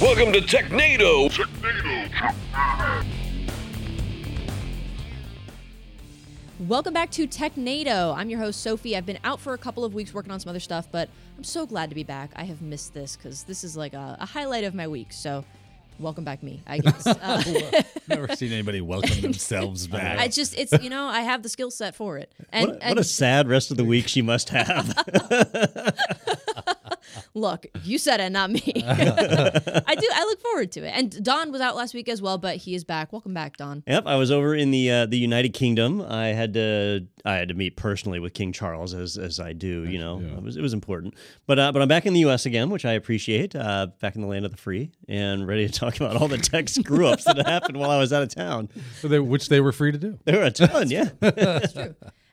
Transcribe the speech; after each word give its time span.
Welcome 0.00 0.32
to 0.32 0.40
Technado. 0.40 1.30
Welcome 6.60 6.94
back 6.94 7.10
to 7.12 7.26
Technado. 7.26 8.16
I'm 8.16 8.30
your 8.30 8.38
host, 8.38 8.60
Sophie. 8.62 8.96
I've 8.96 9.06
been 9.06 9.18
out 9.24 9.40
for 9.40 9.54
a 9.54 9.58
couple 9.58 9.84
of 9.84 9.92
weeks 9.94 10.14
working 10.14 10.30
on 10.32 10.38
some 10.40 10.50
other 10.50 10.60
stuff, 10.60 10.88
but 10.90 11.08
I'm 11.36 11.44
so 11.44 11.66
glad 11.66 11.88
to 11.90 11.94
be 11.94 12.04
back. 12.04 12.30
I 12.36 12.44
have 12.44 12.62
missed 12.62 12.94
this 12.94 13.16
because 13.16 13.42
this 13.44 13.64
is 13.64 13.76
like 13.76 13.92
a, 13.92 14.16
a 14.20 14.26
highlight 14.26 14.64
of 14.64 14.74
my 14.74 14.86
week. 14.86 15.08
So, 15.12 15.44
welcome 15.98 16.24
back, 16.24 16.42
me, 16.42 16.62
I 16.66 16.78
guess. 16.78 17.06
Uh, 17.22 17.82
Never 18.08 18.28
seen 18.36 18.52
anybody 18.52 18.80
welcome 18.80 19.20
themselves 19.20 19.86
back. 19.88 20.18
I 20.18 20.28
just, 20.28 20.56
it's, 20.58 20.72
you 20.82 20.90
know, 20.90 21.06
I 21.06 21.20
have 21.22 21.42
the 21.42 21.48
skill 21.48 21.70
set 21.70 21.94
for 21.96 22.18
it. 22.18 22.30
And, 22.52 22.68
What, 22.68 22.76
a- 22.76 22.82
and 22.84 22.90
what 22.96 22.98
a 22.98 23.04
sad 23.04 23.48
rest 23.48 23.70
of 23.70 23.76
the 23.76 23.84
week 23.84 24.08
she 24.08 24.22
must 24.22 24.50
have. 24.50 24.94
look, 27.34 27.66
you 27.82 27.98
said 27.98 28.20
it, 28.20 28.30
not 28.30 28.50
me. 28.50 28.62
I 28.86 29.94
do, 29.98 30.08
I 30.12 30.24
look 30.28 30.40
forward 30.40 30.72
to 30.72 30.80
it. 30.86 30.90
And 30.94 31.22
Don 31.24 31.50
was 31.52 31.60
out 31.60 31.76
last 31.76 31.92
week 31.94 32.08
as 32.08 32.22
well, 32.22 32.38
but 32.38 32.56
he 32.56 32.74
is 32.74 32.84
back. 32.84 33.12
Welcome 33.12 33.34
back, 33.34 33.56
Don. 33.56 33.82
yep, 33.86 34.04
I 34.06 34.16
was 34.16 34.30
over 34.30 34.54
in 34.54 34.70
the 34.70 34.90
uh, 34.90 35.06
the 35.06 35.18
United 35.18 35.50
Kingdom. 35.50 36.00
I 36.00 36.28
had 36.28 36.54
to 36.54 37.06
I 37.24 37.34
had 37.34 37.48
to 37.48 37.54
meet 37.54 37.76
personally 37.76 38.20
with 38.20 38.34
King 38.34 38.52
Charles 38.52 38.94
as 38.94 39.16
as 39.18 39.40
I 39.40 39.52
do. 39.52 39.84
You 39.84 39.98
know, 39.98 40.20
it 40.20 40.42
was 40.42 40.56
it 40.56 40.62
was 40.62 40.72
important. 40.72 41.14
But 41.46 41.58
uh, 41.58 41.72
but 41.72 41.82
I'm 41.82 41.88
back 41.88 42.06
in 42.06 42.12
the 42.14 42.20
U.S. 42.20 42.46
again, 42.46 42.70
which 42.70 42.84
I 42.84 42.92
appreciate. 42.92 43.54
Uh, 43.56 43.88
back 44.00 44.14
in 44.14 44.20
the 44.22 44.28
land 44.28 44.44
of 44.44 44.50
the 44.50 44.56
free 44.58 44.90
and 45.08 45.46
ready 45.46 45.66
to 45.66 45.72
talk 45.78 45.96
about 45.96 46.16
all 46.16 46.28
the 46.28 46.38
tech 46.38 46.68
screw 46.68 47.06
ups 47.06 47.24
that 47.24 47.44
happened 47.46 47.76
while 47.76 47.90
I 47.90 47.98
was 47.98 48.12
out 48.12 48.22
of 48.22 48.34
town. 48.34 48.68
So 49.00 49.08
they- 49.08 49.18
which 49.20 49.48
they 49.48 49.60
were 49.60 49.72
free 49.72 49.90
to 49.92 49.98
do. 49.98 50.18
There 50.24 50.38
were 50.38 50.44
a 50.44 50.50
ton, 50.50 50.90
yeah. 50.90 51.08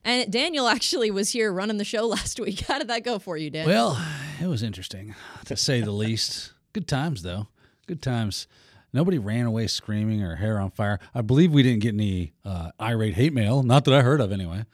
And 0.03 0.31
Daniel 0.31 0.67
actually 0.67 1.11
was 1.11 1.29
here 1.29 1.53
running 1.53 1.77
the 1.77 1.85
show 1.85 2.07
last 2.07 2.39
week. 2.39 2.61
How 2.61 2.79
did 2.79 2.87
that 2.87 3.03
go 3.03 3.19
for 3.19 3.37
you, 3.37 3.49
Dan? 3.49 3.67
Well, 3.67 4.01
it 4.41 4.47
was 4.47 4.63
interesting 4.63 5.15
to 5.45 5.55
say 5.55 5.81
the 5.81 5.91
least. 5.91 6.53
Good 6.73 6.87
times 6.87 7.23
though. 7.23 7.47
Good 7.87 8.01
times. 8.01 8.47
Nobody 8.93 9.19
ran 9.19 9.45
away 9.45 9.67
screaming 9.67 10.21
or 10.21 10.35
hair 10.35 10.59
on 10.59 10.71
fire. 10.71 10.99
I 11.15 11.21
believe 11.21 11.53
we 11.53 11.63
didn't 11.63 11.81
get 11.81 11.93
any 11.93 12.33
uh, 12.43 12.71
irate 12.79 13.13
hate 13.13 13.33
mail, 13.33 13.63
not 13.63 13.85
that 13.85 13.93
I 13.93 14.01
heard 14.01 14.19
of 14.19 14.31
anyway. 14.31 14.65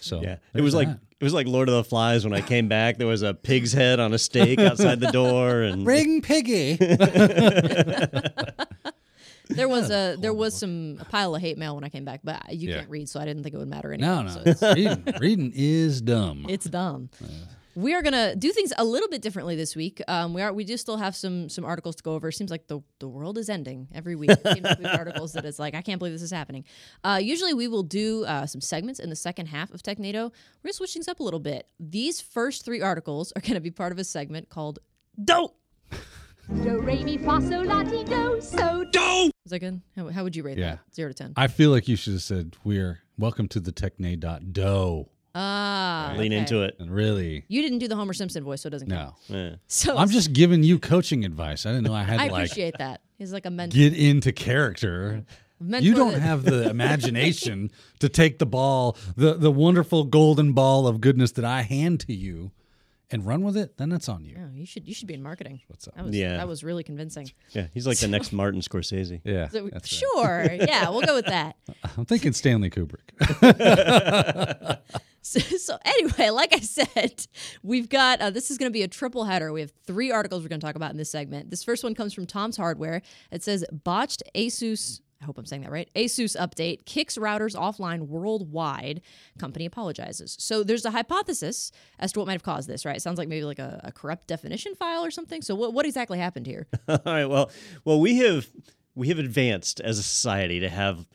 So 0.00 0.20
Yeah, 0.20 0.32
it 0.32 0.40
there's 0.52 0.64
was 0.64 0.74
like 0.74 0.88
it 0.88 1.24
was 1.24 1.32
like 1.32 1.46
Lord 1.46 1.68
of 1.68 1.76
the 1.76 1.84
Flies 1.84 2.24
when 2.24 2.34
I 2.34 2.40
came 2.40 2.68
back. 2.68 2.98
There 2.98 3.06
was 3.06 3.22
a 3.22 3.32
pig's 3.32 3.72
head 3.72 4.00
on 4.00 4.12
a 4.12 4.18
stake 4.18 4.58
outside 4.58 4.98
the 4.98 5.12
door, 5.12 5.62
and 5.62 5.86
Ring 5.86 6.20
Piggy. 6.20 6.76
There 9.54 9.68
was 9.68 9.90
a 9.90 10.16
there 10.18 10.34
was 10.34 10.54
some 10.58 10.98
a 11.00 11.04
pile 11.04 11.34
of 11.34 11.40
hate 11.40 11.58
mail 11.58 11.74
when 11.74 11.84
I 11.84 11.88
came 11.88 12.04
back, 12.04 12.20
but 12.24 12.52
you 12.54 12.70
Yeah. 12.70 12.78
can't 12.78 12.90
read, 12.90 13.08
so 13.08 13.20
I 13.20 13.24
didn't 13.24 13.42
think 13.42 13.54
it 13.54 13.58
would 13.58 13.68
matter 13.68 13.92
anyway. 13.92 14.08
no, 14.08 14.22
no. 14.22 14.30
So 14.30 14.42
it's, 14.46 14.62
reading, 14.62 15.04
reading 15.20 15.52
is 15.54 16.00
dumb. 16.02 16.46
it's 16.48 16.66
dumb. 16.66 17.10
We 17.74 17.94
are 17.94 18.02
gonna 18.02 18.36
do 18.36 18.52
things 18.52 18.70
a 18.76 18.84
little 18.84 19.08
bit 19.08 19.22
differently 19.22 19.56
this 19.56 19.74
week. 19.74 20.02
Um, 20.06 20.34
we 20.34 20.42
are 20.42 20.52
we 20.52 20.62
do 20.64 20.76
still 20.76 20.98
have 20.98 21.16
some 21.16 21.48
some 21.48 21.64
articles 21.64 21.96
to 21.96 22.02
go 22.02 22.12
over. 22.12 22.30
Seems 22.30 22.50
like 22.50 22.66
the 22.66 22.80
the 22.98 23.08
world 23.08 23.38
is 23.38 23.48
ending 23.48 23.88
every 23.94 24.14
week. 24.14 24.28
It 24.30 24.42
seems 24.46 24.60
like 24.62 24.78
we 24.78 24.84
have 24.84 24.98
articles 24.98 25.32
that 25.32 25.46
it's 25.46 25.58
like 25.58 25.74
I 25.74 25.80
can't 25.80 25.98
believe 25.98 26.12
this 26.12 26.20
is 26.20 26.30
happening. 26.30 26.64
Uh, 27.02 27.18
usually 27.22 27.54
we 27.54 27.68
will 27.68 27.82
do 27.82 28.26
uh, 28.26 28.44
some 28.44 28.60
segments 28.60 29.00
in 29.00 29.08
the 29.08 29.16
second 29.16 29.46
half 29.46 29.70
of 29.72 29.82
Technado. 29.82 30.24
We're 30.62 30.64
gonna 30.64 30.72
switch 30.74 30.92
things 30.92 31.08
up 31.08 31.20
a 31.20 31.22
little 31.22 31.40
bit. 31.40 31.66
These 31.80 32.20
first 32.20 32.66
three 32.66 32.82
articles 32.82 33.32
are 33.36 33.40
gonna 33.40 33.60
be 33.62 33.70
part 33.70 33.90
of 33.92 33.98
a 33.98 34.04
segment 34.04 34.50
called 34.50 34.78
dope. 35.24 35.56
Do, 36.48 36.80
re, 36.80 37.02
mi, 37.04 37.16
fa, 37.18 37.40
sol, 37.40 37.64
la, 37.64 37.82
ti, 37.84 38.04
do, 38.04 38.40
so, 38.40 38.84
do. 38.84 39.30
Is 39.44 39.50
that 39.50 39.60
good? 39.60 39.80
How, 39.96 40.08
how 40.08 40.22
would 40.24 40.34
you 40.36 40.42
rate 40.42 40.58
Yeah. 40.58 40.70
that? 40.76 40.80
Zero 40.94 41.08
to 41.10 41.14
ten. 41.14 41.32
I 41.36 41.46
feel 41.46 41.70
like 41.70 41.88
you 41.88 41.96
should 41.96 42.14
have 42.14 42.22
said 42.22 42.56
we're 42.64 43.00
welcome 43.16 43.48
to 43.48 43.60
the 43.60 43.72
Technado 43.72 45.06
Ah, 45.34 46.14
Lean 46.18 46.32
okay. 46.32 46.40
into 46.40 46.62
it. 46.62 46.76
and 46.78 46.90
really 46.90 47.44
You 47.48 47.62
didn't 47.62 47.78
do 47.78 47.88
the 47.88 47.96
Homer 47.96 48.12
Simpson 48.12 48.44
voice, 48.44 48.62
so 48.62 48.66
it 48.66 48.70
doesn't 48.70 48.90
count. 48.90 49.14
no. 49.30 49.36
Yeah. 49.36 49.54
So 49.66 49.96
I'm 49.96 50.10
just 50.10 50.32
giving 50.32 50.62
you 50.62 50.78
coaching 50.78 51.24
advice. 51.24 51.64
I 51.64 51.70
didn't 51.70 51.84
know 51.86 51.94
I 51.94 52.02
had 52.02 52.20
I 52.20 52.26
to 52.26 52.32
like 52.32 52.46
appreciate 52.46 52.74
that. 52.78 53.00
He's 53.18 53.32
like 53.32 53.46
a 53.46 53.50
mentor. 53.50 53.76
get 53.78 53.94
into 53.94 54.32
character. 54.32 55.24
mentor 55.60 55.86
You 55.86 55.94
don't 55.94 56.12
that- 56.12 56.20
have 56.22 56.44
the 56.44 56.68
imagination 56.70 57.70
to 58.00 58.08
take 58.10 58.38
the 58.40 58.46
ball, 58.46 58.96
the 59.16 59.34
the 59.34 59.50
wonderful 59.50 60.04
golden 60.04 60.52
ball 60.52 60.86
of 60.86 61.00
goodness 61.00 61.32
that 61.32 61.44
I 61.46 61.62
hand 61.62 62.00
to 62.00 62.12
you, 62.12 62.50
and 63.12 63.24
run 63.26 63.42
with 63.42 63.56
it. 63.56 63.76
Then 63.76 63.88
that's 63.90 64.08
on 64.08 64.24
you. 64.24 64.36
No, 64.36 64.48
you 64.54 64.66
should 64.66 64.88
you 64.88 64.94
should 64.94 65.06
be 65.08 65.14
in 65.14 65.22
marketing. 65.22 65.60
What's 65.68 65.86
up? 65.86 65.94
That 65.96 66.04
was 66.06 66.16
Yeah. 66.16 66.36
that 66.38 66.48
was 66.48 66.64
really 66.64 66.82
convincing. 66.82 67.30
Yeah, 67.50 67.66
he's 67.74 67.86
like 67.86 67.98
the 67.98 68.08
next 68.08 68.32
Martin 68.32 68.60
Scorsese. 68.60 69.20
Yeah, 69.24 69.48
So, 69.48 69.68
that's 69.68 69.92
right. 69.92 70.46
sure, 70.48 70.52
yeah, 70.66 70.88
we'll 70.90 71.02
go 71.02 71.14
with 71.14 71.26
that. 71.26 71.56
I'm 71.96 72.04
thinking 72.06 72.32
Stanley 72.32 72.70
Kubrick. 72.70 73.10
So, 75.24 75.38
so 75.38 75.78
anyway, 75.84 76.30
like 76.30 76.52
I 76.52 76.58
said, 76.58 77.26
we've 77.62 77.88
got 77.88 78.20
uh, 78.20 78.30
this 78.30 78.50
is 78.50 78.58
going 78.58 78.68
to 78.70 78.72
be 78.72 78.82
a 78.82 78.88
triple 78.88 79.24
header. 79.24 79.52
We 79.52 79.60
have 79.60 79.72
three 79.86 80.10
articles 80.10 80.42
we're 80.42 80.48
going 80.48 80.60
to 80.60 80.66
talk 80.66 80.74
about 80.74 80.90
in 80.90 80.96
this 80.96 81.12
segment. 81.12 81.48
This 81.48 81.62
first 81.62 81.84
one 81.84 81.94
comes 81.94 82.12
from 82.12 82.26
Tom's 82.26 82.56
Hardware. 82.56 83.02
It 83.30 83.44
says 83.44 83.64
botched 83.70 84.24
Asus. 84.34 85.00
I 85.22 85.24
hope 85.24 85.38
I'm 85.38 85.46
saying 85.46 85.62
that 85.62 85.70
right. 85.70 85.88
Asus 85.94 86.36
update 86.36 86.84
kicks 86.84 87.16
routers 87.16 87.56
offline 87.56 88.08
worldwide. 88.08 89.02
Company 89.38 89.66
apologizes. 89.66 90.36
So 90.40 90.64
there's 90.64 90.84
a 90.84 90.90
hypothesis 90.90 91.70
as 92.00 92.12
to 92.12 92.18
what 92.18 92.26
might 92.26 92.32
have 92.32 92.42
caused 92.42 92.68
this. 92.68 92.84
Right? 92.84 92.96
It 92.96 93.02
sounds 93.02 93.18
like 93.18 93.28
maybe 93.28 93.44
like 93.44 93.60
a, 93.60 93.80
a 93.84 93.92
corrupt 93.92 94.26
definition 94.26 94.74
file 94.74 95.04
or 95.04 95.10
something. 95.10 95.40
So 95.40 95.54
what 95.54 95.72
what 95.72 95.86
exactly 95.86 96.18
happened 96.18 96.46
here? 96.46 96.66
All 96.88 96.98
right. 97.06 97.26
Well, 97.26 97.50
well, 97.84 98.00
we 98.00 98.18
have 98.18 98.48
we 98.94 99.08
have 99.08 99.18
advanced 99.18 99.80
as 99.80 99.98
a 99.98 100.02
society 100.02 100.60
to 100.60 100.68
have 100.68 101.06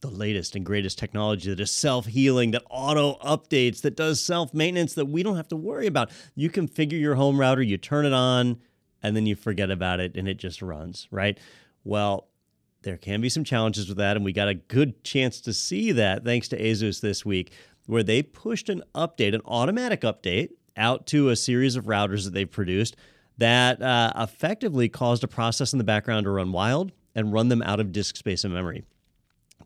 the 0.00 0.10
latest 0.10 0.54
and 0.54 0.66
greatest 0.66 0.98
technology 0.98 1.48
that 1.48 1.58
is 1.58 1.70
self 1.70 2.04
healing, 2.04 2.50
that 2.50 2.62
auto 2.68 3.14
updates, 3.24 3.80
that 3.80 3.96
does 3.96 4.22
self 4.22 4.52
maintenance, 4.52 4.92
that 4.94 5.06
we 5.06 5.22
don't 5.22 5.36
have 5.36 5.48
to 5.48 5.56
worry 5.56 5.86
about. 5.86 6.10
You 6.34 6.50
configure 6.50 7.00
your 7.00 7.14
home 7.14 7.40
router, 7.40 7.62
you 7.62 7.78
turn 7.78 8.04
it 8.04 8.12
on, 8.12 8.60
and 9.02 9.16
then 9.16 9.24
you 9.24 9.34
forget 9.34 9.70
about 9.70 10.00
it, 10.00 10.16
and 10.16 10.28
it 10.28 10.36
just 10.36 10.60
runs. 10.60 11.08
Right. 11.10 11.38
Well. 11.82 12.28
There 12.84 12.96
can 12.98 13.20
be 13.20 13.28
some 13.28 13.44
challenges 13.44 13.88
with 13.88 13.96
that, 13.98 14.14
and 14.16 14.24
we 14.24 14.32
got 14.32 14.48
a 14.48 14.54
good 14.54 15.02
chance 15.04 15.40
to 15.42 15.52
see 15.52 15.90
that 15.92 16.24
thanks 16.24 16.48
to 16.48 16.60
Asus 16.60 17.00
this 17.00 17.24
week, 17.24 17.50
where 17.86 18.02
they 18.02 18.22
pushed 18.22 18.68
an 18.68 18.82
update, 18.94 19.34
an 19.34 19.40
automatic 19.46 20.02
update, 20.02 20.50
out 20.76 21.06
to 21.06 21.28
a 21.30 21.36
series 21.36 21.76
of 21.76 21.84
routers 21.86 22.24
that 22.24 22.34
they've 22.34 22.50
produced 22.50 22.96
that 23.38 23.80
uh, 23.82 24.12
effectively 24.16 24.88
caused 24.88 25.22
a 25.24 25.28
process 25.28 25.72
in 25.72 25.78
the 25.78 25.84
background 25.84 26.24
to 26.24 26.30
run 26.30 26.52
wild 26.52 26.92
and 27.14 27.32
run 27.32 27.48
them 27.48 27.62
out 27.62 27.80
of 27.80 27.90
disk 27.92 28.16
space 28.16 28.44
and 28.44 28.52
memory. 28.52 28.82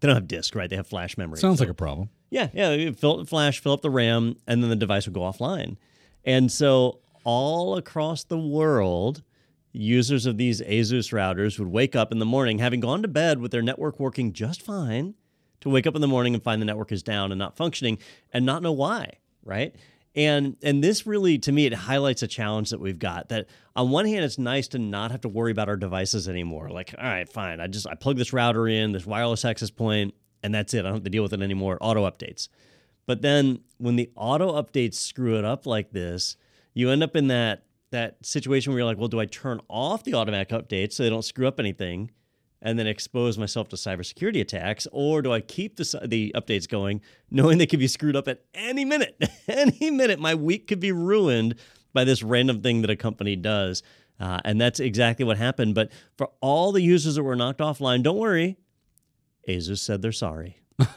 They 0.01 0.07
don't 0.09 0.15
have 0.17 0.29
disk, 0.29 0.55
right? 0.55 0.69
They 0.71 0.77
have 0.77 0.87
flash 0.87 1.17
memory. 1.19 1.39
Sounds 1.39 1.59
So- 1.59 1.65
like 1.65 1.71
a 1.71 1.75
problem. 1.75 2.11
yeah, 2.31 2.49
yeah. 2.53 2.91
Fill 2.93 3.25
flash, 3.25 3.59
fill 3.61 3.73
up 3.73 3.83
the 3.83 3.91
RAM, 3.91 4.37
and 4.47 4.63
then 4.63 4.71
the 4.71 4.77
device 4.77 5.07
would 5.07 5.15
go 5.15 5.21
offline. 5.23 5.77
And 6.25 6.53
so 6.53 7.01
all 7.25 7.77
across 7.77 8.25
the 8.25 8.39
world, 8.39 9.23
users 9.79 10.27
of 10.27 10.37
these 10.37 10.61
Asus 10.63 11.13
routers 11.13 11.59
would 11.59 11.69
wake 11.69 11.95
up 11.95 12.11
in 12.11 12.19
the 12.19 12.27
morning, 12.27 12.59
having 12.59 12.81
gone 12.81 13.03
to 13.03 13.09
bed 13.09 13.41
with 13.41 13.53
their 13.53 13.63
network 13.63 14.01
working 14.01 14.33
just 14.33 14.61
fine, 14.61 15.15
to 15.61 15.71
wake 15.71 15.87
up 15.87 15.95
in 15.95 16.01
the 16.01 16.09
morning 16.09 16.35
and 16.35 16.43
find 16.43 16.61
the 16.61 16.67
network 16.67 16.93
is 16.93 17.03
down 17.03 17.33
and 17.33 17.39
not 17.39 17.57
functioning, 17.57 17.99
and 18.33 18.45
not 18.45 18.63
know 18.63 18.73
why, 18.73 19.15
right? 19.45 19.75
And 20.15 20.57
and 20.63 20.83
this 20.83 21.07
really, 21.07 21.39
to 21.39 21.53
me, 21.53 21.67
it 21.67 21.75
highlights 21.75 22.23
a 22.23 22.27
challenge 22.27 22.71
that 22.71 22.81
we've 22.81 22.99
got. 22.99 23.29
That 23.29 23.47
on 23.77 23.91
one 23.91 24.07
hand, 24.07 24.25
it's 24.25 24.39
nice 24.39 24.67
to 24.69 24.79
not 24.79 25.13
have 25.13 25.21
to 25.21 25.29
worry 25.29 25.53
about 25.53 25.69
our 25.69 25.77
devices 25.77 26.29
anymore. 26.29 26.71
Like, 26.71 26.95
all 26.99 27.05
right, 27.05 27.29
fine, 27.29 27.61
I 27.61 27.69
just 27.69 27.87
I 27.87 27.95
plug 27.95 28.17
this 28.17 28.33
router 28.33 28.67
in, 28.67 28.93
this 28.93 29.07
wireless 29.07 29.45
access 29.45 29.71
point, 29.71 30.15
and 30.43 30.53
that's 30.53 30.75
it. 30.75 30.81
I 30.81 30.83
don't 30.83 30.95
have 30.95 31.05
to 31.05 31.11
deal 31.11 31.23
with 31.23 31.33
it 31.33 31.43
anymore. 31.43 31.79
Auto 31.81 32.09
updates. 32.09 32.49
But 33.07 33.23
then 33.23 33.61
when 33.79 33.97
the 33.97 34.11
auto 34.17 34.61
updates 34.61 34.95
screw 34.95 35.39
it 35.39 35.45
up 35.45 35.67
like 35.67 35.93
this, 35.93 36.37
you 36.75 36.91
end 36.91 37.03
up 37.03 37.17
in 37.17 37.29
that 37.29 37.65
that 37.91 38.25
situation 38.25 38.73
where 38.73 38.81
you're 38.81 38.87
like, 38.87 38.99
well, 38.99 39.09
do 39.09 39.21
I 39.21 39.27
turn 39.27 39.61
off 39.69 40.05
the 40.05 40.15
automatic 40.15 40.51
updates 40.51 40.93
so 40.95 41.03
they 41.03 41.11
don't 41.11 41.25
screw 41.25 41.47
up 41.47 41.59
anything, 41.59 42.11
and 42.61 42.79
then 42.79 42.87
expose 42.87 43.39
myself 43.39 43.69
to 43.69 43.77
cybersecurity 43.77 44.41
attacks, 44.41 44.87
or 44.93 45.23
do 45.23 45.33
I 45.33 45.41
keep 45.41 45.77
the 45.77 46.01
the 46.07 46.33
updates 46.35 46.69
going, 46.69 47.01
knowing 47.31 47.59
they 47.59 47.67
could 47.67 47.79
be 47.79 47.89
screwed 47.89 48.17
up 48.17 48.29
at 48.29 48.43
any 48.55 48.85
minute? 48.85 49.17
any 49.49 49.91
minute, 49.91 50.19
my 50.19 50.35
week 50.35 50.67
could 50.67 50.81
be 50.81 50.93
ruined 50.93 51.55
by 51.93 52.05
this 52.05 52.23
random 52.23 52.61
thing 52.61 52.83
that 52.83 52.91
a 52.91 52.97
company 52.97 53.37
does. 53.37 53.83
Uh, 54.21 54.41
and 54.45 54.61
that's 54.61 54.81
exactly 54.81 55.25
what 55.25 55.39
happened. 55.39 55.75
But 55.75 55.93
for 56.17 56.31
all 56.41 56.73
the 56.73 56.83
users 56.83 57.15
that 57.15 57.23
were 57.23 57.37
knocked 57.37 57.61
offline, 57.61 58.03
don't 58.03 58.19
worry. 58.19 58.59
Asus 59.49 59.79
said 59.79 60.03
they're 60.03 60.13
sorry. 60.13 60.59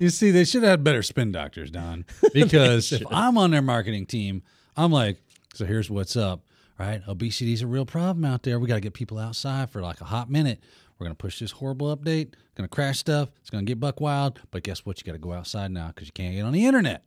You 0.00 0.08
see, 0.10 0.30
they 0.30 0.44
should 0.44 0.62
have 0.62 0.70
had 0.70 0.84
better 0.84 1.02
spin 1.02 1.32
doctors, 1.32 1.70
Don. 1.70 2.06
Because 2.32 2.92
if 2.92 3.02
I'm 3.10 3.36
on 3.36 3.50
their 3.50 3.62
marketing 3.62 4.06
team, 4.06 4.42
I'm 4.78 4.92
like, 4.92 5.20
so 5.54 5.66
here's 5.66 5.90
what's 5.90 6.16
up, 6.16 6.44
right? 6.78 7.02
Obesity 7.08 7.52
is 7.52 7.62
a 7.62 7.66
real 7.66 7.84
problem 7.84 8.24
out 8.24 8.44
there. 8.44 8.60
We 8.60 8.68
got 8.68 8.76
to 8.76 8.80
get 8.80 8.94
people 8.94 9.18
outside 9.18 9.70
for 9.70 9.82
like 9.82 10.00
a 10.00 10.04
hot 10.04 10.30
minute. 10.30 10.60
We're 10.96 11.06
going 11.06 11.16
to 11.16 11.20
push 11.20 11.40
this 11.40 11.50
horrible 11.50 11.94
update, 11.96 12.34
going 12.54 12.62
to 12.62 12.68
crash 12.68 13.00
stuff. 13.00 13.28
It's 13.40 13.50
going 13.50 13.66
to 13.66 13.68
get 13.68 13.80
buck 13.80 14.00
wild. 14.00 14.40
But 14.52 14.62
guess 14.62 14.86
what? 14.86 15.00
You 15.00 15.04
got 15.04 15.14
to 15.14 15.18
go 15.18 15.32
outside 15.32 15.72
now 15.72 15.88
because 15.88 16.06
you 16.06 16.12
can't 16.12 16.32
get 16.32 16.42
on 16.42 16.52
the 16.52 16.64
internet. 16.64 17.02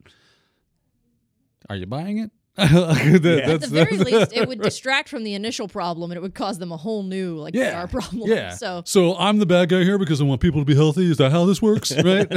Are 1.70 1.76
you 1.76 1.86
buying 1.86 2.18
it? 2.18 2.30
That- 2.56 3.40
At 3.44 3.60
that's 3.60 3.68
the 3.68 3.84
very 3.84 3.96
least, 3.96 4.32
it 4.34 4.46
would 4.48 4.60
distract 4.60 5.08
from 5.08 5.24
the 5.24 5.34
initial 5.34 5.68
problem 5.68 6.10
and 6.10 6.18
it 6.18 6.20
would 6.20 6.34
cause 6.34 6.58
them 6.58 6.70
a 6.70 6.76
whole 6.76 7.02
new 7.02 7.36
like 7.38 7.54
yeah, 7.54 7.82
PR 7.86 7.88
problem. 7.98 8.28
Yeah. 8.28 8.50
So 8.50 8.82
so 8.84 9.16
I'm 9.16 9.38
the 9.38 9.46
bad 9.46 9.68
guy 9.70 9.82
here 9.84 9.96
because 9.98 10.20
I 10.20 10.24
want 10.24 10.40
people 10.42 10.60
to 10.60 10.64
be 10.66 10.74
healthy. 10.74 11.10
Is 11.10 11.16
that 11.16 11.32
how 11.32 11.44
this 11.46 11.62
works? 11.62 11.92
Right? 12.02 12.30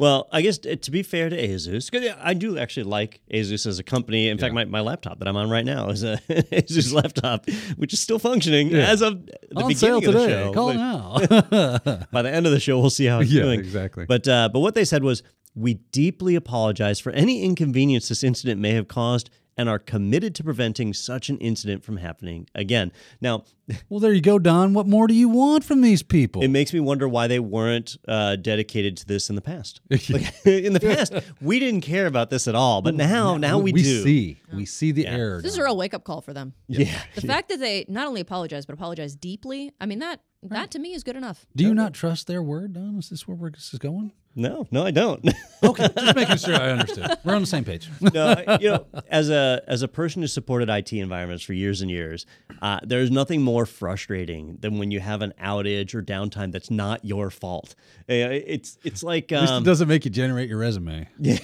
well, 0.00 0.28
I 0.32 0.42
guess 0.42 0.58
to 0.58 0.90
be 0.90 1.02
fair 1.02 1.28
to 1.30 1.36
Asus, 1.36 1.90
'cause 1.90 2.02
I 2.20 2.34
do 2.34 2.58
actually 2.58 2.84
like 2.84 3.20
Asus 3.32 3.66
as 3.66 3.78
a 3.78 3.82
company. 3.82 4.28
In 4.28 4.38
fact, 4.38 4.54
my, 4.54 4.64
my 4.64 4.80
laptop 4.80 5.18
that 5.20 5.28
I'm 5.28 5.36
on 5.36 5.48
right 5.50 5.64
now 5.64 5.88
is 5.88 6.02
a 6.02 6.18
Asus 6.28 6.92
laptop, 6.92 7.48
which 7.76 7.92
is 7.92 8.00
still 8.00 8.18
functioning 8.18 8.68
Yeah. 8.68 8.90
as 8.90 9.00
of 9.02 9.24
the 9.26 9.32
On 9.56 9.68
beginning 9.68 9.76
sale 9.76 9.96
of 9.98 10.04
the 10.04 10.28
show. 10.28 10.52
Call 10.52 10.66
But 10.68 10.76
now. 10.76 12.06
By 12.12 12.22
the 12.22 12.30
end 12.30 12.46
of 12.46 12.52
the 12.52 12.60
show, 12.60 12.78
we'll 12.80 12.90
see 12.90 13.06
how 13.06 13.20
it's 13.20 13.30
Yeah, 13.30 13.42
doing. 13.44 13.60
exactly. 13.60 14.04
But 14.06 14.28
uh, 14.28 14.48
but 14.52 14.60
what 14.60 14.74
they 14.74 14.84
said 14.84 15.02
was, 15.02 15.22
we 15.54 15.74
deeply 15.74 16.34
apologize 16.34 16.98
for 17.00 17.10
any 17.12 17.42
inconvenience 17.42 18.08
this 18.08 18.22
incident 18.24 18.60
may 18.60 18.72
have 18.72 18.88
caused. 18.88 19.30
And 19.54 19.68
are 19.68 19.78
committed 19.78 20.34
to 20.36 20.44
preventing 20.44 20.94
such 20.94 21.28
an 21.28 21.36
incident 21.36 21.84
from 21.84 21.98
happening 21.98 22.48
again. 22.54 22.90
Now, 23.20 23.44
well, 23.90 24.00
there 24.00 24.14
you 24.14 24.22
go, 24.22 24.38
Don. 24.38 24.72
What 24.72 24.88
more 24.88 25.06
do 25.06 25.12
you 25.12 25.28
want 25.28 25.62
from 25.62 25.82
these 25.82 26.02
people? 26.02 26.42
it 26.42 26.48
makes 26.48 26.72
me 26.72 26.80
wonder 26.80 27.06
why 27.06 27.26
they 27.26 27.38
weren't 27.38 27.98
uh, 28.08 28.36
dedicated 28.36 28.96
to 28.96 29.06
this 29.06 29.28
in 29.28 29.36
the 29.36 29.42
past. 29.42 29.82
Like, 29.90 30.34
in 30.46 30.72
the 30.72 30.80
past, 30.80 31.12
we 31.42 31.58
didn't 31.58 31.82
care 31.82 32.06
about 32.06 32.30
this 32.30 32.48
at 32.48 32.54
all, 32.54 32.80
but 32.80 32.94
now, 32.94 33.36
now 33.36 33.58
we, 33.58 33.72
we 33.72 33.82
do. 33.82 34.02
see. 34.02 34.40
We 34.54 34.64
see 34.64 34.90
the 34.90 35.06
error. 35.06 35.42
this 35.42 35.52
is 35.52 35.58
a 35.58 35.64
real 35.64 35.76
wake 35.76 35.92
up 35.92 36.02
call 36.04 36.22
for 36.22 36.32
them. 36.32 36.54
Yeah. 36.66 36.98
The 37.14 37.20
fact 37.20 37.50
that 37.50 37.60
they 37.60 37.84
not 37.88 38.06
only 38.06 38.22
apologize 38.22 38.64
but 38.64 38.72
apologize 38.72 39.14
deeply, 39.14 39.70
I 39.78 39.84
mean 39.84 39.98
that 39.98 40.20
that 40.44 40.70
to 40.70 40.78
me 40.78 40.94
is 40.94 41.02
good 41.04 41.16
enough. 41.16 41.44
Do 41.54 41.64
you 41.64 41.74
not 41.74 41.92
trust 41.92 42.26
their 42.26 42.42
word, 42.42 42.72
Don? 42.72 42.98
Is 42.98 43.10
this 43.10 43.28
where 43.28 43.36
we're, 43.36 43.50
this 43.50 43.72
is 43.74 43.78
going? 43.78 44.12
No, 44.34 44.66
no, 44.70 44.84
I 44.86 44.90
don't. 44.90 45.24
Okay, 45.64 45.86
just 45.96 46.16
making 46.16 46.38
sure 46.38 46.56
I 46.56 46.70
understood. 46.72 47.18
We're 47.22 47.36
on 47.36 47.42
the 47.42 47.46
same 47.46 47.62
page. 47.62 47.88
no, 48.00 48.34
I- 48.36 48.58
you 48.60 48.70
know, 48.70 48.84
as 49.08 49.30
a 49.30 49.62
as 49.68 49.82
a 49.82 49.86
person 49.86 50.20
who 50.20 50.26
supported 50.26 50.68
IT 50.68 50.92
environments 50.92 51.44
for 51.44 51.52
years 51.52 51.82
and 51.82 51.88
years, 51.88 52.26
uh, 52.60 52.80
there's 52.82 53.12
nothing 53.12 53.42
more 53.42 53.64
frustrating 53.64 54.56
than 54.60 54.78
when 54.78 54.90
you 54.90 54.98
have 54.98 55.22
an 55.22 55.32
outage 55.40 55.94
or 55.94 56.02
downtime 56.02 56.50
that's 56.50 56.68
not 56.68 57.04
your 57.04 57.30
fault. 57.30 57.76
Uh, 58.10 58.42
It's 58.44 58.76
it's 58.82 59.04
like 59.04 59.30
At 59.30 59.42
least 59.42 59.52
um, 59.52 59.62
it 59.62 59.66
doesn't 59.66 59.86
make 59.86 60.04
you 60.04 60.10
generate 60.10 60.48
your 60.48 60.58
resume. 60.58 61.06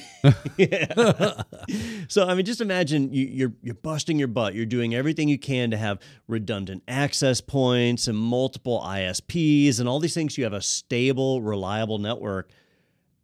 Yeah. 0.57 1.43
So 2.09 2.27
I 2.27 2.35
mean, 2.35 2.45
just 2.45 2.61
imagine 2.61 3.13
you, 3.13 3.25
you're 3.25 3.53
you're 3.63 3.75
busting 3.77 4.19
your 4.19 4.27
butt. 4.29 4.55
You're 4.55 4.67
doing 4.67 4.97
everything 4.97 5.29
you 5.29 5.39
can 5.39 5.71
to 5.71 5.77
have 5.77 6.01
redundant 6.27 6.83
access 6.89 7.41
points 7.41 8.09
and 8.09 8.19
multiple 8.19 8.83
ISPs 8.85 9.79
and 9.79 9.89
all 9.89 10.01
these 10.01 10.15
things. 10.15 10.37
You 10.37 10.43
have 10.45 10.53
a 10.55 10.63
stable, 10.63 11.41
reliable 11.41 11.99
network, 11.99 12.51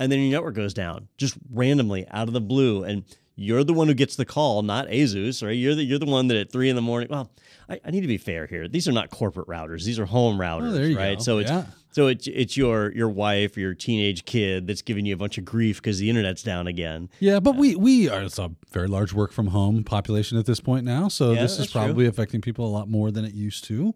and 0.04 0.12
then 0.12 0.20
your 0.20 0.30
network 0.30 0.54
goes 0.54 0.74
down 0.74 1.08
just 1.18 1.34
randomly 1.50 2.06
out 2.10 2.28
of 2.28 2.34
the 2.34 2.40
blue, 2.40 2.84
and 2.84 3.04
you're 3.36 3.64
the 3.64 3.74
one 3.74 3.88
who 3.88 3.94
gets 3.94 4.14
the 4.14 4.24
call, 4.24 4.62
not 4.62 4.86
Asus, 4.86 5.44
right? 5.44 5.50
You're 5.50 5.74
the 5.74 5.82
you're 5.82 5.98
the 5.98 6.06
one 6.06 6.28
that 6.28 6.36
at 6.36 6.52
three 6.52 6.68
in 6.70 6.76
the 6.76 6.82
morning. 6.82 7.08
Well, 7.10 7.30
I, 7.68 7.80
I 7.84 7.90
need 7.90 8.02
to 8.02 8.06
be 8.06 8.18
fair 8.18 8.46
here. 8.46 8.68
These 8.68 8.86
are 8.86 8.92
not 8.92 9.10
corporate 9.10 9.48
routers; 9.48 9.84
these 9.84 9.98
are 9.98 10.06
home 10.06 10.38
routers, 10.38 10.72
there 10.74 10.86
you 10.86 10.96
right? 10.96 11.18
go. 11.18 11.22
So 11.24 11.38
it's 11.38 11.50
Yeah. 11.50 11.64
so 11.90 12.06
it's 12.06 12.26
it's 12.28 12.56
your 12.56 12.92
your 12.92 13.08
wife 13.08 13.56
or 13.56 13.60
your 13.60 13.74
teenage 13.74 14.24
kid 14.24 14.66
that's 14.68 14.82
giving 14.82 15.04
you 15.04 15.14
a 15.14 15.16
bunch 15.16 15.36
of 15.38 15.44
grief 15.44 15.82
because 15.82 15.98
the 15.98 16.08
internet's 16.10 16.42
down 16.44 16.66
again. 16.68 17.08
Yeah, 17.18 17.40
but 17.40 17.56
we 17.56 17.74
we 17.74 18.08
are 18.08 18.22
it's 18.22 18.38
a 18.38 18.52
very 18.70 18.86
large 18.86 19.12
work 19.12 19.32
from 19.32 19.48
home 19.48 19.82
population 19.82 20.38
at 20.38 20.46
this 20.46 20.60
point 20.60 20.84
now, 20.84 21.08
so 21.08 21.32
Yeah, 21.32 21.42
this 21.42 21.52
is 21.52 21.58
that's 21.58 21.72
true. 21.72 21.80
probably 21.80 22.06
affecting 22.06 22.40
people 22.40 22.66
a 22.66 22.70
lot 22.78 22.88
more 22.88 23.10
than 23.10 23.24
it 23.24 23.34
used 23.34 23.64
to. 23.64 23.94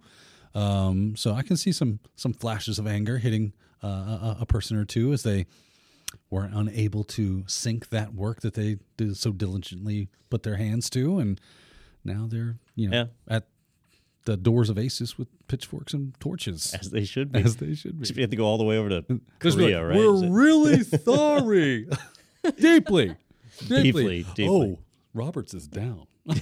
Um, 0.54 1.14
so 1.14 1.34
I 1.34 1.42
can 1.42 1.56
see 1.56 1.70
some 1.72 2.00
some 2.16 2.32
flashes 2.32 2.78
of 2.80 2.86
anger 2.88 3.18
hitting 3.18 3.52
uh, 3.84 3.86
a, 3.86 4.36
a 4.40 4.46
person 4.46 4.76
or 4.76 4.84
two 4.84 5.12
as 5.12 5.22
they 5.22 5.46
were 6.30 6.48
unable 6.52 7.04
to 7.04 7.44
sync 7.46 7.88
that 7.90 8.14
work 8.14 8.40
that 8.42 8.54
they 8.54 8.78
did 8.96 9.16
so 9.16 9.32
diligently 9.32 10.08
put 10.30 10.42
their 10.42 10.56
hands 10.56 10.90
to, 10.90 11.18
and 11.18 11.40
now 12.04 12.26
they're 12.28 12.56
you 12.74 12.88
know 12.88 12.96
Yeah. 13.28 13.36
at 13.36 13.46
the 14.24 14.36
doors 14.36 14.68
of 14.68 14.76
Asus 14.76 15.16
with 15.16 15.28
pitchforks 15.48 15.94
and 15.94 16.12
torches, 16.20 16.74
As 16.78 16.90
they 16.90 17.04
should 17.04 17.32
be. 17.32 17.40
as 17.40 17.56
they 17.56 17.74
should 17.74 17.98
be. 17.98 18.08
You 18.14 18.20
have 18.22 18.30
to 18.30 18.36
go 18.36 18.44
all 18.44 18.58
the 18.58 18.64
way 18.64 18.76
over 18.76 18.90
to 18.90 19.00
Just 19.40 19.56
be 19.56 19.64
Korea, 19.64 19.80
like, 19.80 19.90
right? 19.90 19.98
We're 19.98 20.30
really 20.30 20.82
sorry. 20.84 21.88
deeply, 22.60 23.14
deeply. 23.66 23.82
Deeply, 23.82 24.22
deeply. 24.34 24.48
Oh, 24.48 24.78
Roberts 25.14 25.54
is 25.54 25.66
down. 25.66 26.06
well, 26.26 26.36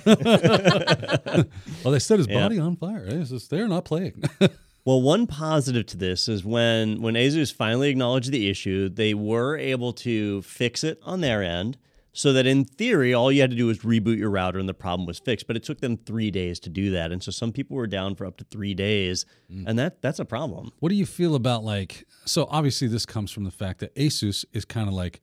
they 1.85 2.01
set 2.01 2.19
his 2.19 2.27
Yeah. 2.27 2.41
body 2.41 2.59
on 2.59 2.75
fire. 2.77 3.09
Just, 3.25 3.51
they're 3.51 3.69
not 3.69 3.85
playing. 3.85 4.21
Well, 4.87 5.03
one 5.03 5.27
positive 5.27 5.85
to 5.87 5.97
this 5.97 6.29
is 6.29 6.45
when 6.45 7.03
when 7.03 7.15
Asus 7.15 7.53
finally 7.53 7.91
acknowledged 7.91 8.31
the 8.31 8.49
issue, 8.49 8.89
they 8.89 9.15
were 9.15 9.59
able 9.59 9.93
to 9.95 10.43
fix 10.43 10.85
it 10.85 11.01
on 11.03 11.21
their 11.23 11.43
end, 11.43 11.77
so 12.13 12.33
that 12.33 12.47
in 12.47 12.65
theory, 12.65 13.13
all 13.13 13.33
you 13.33 13.41
had 13.41 13.51
to 13.51 13.57
do 13.57 13.67
was 13.67 13.81
reboot 13.81 14.17
your 14.17 14.31
router 14.31 14.61
and 14.61 14.69
the 14.69 14.75
problem 14.75 15.05
was 15.05 15.19
fixed. 15.19 15.49
But 15.49 15.57
it 15.57 15.65
took 15.65 15.81
them 15.81 15.97
three 15.97 16.31
days 16.31 16.61
to 16.61 16.71
do 16.71 16.93
that, 16.93 17.11
and 17.11 17.21
so 17.21 17.33
some 17.33 17.51
people 17.51 17.77
were 17.77 17.89
down 17.89 18.15
for 18.15 18.25
up 18.27 18.37
to 18.37 18.45
three 18.45 18.75
days, 18.75 19.27
mm. 19.53 19.65
and 19.67 19.77
that 19.77 20.01
that's 20.03 20.21
a 20.21 20.25
problem. 20.25 20.71
what 20.79 20.91
do 20.91 20.95
you 20.95 21.05
feel 21.05 21.35
about 21.35 21.65
like? 21.65 22.05
So 22.25 22.47
obviously, 22.49 22.87
this 22.87 23.05
comes 23.05 23.33
from 23.33 23.43
the 23.43 23.51
fact 23.51 23.81
that 23.81 23.93
Asus 23.97 24.45
is 24.53 24.65
kind 24.65 24.87
of 24.87 24.95
like 24.95 25.21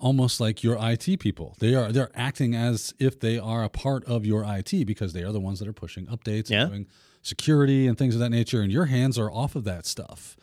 almost 0.00 0.40
like 0.40 0.64
your 0.64 0.76
IT 0.80 1.20
people. 1.20 1.54
They 1.60 1.74
are 1.76 1.92
they're 1.92 2.10
acting 2.14 2.56
as 2.56 2.94
if 2.98 3.20
they 3.20 3.38
are 3.38 3.62
a 3.62 3.68
part 3.68 4.04
of 4.06 4.26
your 4.26 4.44
IT 4.44 4.86
because 4.86 5.12
they 5.12 5.22
are 5.22 5.30
the 5.30 5.40
ones 5.40 5.60
that 5.60 5.68
are 5.68 5.72
pushing 5.72 6.06
updates 6.06 6.50
Yeah. 6.50 6.62
and 6.62 6.70
doing 6.70 6.86
security 7.22 7.86
and 7.86 7.98
things 7.98 8.14
of 8.14 8.20
that 8.20 8.30
nature, 8.30 8.60
and 8.62 8.72
your 8.72 8.86
hands 8.86 9.18
are 9.18 9.30
off 9.30 9.54
of 9.56 9.64
that 9.64 9.86
stuff. 9.86 10.36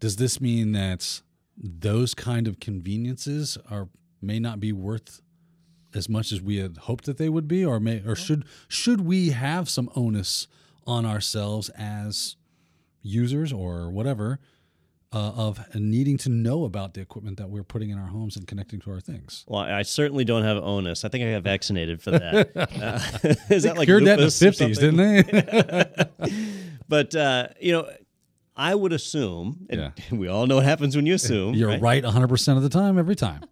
Does 0.00 0.16
this 0.16 0.40
mean 0.40 0.72
that 0.72 1.20
those 1.56 2.14
kind 2.14 2.46
of 2.46 2.60
conveniences 2.60 3.58
are 3.70 3.88
may 4.20 4.38
not 4.38 4.60
be 4.60 4.72
worth 4.72 5.20
as 5.94 6.08
much 6.08 6.32
as 6.32 6.40
we 6.40 6.56
had 6.56 6.76
hoped 6.78 7.04
that 7.06 7.16
they 7.16 7.28
would 7.28 7.48
be, 7.48 7.64
or 7.64 7.80
may 7.80 8.02
or 8.06 8.14
should 8.14 8.44
should 8.68 9.00
we 9.02 9.30
have 9.30 9.68
some 9.68 9.90
onus 9.94 10.46
on 10.86 11.06
ourselves 11.06 11.68
as 11.70 12.36
users 13.02 13.52
or 13.52 13.90
whatever 13.90 14.38
uh, 15.12 15.32
of 15.36 15.74
needing 15.74 16.18
to 16.18 16.28
know 16.28 16.64
about 16.64 16.94
the 16.94 17.00
equipment 17.00 17.38
that 17.38 17.48
we're 17.48 17.62
putting 17.62 17.90
in 17.90 17.98
our 17.98 18.08
homes 18.08 18.36
and 18.36 18.46
connecting 18.46 18.80
to 18.80 18.90
our 18.90 19.00
things? 19.00 19.44
Well, 19.46 19.60
I 19.62 19.82
certainly 19.82 20.24
don't 20.24 20.42
have 20.42 20.56
onus. 20.58 21.04
I 21.04 21.08
think 21.08 21.24
I 21.24 21.32
got 21.32 21.42
vaccinated 21.42 22.02
for 22.02 22.10
that. 22.12 22.50
Uh, 22.76 23.00
is 23.54 23.62
that 23.62 23.76
like 23.76 23.86
Cured 23.86 24.04
that 24.06 24.18
in 24.18 24.24
the 24.26 24.30
fifties, 24.30 24.78
didn't 24.78 24.96
they? 24.96 26.40
But 26.88 27.14
uh, 27.16 27.48
you 27.60 27.72
know, 27.72 27.88
I 28.56 28.74
would 28.74 28.92
assume, 28.92 29.66
and 29.70 29.80
Yeah. 29.80 30.16
we 30.16 30.28
all 30.28 30.46
know 30.46 30.56
what 30.56 30.64
happens 30.64 30.94
when 30.96 31.04
you 31.06 31.14
assume. 31.14 31.54
You're 31.54 31.68
right? 31.68 31.80
right 31.80 32.04
100 32.04 32.28
percent 32.28 32.56
of 32.56 32.62
the 32.62 32.68
time, 32.70 32.98
every 32.98 33.16
time. 33.16 33.42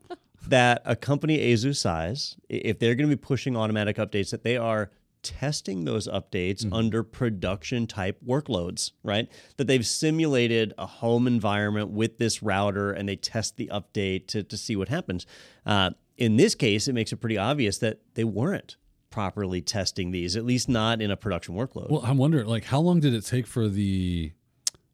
that 0.48 0.82
a 0.84 0.94
company 0.94 1.38
Asus 1.52 1.76
size, 1.76 2.36
if 2.48 2.78
they're 2.78 2.94
going 2.94 3.08
to 3.08 3.16
be 3.16 3.20
pushing 3.20 3.56
automatic 3.56 3.96
updates, 3.96 4.30
that 4.30 4.42
they 4.44 4.56
are 4.56 4.90
testing 5.24 5.84
those 5.84 6.06
updates 6.06 6.70
under 6.72 7.02
production 7.02 7.86
type 7.86 8.18
workloads, 8.24 8.92
right? 9.02 9.28
That 9.56 9.66
they've 9.66 9.84
simulated 9.84 10.72
a 10.78 10.86
home 10.86 11.26
environment 11.26 11.90
with 11.90 12.18
this 12.18 12.42
router 12.42 12.92
and 12.92 13.08
they 13.08 13.16
test 13.16 13.56
the 13.56 13.68
update 13.72 14.28
to, 14.28 14.42
to 14.44 14.56
see 14.56 14.76
what 14.76 14.88
happens. 14.88 15.26
Uh, 15.66 15.90
in 16.16 16.36
this 16.36 16.54
case, 16.54 16.86
it 16.86 16.92
makes 16.92 17.12
it 17.12 17.16
pretty 17.16 17.38
obvious 17.38 17.78
that 17.78 18.00
they 18.14 18.24
weren't 18.24 18.76
properly 19.10 19.60
testing 19.60 20.10
these, 20.10 20.36
at 20.36 20.44
least 20.44 20.68
not 20.68 21.00
in 21.00 21.10
a 21.10 21.16
production 21.16 21.54
workload. 21.54 21.88
Well, 21.88 22.02
I'm 22.04 22.18
wondering, 22.18 22.46
like, 22.46 22.64
how 22.64 22.80
long 22.80 23.00
did 23.00 23.14
it 23.14 23.24
take 23.24 23.46
for 23.46 23.68
the, 23.68 24.32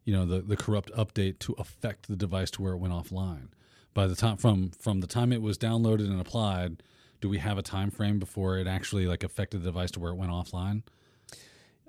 you 0.05 0.13
know, 0.13 0.27
the 0.27 0.41
the 0.41 0.57
corrupt 0.57 0.93
update 0.93 1.39
to 1.41 1.55
affect 1.55 2.07
the 2.07 2.17
device 2.17 2.51
to 2.53 2.63
where 2.63 2.73
it 2.75 2.79
went 2.79 2.93
offline? 2.93 3.49
By 3.93 4.07
the 4.07 4.15
time 4.15 4.37
from 4.37 4.71
from 4.71 5.01
the 5.01 5.07
time 5.07 5.33
it 5.33 5.43
was 5.43 5.59
downloaded 5.59 6.07
and 6.11 6.21
applied, 6.21 6.83
do 7.21 7.29
we 7.29 7.39
have 7.39 7.59
a 7.59 7.63
time 7.63 7.91
frame 7.91 8.19
before 8.19 8.59
it 8.59 8.67
actually 8.67 9.07
like 9.07 9.23
affected 9.25 9.63
the 9.63 9.67
device 9.67 9.91
to 9.93 10.01
where 10.01 10.13
it 10.13 10.17
went 10.17 10.31
offline? 10.31 10.83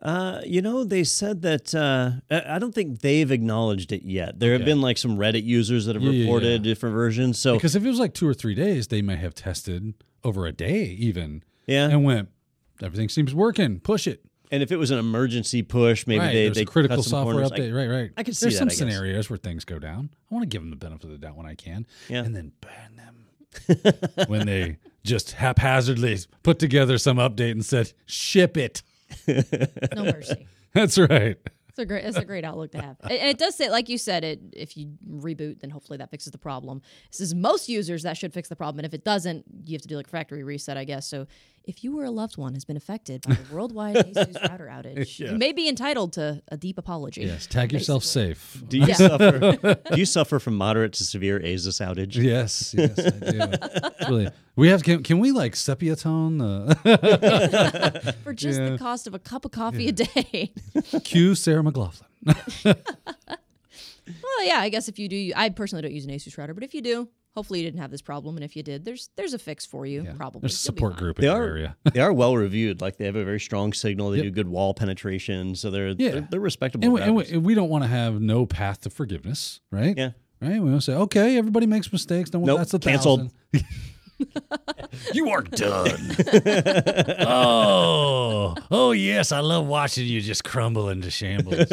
Uh, 0.01 0.41
you 0.45 0.63
know, 0.63 0.83
they 0.83 1.03
said 1.03 1.43
that 1.43 1.75
uh, 1.75 2.11
I 2.31 2.55
I 2.55 2.59
don't 2.59 2.73
think 2.73 3.01
they've 3.01 3.29
acknowledged 3.29 3.91
it 3.91 4.01
yet. 4.03 4.39
There 4.39 4.53
have 4.53 4.65
been 4.65 4.81
like 4.81 4.97
some 4.97 5.15
Reddit 5.17 5.43
users 5.43 5.85
that 5.85 5.95
have 5.95 6.03
Yeah, 6.03 6.21
reported 6.23 6.51
yeah. 6.65 6.71
different 6.73 6.95
versions. 6.95 7.37
So 7.37 7.53
Because 7.53 7.75
if 7.75 7.83
it 7.85 7.87
was 7.87 7.99
like 7.99 8.15
two 8.15 8.27
or 8.27 8.33
three 8.33 8.55
days, 8.55 8.87
they 8.87 9.03
may 9.03 9.15
have 9.17 9.35
tested 9.35 9.93
over 10.23 10.45
a 10.47 10.51
day 10.51 10.83
even 10.85 11.43
yeah, 11.67 11.87
and 11.87 12.03
went, 12.03 12.29
everything 12.81 13.09
seems 13.09 13.33
working, 13.35 13.79
push 13.79 14.07
it. 14.07 14.23
And 14.51 14.61
if 14.63 14.71
it 14.71 14.77
was 14.77 14.89
an 14.91 14.97
emergency 14.97 15.61
push, 15.61 16.05
maybe 16.07 16.19
right, 16.19 16.33
they 16.33 16.43
there's 16.45 16.55
they 16.55 16.61
a 16.63 16.65
critical 16.65 16.97
cut 16.97 17.03
some 17.05 17.11
software 17.11 17.35
corners. 17.35 17.51
update. 17.51 17.73
right, 17.75 17.87
right. 17.87 18.11
I 18.17 18.23
could 18.23 18.35
see 18.35 18.45
There's 18.47 18.55
that, 18.55 18.59
some 18.59 18.69
I 18.69 18.73
scenarios 18.73 19.29
where 19.29 19.37
things 19.37 19.63
go 19.65 19.77
down. 19.79 20.09
I 20.31 20.33
want 20.35 20.43
to 20.43 20.47
give 20.49 20.61
them 20.63 20.71
the 20.71 20.75
benefit 20.75 21.05
of 21.05 21.11
the 21.11 21.17
doubt 21.19 21.37
when 21.37 21.45
I 21.45 21.53
can, 21.55 21.85
Yeah. 22.09 22.23
and 22.23 22.35
then 22.35 22.51
burn 22.59 22.97
them 22.97 24.25
when 24.27 24.45
they 24.47 24.77
just 25.03 25.33
haphazardly 25.33 26.17
put 26.43 26.59
together 26.59 26.97
some 26.97 27.17
update 27.17 27.51
and 27.51 27.65
said, 27.65 27.93
"Ship 28.05 28.55
it." 28.57 28.83
No 29.95 30.05
mercy. 30.05 30.47
That's 30.73 30.97
right. 30.97 31.37
It's 31.69 31.79
a 31.79 31.85
great. 31.85 32.03
It's 32.05 32.17
a 32.17 32.25
great 32.25 32.43
outlook 32.43 32.71
to 32.73 32.81
have, 32.81 32.97
and 33.01 33.13
it 33.13 33.37
does 33.37 33.55
say, 33.55 33.69
like 33.69 33.87
you 33.87 33.97
said, 33.97 34.25
it. 34.25 34.41
If 34.51 34.75
you 34.75 34.91
reboot, 35.09 35.61
then 35.61 35.69
hopefully 35.69 35.97
that 35.97 36.11
fixes 36.11 36.31
the 36.31 36.37
problem. 36.37 36.81
This 37.09 37.21
is 37.21 37.33
most 37.33 37.69
users 37.69 38.03
that 38.03 38.17
should 38.17 38.33
fix 38.33 38.49
the 38.49 38.57
problem, 38.57 38.79
and 38.79 38.85
if 38.85 38.93
it 38.93 39.05
doesn't, 39.05 39.45
you 39.65 39.75
have 39.75 39.81
to 39.81 39.87
do 39.87 39.95
like 39.95 40.09
factory 40.09 40.43
reset, 40.43 40.75
I 40.77 40.83
guess. 40.83 41.07
So 41.07 41.27
If 41.63 41.83
you 41.83 41.99
or 41.99 42.05
a 42.05 42.11
loved 42.11 42.37
one 42.37 42.55
has 42.55 42.65
been 42.65 42.75
affected 42.75 43.21
by 43.21 43.35
the 43.35 43.53
worldwide 43.53 43.95
ASUS 44.15 44.49
router 44.49 44.65
outage, 44.67 45.19
you 45.19 45.37
may 45.37 45.51
be 45.53 45.69
entitled 45.69 46.13
to 46.13 46.41
a 46.49 46.57
deep 46.57 46.77
apology. 46.79 47.21
Yes, 47.21 47.45
tag 47.45 47.71
yourself 47.71 48.03
safe. 48.03 48.61
Do 48.67 48.79
you 48.79 48.87
Yeah. 48.87 48.93
suffer? 48.95 49.39
Do 49.91 49.99
you 49.99 50.05
suffer 50.07 50.39
from 50.39 50.55
moderate 50.57 50.93
to 50.93 51.03
severe 51.03 51.39
ASUS 51.39 51.79
outage? 51.85 52.15
Yes, 52.15 52.73
yes, 52.77 52.97
I 52.99 53.09
do. 53.31 53.91
Really, 54.09 54.29
we 54.55 54.69
have. 54.69 54.83
Can, 54.83 55.03
can 55.03 55.19
we 55.19 55.31
like 55.31 55.55
sepia 55.55 55.95
tone 55.95 56.39
the 56.39 56.75
uh, 56.83 58.11
For 58.23 58.33
just 58.33 58.59
Yeah. 58.59 58.69
the 58.71 58.77
cost 58.79 59.05
of 59.05 59.13
a 59.13 59.19
cup 59.19 59.45
of 59.45 59.51
coffee 59.51 59.89
a 59.89 59.91
day. 59.91 60.51
cue 61.03 61.35
Sarah 61.35 61.61
McLachlan? 61.61 62.01
well, 62.65 64.43
yeah, 64.45 64.57
I 64.57 64.69
guess 64.69 64.87
if 64.89 64.97
you 64.99 65.07
do, 65.07 65.31
I 65.35 65.49
personally 65.49 65.83
don't 65.83 65.93
use 65.93 66.05
an 66.05 66.11
ASUS 66.11 66.37
router, 66.37 66.53
but 66.55 66.63
if 66.63 66.73
you 66.73 66.81
do, 66.81 67.07
hopefully 67.35 67.59
you 67.59 67.65
didn't 67.65 67.79
have 67.79 67.91
this 67.91 68.01
problem. 68.01 68.35
And 68.37 68.43
if 68.43 68.55
you 68.55 68.63
did, 68.63 68.85
there's 68.85 69.09
there's 69.15 69.33
a 69.33 69.39
fix 69.39 69.65
for 69.65 69.85
you, 69.85 70.05
probably. 70.17 70.41
There's 70.41 70.53
a 70.55 70.57
support 70.57 70.97
group 70.97 71.19
in 71.19 71.23
They 71.23 71.27
your 71.31 71.41
are 71.41 71.43
area. 71.47 71.77
they 71.93 71.99
are 71.99 72.13
well 72.13 72.35
reviewed. 72.37 72.81
Like 72.81 72.97
they 72.97 73.05
have 73.05 73.15
a 73.15 73.23
very 73.25 73.39
strong 73.39 73.73
signal. 73.73 74.09
They 74.11 74.17
Yep. 74.17 74.23
do 74.25 74.31
good 74.31 74.47
wall 74.49 74.73
penetration, 74.73 75.55
so 75.55 75.71
they're 75.71 75.89
Yeah. 75.89 76.11
they're, 76.11 76.27
they're 76.31 76.39
respectable. 76.39 76.83
And 76.85 76.93
we, 76.93 77.01
and 77.01 77.15
we, 77.15 77.25
and 77.27 77.45
we 77.45 77.53
don't 77.55 77.69
want 77.69 77.83
to 77.83 77.87
have 77.89 78.19
no 78.21 78.45
path 78.45 78.81
to 78.81 78.89
forgiveness, 78.89 79.59
right? 79.71 79.95
Yeah. 79.97 80.11
Right. 80.41 80.53
We 80.53 80.69
want 80.71 80.77
to 80.77 80.81
say, 80.81 80.93
okay, 80.95 81.37
everybody 81.37 81.67
makes 81.67 81.91
mistakes. 81.93 82.29
Don't 82.31 82.43
Nope, 82.43 82.57
that's 82.59 82.73
a 82.73 82.79
canceled. 82.79 83.31
thousand. 83.53 83.67
you 85.13 85.29
are 85.29 85.41
done. 85.41 86.15
oh, 87.19 88.55
oh 88.69 88.91
yes, 88.91 89.31
I 89.31 89.39
love 89.39 89.65
watching 89.67 90.05
you 90.07 90.21
just 90.21 90.43
crumble 90.43 90.89
into 90.89 91.09
shambles. 91.11 91.65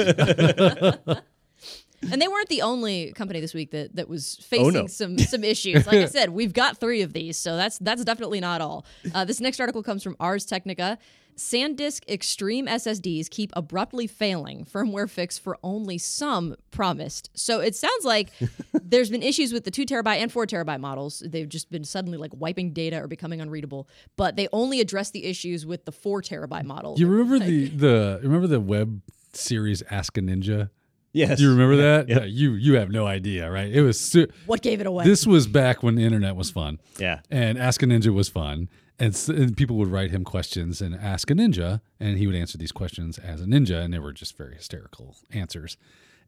And 2.02 2.22
they 2.22 2.28
weren't 2.28 2.48
the 2.48 2.62
only 2.62 3.12
company 3.12 3.40
this 3.40 3.54
week 3.54 3.70
that, 3.72 3.96
that 3.96 4.08
was 4.08 4.36
facing 4.36 4.66
Oh, 4.66 4.70
no. 4.82 4.86
some 4.86 5.18
some 5.18 5.42
issues. 5.44 5.86
Like 5.86 5.96
I 5.98 6.06
said, 6.18 6.30
we've 6.30 6.52
got 6.52 6.78
three 6.78 7.02
of 7.02 7.12
these, 7.12 7.36
so 7.36 7.56
that's 7.56 7.78
that's 7.78 8.04
definitely 8.04 8.40
not 8.40 8.60
all. 8.60 8.86
Uh, 9.14 9.24
this 9.24 9.40
next 9.40 9.58
article 9.60 9.82
comes 9.82 10.02
from 10.02 10.16
Ars 10.20 10.44
Technica. 10.44 10.98
SanDisk 11.36 12.08
Extreme 12.08 12.66
SSDs 12.66 13.30
keep 13.30 13.52
abruptly 13.54 14.08
failing. 14.08 14.64
Firmware 14.64 15.08
fix 15.08 15.38
for 15.38 15.56
only 15.62 15.96
some 15.96 16.56
promised. 16.72 17.30
So 17.34 17.60
it 17.60 17.76
sounds 17.76 18.04
like 18.04 18.30
there's 18.82 19.08
been 19.08 19.22
issues 19.22 19.52
with 19.52 19.62
the 19.62 19.70
two 19.70 19.86
terabyte 19.86 20.16
and 20.16 20.32
four 20.32 20.46
terabyte 20.46 20.80
models. 20.80 21.22
They've 21.24 21.48
just 21.48 21.70
been 21.70 21.84
suddenly 21.84 22.18
like 22.18 22.32
wiping 22.34 22.72
data 22.72 23.00
or 23.00 23.06
becoming 23.06 23.40
unreadable. 23.40 23.88
But 24.16 24.34
they 24.34 24.48
only 24.52 24.80
address 24.80 25.10
the 25.10 25.24
issues 25.26 25.64
with 25.64 25.84
the 25.84 25.92
four 25.92 26.22
terabyte 26.22 26.64
model. 26.64 26.96
you 26.98 27.06
remember 27.06 27.38
the 27.44 27.68
the 27.68 28.20
remember 28.22 28.48
the 28.48 28.60
web 28.60 29.00
series 29.32 29.82
Ask 29.90 30.18
a 30.18 30.20
Ninja? 30.20 30.70
Yes. 31.12 31.38
Do 31.38 31.44
you 31.44 31.50
remember 31.50 31.76
that? 31.76 32.08
Yeah, 32.08 32.24
you 32.24 32.52
you 32.52 32.74
have 32.74 32.90
no 32.90 33.06
idea, 33.06 33.50
right? 33.50 33.72
It 33.72 33.82
was 33.82 33.98
su- 34.00 34.28
what 34.46 34.62
gave 34.62 34.80
it 34.80 34.86
away? 34.86 35.04
this 35.04 35.26
was 35.26 35.46
back 35.46 35.82
when 35.82 35.94
the 35.94 36.04
internet 36.04 36.36
was 36.36 36.50
fun. 36.50 36.78
Yeah. 36.98 37.20
And 37.30 37.58
Ask 37.58 37.82
a 37.82 37.86
Ninja 37.86 38.12
was 38.12 38.28
fun. 38.28 38.68
And, 39.00 39.14
s- 39.14 39.28
and 39.28 39.56
people 39.56 39.76
would 39.76 39.92
write 39.92 40.10
him 40.10 40.24
questions 40.24 40.80
and 40.80 40.92
ask 40.92 41.30
a 41.30 41.34
ninja, 41.34 41.80
and 42.00 42.18
he 42.18 42.26
would 42.26 42.34
answer 42.34 42.58
these 42.58 42.72
questions 42.72 43.16
as 43.16 43.40
a 43.40 43.44
ninja, 43.44 43.80
and 43.84 43.94
they 43.94 44.00
were 44.00 44.12
just 44.12 44.36
very 44.36 44.56
hysterical 44.56 45.14
answers. 45.32 45.76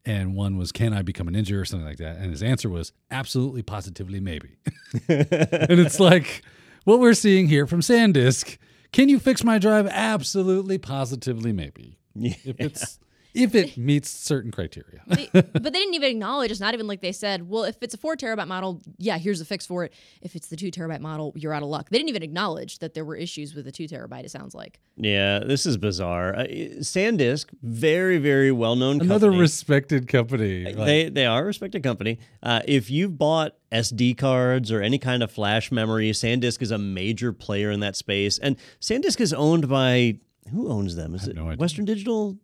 And 0.07 0.37
one 0.37 0.57
was, 0.57 0.71
"Can 0.71 0.93
I 0.95 1.03
become 1.03 1.27
a 1.27 1.33
ninja?" 1.33 1.61
or 1.61 1.65
something 1.65 1.85
like 1.89 1.97
that. 1.99 2.19
And 2.19 2.31
his 2.31 2.45
answer 2.45 2.69
was, 2.69 2.93
"Absolutely, 3.11 3.63
positively, 3.63 4.21
maybe." 4.21 4.59
and 5.09 5.81
it's 5.81 5.99
like 5.99 6.43
what 6.85 7.01
we're 7.01 7.13
seeing 7.15 7.49
here 7.49 7.67
from 7.67 7.81
SanDisk. 7.81 8.57
Can 8.93 9.09
you 9.09 9.19
fix 9.19 9.43
my 9.43 9.59
drive? 9.59 9.89
Absolutely, 9.89 10.79
positively, 10.79 11.53
maybe. 11.53 11.99
If 12.15 12.55
it's 12.61 13.01
if 13.35 13.55
it 13.55 13.77
meets 13.77 14.09
certain 14.11 14.51
criteria. 14.51 15.03
They- 15.07 15.29
but 15.33 15.63
they 15.63 15.71
didn't 15.71 15.95
even 15.95 16.11
acknowledge. 16.11 16.51
It's 16.51 16.61
not 16.61 16.75
even 16.75 16.87
like 16.87 17.01
they 17.01 17.13
said, 17.13 17.49
"Well, 17.49 17.65
if 17.65 17.77
it's 17.81 17.95
a 17.95 17.99
four 17.99 18.17
terabyte 18.17 18.49
model, 18.49 18.81
yeah, 18.99 19.19
here's 19.19 19.41
a 19.41 19.45
fix 19.45 19.67
for 19.67 19.85
it. 19.85 19.93
If 20.23 20.37
it's 20.37 20.49
the 20.49 20.57
two 20.57 20.71
terabyte 20.71 21.01
model, 21.01 21.33
you're 21.37 21.53
out 21.53 21.63
of 21.63 21.69
luck." 21.69 21.89
They 21.91 21.99
didn't 21.99 22.11
even 22.11 22.23
acknowledge 22.23 22.79
that 22.81 22.95
there 22.95 23.05
were 23.05 23.17
issues 23.17 23.55
with 23.55 23.65
the 23.65 23.73
two 23.73 23.85
terabyte. 23.89 24.25
It 24.25 24.31
sounds 24.31 24.55
like. 24.55 24.81
Yeah, 24.97 25.41
this 25.41 25.65
is 25.67 25.77
bizarre. 25.77 26.35
Uh, 26.37 26.47
SanDisk, 26.81 27.47
very, 27.63 28.19
very 28.19 28.53
well 28.53 28.77
known 28.77 29.01
Another 29.01 29.27
company. 29.29 29.41
respected 29.41 30.09
company. 30.09 30.65
like- 30.65 30.77
they 30.87 31.09
they 31.09 31.27
are 31.27 31.43
a 31.43 31.47
respected 31.47 31.83
company. 31.83 32.19
Uh, 32.43 32.61
if 32.67 32.91
you've 32.91 33.17
bought 33.19 33.57
SD 33.73 34.17
cards 34.17 34.73
or 34.73 34.83
any 34.83 34.99
kind 34.99 35.23
of 35.23 35.31
flash 35.31 35.71
memory, 35.71 36.11
SanDisk 36.11 36.61
is 36.63 36.71
a 36.71 36.79
major 36.79 37.33
player 37.33 37.71
in 37.71 37.81
that 37.81 37.97
space. 37.97 38.39
And 38.39 38.57
SanDisk 38.81 39.21
is 39.21 39.33
owned 39.33 39.69
by 39.69 40.19
who 40.51 40.69
owns 40.71 40.97
them? 40.97 41.15
Is 41.15 41.29
it 41.29 41.37
no 41.37 41.47
idea. 41.47 41.59
Western 41.59 41.85
Digital? 41.85 42.37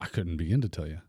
I 0.00 0.06
couldn't 0.06 0.36
begin 0.36 0.60
to 0.60 0.68
tell 0.68 0.86
you. 0.86 1.00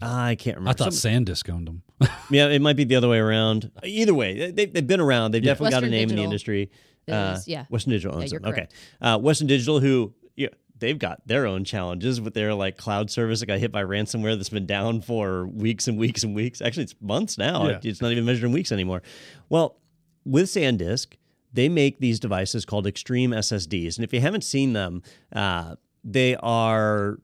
I 0.00 0.36
can't 0.36 0.56
remember. 0.56 0.70
I 0.82 0.84
thought 0.84 0.94
Some- 0.94 1.24
SanDisk 1.24 1.52
owned 1.52 1.66
them. 1.66 1.82
yeah, 2.30 2.48
it 2.48 2.62
might 2.62 2.76
be 2.76 2.84
the 2.84 2.94
other 2.96 3.08
way 3.08 3.18
around. 3.18 3.70
Either 3.82 4.14
way, 4.14 4.50
they, 4.52 4.66
they've 4.66 4.86
been 4.86 5.00
around. 5.00 5.32
They've 5.32 5.42
definitely 5.42 5.70
got 5.70 5.82
a 5.82 5.86
Western 5.86 5.90
name 5.90 6.02
in 6.02 6.08
the 6.08 6.14
Digital 6.14 6.24
industry. 6.24 6.70
is- 7.08 7.48
yeah. 7.48 7.64
Western 7.68 7.90
Digital 7.92 8.16
owns 8.16 8.30
you're 8.32 8.40
them. 8.40 8.52
Okay, 8.52 8.68
uh, 9.00 9.18
Western 9.18 9.48
Digital, 9.48 9.80
who 9.80 10.14
yeah, 10.36 10.48
they've 10.78 10.98
got 10.98 11.26
their 11.26 11.46
own 11.46 11.64
challenges 11.64 12.20
with 12.20 12.34
their 12.34 12.54
like 12.54 12.76
cloud 12.76 13.10
service 13.10 13.40
that 13.40 13.46
got 13.46 13.58
hit 13.58 13.72
by 13.72 13.82
ransomware 13.82 14.36
that's 14.36 14.50
been 14.50 14.66
down 14.66 15.00
for 15.00 15.46
weeks 15.48 15.88
and 15.88 15.98
weeks 15.98 16.22
and 16.22 16.34
weeks. 16.34 16.62
Actually, 16.62 16.84
it's 16.84 16.94
months 17.00 17.36
now. 17.36 17.68
Yeah. 17.68 17.80
It's 17.82 18.00
not 18.00 18.12
even 18.12 18.24
measured 18.24 18.44
in 18.44 18.52
weeks 18.52 18.70
anymore. 18.70 19.02
Well, 19.48 19.78
with 20.24 20.44
SanDisk, 20.46 21.14
they 21.52 21.68
make 21.68 21.98
these 21.98 22.20
devices 22.20 22.64
called 22.64 22.86
Extreme 22.86 23.30
SSDs, 23.32 23.96
and 23.96 24.04
if 24.04 24.12
you 24.12 24.20
haven't 24.20 24.44
seen 24.44 24.74
them, 24.74 25.02
uh, 25.32 25.74
they 26.04 26.36
are. 26.36 27.18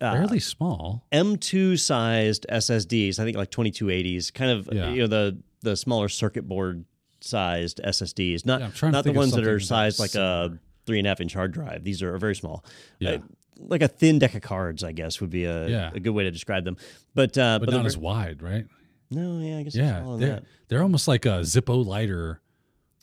Uh, 0.00 0.12
Fairly 0.14 0.40
small. 0.40 1.04
M2 1.12 1.78
sized 1.78 2.46
SSDs, 2.50 3.18
I 3.18 3.24
think 3.24 3.36
like 3.36 3.50
2280s, 3.50 4.32
kind 4.32 4.50
of 4.50 4.68
Yeah. 4.72 4.90
you 4.90 5.02
know 5.02 5.06
the 5.06 5.38
the 5.62 5.76
smaller 5.76 6.08
circuit 6.08 6.48
board 6.48 6.84
sized 7.20 7.80
SSDs, 7.84 8.46
not 8.46 8.60
Yeah, 8.60 8.66
I'm 8.66 8.72
trying 8.72 8.92
to 8.92 8.98
not 8.98 9.04
the 9.04 9.12
ones 9.12 9.32
that 9.32 9.44
are 9.46 9.60
sized 9.60 9.98
like 10.00 10.14
a 10.14 10.58
three 10.86 10.98
and 10.98 11.06
a 11.06 11.10
half 11.10 11.20
inch 11.20 11.34
hard 11.34 11.52
drive. 11.52 11.84
These 11.84 12.02
are 12.02 12.16
very 12.16 12.34
small. 12.34 12.64
Yeah. 12.98 13.10
Uh, 13.10 13.18
like 13.58 13.82
a 13.82 13.88
thin 13.88 14.18
deck 14.18 14.34
of 14.34 14.40
cards, 14.40 14.82
I 14.82 14.92
guess 14.92 15.20
would 15.20 15.28
be 15.28 15.44
a, 15.44 15.68
Yeah. 15.68 15.90
a 15.94 16.00
good 16.00 16.10
way 16.14 16.24
to 16.24 16.30
describe 16.30 16.64
them. 16.64 16.78
But 17.14 17.36
uh, 17.36 17.58
But, 17.58 17.66
but, 17.66 17.74
not 17.76 17.84
as 17.84 17.98
wide, 17.98 18.40
right? 18.42 18.64
no, 19.10 19.38
yeah, 19.40 19.58
I 19.58 19.62
guess 19.64 19.74
Yeah. 19.76 20.02
They're, 20.18 20.28
that. 20.30 20.44
they're 20.68 20.82
almost 20.82 21.06
like 21.08 21.26
a 21.26 21.40
Zippo 21.40 21.84
lighter 21.84 22.40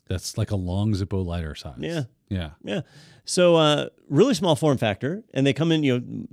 that's 0.08 0.36
like 0.36 0.50
a 0.50 0.56
long 0.56 0.94
Zippo 0.94 1.24
lighter 1.24 1.54
size. 1.54 1.76
Yeah. 1.80 2.04
Yeah. 2.30 2.52
Yeah. 2.64 2.82
So 3.26 3.56
uh, 3.56 3.90
really 4.10 4.34
small 4.34 4.56
form 4.56 4.78
factor, 4.80 5.24
and 5.34 5.46
they 5.46 5.54
come 5.54 5.72
in 5.72 5.84
you 5.84 6.00
know 6.00 6.26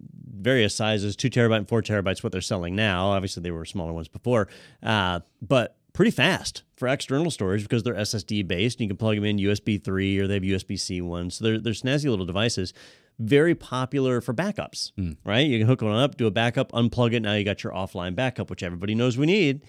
various 0.45 0.75
sizes, 0.75 1.17
two 1.17 1.31
terabyte 1.31 1.59
and 1.59 1.69
four 1.69 1.83
terabytes. 1.83 2.23
What 2.23 2.33
they're 2.33 2.41
selling 2.41 2.77
now, 2.77 3.09
obviously 3.09 3.43
they 3.43 3.51
were 3.51 3.65
smaller 3.65 3.93
ones 3.93 4.09
before, 4.09 4.49
uh, 4.83 5.21
but 5.43 5.77
pretty 5.95 6.11
fast 6.11 6.63
for 6.77 6.87
external 6.89 7.31
storage 7.31 7.63
because 7.63 7.83
they're 7.83 7.95
SSD 7.95 8.47
based. 8.47 8.79
And 8.79 8.83
You 8.83 8.89
can 8.89 8.97
plug 8.97 9.17
them 9.17 9.25
in 9.25 9.39
USB 9.39 9.83
three 9.83 10.19
or 10.19 10.27
they 10.27 10.35
have 10.35 10.43
USB 10.43 10.79
C 10.79 11.01
ones. 11.01 11.37
So 11.37 11.45
they're 11.45 11.59
they're 11.59 11.73
snazzy 11.73 12.09
little 12.11 12.27
devices. 12.27 12.75
Very 13.19 13.55
popular 13.55 14.21
for 14.21 14.35
backups, 14.35 14.91
right? 15.25 15.47
You 15.47 15.59
can 15.61 15.69
hook 15.69 15.83
one 15.83 15.97
up, 15.97 16.17
do 16.17 16.27
a 16.27 16.33
backup, 16.33 16.73
unplug 16.73 17.13
it. 17.15 17.21
Now 17.21 17.35
you 17.35 17.45
got 17.45 17.63
your 17.63 17.73
offline 17.73 18.17
backup, 18.17 18.51
which 18.51 18.63
everybody 18.65 18.95
knows 18.95 19.17
we 19.17 19.27
need. 19.27 19.63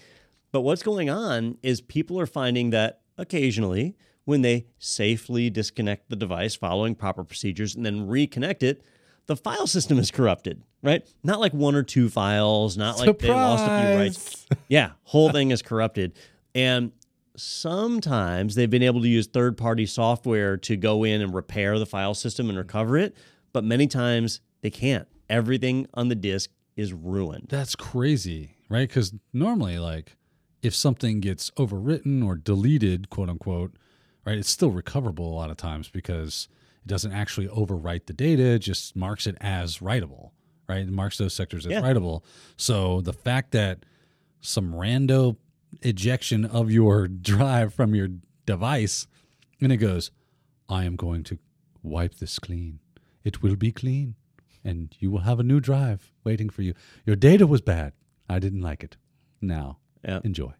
But 0.50 0.62
what's 0.62 0.82
going 0.82 1.08
on 1.10 1.56
is 1.62 1.80
people 1.80 2.18
are 2.18 2.26
finding 2.26 2.70
that 2.70 3.02
occasionally, 3.16 3.96
when 4.24 4.42
they 4.42 4.66
safely 4.78 5.48
disconnect 5.48 6.10
the 6.10 6.16
device 6.16 6.56
following 6.56 6.96
proper 6.96 7.22
procedures 7.22 7.76
and 7.76 7.86
then 7.86 8.08
reconnect 8.08 8.64
it, 8.64 8.82
the 9.26 9.36
file 9.36 9.66
system 9.66 9.98
is 9.98 10.10
corrupted, 10.10 10.62
right? 10.82 11.06
Not 11.22 11.40
like 11.40 11.52
one 11.52 11.74
or 11.74 11.82
two 11.82 12.08
files, 12.08 12.76
not 12.76 12.98
like 12.98 13.18
they 13.18 13.28
lost 13.28 13.64
a 13.64 13.80
few 13.86 13.98
rights. 13.98 14.46
Yeah, 14.68 14.92
whole 15.02 15.30
thing 15.30 15.50
is 15.50 15.62
corrupted. 15.62 16.12
And 16.54 16.92
sometimes 17.36 18.54
they've 18.54 18.70
been 18.70 18.82
able 18.82 19.02
to 19.02 19.08
use 19.08 19.26
third 19.26 19.56
party 19.56 19.86
software 19.86 20.56
to 20.58 20.76
go 20.76 21.04
in 21.04 21.20
and 21.20 21.34
repair 21.34 21.78
the 21.78 21.86
file 21.86 22.14
system 22.14 22.48
and 22.48 22.56
recover 22.58 22.96
it, 22.96 23.16
but 23.52 23.64
many 23.64 23.86
times 23.86 24.40
they 24.60 24.70
can't. 24.70 25.08
Everything 25.28 25.86
on 25.94 26.08
the 26.08 26.14
disk 26.14 26.50
is 26.76 26.92
ruined. 26.92 27.46
That's 27.48 27.74
crazy, 27.74 28.56
right? 28.68 28.88
Because 28.88 29.12
normally, 29.32 29.78
like, 29.78 30.16
if 30.62 30.74
something 30.74 31.20
gets 31.20 31.50
overwritten 31.52 32.24
or 32.24 32.36
deleted, 32.36 33.10
quote 33.10 33.28
unquote, 33.28 33.72
right, 34.24 34.38
it's 34.38 34.50
still 34.50 34.70
recoverable 34.70 35.28
a 35.28 35.34
lot 35.34 35.50
of 35.50 35.56
times 35.56 35.88
because 35.88 36.48
it 36.86 36.88
doesn't 36.88 37.12
actually 37.12 37.48
overwrite 37.48 38.06
the 38.06 38.12
data, 38.12 38.44
it 38.54 38.60
just 38.60 38.94
marks 38.94 39.26
it 39.26 39.36
as 39.40 39.78
writable, 39.78 40.30
right? 40.68 40.82
It 40.82 40.88
marks 40.90 41.18
those 41.18 41.34
sectors 41.34 41.66
as 41.66 41.72
Yeah. 41.72 41.82
writable. 41.82 42.22
So 42.56 43.00
the 43.00 43.12
fact 43.12 43.50
that 43.50 43.84
some 44.40 44.72
rando 44.72 45.36
ejection 45.82 46.44
of 46.44 46.70
your 46.70 47.08
drive 47.32 47.74
from 47.74 47.94
your 47.96 48.08
device 48.46 49.08
and 49.60 49.72
it 49.72 49.78
goes, 49.78 50.12
I 50.68 50.84
am 50.84 50.94
going 50.96 51.24
to 51.24 51.38
wipe 51.82 52.14
this 52.16 52.38
clean. 52.38 52.78
It 53.24 53.42
will 53.42 53.56
be 53.56 53.72
clean 53.72 54.14
and 54.62 54.94
you 55.00 55.10
will 55.10 55.20
have 55.22 55.40
a 55.40 55.42
new 55.42 55.58
drive 55.58 56.12
waiting 56.22 56.48
for 56.50 56.62
you. 56.62 56.74
Your 57.04 57.16
data 57.16 57.46
was 57.48 57.60
bad. 57.60 57.94
I 58.28 58.38
didn't 58.38 58.60
like 58.62 58.84
it. 58.84 58.96
Now, 59.40 59.78
enjoy. 60.04 60.52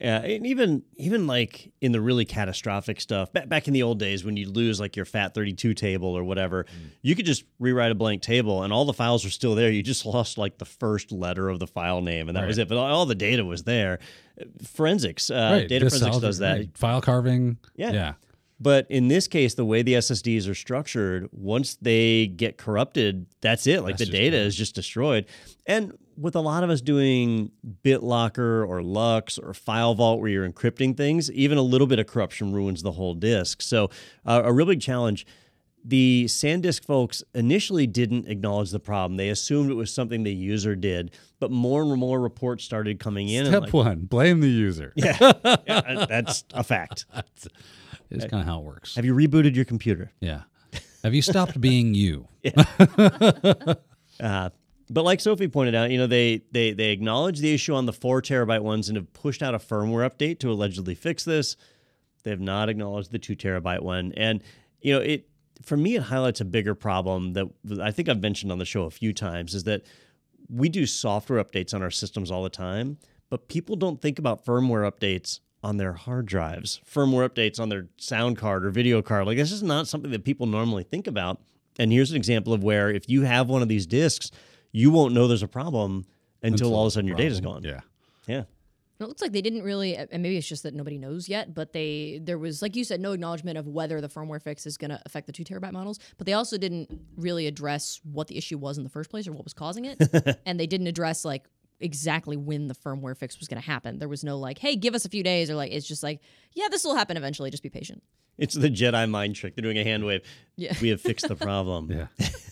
Yeah, 0.00 0.18
and 0.18 0.46
even 0.46 0.82
even 0.96 1.26
like 1.26 1.72
in 1.80 1.92
the 1.92 2.00
really 2.00 2.24
catastrophic 2.24 3.00
stuff, 3.00 3.32
back 3.32 3.48
back 3.48 3.66
in 3.66 3.72
the 3.72 3.82
old 3.82 3.98
days 3.98 4.24
when 4.24 4.36
you 4.36 4.50
lose 4.50 4.78
like 4.78 4.94
your 4.94 5.06
FAT 5.06 5.34
thirty 5.34 5.54
two 5.54 5.72
table 5.72 6.16
or 6.16 6.22
whatever, 6.22 6.66
you 7.02 7.14
could 7.14 7.24
just 7.24 7.44
rewrite 7.58 7.90
a 7.90 7.94
blank 7.94 8.20
table 8.20 8.62
and 8.62 8.72
all 8.72 8.84
the 8.84 8.92
files 8.92 9.24
were 9.24 9.30
still 9.30 9.54
there. 9.54 9.70
You 9.70 9.82
just 9.82 10.04
lost 10.06 10.36
like 10.36 10.58
the 10.58 10.66
first 10.66 11.12
letter 11.12 11.48
of 11.48 11.58
the 11.58 11.66
file 11.66 12.02
name 12.02 12.28
and 12.28 12.36
that 12.36 12.46
was 12.46 12.58
it. 12.58 12.68
But 12.68 12.76
all, 12.76 13.06
the 13.06 13.14
data 13.14 13.44
was 13.44 13.64
there. 13.64 13.98
Forensics, 14.62 15.30
uh, 15.30 15.58
right. 15.60 15.68
data 15.68 15.86
This 15.86 15.98
forensics 15.98 16.20
does 16.20 16.38
that. 16.38 16.58
right. 16.58 16.76
File 16.76 17.00
carving. 17.00 17.56
Yeah. 17.74 17.92
Yeah. 17.92 18.12
But 18.58 18.86
in 18.90 19.08
this 19.08 19.28
case, 19.28 19.54
the 19.54 19.64
way 19.64 19.82
the 19.82 19.94
SSDs 19.94 20.48
are 20.48 20.54
structured, 20.54 21.28
once 21.32 21.76
they 21.76 22.26
get 22.26 22.56
corrupted, 22.56 23.26
that's 23.40 23.66
it. 23.66 23.82
Like 23.82 23.98
That's 23.98 24.10
the 24.10 24.16
data 24.16 24.36
is 24.36 24.56
just 24.56 24.74
destroyed. 24.74 25.26
And 25.66 25.92
with 26.16 26.34
a 26.34 26.40
lot 26.40 26.64
of 26.64 26.70
us 26.70 26.80
doing 26.80 27.50
BitLocker 27.84 28.66
or 28.66 28.82
LUKS 28.82 29.38
or 29.38 29.52
FileVault, 29.52 30.18
where 30.20 30.28
you're 30.28 30.48
encrypting 30.48 30.96
things, 30.96 31.30
even 31.32 31.58
a 31.58 31.62
little 31.62 31.86
bit 31.86 31.98
of 31.98 32.06
corruption 32.06 32.52
ruins 32.52 32.82
the 32.82 32.92
whole 32.92 33.14
disk. 33.14 33.62
So 33.62 33.90
uh, 34.24 34.42
a 34.44 34.52
real 34.52 34.66
big 34.66 34.80
challenge. 34.80 35.26
The 35.88 36.24
SanDisk 36.26 36.84
folks 36.84 37.22
initially 37.32 37.86
didn't 37.86 38.26
acknowledge 38.26 38.72
the 38.72 38.80
problem. 38.80 39.16
They 39.16 39.28
assumed 39.28 39.70
it 39.70 39.74
was 39.74 39.92
something 39.92 40.24
the 40.24 40.34
user 40.34 40.74
did, 40.74 41.12
but 41.38 41.52
more 41.52 41.82
and 41.82 42.00
more 42.00 42.20
reports 42.20 42.64
started 42.64 42.98
coming 42.98 43.28
in. 43.28 43.46
Step 43.46 43.62
like, 43.62 43.72
one: 43.72 44.00
blame 44.00 44.40
the 44.40 44.48
user. 44.48 44.92
yeah, 44.96 45.16
yeah, 45.44 46.06
that's 46.08 46.42
a 46.54 46.64
fact. 46.64 47.06
It's 48.10 48.24
kind 48.24 48.40
of 48.40 48.46
how 48.46 48.58
it 48.58 48.64
works. 48.64 48.96
Have 48.96 49.04
you 49.04 49.14
rebooted 49.14 49.54
your 49.54 49.64
computer? 49.64 50.12
Yeah. 50.20 50.42
Have 51.04 51.14
you 51.14 51.22
stopped 51.22 51.60
being 51.60 51.94
you? 51.94 52.26
Uh, 54.18 54.48
but 54.88 55.04
like 55.04 55.20
Sophie 55.20 55.48
pointed 55.48 55.74
out, 55.74 55.90
you 55.90 55.98
know, 55.98 56.06
they 56.06 56.42
they 56.52 56.72
they 56.72 56.90
acknowledge 56.90 57.40
the 57.40 57.52
issue 57.52 57.74
on 57.74 57.86
the 57.86 57.92
four 57.92 58.22
terabyte 58.22 58.62
ones 58.62 58.88
and 58.88 58.96
have 58.96 59.12
pushed 59.12 59.42
out 59.42 59.54
a 59.54 59.58
firmware 59.58 60.08
update 60.08 60.38
to 60.40 60.50
allegedly 60.50 60.94
fix 60.94 61.24
this. 61.24 61.56
They 62.22 62.30
have 62.30 62.40
not 62.40 62.68
acknowledged 62.68 63.10
the 63.10 63.18
two 63.18 63.36
terabyte 63.36 63.82
one, 63.82 64.12
and 64.16 64.42
you 64.80 64.92
know, 64.94 65.00
it 65.00 65.28
for 65.62 65.76
me 65.76 65.96
it 65.96 66.02
highlights 66.02 66.40
a 66.40 66.44
bigger 66.44 66.74
problem 66.74 67.32
that 67.32 67.48
I 67.80 67.90
think 67.90 68.08
I've 68.08 68.20
mentioned 68.20 68.52
on 68.52 68.58
the 68.58 68.64
show 68.64 68.84
a 68.84 68.90
few 68.90 69.12
times 69.12 69.54
is 69.54 69.64
that 69.64 69.82
we 70.48 70.68
do 70.68 70.86
software 70.86 71.42
updates 71.42 71.74
on 71.74 71.82
our 71.82 71.90
systems 71.90 72.30
all 72.30 72.42
the 72.42 72.50
time, 72.50 72.98
but 73.30 73.48
people 73.48 73.74
don't 73.74 74.00
think 74.00 74.18
about 74.18 74.44
firmware 74.44 74.90
updates 74.90 75.40
on 75.62 75.78
their 75.78 75.94
hard 75.94 76.26
drives, 76.26 76.80
firmware 76.88 77.28
updates 77.28 77.58
on 77.58 77.68
their 77.68 77.88
sound 77.96 78.36
card 78.38 78.64
or 78.64 78.70
video 78.70 79.02
card. 79.02 79.26
Like 79.26 79.38
this 79.38 79.50
is 79.50 79.62
not 79.62 79.88
something 79.88 80.12
that 80.12 80.24
people 80.24 80.46
normally 80.46 80.84
think 80.84 81.08
about. 81.08 81.40
And 81.78 81.92
here's 81.92 82.10
an 82.10 82.16
example 82.16 82.52
of 82.52 82.62
where 82.62 82.90
if 82.90 83.08
you 83.08 83.22
have 83.22 83.48
one 83.48 83.62
of 83.62 83.68
these 83.68 83.86
disks, 83.86 84.30
you 84.76 84.90
won't 84.90 85.14
know 85.14 85.26
there's 85.26 85.42
a 85.42 85.48
problem 85.48 86.04
until, 86.42 86.74
all 86.74 86.82
of 86.82 86.88
a 86.88 86.90
sudden 86.90 87.08
your 87.08 87.16
data's 87.16 87.40
gone. 87.40 87.62
Yeah. 87.62 87.80
Yeah. 88.26 88.42
It 89.00 89.06
looks 89.06 89.22
like 89.22 89.32
they 89.32 89.40
didn't 89.40 89.62
really, 89.62 89.96
and 89.96 90.22
maybe 90.22 90.36
it's 90.36 90.46
just 90.46 90.64
that 90.64 90.74
nobody 90.74 90.98
knows 90.98 91.30
yet. 91.30 91.54
But 91.54 91.72
they, 91.72 92.20
there 92.22 92.38
was, 92.38 92.60
like 92.60 92.76
you 92.76 92.84
said, 92.84 93.00
no 93.00 93.12
acknowledgement 93.12 93.56
of 93.56 93.66
whether 93.66 94.02
the 94.02 94.08
firmware 94.08 94.40
fix 94.40 94.66
is 94.66 94.76
going 94.76 94.90
to 94.90 95.00
affect 95.06 95.26
the 95.26 95.32
two 95.32 95.44
terabyte 95.44 95.72
models. 95.72 95.98
But 96.18 96.26
they 96.26 96.34
also 96.34 96.58
didn't 96.58 96.90
really 97.16 97.46
address 97.46 98.00
what 98.10 98.26
the 98.26 98.36
issue 98.36 98.58
was 98.58 98.76
in 98.76 98.84
the 98.84 98.90
first 98.90 99.08
place 99.08 99.26
or 99.26 99.32
what 99.32 99.44
was 99.44 99.54
causing 99.54 99.86
it, 99.86 99.98
and 100.46 100.60
they 100.60 100.66
didn't 100.66 100.86
address 100.88 101.24
like 101.24 101.44
exactly 101.80 102.36
when 102.36 102.68
the 102.68 102.74
firmware 102.74 103.16
fix 103.16 103.38
was 103.38 103.48
going 103.48 103.60
to 103.60 103.66
happen. 103.66 103.98
There 103.98 104.08
was 104.08 104.24
no 104.24 104.38
like, 104.38 104.58
hey, 104.58 104.76
give 104.76 104.94
us 104.94 105.04
a 105.04 105.08
few 105.08 105.22
days, 105.22 105.50
or 105.50 105.54
like 105.54 105.72
it's 105.72 105.86
just 105.86 106.02
like, 106.02 106.20
yeah, 106.54 106.68
this 106.70 106.84
will 106.84 106.94
happen 106.94 107.16
eventually. 107.16 107.50
Just 107.50 107.62
be 107.62 107.68
patient. 107.70 108.02
It's 108.38 108.54
the 108.54 108.68
Jedi 108.68 109.08
mind 109.08 109.34
trick. 109.34 109.54
They're 109.54 109.62
doing 109.62 109.78
a 109.78 109.84
hand 109.84 110.04
wave. 110.04 110.20
Yeah. 110.56 110.74
We 110.82 110.88
have 110.90 111.00
fixed 111.00 111.28
the 111.28 111.36
problem. 111.36 111.90
Yeah. 111.96 112.08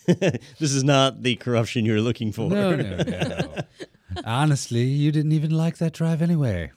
this 0.58 0.72
is 0.72 0.84
not 0.84 1.22
the 1.22 1.36
corruption 1.36 1.86
you're 1.86 2.00
looking 2.00 2.30
for. 2.30 2.50
No, 2.50 2.76
no, 2.76 2.96
no. 2.98 3.54
Honestly, 4.26 4.82
you 4.82 5.10
didn't 5.10 5.32
even 5.32 5.50
like 5.50 5.78
that 5.78 5.94
drive 5.94 6.20
anyway. 6.20 6.72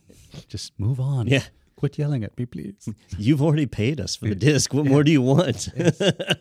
Just 0.47 0.71
move 0.79 0.99
on. 1.01 1.27
Yeah. 1.27 1.43
Quit 1.75 1.97
yelling 1.97 2.23
at 2.23 2.37
me, 2.37 2.45
please. 2.45 2.87
You've 3.17 3.41
already 3.41 3.65
paid 3.65 3.99
us 3.99 4.15
for 4.15 4.27
the 4.27 4.35
disc. 4.35 4.73
What 4.73 4.85
more 4.85 5.03
do 5.03 5.11
you 5.11 5.21
want? 5.21 5.67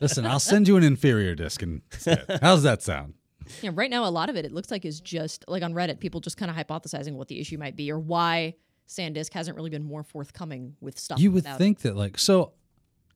Listen, 0.00 0.26
I'll 0.26 0.38
send 0.38 0.68
you 0.68 0.76
an 0.76 0.84
inferior 0.84 1.34
disc 1.34 1.60
instead. 1.62 2.38
How's 2.40 2.62
that 2.62 2.82
sound? 2.82 3.14
Yeah, 3.62 3.70
right 3.74 3.90
now 3.90 4.04
a 4.04 4.10
lot 4.10 4.28
of 4.30 4.36
it 4.36 4.44
it 4.44 4.52
looks 4.52 4.70
like 4.70 4.84
is 4.84 5.00
just 5.00 5.44
like 5.48 5.62
on 5.62 5.72
Reddit, 5.74 6.00
people 6.00 6.20
just 6.20 6.36
kind 6.36 6.50
of 6.50 6.56
hypothesizing 6.56 7.12
what 7.14 7.28
the 7.28 7.40
issue 7.40 7.58
might 7.58 7.76
be 7.76 7.90
or 7.90 7.98
why 7.98 8.54
SanDisk 8.88 9.32
hasn't 9.32 9.56
really 9.56 9.70
been 9.70 9.84
more 9.84 10.02
forthcoming 10.02 10.76
with 10.80 10.98
stuff. 10.98 11.18
You 11.18 11.30
would 11.32 11.36
without 11.44 11.56
it. 11.56 11.58
think 11.58 11.80
that, 11.80 11.96
like, 11.96 12.18
so, 12.18 12.52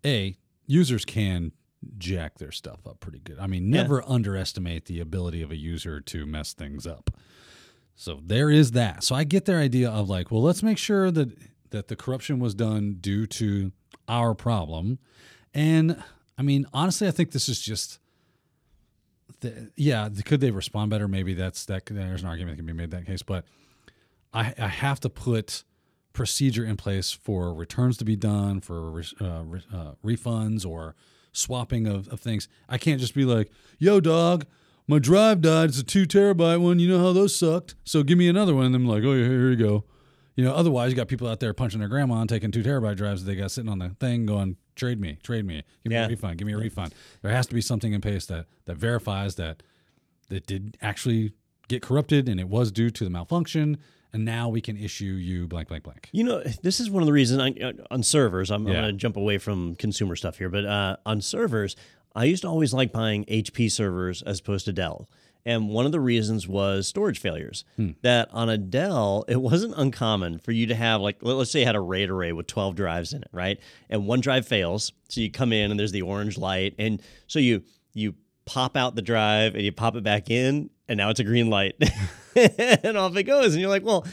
A, 0.04 0.36
users 0.66 1.04
can 1.04 1.52
jack 1.96 2.38
their 2.38 2.50
stuff 2.52 2.86
up 2.86 3.00
pretty 3.00 3.20
good. 3.20 3.38
I 3.38 3.46
mean, 3.46 3.72
Yeah. 3.72 3.82
never 3.82 4.02
underestimate 4.08 4.86
the 4.86 5.00
ability 5.00 5.42
of 5.42 5.50
a 5.50 5.56
user 5.56 6.00
to 6.00 6.26
mess 6.26 6.52
things 6.52 6.86
up. 6.86 7.10
So 7.94 8.20
there 8.24 8.50
is 8.50 8.72
that. 8.72 9.04
So 9.04 9.14
I 9.14 9.24
get 9.24 9.44
their 9.44 9.58
idea 9.58 9.88
of 9.90 10.08
like, 10.08 10.30
well, 10.30 10.42
let's 10.42 10.62
make 10.62 10.78
sure 10.78 11.10
that 11.12 11.30
that 11.70 11.86
the 11.86 11.94
corruption 11.94 12.40
was 12.40 12.52
done 12.52 12.96
due 13.00 13.26
to 13.28 13.70
our 14.08 14.34
problem. 14.34 14.98
And 15.54 16.02
I 16.36 16.42
mean, 16.42 16.66
honestly, 16.74 17.06
I 17.06 17.12
think 17.12 17.30
this 17.30 17.48
is 17.48 17.60
just 17.60 17.99
the, 19.40 19.70
yeah, 19.76 20.08
could 20.24 20.40
they 20.40 20.50
respond 20.50 20.90
better? 20.90 21.08
Maybe 21.08 21.34
that's 21.34 21.64
that 21.66 21.86
there's 21.86 22.22
an 22.22 22.28
argument 22.28 22.56
that 22.56 22.62
can 22.62 22.66
be 22.66 22.72
made 22.72 22.90
that 22.90 23.06
case, 23.06 23.22
but 23.22 23.44
I 24.32 24.54
I 24.58 24.68
have 24.68 25.00
to 25.00 25.08
put 25.10 25.64
procedure 26.12 26.64
in 26.64 26.76
place 26.76 27.12
for 27.12 27.54
returns 27.54 27.96
to 27.98 28.04
be 28.04 28.16
done 28.16 28.60
for 28.60 29.02
uh, 29.20 29.42
re- 29.42 29.62
uh, 29.72 29.92
refunds 30.04 30.66
or 30.66 30.94
swapping 31.32 31.86
of, 31.86 32.08
of 32.08 32.20
things. 32.20 32.48
I 32.68 32.78
can't 32.78 33.00
just 33.00 33.14
be 33.14 33.24
like, 33.24 33.50
"Yo, 33.78 34.00
dog, 34.00 34.46
my 34.86 34.98
drive 34.98 35.40
died. 35.40 35.70
It's 35.70 35.78
a 35.78 35.84
two 35.84 36.06
terabyte 36.06 36.60
one. 36.60 36.78
You 36.78 36.88
know 36.88 36.98
how 36.98 37.12
those 37.12 37.34
sucked. 37.34 37.74
So 37.84 38.02
give 38.02 38.18
me 38.18 38.28
another 38.28 38.54
one." 38.54 38.66
And 38.66 38.74
I'm 38.74 38.86
like, 38.86 39.04
"Oh, 39.04 39.12
yeah, 39.12 39.26
here 39.26 39.50
you 39.50 39.56
go." 39.56 39.84
You 40.40 40.46
know, 40.46 40.54
otherwise 40.54 40.90
you 40.90 40.96
got 40.96 41.06
people 41.06 41.28
out 41.28 41.38
there 41.38 41.52
punching 41.52 41.80
their 41.80 41.88
grandma 41.90 42.20
and 42.22 42.26
taking 42.26 42.50
two 42.50 42.62
terabyte 42.62 42.96
drives 42.96 43.22
that 43.22 43.30
they 43.30 43.36
got 43.36 43.50
sitting 43.50 43.68
on 43.70 43.78
the 43.78 43.90
thing, 44.00 44.24
going, 44.24 44.56
"Trade 44.74 44.98
me, 44.98 45.18
trade 45.22 45.44
me, 45.44 45.62
give 45.84 45.90
me 45.90 45.96
Yeah. 45.96 46.06
a 46.06 46.08
refund, 46.08 46.38
give 46.38 46.46
me 46.46 46.54
a 46.54 46.56
refund." 46.56 46.94
There 47.20 47.30
has 47.30 47.46
to 47.48 47.54
be 47.54 47.60
something 47.60 47.92
in 47.92 48.00
place 48.00 48.24
that 48.24 48.46
that 48.64 48.78
verifies 48.78 49.34
that 49.34 49.62
that 50.30 50.46
did 50.46 50.78
actually 50.80 51.34
get 51.68 51.82
corrupted 51.82 52.26
and 52.26 52.40
it 52.40 52.48
was 52.48 52.72
due 52.72 52.88
to 52.88 53.04
the 53.04 53.10
malfunction. 53.10 53.76
And 54.14 54.24
now 54.24 54.48
we 54.48 54.62
can 54.62 54.78
issue 54.78 55.04
you 55.12 55.46
blank, 55.46 55.68
blank, 55.68 55.84
blank. 55.84 56.08
You 56.10 56.24
know, 56.24 56.42
this 56.62 56.80
is 56.80 56.88
one 56.88 57.02
of 57.02 57.06
the 57.06 57.12
reasons 57.12 57.42
I, 57.42 57.74
on 57.90 58.02
servers. 58.02 58.50
I'm, 58.50 58.66
I'm 58.66 58.72
going 58.72 58.84
to 58.86 58.92
jump 58.94 59.18
away 59.18 59.36
from 59.36 59.74
consumer 59.74 60.16
stuff 60.16 60.38
here, 60.38 60.48
but 60.48 60.64
uh, 60.64 60.96
on 61.04 61.20
servers, 61.20 61.76
I 62.16 62.24
used 62.24 62.42
to 62.42 62.48
always 62.48 62.72
like 62.72 62.92
buying 62.92 63.26
HP 63.26 63.70
servers 63.70 64.22
as 64.22 64.40
opposed 64.40 64.64
to 64.64 64.72
Dell. 64.72 65.06
And 65.46 65.68
one 65.68 65.86
of 65.86 65.92
the 65.92 66.00
reasons 66.00 66.46
was 66.46 66.86
storage 66.88 67.18
failures. 67.18 67.64
Hmm. 67.76 67.90
That 68.02 68.28
on 68.32 68.48
a 68.48 68.58
Dell, 68.58 69.24
it 69.28 69.40
wasn't 69.40 69.74
uncommon 69.76 70.38
for 70.38 70.52
you 70.52 70.66
to 70.66 70.74
have, 70.74 71.00
like, 71.00 71.18
let- 71.22 71.36
let's 71.36 71.50
say 71.50 71.60
you 71.60 71.66
had 71.66 71.76
a 71.76 71.80
RAID 71.80 72.10
array 72.10 72.32
with 72.32 72.46
12 72.46 72.74
drives 72.76 73.12
in 73.12 73.22
it, 73.22 73.28
right? 73.32 73.58
And 73.88 74.06
one 74.06 74.20
drive 74.20 74.46
fails. 74.46 74.92
So 75.08 75.20
you 75.20 75.30
come 75.30 75.52
in 75.52 75.70
and 75.70 75.80
there's 75.80 75.92
the 75.92 76.02
orange 76.02 76.36
light. 76.38 76.74
And 76.78 77.00
so 77.26 77.38
you, 77.38 77.62
you, 77.94 78.14
pop 78.46 78.76
out 78.76 78.96
the 78.96 79.02
drive 79.02 79.54
and 79.54 79.62
you 79.62 79.70
pop 79.70 79.94
it 79.94 80.02
back 80.02 80.28
in 80.28 80.70
and 80.88 80.96
now 80.96 81.08
it's 81.08 81.20
a 81.20 81.24
green 81.24 81.48
light 81.50 81.76
and 82.34 82.96
off 82.96 83.16
it 83.16 83.22
goes 83.22 83.52
and 83.52 83.60
you're 83.60 83.70
like 83.70 83.84
well 83.84 84.04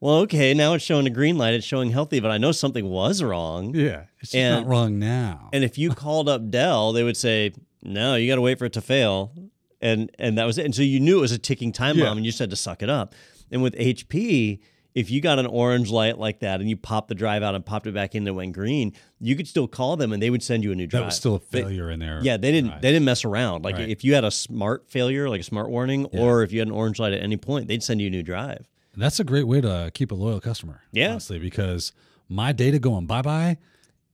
well, 0.00 0.16
okay, 0.18 0.52
now 0.54 0.74
it's 0.74 0.84
showing 0.84 1.06
a 1.08 1.10
green 1.10 1.38
light. 1.38 1.54
It's 1.54 1.66
showing 1.66 1.90
healthy, 1.90 2.20
but 2.20 2.30
I 2.30 2.38
know 2.38 2.52
something 2.52 2.88
was 2.88 3.20
wrong. 3.20 3.74
Yeah, 3.74 4.04
it's 4.20 4.32
And- 4.32 4.64
not 4.64 4.70
wrong 4.70 4.98
now. 5.00 5.48
And 5.52 5.64
if 5.64 5.76
you 5.76 5.90
called 5.90 6.28
up 6.28 6.50
Dell, 6.50 6.92
they 6.92 7.02
would 7.02 7.16
say, 7.16 7.52
"No, 7.82 8.14
you 8.14 8.28
got 8.30 8.36
to 8.36 8.40
wait 8.40 8.58
for 8.60 8.66
it 8.66 8.74
to 8.74 8.80
fail," 8.80 9.32
and 9.80 10.10
and 10.18 10.38
that 10.38 10.44
was 10.44 10.58
it. 10.58 10.64
And 10.64 10.74
so 10.74 10.82
you 10.82 11.00
knew 11.00 11.18
it 11.18 11.20
was 11.22 11.32
a 11.32 11.38
ticking 11.38 11.72
time 11.72 11.98
Yeah. 11.98 12.04
bomb, 12.06 12.16
and 12.18 12.26
you 12.26 12.30
just 12.32 12.38
had 12.40 12.50
to 12.50 12.56
suck 12.56 12.82
it 12.82 12.90
up. 12.90 13.14
And 13.50 13.62
with 13.62 13.74
HP, 13.76 14.60
if 14.94 15.10
you 15.10 15.20
got 15.20 15.38
an 15.38 15.46
orange 15.46 15.90
light 15.90 16.18
like 16.18 16.40
that 16.40 16.60
and 16.60 16.68
you 16.68 16.76
popped 16.76 17.08
the 17.08 17.14
drive 17.14 17.42
out 17.42 17.54
and 17.54 17.64
popped 17.64 17.86
it 17.86 17.94
back 17.94 18.14
in 18.14 18.22
and 18.22 18.28
it 18.28 18.32
went 18.32 18.52
green, 18.52 18.92
you 19.20 19.36
could 19.36 19.46
still 19.46 19.68
call 19.68 19.96
them 19.96 20.12
and 20.12 20.20
they 20.22 20.28
would 20.30 20.42
send 20.42 20.64
you 20.64 20.72
a 20.72 20.74
new 20.74 20.86
drive. 20.86 21.02
that 21.02 21.06
was 21.06 21.16
still 21.16 21.36
a 21.36 21.40
They- 21.50 21.62
failure 21.62 21.90
in 21.90 22.00
there. 22.00 22.20
yeah, 22.22 22.36
they 22.36 22.50
didn't. 22.50 22.70
Right. 22.70 22.82
They 22.82 22.90
didn't 22.92 23.04
mess 23.04 23.24
around. 23.24 23.64
Like 23.64 23.76
Right. 23.76 23.88
if 23.88 24.02
you 24.02 24.14
had 24.14 24.24
a 24.24 24.30
smart 24.30 24.90
failure, 24.90 25.28
like 25.28 25.40
a 25.40 25.44
smart 25.44 25.70
warning, 25.70 26.06
or 26.06 26.42
if 26.42 26.52
you 26.52 26.58
had 26.58 26.68
an 26.68 26.74
orange 26.74 26.98
light 26.98 27.12
at 27.12 27.22
any 27.22 27.36
point, 27.36 27.68
they'd 27.68 27.82
send 27.82 28.00
you 28.00 28.08
a 28.08 28.10
new 28.10 28.22
drive. 28.24 28.66
That's 28.96 29.20
a 29.20 29.24
great 29.24 29.46
way 29.46 29.60
to 29.60 29.90
keep 29.94 30.10
a 30.10 30.14
loyal 30.16 30.40
customer. 30.40 30.82
Yeah. 30.92 31.10
honestly, 31.12 31.38
because 31.38 31.92
my 32.28 32.50
data 32.52 32.78
going 32.80 33.06
bye 33.06 33.22
bye 33.22 33.56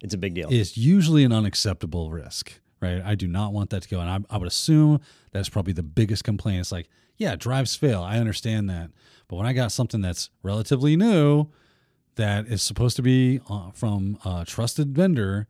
It's 0.02 0.12
a 0.14 0.18
big 0.18 0.34
deal. 0.34 0.52
is 0.52 0.76
usually 0.76 1.24
an 1.24 1.32
unacceptable 1.32 2.10
risk. 2.10 2.60
Right, 2.84 3.02
I 3.02 3.14
do 3.14 3.26
not 3.26 3.52
want 3.52 3.70
that 3.70 3.82
to 3.82 3.88
go, 3.88 4.00
and 4.00 4.10
I, 4.10 4.34
I 4.34 4.36
would 4.36 4.46
assume 4.46 5.00
that's 5.32 5.48
probably 5.48 5.72
the 5.72 5.82
biggest 5.82 6.22
complaint. 6.22 6.60
It's 6.60 6.72
like, 6.72 6.88
yeah, 7.16 7.34
drives 7.34 7.74
fail. 7.74 8.02
I 8.02 8.18
understand 8.18 8.68
that, 8.68 8.90
but 9.26 9.36
when 9.36 9.46
I 9.46 9.54
got 9.54 9.72
something 9.72 10.02
that's 10.02 10.28
relatively 10.42 10.94
new, 10.94 11.46
that 12.16 12.46
is 12.46 12.62
supposed 12.62 12.96
to 12.96 13.02
be 13.02 13.40
uh, 13.48 13.70
from 13.70 14.18
a 14.24 14.44
trusted 14.46 14.94
vendor, 14.94 15.46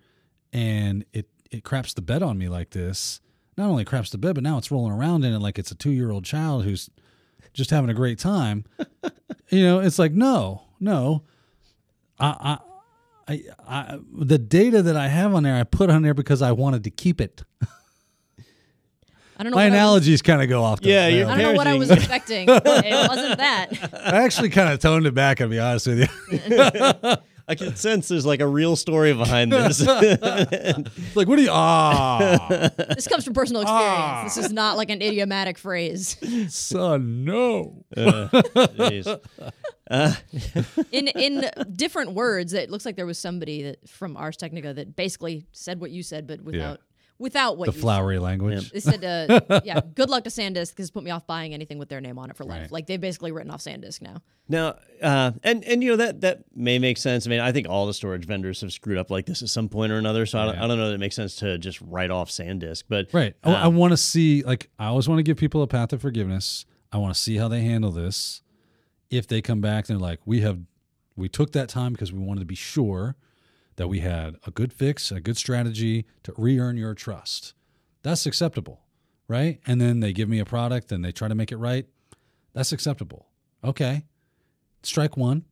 and 0.53 1.05
it 1.13 1.29
it 1.51 1.65
craps 1.65 1.93
the 1.93 2.03
bed 2.03 2.23
on 2.23 2.39
me 2.39 2.49
like 2.49 2.71
this. 2.71 3.21
Not 3.57 3.69
only 3.69 3.85
craps 3.85 4.11
the 4.11 4.19
bed, 4.19 4.35
but 4.35 4.45
now 4.45 4.59
it's 4.59 4.71
rolling 4.71 4.93
around 4.93 5.25
in 5.25 5.33
it 5.33 5.39
like 5.41 5.59
it's 5.59 5.71
a 5.71 5.77
two 5.77 5.91
year 5.91 6.11
old 6.11 6.25
child 6.25 6.65
who's 6.65 6.89
just 7.53 7.71
having 7.71 7.91
a 7.91 7.95
great 7.95 8.19
time. 8.19 8.65
you 9.49 9.65
know, 9.65 9.81
it's 9.81 9.99
like 9.99 10.13
no, 10.13 10.63
no. 10.79 11.23
I, 12.19 12.29
I, 12.41 12.59
I, 13.27 13.43
I, 13.67 13.99
the 14.13 14.39
data 14.39 14.83
that 14.83 14.97
I 14.97 15.09
have 15.09 15.35
on 15.35 15.43
there, 15.45 15.57
I 15.57 15.65
put 15.65 15.89
on 15.91 16.03
there 16.03 16.15
because 16.15 16.43
I 16.43 16.53
wanted 16.53 16.85
to 16.85 16.91
keep 16.91 17.21
it. 17.21 17.43
I 19.37 19.43
don't 19.43 19.51
know. 19.51 19.57
My 19.57 19.57
what 19.57 19.63
I 19.63 19.65
was- 19.65 19.73
analogies 19.75 20.23
kind 20.23 20.43
of 20.43 20.49
go 20.49 20.63
off. 20.63 20.81
The 20.81 20.89
Yeah, 20.91 21.09
you're 21.09 21.27
I 21.27 21.31
don't 21.39 21.39
know 21.39 21.53
what 21.55 21.67
I 21.67 21.75
was 21.75 21.91
expecting. 21.91 22.49
it 22.49 23.09
wasn't 23.09 23.39
that. 23.39 23.91
I 24.13 24.25
actually 24.25 24.51
kind 24.51 24.73
of 24.73 24.79
toned 24.79 25.07
it 25.07 25.15
back. 25.15 25.41
I'll 25.41 25.49
be 25.49 25.59
honest 25.59 25.87
with 25.89 26.01
you. 26.01 26.07
I 27.47 27.55
can 27.55 27.77
sense 27.77 28.09
there's 28.09 28.25
like 28.25 28.41
a 28.41 28.47
real 28.47 28.75
story 28.77 29.13
behind 29.13 29.53
this. 29.53 29.81
like, 31.15 31.29
what 31.29 31.37
do 31.37 31.43
you? 31.43 31.51
Ah, 31.51 32.71
This 32.95 33.07
comes 33.07 33.25
from 33.25 33.35
personal 33.35 33.63
experience. 33.63 34.35
This 34.35 34.47
is 34.47 34.53
not 34.53 34.77
like 34.77 34.91
an 34.91 35.03
idiomatic 35.03 35.59
phrase. 35.59 36.17
son, 36.49 37.25
no. 37.25 37.85
Uh. 37.97 38.29
Uh, 39.91 40.15
in 40.93 41.09
in 41.09 41.51
different 41.75 42.13
words. 42.15 42.55
It 42.55 42.71
looks 42.71 42.87
like 42.87 42.97
there 42.97 43.05
was 43.05 43.19
somebody 43.19 43.63
that 43.65 43.87
from 43.89 44.17
Ars 44.17 44.37
Technica 44.39 44.73
that 44.73 44.97
basically 44.97 45.47
said 45.53 45.79
what 45.81 45.91
you 45.91 46.03
said, 46.03 46.27
but 46.27 46.41
without 46.41 46.81
without 47.19 47.57
what 47.57 47.67
The 47.71 47.75
you 47.75 47.81
flowery 47.81 48.19
language. 48.19 48.71
Said. 48.71 48.73
They 48.73 48.81
said, 48.81 49.41
uh, 49.41 49.61
"Yeah, 49.65 49.81
good 49.95 50.11
luck 50.11 50.25
to 50.25 50.31
SanDisk 50.31 50.71
because 50.71 50.91
put 50.91 51.05
me 51.05 51.11
off 51.11 51.27
buying 51.27 51.55
anything 51.55 51.79
with 51.79 51.89
their 51.89 52.01
name 52.01 52.19
on 52.19 52.31
it 52.31 52.37
for 52.37 52.45
life." 52.45 52.63
Right. 52.63 52.73
Like 52.73 52.87
they've 52.87 53.01
basically 53.01 53.33
written 53.33 53.51
off 53.51 53.61
SanDisk 53.61 54.03
now. 54.03 54.23
Now, 54.49 54.77
uh, 55.03 55.33
and 55.43 55.65
and 55.65 55.83
you 55.83 55.91
know 55.91 55.97
that 55.97 56.21
that 56.23 56.45
may 56.55 56.79
make 56.79 56.99
sense. 56.99 57.27
I 57.27 57.31
mean, 57.31 57.41
I 57.41 57.53
think 57.53 57.69
all 57.69 57.87
the 57.87 57.95
storage 57.95 58.27
vendors 58.27 58.61
have 58.61 58.73
screwed 58.73 58.99
up 58.99 59.11
like 59.11 59.27
this 59.27 59.43
at 59.43 59.49
some 59.49 59.69
point 59.69 59.93
or 59.93 59.97
another. 59.97 60.27
So 60.27 60.39
I, 60.39 60.45
don't, 60.47 60.55
Yeah. 60.57 60.65
I 60.65 60.69
don't 60.69 60.79
know 60.79 60.89
that 60.89 60.95
it 60.95 61.01
makes 61.01 61.17
sense 61.17 61.37
to 61.37 61.57
just 61.59 61.81
write 61.81 62.11
off 62.11 62.31
SanDisk. 62.31 62.85
But 62.89 63.09
Right. 63.13 63.35
I- 63.43 63.53
I 63.55 63.63
um, 63.63 63.77
want 63.77 63.93
to 63.93 63.97
see, 63.97 64.43
like, 64.43 64.69
I 64.79 64.87
always 64.87 65.09
want 65.09 65.19
to 65.21 65.23
give 65.23 65.37
people 65.39 65.63
a 65.63 65.67
path 65.67 65.93
of 65.93 66.03
forgiveness. 66.03 66.67
I 66.93 66.99
want 66.99 67.15
to 67.15 67.21
see 67.21 67.37
how 67.37 67.49
they 67.49 67.63
handle 67.63 67.91
this. 67.91 68.43
If 69.11 69.27
they 69.27 69.41
come 69.41 69.61
back 69.61 69.89
and 69.89 69.99
they're 69.99 70.03
like, 70.07 70.21
we 70.27 70.41
have, 70.41 70.59
we 71.17 71.29
took 71.29 71.53
that 71.53 71.69
time 71.69 71.93
because 71.93 72.13
we 72.13 72.19
wanted 72.19 72.41
to 72.41 72.47
be 72.47 72.55
sure 72.55 73.17
that 73.77 73.89
we 73.89 74.01
had 74.01 74.37
a 74.47 74.51
good 74.51 74.73
fix, 74.73 75.11
a 75.11 75.21
good 75.21 75.37
strategy 75.37 76.07
to 76.23 76.33
re 76.37 76.59
earn 76.59 76.77
your 76.77 76.95
trust. 76.95 77.55
That's 78.03 78.27
acceptable. 78.27 78.81
Right. 79.29 79.61
And 79.67 79.81
then 79.81 80.01
they 80.01 80.13
give 80.13 80.29
me 80.29 80.39
a 80.39 80.45
product 80.45 80.93
and 80.93 81.05
they 81.05 81.11
try 81.13 81.29
to 81.29 81.35
make 81.35 81.51
it 81.51 81.57
right. 81.57 81.87
That's 82.53 82.73
acceptable. 82.73 83.27
Okay. 83.65 84.05
Strike 84.83 85.17
one. 85.17 85.45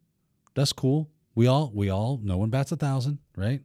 That's 0.55 0.73
cool. 0.75 1.11
We 1.35 1.47
all, 1.47 1.71
we 1.75 1.89
all, 1.89 2.21
no 2.23 2.37
one 2.37 2.51
bats 2.51 2.71
a 2.73 2.77
thousand. 2.77 3.19
Right. 3.37 3.63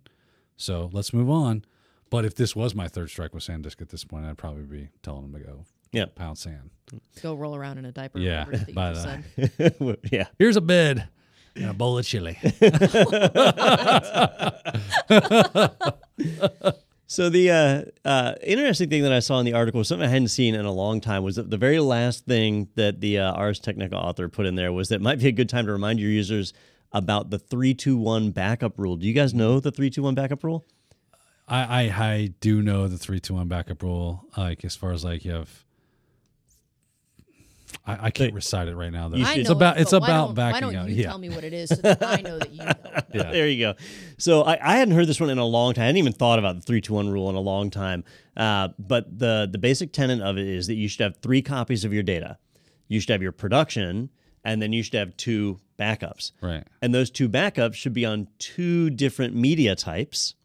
So 0.56 0.90
let's 0.94 1.12
move 1.14 1.30
on. 1.30 1.66
But 2.10 2.24
if 2.24 2.36
this 2.36 2.56
was 2.56 2.74
my 2.74 2.88
third 2.88 3.10
strike 3.10 3.34
with 3.34 3.44
SanDisk 3.44 3.82
at 3.82 3.90
this 3.90 4.06
point, 4.06 4.26
I'd 4.26 4.38
probably 4.38 4.64
be 4.64 4.88
telling 5.04 5.24
them 5.30 5.42
to 5.42 5.46
go 5.46 5.66
Yeah. 5.92 6.06
pound 6.16 6.38
sand. 6.38 6.70
Go 7.22 7.36
roll 7.36 7.54
around 7.54 7.78
in 7.80 7.84
a 7.84 7.92
diaper. 7.92 8.18
Yeah, 8.20 8.46
whatever 8.46 8.58
that 8.64 8.68
you 8.70 8.74
by 8.74 8.94
the- 8.94 10.00
yeah. 10.10 10.28
Here's 10.40 10.56
a 10.56 10.62
bed 10.62 11.10
and 11.58 11.70
a 11.70 11.74
bowl 11.74 11.98
of 11.98 12.06
chili. 12.06 12.38
So 17.10 17.30
the 17.30 17.50
uh, 17.50 17.84
uh, 18.08 18.34
interesting 18.44 18.90
thing 18.90 19.04
that 19.04 19.14
I 19.14 19.20
saw 19.20 19.40
in 19.40 19.46
the 19.46 19.54
article, 19.54 19.82
something 19.86 20.06
I 20.06 20.12
hadn't 20.12 20.28
seen 20.28 20.54
in 20.54 20.66
a 20.66 20.74
long 20.74 21.00
time, 21.00 21.24
was 21.24 21.38
that 21.38 21.50
the 21.50 21.58
very 21.58 21.80
last 21.80 22.26
thing 22.26 22.68
that 22.76 23.00
the 23.00 23.20
uh, 23.20 23.32
Ars 23.32 23.62
Technica 23.62 23.96
author 23.96 24.28
put 24.28 24.46
in 24.46 24.56
there 24.56 24.74
was 24.74 24.90
that 24.90 24.96
it 24.96 25.02
might 25.02 25.20
be 25.20 25.30
a 25.30 25.32
good 25.32 25.48
time 25.48 25.66
to 25.68 25.72
remind 25.72 26.02
your 26.02 26.10
users 26.10 26.52
about 26.92 27.30
the 27.30 27.40
three 27.40 27.74
two 27.74 27.96
one 27.96 28.32
backup 28.32 28.78
rule. 28.78 28.98
Do 28.98 29.08
you 29.08 29.14
guys 29.14 29.34
know 29.34 29.62
the 29.62 29.72
three 29.72 29.90
two 29.90 30.04
one 30.04 30.16
backup 30.16 30.44
rule? 30.44 30.66
I, 31.48 31.64
I 31.64 31.82
I 32.06 32.34
do 32.42 32.62
know 32.62 32.90
the 32.90 32.98
three 32.98 33.22
two 33.22 33.36
one 33.36 33.48
backup 33.48 33.84
rule. 33.84 34.26
Like 34.36 34.66
as 34.66 34.76
far 34.76 34.92
as 34.92 35.06
like 35.06 35.24
you 35.24 35.32
have, 35.32 35.64
I, 37.86 38.08
I 38.08 38.12
can't 38.12 38.32
But 38.32 38.36
recite 38.36 38.68
it 38.68 38.76
right 38.76 38.92
now. 38.92 39.08
Though. 39.10 39.18
should- 39.18 39.38
It's 39.38 39.50
about 39.50 39.80
it's 39.80 39.94
about 39.94 40.36
backing 40.36 40.54
Why 40.68 40.74
don't 40.74 40.76
out. 40.76 40.90
you 40.90 40.96
yeah, 40.96 41.08
tell 41.08 41.18
me 41.18 41.30
what 41.30 41.44
it 41.44 41.54
is 41.54 41.70
so 41.70 41.76
that 41.76 42.04
I 42.04 42.22
know 42.22 42.38
that 42.40 42.52
you 42.52 42.58
know? 42.64 42.72
yeah. 43.14 43.32
There 43.32 43.48
you 43.48 43.60
go. 43.60 43.74
So 44.18 44.42
I, 44.44 44.58
I 44.62 44.78
hadn't 44.78 44.94
heard 44.96 45.08
this 45.08 45.20
one 45.20 45.30
in 45.30 45.38
a 45.38 45.46
long 45.46 45.74
time. 45.74 45.84
I 45.84 45.86
hadn't 45.86 45.98
even 46.00 46.14
thought 46.14 46.40
about 46.40 46.56
the 46.56 46.62
three 46.62 46.82
to 46.82 46.94
one 46.94 47.10
rule 47.10 47.30
in 47.30 47.36
a 47.36 47.40
long 47.42 47.70
time. 47.70 48.04
Uh, 48.36 48.70
but 48.80 49.18
the 49.20 49.48
the 49.52 49.58
basic 49.58 49.92
tenet 49.94 50.22
of 50.22 50.38
it 50.38 50.48
is 50.48 50.68
that 50.68 50.76
you 50.76 50.88
should 50.88 51.02
have 51.02 51.18
three 51.18 51.42
copies 51.42 51.86
of 51.86 51.94
your 51.94 52.04
data. 52.04 52.38
You 52.88 53.00
should 53.00 53.10
have 53.10 53.22
your 53.22 53.32
production, 53.32 54.10
and 54.44 54.62
then 54.62 54.74
you 54.74 54.84
should 54.84 54.94
have 54.96 55.16
two 55.18 55.60
backups. 55.80 56.32
Right. 56.42 56.64
And 56.82 56.94
those 56.94 57.10
two 57.12 57.30
backups 57.30 57.76
should 57.76 57.94
be 57.94 58.06
on 58.06 58.28
two 58.40 58.90
different 58.90 59.36
media 59.36 59.76
types, 59.76 60.36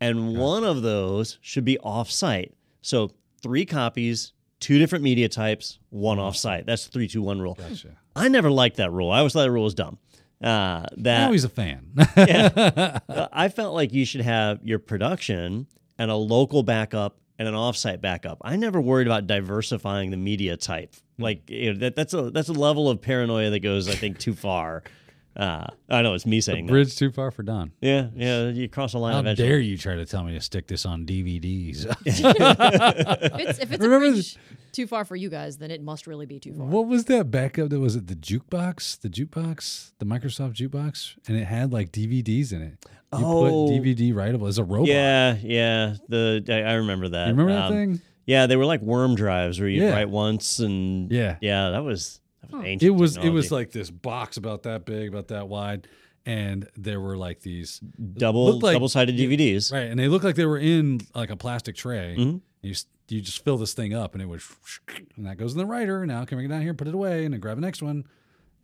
and 0.00 0.36
one 0.36 0.64
of 0.64 0.82
those 0.82 1.38
should 1.40 1.64
be 1.64 1.78
off-site. 1.78 2.54
So 2.82 3.10
three 3.42 3.64
copies, 3.66 4.32
two 4.62 4.78
different 4.78 5.04
media 5.04 5.28
types, 5.28 5.78
one 5.90 6.18
off-site. 6.18 6.64
That's 6.64 6.86
the 6.86 6.92
three 6.92 7.08
two 7.08 7.20
one 7.20 7.42
rule. 7.42 7.54
Gotcha. 7.54 7.96
I 8.16 8.28
never 8.28 8.50
liked 8.50 8.76
that 8.76 8.90
rule. 8.90 9.10
I 9.10 9.18
always 9.18 9.34
thought 9.34 9.42
that 9.42 9.50
rule 9.50 9.64
was 9.64 9.74
dumb. 9.74 9.98
Uh, 10.42 10.86
that 10.96 11.30
he's 11.30 11.44
a 11.44 11.48
fan. 11.48 11.90
uh, 12.16 13.28
I 13.32 13.48
felt 13.48 13.74
like 13.74 13.92
you 13.92 14.04
should 14.04 14.22
have 14.22 14.60
your 14.64 14.78
production 14.78 15.66
and 15.98 16.10
a 16.10 16.16
local 16.16 16.62
backup 16.62 17.18
and 17.38 17.46
an 17.46 17.54
offsite 17.54 18.00
backup. 18.00 18.38
I 18.42 18.56
never 18.56 18.80
worried 18.80 19.06
about 19.06 19.26
diversifying 19.26 20.10
the 20.10 20.16
media 20.16 20.56
type. 20.56 20.94
Hmm. 21.16 21.22
Like 21.22 21.50
you 21.50 21.72
know, 21.72 21.78
that, 21.80 21.96
that's 21.96 22.14
a 22.14 22.30
that's 22.30 22.48
a 22.48 22.54
level 22.54 22.88
of 22.88 23.00
paranoia 23.02 23.50
that 23.50 23.60
goes, 23.60 23.88
I 23.88 23.94
think, 23.94 24.18
too 24.18 24.34
far. 24.34 24.82
Uh, 25.34 25.66
I 25.88 26.02
know 26.02 26.12
it's 26.14 26.26
me 26.26 26.40
saying 26.42 26.66
that. 26.66 26.72
Bridge 26.72 26.94
too 26.96 27.10
far 27.10 27.30
for 27.30 27.42
Don. 27.42 27.72
Yeah, 27.80 28.08
yeah, 28.14 28.48
you 28.48 28.68
cross 28.68 28.92
a 28.94 28.98
line 28.98 29.14
How 29.14 29.20
eventually. 29.20 29.48
dare 29.48 29.58
you 29.60 29.78
try 29.78 29.94
to 29.96 30.04
tell 30.04 30.22
me 30.24 30.34
to 30.34 30.40
stick 30.40 30.66
this 30.66 30.84
on 30.84 31.06
DVDs? 31.06 31.86
If 32.06 33.48
it's, 33.48 33.58
if 33.58 33.72
it's 33.72 33.84
a 33.84 33.88
Remember 33.88 34.10
bridge 34.12 34.36
too 34.72 34.86
far 34.86 35.04
for 35.04 35.16
you 35.16 35.28
guys, 35.30 35.58
then 35.58 35.70
it 35.70 35.82
must 35.82 36.06
really 36.06 36.26
be 36.26 36.38
too 36.38 36.52
far. 36.54 36.66
What 36.66 36.86
was 36.86 37.04
that 37.06 37.30
backup? 37.30 37.70
That 37.70 37.80
was 37.80 37.96
it 37.96 38.06
the 38.06 38.14
jukebox, 38.14 39.00
the 39.00 39.08
jukebox, 39.08 39.92
the 39.98 40.04
Microsoft 40.06 40.54
jukebox, 40.54 41.16
and 41.28 41.36
it 41.36 41.44
had 41.44 41.72
like 41.72 41.92
DVDs 41.92 42.52
in 42.52 42.62
it. 42.62 42.84
You 43.18 43.24
Oh. 43.24 43.66
put 43.68 43.74
DVD 43.74 44.12
writable 44.14 44.48
as 44.48 44.56
a 44.58 44.64
robot. 44.64 44.88
Yeah, 44.88 45.36
yeah. 45.42 45.94
The 46.08 46.42
I, 46.48 46.70
I 46.70 46.74
remember 46.74 47.08
that. 47.10 47.26
you 47.28 47.32
remember 47.34 47.52
that 47.52 47.66
Um, 47.66 47.72
thing? 47.72 48.00
Yeah, 48.24 48.46
they 48.46 48.56
were 48.56 48.64
like 48.64 48.80
worm 48.80 49.14
drives 49.16 49.60
where 49.60 49.68
you 49.68 49.82
Yeah. 49.82 49.90
write 49.92 50.08
once 50.08 50.58
and 50.60 51.10
Yeah. 51.12 51.36
yeah. 51.42 51.70
That 51.70 51.84
was 51.84 52.20
that 52.52 52.64
ancient. 52.66 52.82
It 52.82 52.90
was 52.90 53.16
it 53.16 53.30
was 53.30 53.50
like 53.52 53.72
this 53.72 53.90
box 53.90 54.36
about 54.36 54.62
that 54.64 54.84
big, 54.84 55.08
about 55.08 55.28
that 55.28 55.48
wide, 55.48 55.88
and 56.26 56.68
there 56.76 57.00
were 57.00 57.16
like 57.16 57.40
these 57.40 57.78
double 58.14 58.58
like, 58.60 58.74
double 58.74 58.88
sided 58.88 59.16
DVDs. 59.16 59.72
right, 59.72 59.86
and 59.90 59.98
they 59.98 60.08
looked 60.08 60.24
like 60.24 60.36
they 60.36 60.46
were 60.46 60.58
in 60.58 61.00
like 61.14 61.30
a 61.30 61.36
plastic 61.36 61.76
tray. 61.76 62.16
Mhm. 62.18 62.40
You 62.62 62.74
you 63.08 63.20
just 63.20 63.44
fill 63.44 63.58
this 63.58 63.74
thing 63.74 63.92
up, 63.92 64.14
and 64.14 64.22
it 64.22 64.26
was, 64.26 64.42
and 65.16 65.26
that 65.26 65.36
goes 65.36 65.52
in 65.52 65.58
the 65.58 65.66
writer. 65.66 66.06
Now 66.06 66.24
can 66.24 66.38
we 66.38 66.44
get 66.44 66.50
down 66.50 66.62
here, 66.62 66.72
put 66.74 66.88
it 66.88 66.94
away, 66.94 67.24
and 67.24 67.34
then 67.34 67.40
grab 67.40 67.56
the 67.56 67.62
next 67.62 67.82
one. 67.82 68.04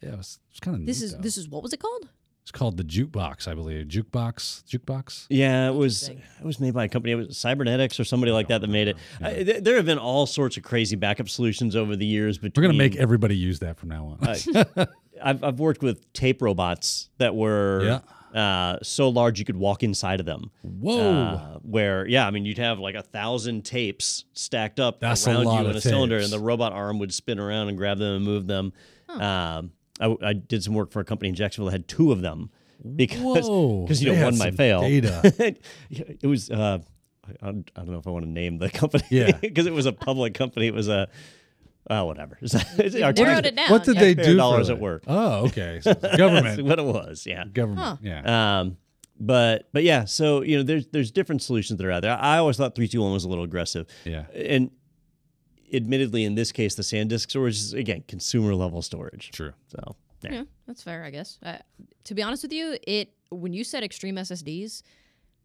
Yeah, 0.01 0.11
it 0.11 0.17
was, 0.19 0.39
it 0.49 0.53
was 0.55 0.61
kind 0.61 0.77
of 0.77 0.87
This 0.87 1.03
is 1.03 1.17
this 1.19 1.37
is 1.37 1.49
what 1.49 1.63
was 1.63 1.73
it 1.73 1.81
called? 1.81 2.09
It's 2.49 2.59
called 2.59 2.79
the 2.79 2.83
jukebox, 2.83 3.47
I 3.47 3.53
believe. 3.53 3.89
Jukebox, 3.89 4.65
jukebox. 4.65 5.27
Yeah, 5.29 5.69
it 5.69 5.75
was 5.75 6.09
it 6.09 6.19
was 6.43 6.59
made 6.59 6.73
by 6.73 6.85
a 6.85 6.89
company. 6.89 7.13
It 7.13 7.17
was 7.17 7.37
Cybernetics 7.37 8.01
or 8.01 8.05
somebody 8.05 8.33
like 8.33 8.49
that 8.49 8.63
that 8.63 8.69
made 8.69 8.89
it. 8.89 8.97
I, 9.21 9.35
th- 9.35 9.63
there 9.63 9.77
have 9.77 9.85
been 9.85 9.99
all 9.99 10.25
sorts 10.25 10.57
of 10.57 10.63
crazy 10.63 10.97
backup 10.97 11.29
solutions 11.29 11.77
over 11.77 11.95
the 11.95 12.07
years. 12.07 12.39
But 12.39 12.57
we're 12.57 12.63
gonna 12.63 12.73
make 12.73 12.97
everybody 12.97 13.37
use 13.37 13.59
that 13.59 13.77
from 13.77 13.91
now 13.91 14.17
on. 14.19 14.89
I've 15.23 15.45
I've 15.45 15.61
worked 15.61 15.83
with 15.83 16.11
tape 16.15 16.41
robots 16.41 17.11
that 17.19 17.37
were 17.37 18.01
uh, 18.35 18.79
so 18.83 19.11
large 19.11 19.39
you 19.39 19.45
could 19.45 19.59
walk 19.59 19.83
inside 19.83 20.19
of 20.19 20.25
them. 20.25 20.51
Whoa. 20.63 21.01
Uh, 21.01 21.59
where 21.59 22.07
yeah, 22.07 22.27
I 22.27 22.31
mean 22.31 22.47
you'd 22.47 22.57
have 22.57 22.79
like 22.79 22.95
a 22.95 23.03
thousand 23.03 23.67
tapes 23.67 24.25
stacked 24.33 24.81
up 24.81 25.01
That's 25.01 25.29
around 25.29 25.45
you 25.45 25.59
in 25.59 25.67
of 25.67 25.77
a 25.77 25.81
cylinder, 25.83 26.17
and 26.17 26.33
the 26.33 26.41
robot 26.41 26.73
arm 26.73 26.99
would 27.01 27.13
spin 27.13 27.39
around 27.39 27.69
and 27.69 27.77
grab 27.77 27.99
them 27.99 28.17
and 28.17 28.25
move 28.25 28.47
them. 28.47 28.73
Um, 29.11 29.73
I, 30.01 30.17
I 30.23 30.33
did 30.33 30.63
some 30.65 30.75
work 30.75 30.91
for 30.93 31.01
a 31.01 31.05
company 31.05 31.29
in 31.31 31.35
Jacksonville 31.35 31.67
that 31.67 31.73
had 31.73 31.89
two 31.89 32.13
of 32.13 32.21
them 32.21 32.51
because 32.97 33.35
because 33.87 34.03
you 34.03 34.13
know 34.13 34.25
one 34.25 34.39
might 34.39 34.55
fail. 34.55 34.81
data. 34.83 35.21
it 35.91 36.27
was 36.27 36.51
uh, 36.51 36.79
I, 37.43 37.49
I 37.49 37.53
don't 37.53 37.89
know 37.89 37.99
if 37.99 38.07
I 38.07 38.11
want 38.11 38.25
to 38.25 38.31
name 38.31 38.59
the 38.59 38.71
company 38.71 39.05
Yeah. 39.11 39.33
because 39.41 39.67
it 39.67 39.73
was 39.73 39.87
a 39.87 39.93
public 39.93 40.35
company. 40.35 40.67
It 40.67 40.75
was 40.75 40.89
a 40.89 41.09
oh 41.91 42.05
whatever. 42.05 42.39
It's- 42.43 42.79
it's- 42.79 42.95
You 42.95 43.05
our 43.05 43.13
narrowed 43.13 43.47
it 43.47 43.57
down. 43.57 43.71
What 43.71 43.85
did 43.85 43.97
yeah. 43.97 44.01
they 44.01 44.15
do? 44.15 44.37
dollars 44.37 44.69
for 44.69 44.75
at 44.75 44.81
work. 44.81 45.05
Oh, 45.07 45.47
okay. 45.47 45.81
So 45.83 45.91
it's 45.91 46.01
That's 46.01 46.17
government. 46.17 46.63
what 46.65 46.79
it 46.79 46.85
was. 46.85 47.27
Yeah. 47.27 47.45
government. 47.47 48.01
Yeah. 48.03 48.61
Um, 48.61 48.77
but 49.21 49.69
but 49.73 49.83
yeah, 49.83 50.05
so 50.05 50.43
you 50.43 50.59
know, 50.59 50.63
there's 50.63 50.87
there's 50.89 51.11
different 51.11 51.43
solutions 51.43 51.79
that 51.79 51.87
are 51.87 51.91
out 51.91 52.03
there. 52.03 52.17
I 52.17 52.39
always 52.39 52.57
thought 52.57 52.77
three 52.77 52.87
two 52.87 53.03
one 53.03 53.13
was 53.13 53.25
a 53.25 53.29
little 53.29 53.43
aggressive, 53.43 53.89
yeah. 54.05 54.27
and 54.33 54.71
admittedly, 55.73 56.25
in 56.25 56.35
this 56.35 56.53
case, 56.53 56.75
the 56.75 56.83
SanDisk 56.83 57.31
storage 57.31 57.57
is 57.57 57.73
again 57.73 58.05
consumer 58.09 58.55
level 58.55 58.83
storage. 58.83 59.31
True. 59.33 59.53
So 59.69 59.97
yeah. 60.23 60.33
Yeah, 60.33 60.43
that's 60.67 60.83
fair, 60.83 61.05
I 61.05 61.11
guess. 61.11 61.39
Uh, 61.43 61.59
to 62.05 62.15
be 62.15 62.23
honest 62.23 62.43
with 62.43 62.53
you, 62.53 62.77
it 62.87 63.13
when 63.31 63.53
you 63.53 63.65
said 63.65 63.83
extreme 63.85 64.17
SSDs, 64.17 64.83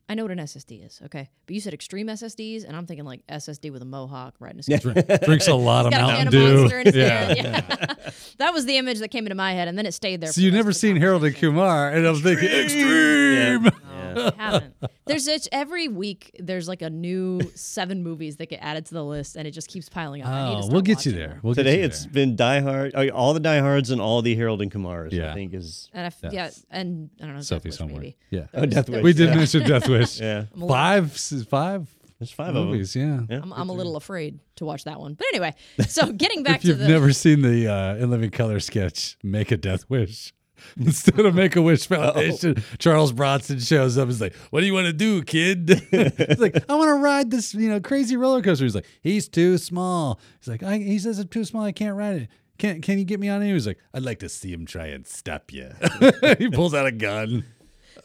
I 0.09 0.15
know 0.15 0.23
what 0.23 0.31
an 0.31 0.39
SSD 0.39 0.85
is, 0.85 1.01
okay? 1.05 1.29
But 1.45 1.53
you 1.55 1.61
said 1.61 1.73
extreme 1.73 2.07
SSDs, 2.07 2.65
and 2.65 2.75
I'm 2.75 2.85
thinking 2.85 3.05
like 3.05 3.25
SSD 3.27 3.71
with 3.71 3.81
a 3.81 3.85
mohawk 3.85 4.35
right 4.39 4.51
in 4.51 4.57
his 4.57 4.65
Drink, 4.81 5.07
drinks 5.23 5.47
a 5.47 5.55
lot 5.55 5.85
of 5.85 5.93
He's 5.93 5.99
got 5.99 6.09
a 6.09 6.13
Mountain 6.13 6.31
Dew. 6.31 6.57
Monster 6.61 6.81
yeah. 6.97 7.33
Yeah. 7.33 7.61
that 8.37 8.53
was 8.53 8.65
the 8.65 8.77
image 8.77 8.99
that 8.99 9.09
came 9.09 9.25
into 9.25 9.35
my 9.35 9.53
head, 9.53 9.67
and 9.67 9.77
then 9.77 9.85
it 9.85 9.93
stayed 9.93 10.21
there. 10.21 10.31
So 10.31 10.41
you've 10.41 10.53
never 10.53 10.71
the 10.71 10.73
seen 10.73 10.97
Harold 10.97 11.23
and. 11.23 11.35
Kumar, 11.35 11.89
and 11.89 12.05
I'm 12.05 12.15
thinking 12.17 12.49
extreme. 12.49 13.65
Yeah. 13.65 13.69
No, 14.23 14.31
I 14.37 14.41
haven't. 14.41 14.75
There's 15.05 15.25
such, 15.25 15.47
every 15.51 15.87
week 15.87 16.35
there's 16.39 16.67
like 16.67 16.81
a 16.81 16.89
new 16.89 17.41
seven 17.55 18.03
movies 18.03 18.37
that 18.37 18.49
get 18.49 18.59
added 18.61 18.85
to 18.87 18.93
the 18.93 19.03
list, 19.03 19.35
and 19.35 19.47
it 19.47 19.51
just 19.51 19.67
keeps 19.67 19.89
piling 19.89 20.21
up. 20.21 20.29
I 20.29 20.49
need 20.49 20.61
to 20.61 20.67
Oh, 20.67 20.69
we'll 20.71 20.81
get 20.81 21.05
you 21.05 21.11
there. 21.11 21.27
them. 21.29 21.39
We'll 21.43 21.53
get 21.53 21.63
Today 21.63 21.79
you 21.79 21.85
it's 21.85 22.03
there. 22.03 22.11
been 22.13 22.35
Die 22.35 22.59
Hard, 22.61 22.91
oh, 22.95 23.07
all 23.09 23.33
the 23.33 23.39
Die 23.39 23.59
Hards 23.59 23.89
and 23.91 23.99
all 24.01 24.21
the 24.21 24.35
Harold 24.35 24.61
and 24.61 24.71
Kumars. 24.71 25.13
I 25.19 25.33
think 25.33 25.53
is 25.53 25.89
And 25.93 26.03
I 26.03 26.07
f- 26.07 26.17
yeah, 26.23 26.29
Yes. 26.31 26.65
and 26.71 27.09
I 27.21 27.25
don't 27.25 27.35
know, 27.35 27.41
Sophie's 27.41 27.49
Death 27.49 27.65
Wish, 27.65 27.77
somewhere. 27.77 28.01
maybe. 28.01 28.17
Yeah. 28.29 28.45
oh 28.53 28.65
Death 28.65 28.89
Wish. 28.89 29.03
We 29.03 29.13
did 29.13 29.29
yeah. 29.29 29.35
mention 29.35 29.63
Death 29.63 29.87
Wish. 29.89 30.19
Yeah, 30.21 30.45
I'm 30.53 30.61
a 30.61 30.65
little- 30.65 30.67
Five, 30.69 31.11
five 31.49 31.87
there's 32.19 32.31
five 32.31 32.53
movies. 32.53 32.95
Yeah. 32.95 33.21
Yeah. 33.29 33.39
I'm, 33.43 33.51
I'm 33.51 33.67
a 33.69 33.73
little 33.73 33.97
afraid 33.97 34.39
to 34.57 34.65
watch 34.65 34.85
that 34.85 34.97
one. 34.99 35.15
But 35.15 35.27
anyway, 35.33 35.53
so 35.87 36.11
getting 36.13 36.43
back 36.43 36.57
If 36.57 36.61
to 36.61 36.67
you've 36.69 36.77
the 36.79 36.87
never 36.87 37.11
seen 37.11 37.41
the 37.41 37.67
uh, 37.67 37.95
In 37.95 38.09
Living 38.11 38.29
Color 38.29 38.61
sketch, 38.61 39.17
Make 39.23 39.51
a 39.51 39.57
Death 39.57 39.89
Wish. 39.89 40.31
Instead 40.77 41.25
of 41.25 41.35
Make 41.35 41.55
a 41.55 41.61
Wish 41.61 41.87
Foundation, 41.87 42.63
Charles 42.79 43.11
Bronson 43.11 43.59
shows 43.59 43.97
up. 43.97 44.09
is 44.09 44.21
like, 44.21 44.35
"What 44.49 44.61
do 44.61 44.65
you 44.65 44.73
want 44.73 44.87
to 44.87 44.93
do, 44.93 45.21
kid?" 45.23 45.69
He's 45.91 46.39
like, 46.39 46.63
"I 46.69 46.75
want 46.75 46.89
to 46.89 46.95
ride 46.95 47.31
this, 47.31 47.53
you 47.53 47.69
know, 47.69 47.79
crazy 47.79 48.15
roller 48.15 48.41
coaster." 48.41 48.65
He's 48.65 48.75
like, 48.75 48.87
"He's 49.01 49.27
too 49.27 49.57
small." 49.57 50.19
He's 50.39 50.47
like, 50.47 50.63
I, 50.63 50.77
"He 50.77 50.99
says 50.99 51.19
it's 51.19 51.29
too 51.29 51.45
small. 51.45 51.63
I 51.63 51.71
can't 51.71 51.95
ride 51.95 52.15
it." 52.23 52.29
can 52.57 52.81
can 52.81 52.99
you 52.99 53.05
get 53.05 53.19
me 53.19 53.29
on 53.29 53.41
here? 53.41 53.53
He's 53.53 53.67
like, 53.67 53.79
I'd 53.93 54.03
like 54.03 54.19
to 54.19 54.29
see 54.29 54.51
him 54.51 54.65
try 54.65 54.87
and 54.87 55.05
stop 55.05 55.51
you. 55.51 55.71
he 56.37 56.49
pulls 56.49 56.73
out 56.73 56.85
a 56.85 56.91
gun. 56.91 57.45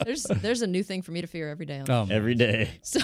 There's 0.05 0.23
there's 0.25 0.63
a 0.63 0.67
new 0.67 0.83
thing 0.83 1.03
for 1.03 1.13
me 1.13 1.21
to 1.21 1.27
fear 1.27 1.49
every 1.51 1.67
day. 1.67 1.81
On 1.81 1.91
Um, 1.91 2.11
Every 2.11 2.35
day. 2.35 2.71
So, 2.83 3.01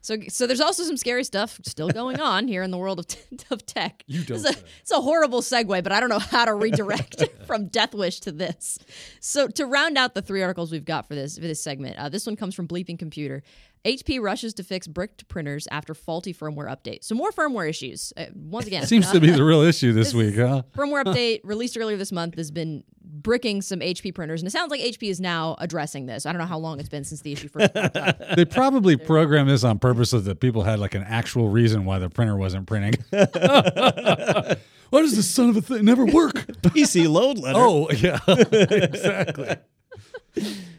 so, 0.00 0.16
so 0.28 0.46
there's 0.46 0.60
also 0.60 0.82
some 0.84 0.96
scary 0.96 1.24
stuff 1.24 1.60
still 1.64 1.88
going 1.90 2.20
on 2.20 2.48
here 2.48 2.62
in 2.62 2.70
the 2.70 2.78
world 2.78 2.98
of, 2.98 3.06
t- 3.06 3.18
of 3.50 3.66
tech. 3.66 4.02
You 4.06 4.22
don't 4.24 4.38
It's 4.38 4.46
a, 4.46 4.62
it's 4.80 4.90
a 4.90 5.00
horrible 5.00 5.40
segue, 5.42 5.82
but 5.82 5.92
I 5.92 6.00
don't 6.00 6.08
know 6.08 6.18
how 6.18 6.44
to 6.46 6.54
redirect 6.54 7.22
from 7.46 7.66
Death 7.66 7.94
Wish 7.94 8.20
to 8.20 8.32
this. 8.32 8.78
So, 9.20 9.48
to 9.48 9.66
round 9.66 9.98
out 9.98 10.14
the 10.14 10.22
three 10.22 10.42
articles 10.42 10.72
we've 10.72 10.84
got 10.84 11.06
for 11.06 11.14
this 11.14 11.36
for 11.36 11.42
this 11.46 11.62
segment, 11.62 11.96
uh, 11.98 12.08
this 12.08 12.26
one 12.26 12.36
comes 12.36 12.54
from 12.54 12.66
Bleeping 12.68 12.98
Computer. 12.98 13.42
HP 13.84 14.20
rushes 14.20 14.52
to 14.54 14.62
fix 14.62 14.86
bricked 14.86 15.26
printers 15.28 15.66
after 15.70 15.94
faulty 15.94 16.34
firmware 16.34 16.68
update. 16.68 17.02
So 17.02 17.14
more 17.14 17.30
firmware 17.30 17.68
issues. 17.68 18.12
Uh, 18.14 18.26
once 18.34 18.66
again, 18.66 18.84
Seems 18.86 19.10
to 19.10 19.20
be 19.20 19.30
the 19.30 19.42
real 19.42 19.62
issue 19.62 19.92
this 19.92 20.12
week, 20.12 20.36
huh? 20.36 20.62
firmware 20.76 21.04
update 21.06 21.40
released 21.44 21.78
earlier 21.78 21.96
this 21.96 22.12
month 22.12 22.36
has 22.36 22.50
been 22.50 22.84
bricking 23.02 23.62
some 23.62 23.80
HP 23.80 24.14
printers, 24.14 24.42
and 24.42 24.46
it 24.48 24.50
sounds 24.50 24.70
like 24.70 24.80
HP 24.82 25.08
is 25.10 25.18
now 25.18 25.56
addressing 25.58 26.04
this. 26.06 26.26
I 26.26 26.32
don't 26.32 26.40
know 26.40 26.46
how 26.46 26.58
long 26.58 26.78
it's 26.78 26.90
been 26.90 27.04
since 27.04 27.22
the 27.22 27.32
issue 27.32 27.48
first 27.48 27.72
popped 27.72 27.96
up. 27.96 28.20
They 28.36 28.44
probably 28.44 28.96
programmed 28.96 29.48
this 29.48 29.64
on 29.64 29.78
purpose 29.78 30.10
so 30.10 30.20
that 30.20 30.40
people 30.40 30.62
had 30.62 30.78
like 30.78 30.94
an 30.94 31.02
actual 31.04 31.48
reason 31.48 31.84
why 31.84 31.98
the 31.98 32.10
printer 32.10 32.36
wasn't 32.36 32.66
printing. 32.66 33.02
why 33.10 35.00
does 35.00 35.16
this 35.16 35.28
son 35.28 35.48
of 35.48 35.56
a 35.56 35.62
thing 35.62 35.84
never 35.84 36.04
work? 36.04 36.34
PC 36.62 37.08
load 37.10 37.38
letter. 37.38 37.58
oh, 37.58 37.88
yeah, 37.90 38.18
exactly. 38.28 39.56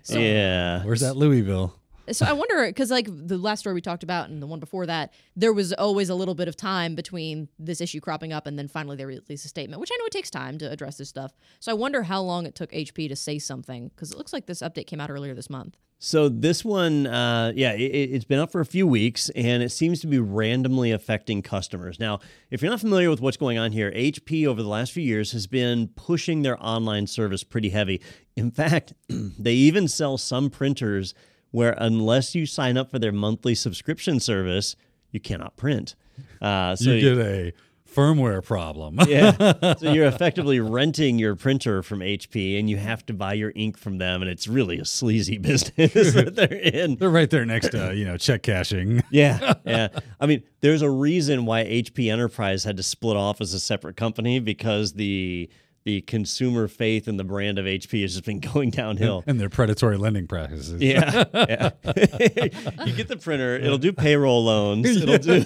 yeah. 0.08 0.84
Where's 0.84 1.02
that 1.02 1.18
Louisville? 1.18 1.76
So 2.12 2.26
I 2.26 2.34
wonder 2.34 2.66
because 2.66 2.92
like 2.92 3.08
the 3.10 3.38
last 3.38 3.60
story 3.60 3.74
we 3.74 3.82
talked 3.82 4.04
about 4.04 4.30
and 4.30 4.42
the 4.42 4.48
one 4.48 4.60
before 4.60 4.86
that, 4.86 5.14
there 5.36 5.54
was 5.54 5.72
always 5.74 6.10
a 6.10 6.16
little 6.16 6.36
bit 6.36 6.48
of 6.48 6.58
time 6.58 6.96
between 6.96 7.48
this 7.60 7.80
issue 7.80 8.00
cropping 8.00 8.34
up 8.34 8.48
and 8.48 8.58
then 8.58 8.68
finally 8.68 8.98
they 8.98 9.06
release 9.06 9.46
a 9.46 9.48
statement, 9.48 9.80
which 9.80 9.92
I 9.94 9.98
know 9.98 10.06
it 10.06 10.12
takes 10.12 10.30
time 10.30 10.58
to 10.60 10.70
address 10.70 10.98
this 10.98 11.10
stuff. 11.10 11.34
So 11.60 11.72
I 11.72 11.76
wonder 11.76 12.04
how 12.04 12.22
long 12.22 12.46
it 12.46 12.56
took 12.56 12.72
HP 12.72 13.08
to 13.10 13.16
say 13.16 13.40
something 13.40 13.90
because 13.90 14.12
it 14.12 14.18
looks 14.18 14.34
like 14.34 14.46
this 14.46 14.62
update 14.62 14.88
came 14.88 15.00
out 15.00 15.10
earlier 15.10 15.34
this 15.34 15.50
month. 15.50 15.78
So 16.04 16.30
this 16.30 16.66
one, 16.66 17.06
uh, 17.06 17.54
yeah, 17.56 17.74
it, 17.74 17.84
it's 17.84 18.26
been 18.26 18.40
up 18.40 18.52
for 18.52 18.60
a 18.60 18.66
few 18.66 18.88
weeks, 18.88 19.30
and 19.36 19.62
it 19.62 19.70
seems 19.70 20.02
to 20.02 20.08
be 20.08 20.18
randomly 20.18 20.92
affecting 20.92 21.44
customers. 21.44 22.00
Now, 22.00 22.22
if 22.50 22.64
you're 22.64 22.72
not 22.72 22.80
familiar 22.80 23.12
with 23.12 23.22
what's 23.22 23.38
going 23.38 23.60
on 23.60 23.72
here, 23.72 23.92
HP 23.92 24.48
over 24.48 24.64
the 24.64 24.68
last 24.68 24.94
few 24.94 25.04
years 25.04 25.32
has 25.34 25.46
been 25.46 25.90
pushing 25.90 26.42
their 26.42 26.58
online 26.60 27.06
service 27.06 27.44
pretty 27.44 27.70
heavy. 27.70 28.02
In 28.36 28.50
fact, 28.50 28.94
they 29.10 29.54
even 29.54 29.88
sell 29.88 30.18
some 30.18 30.50
printers 30.50 31.14
where 31.52 31.76
unless 31.78 32.34
you 32.34 32.46
sign 32.46 32.78
up 32.78 32.90
for 32.90 33.00
their 33.00 33.12
monthly 33.12 33.56
subscription 33.56 34.20
service, 34.20 34.76
you 35.12 35.20
cannot 35.20 35.58
print. 35.58 35.96
Uh, 36.42 36.76
so 36.76 36.92
you 36.92 37.16
get 37.16 37.26
a 37.26 37.54
firmware 37.94 38.44
problem. 38.44 39.00
yeah. 39.08 39.76
So 39.76 39.92
you're 39.92 40.06
effectively 40.08 40.60
renting 40.60 41.20
your 41.20 41.36
printer 41.36 41.84
from 41.84 42.00
HP 42.00 42.58
and 42.58 42.70
you 42.70 42.78
have 42.78 43.06
to 43.08 43.14
buy 43.14 43.34
your 43.34 43.52
ink 43.56 43.78
from 43.78 43.98
them. 43.98 44.22
And 44.22 44.32
it's 44.32 44.48
really 44.48 44.80
a 44.80 44.86
sleazy 44.86 45.38
business 45.38 46.14
that 46.14 46.36
they're 46.36 46.54
in. 46.54 46.96
They're 46.96 47.10
right 47.10 47.30
there 47.30 47.46
next 47.46 47.70
to 47.70 47.94
you 47.96 48.06
know 48.06 48.18
check 48.18 48.44
cashing. 48.44 49.04
Yeah. 49.12 49.54
Yeah. 49.66 49.90
I 50.20 50.26
mean, 50.26 50.44
there's 50.62 50.82
a 50.82 50.90
reason 50.90 51.46
why 51.46 51.64
HP 51.64 52.12
Enterprise 52.12 52.64
had 52.64 52.78
to 52.78 52.84
split 52.84 53.18
off 53.18 53.42
as 53.42 53.54
a 53.54 53.60
separate 53.60 53.98
company 53.98 54.40
because 54.40 54.94
the 54.94 55.50
the 55.84 56.02
consumer 56.02 56.68
faith 56.68 57.08
in 57.08 57.18
the 57.18 57.24
brand 57.24 57.58
of 57.58 57.66
HP 57.66 58.04
has 58.04 58.14
just 58.14 58.26
been 58.26 58.40
going 58.54 58.70
downhill. 58.70 59.24
and 59.26 59.40
their 59.40 59.50
predatory 59.50 59.98
lending 59.98 60.28
practices. 60.28 60.80
Yeah, 60.82 61.24
yeah. 61.34 61.72
you 62.86 62.94
get 62.94 63.08
the 63.08 63.18
printer; 63.22 63.56
it'll 63.56 63.78
do 63.80 63.92
payroll 63.92 64.44
loans. 64.44 64.88
It'll 64.88 65.18
do 65.18 65.44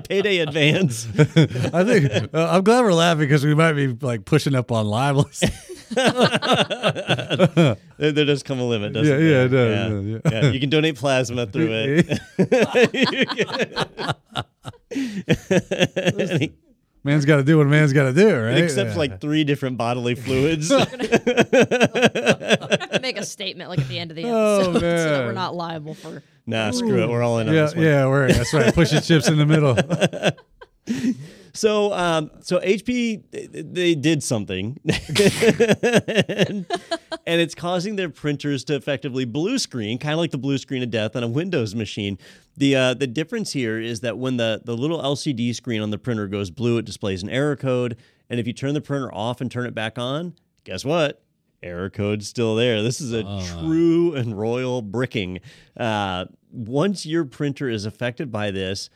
payday 0.00 0.38
advance. 0.38 1.06
I 1.18 1.84
think 1.84 2.34
uh, 2.34 2.48
I'm 2.50 2.64
glad 2.64 2.82
we're 2.84 2.94
laughing 2.94 3.20
because 3.20 3.44
we 3.44 3.54
might 3.54 3.74
be 3.74 3.88
like 3.88 4.24
pushing 4.24 4.54
up 4.54 4.72
on 4.72 4.86
libels. 4.86 5.40
There, 7.98 8.12
there 8.12 8.24
does 8.24 8.42
come 8.42 8.58
a 8.58 8.64
limit, 8.64 8.92
doesn't 8.92 9.20
Yeah, 9.20 9.24
yeah, 9.24 9.44
it 9.44 9.48
does, 9.48 10.04
Yeah. 10.04 10.18
yeah. 10.32 10.42
Yeah, 10.42 10.50
You 10.50 10.58
can 10.60 10.68
donate 10.70 10.96
plasma 10.96 11.46
through 11.46 11.68
it. 11.70 12.20
Man's 17.06 17.24
got 17.24 17.36
to 17.36 17.42
do 17.44 17.56
what 17.58 17.66
a 17.66 17.70
man's 17.70 17.92
got 17.94 18.04
to 18.04 18.12
do, 18.12 18.26
right? 18.28 18.58
It 18.58 18.64
accepts 18.64 18.92
Yeah. 18.92 18.98
like 18.98 19.20
three 19.20 19.44
different 19.44 19.78
bodily 19.78 20.14
fluids. 20.24 20.70
I 20.70 20.80
have 20.80 20.90
to 22.90 22.98
make 23.00 23.16
a 23.18 23.24
statement 23.24 23.70
like 23.70 23.78
at 23.78 23.88
the 23.88 23.98
end 23.98 24.10
of 24.10 24.16
the 24.16 24.24
Oh, 24.26 24.60
episode 24.60 24.72
so 24.74 24.80
that 24.80 25.24
we're 25.26 25.32
not 25.32 25.54
liable 25.54 25.94
for. 25.94 26.22
nah, 26.46 26.70
screw 26.72 27.02
it. 27.02 27.08
We're 27.08 27.22
all 27.22 27.38
in 27.38 27.48
on 27.48 27.54
yeah, 27.54 27.62
this 27.62 27.74
one. 27.74 27.84
yeah, 27.84 28.06
we're 28.06 28.30
that's 28.32 28.52
right. 28.52 28.74
Pushing 28.74 29.00
chips 29.00 29.28
in 29.28 29.38
the 29.38 29.46
middle. 29.46 29.76
So, 31.56 31.92
um, 31.92 32.30
so 32.40 32.60
HP 32.60 33.22
they- 33.72 33.94
did 33.94 34.22
something, 34.22 34.78
and, 34.84 36.66
and 37.26 37.40
it's 37.40 37.54
causing 37.54 37.96
their 37.96 38.10
printers 38.10 38.64
to 38.64 38.74
effectively 38.74 39.24
blue 39.24 39.58
screen, 39.58 39.98
kind 39.98 40.12
of 40.12 40.18
like 40.18 40.30
the 40.30 40.38
blue 40.38 40.58
screen 40.58 40.82
of 40.82 40.90
death 40.90 41.16
on 41.16 41.22
a 41.22 41.28
Windows 41.28 41.74
machine. 41.74 42.18
The 42.56 42.76
uh, 42.76 42.94
the 42.94 43.06
difference 43.06 43.52
here 43.52 43.80
is 43.80 44.00
that 44.00 44.18
when 44.18 44.36
the 44.36 44.60
the 44.64 44.76
little 44.76 45.00
LCD 45.02 45.54
screen 45.54 45.80
on 45.80 45.90
the 45.90 45.98
printer 45.98 46.26
goes 46.28 46.50
blue, 46.50 46.78
it 46.78 46.84
displays 46.84 47.22
an 47.22 47.30
error 47.30 47.56
code, 47.56 47.96
and 48.28 48.38
if 48.38 48.46
you 48.46 48.52
turn 48.52 48.74
the 48.74 48.80
printer 48.80 49.12
off 49.12 49.40
and 49.40 49.50
turn 49.50 49.66
it 49.66 49.74
back 49.74 49.98
on, 49.98 50.34
guess 50.64 50.84
what? 50.84 51.22
Error 51.62 51.90
code's 51.90 52.28
still 52.28 52.54
there. 52.54 52.82
This 52.82 53.00
is 53.00 53.12
a 53.12 53.22
true 53.58 54.14
and 54.14 54.38
royal 54.38 54.82
bricking. 54.82 55.40
Uh, 55.76 56.26
once 56.52 57.06
your 57.06 57.24
printer 57.24 57.68
is 57.68 57.86
affected 57.86 58.30
by 58.30 58.50
this, 58.50 58.88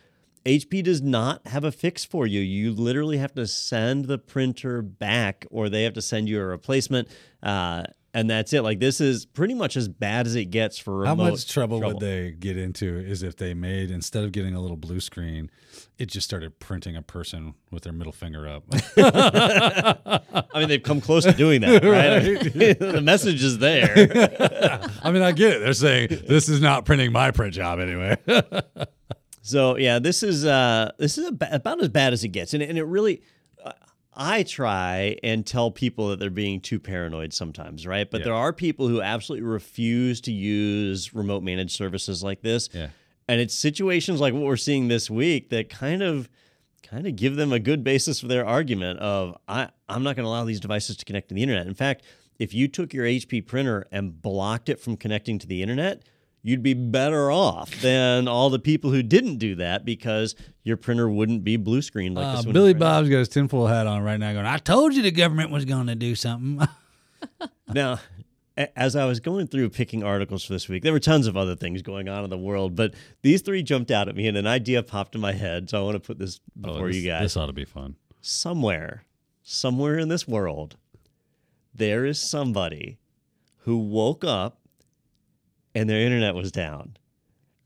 HP 0.45 0.83
does 0.83 1.01
not 1.01 1.45
have 1.47 1.63
a 1.63 1.71
fix 1.71 2.03
for 2.03 2.25
you. 2.25 2.39
You 2.39 2.71
literally 2.71 3.17
have 3.17 3.33
to 3.35 3.45
send 3.45 4.05
the 4.05 4.17
printer 4.17 4.81
back, 4.81 5.45
or 5.51 5.69
they 5.69 5.83
have 5.83 5.93
to 5.93 6.01
send 6.01 6.29
you 6.29 6.39
a 6.41 6.45
replacement, 6.45 7.09
uh, 7.43 7.83
and 8.13 8.29
that's 8.29 8.51
it. 8.51 8.61
Like 8.61 8.79
this 8.79 8.99
is 8.99 9.25
pretty 9.25 9.53
much 9.53 9.77
as 9.77 9.87
bad 9.87 10.25
as 10.25 10.35
it 10.35 10.45
gets 10.45 10.77
for 10.77 11.05
How 11.05 11.15
much 11.15 11.47
trouble, 11.51 11.79
would 11.79 11.99
they 11.99 12.31
get 12.31 12.57
into 12.57 12.97
is 12.97 13.23
if 13.23 13.37
they 13.37 13.53
made 13.53 13.91
instead 13.91 14.23
of 14.23 14.31
getting 14.31 14.53
a 14.53 14.59
little 14.59 14.77
blue 14.77 14.99
screen, 14.99 15.49
it 15.97 16.07
just 16.07 16.27
started 16.27 16.59
printing 16.59 16.95
a 16.95 17.01
person 17.01 17.53
with 17.69 17.83
their 17.83 17.93
middle 17.93 18.11
finger 18.11 18.47
up. 18.47 18.63
I 18.97 20.59
mean, 20.59 20.67
they've 20.67 20.83
come 20.83 20.99
close 20.99 21.23
to 21.23 21.33
doing 21.33 21.61
that, 21.61 21.83
right? 21.83 22.53
the 22.79 23.01
message 23.01 23.43
is 23.43 23.59
there. 23.59 24.89
I 25.03 25.11
mean, 25.11 25.21
I 25.21 25.31
get 25.31 25.53
it. 25.53 25.59
They're 25.59 25.73
saying 25.73 26.23
this 26.27 26.49
is 26.49 26.59
not 26.59 26.85
printing 26.85 27.11
my 27.11 27.31
print 27.31 27.53
job 27.53 27.79
anyway. 27.79 28.17
So 29.41 29.77
yeah, 29.77 29.99
this 29.99 30.23
is 30.23 30.45
uh, 30.45 30.91
this 30.97 31.17
is 31.17 31.27
about 31.27 31.81
as 31.81 31.89
bad 31.89 32.13
as 32.13 32.23
it 32.23 32.29
gets, 32.29 32.53
and, 32.53 32.61
and 32.63 32.77
it 32.77 32.83
really. 32.83 33.21
uh, 33.63 33.71
I 34.13 34.43
try 34.43 35.15
and 35.23 35.45
tell 35.47 35.71
people 35.71 36.09
that 36.09 36.19
they're 36.19 36.29
being 36.29 36.59
too 36.59 36.79
paranoid 36.81 37.31
sometimes, 37.31 37.87
right? 37.87 38.09
But 38.11 38.19
Yeah. 38.19 38.25
there 38.25 38.33
are 38.33 38.51
people 38.51 38.89
who 38.89 39.01
absolutely 39.01 39.47
refuse 39.47 40.19
to 40.21 40.33
use 40.33 41.13
remote 41.13 41.43
managed 41.43 41.71
services 41.71 42.21
like 42.21 42.41
this. 42.41 42.67
Yeah. 42.73 42.89
And 43.29 43.39
it's 43.39 43.53
situations 43.55 44.19
like 44.19 44.33
what 44.33 44.43
we're 44.43 44.57
seeing 44.57 44.89
this 44.89 45.09
week 45.09 45.49
that 45.51 45.69
kind 45.69 46.03
of 46.03 46.27
kind 46.83 47.07
of 47.07 47.15
give 47.15 47.37
them 47.37 47.53
a 47.53 47.59
good 47.59 47.85
basis 47.85 48.19
for 48.19 48.27
their 48.27 48.45
argument 48.45 48.99
of 48.99 49.37
I, 49.47 49.69
I'm 49.87 50.03
not 50.03 50.17
going 50.17 50.25
to 50.25 50.29
allow 50.29 50.43
these 50.43 50.59
devices 50.59 50.97
to 50.97 51.05
connect 51.05 51.29
to 51.29 51.35
the 51.35 51.41
internet. 51.41 51.65
In 51.65 51.73
fact, 51.73 52.03
if 52.37 52.53
you 52.53 52.67
took 52.67 52.93
your 52.93 53.05
HP 53.05 53.47
printer 53.47 53.87
and 53.93 54.21
blocked 54.21 54.67
it 54.67 54.77
from 54.81 54.97
connecting 54.97 55.39
to 55.39 55.47
the 55.47 55.61
internet, 55.61 56.03
you'd 56.43 56.63
be 56.63 56.73
better 56.73 57.31
off 57.31 57.69
than 57.81 58.27
all 58.27 58.49
the 58.49 58.59
people 58.59 58.91
who 58.91 59.03
didn't 59.03 59.37
do 59.37 59.55
that 59.55 59.85
because 59.85 60.35
your 60.63 60.77
printer 60.77 61.09
wouldn't 61.09 61.43
be 61.43 61.55
blue 61.57 61.81
screened 61.81 62.15
like 62.15 62.25
Uh, 62.25 62.35
this 62.37 62.45
one. 62.45 62.53
Billy 62.53 62.73
right 62.73 62.79
Bob's 62.79 63.09
got 63.09 63.19
his 63.19 63.29
tinfoil 63.29 63.67
hat 63.67 63.87
on 63.87 64.03
right 64.03 64.19
now, 64.19 64.33
going, 64.33 64.45
"I 64.45 64.57
told 64.57 64.93
you 64.95 65.01
the 65.01 65.11
government 65.11 65.51
was 65.51 65.65
going 65.65 65.87
to 65.87 65.95
do 65.95 66.15
something." 66.15 66.67
Now, 67.73 67.99
as 68.75 68.95
I 68.97 69.05
was 69.05 69.19
going 69.21 69.47
through 69.47 69.69
picking 69.69 70.03
articles 70.03 70.43
for 70.43 70.51
this 70.53 70.67
week, 70.67 70.83
there 70.83 70.91
were 70.91 70.99
tons 70.99 71.25
of 71.27 71.37
other 71.37 71.55
things 71.55 71.81
going 71.81 72.09
on 72.09 72.23
in 72.25 72.29
the 72.29 72.37
world, 72.37 72.75
but 72.75 72.93
these 73.21 73.41
three 73.41 73.63
jumped 73.63 73.91
out 73.91 74.09
at 74.09 74.15
me 74.15 74.27
and 74.27 74.35
an 74.35 74.45
idea 74.47 74.83
popped 74.83 75.15
in 75.15 75.21
my 75.21 75.31
head. 75.31 75.69
So 75.69 75.79
I 75.79 75.83
want 75.83 75.95
to 75.95 75.99
put 76.05 76.19
this 76.19 76.41
before 76.59 76.87
this, 76.87 76.97
you 76.97 77.09
guys. 77.09 77.21
this 77.21 77.37
ought 77.37 77.45
to 77.45 77.53
be 77.53 77.63
fun. 77.63 77.95
Somewhere, 78.19 79.05
somewhere 79.41 79.97
in 79.97 80.09
this 80.09 80.27
world, 80.27 80.75
there 81.73 82.05
is 82.05 82.19
somebody 82.19 82.97
who 83.59 83.77
woke 83.77 84.23
up 84.25 84.59
and 85.75 85.89
their 85.89 86.01
internet 86.01 86.35
was 86.35 86.51
down. 86.51 86.97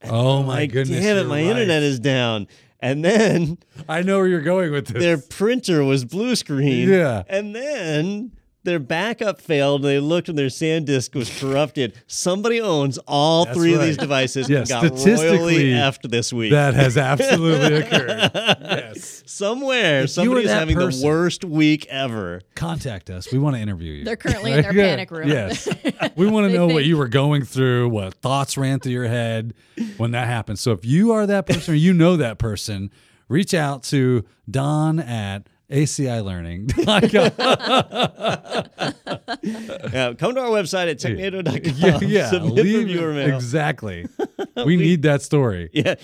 Oh 0.03 0.43
my 0.43 0.59
Like, 0.59 0.71
goodness! 0.71 0.99
damn 1.03 1.17
it, 1.17 1.23
my 1.27 1.41
right. 1.41 1.45
internet 1.45 1.81
is 1.83 1.99
down. 1.99 2.47
And 2.79 3.03
then 3.03 3.57
I 3.89 4.01
know 4.03 4.17
where 4.19 4.27
you're 4.27 4.41
going 4.41 4.71
with 4.71 4.87
this. 4.87 5.01
their 5.01 5.17
printer 5.17 5.83
was 5.83 6.05
blue 6.05 6.35
screen. 6.35 6.89
Yeah. 6.89 7.23
And 7.27 7.55
then 7.55 8.31
their 8.65 8.80
backup 8.80 9.39
failed 9.39 9.82
and 9.82 9.89
they 9.89 9.99
looked 9.99 10.28
and 10.30 10.38
their 10.38 10.47
SanDisk 10.47 11.15
was 11.15 11.30
corrupted. 11.39 11.93
Somebody 12.08 12.60
owns 12.60 12.97
all 13.08 13.45
That's 13.45 13.58
three 13.58 13.73
of 13.73 13.82
these 13.82 13.97
devices 13.97 14.49
Yeah, 14.49 14.60
and 14.60 14.67
got 14.67 14.84
royally 14.84 14.97
statistically, 14.99 15.63
effed 15.69 16.10
this 16.10 16.34
week. 16.34 16.51
that 16.51 16.73
has 16.73 16.97
absolutely 16.97 17.75
occurred. 17.82 18.32
Yes. 18.34 19.23
Somewhere, 19.25 20.01
If 20.04 20.17
you 20.17 20.30
were 20.32 20.38
somebody's 20.41 20.49
having 20.49 20.75
person- 20.75 21.01
the 21.01 21.08
worst 21.08 21.45
week 21.45 21.86
ever. 21.88 22.41
Contact 22.56 23.10
us. 23.10 23.32
We 23.32 23.39
want 23.39 23.56
to 23.56 23.62
interview 23.62 23.93
you. 23.93 24.04
They're 24.06 24.15
currently 24.15 24.51
in 24.54 24.62
their 24.62 24.73
Yeah, 24.73 24.89
panic 24.89 25.12
room. 25.12 25.28
Yes. 25.30 25.67
We 26.15 26.28
want 26.28 26.45
to 26.45 26.51
They 26.51 26.58
know 26.58 26.67
what 26.67 26.86
you 26.86 26.97
were 26.97 27.08
going 27.08 27.43
through, 27.43 27.89
what 27.89 28.13
thoughts 28.15 28.58
ran 28.58 28.80
through 28.80 28.93
your 28.93 29.08
head 29.08 29.54
when 29.97 30.12
that 30.12 30.28
happened. 30.28 30.60
So 30.60 30.71
if 30.71 30.86
you 30.86 31.12
are 31.12 31.25
that 31.28 31.45
person 31.45 31.73
or 31.73 31.78
you 31.78 31.93
know 31.93 32.15
that 32.17 32.38
person, 32.38 32.89
reach 33.28 33.54
out 33.54 33.84
to 33.84 34.23
Don 34.49 34.99
at 34.99 35.47
ACI 35.69 36.23
Learning. 36.23 36.67
Yeah, 39.93 40.13
come 40.13 40.36
to 40.36 40.41
our 40.41 40.49
website 40.49 40.89
at 40.89 40.97
technado.com. 40.97 41.75
yeah, 41.78 41.99
yeah. 42.01 42.30
Submit 42.30 42.54
leave- 42.54 42.88
reviewer 42.88 43.13
mail. 43.13 43.36
exactly. 43.36 44.08
we 44.65 44.75
need 44.75 45.04
that 45.04 45.21
story. 45.21 45.69
Yeah. 45.73 45.95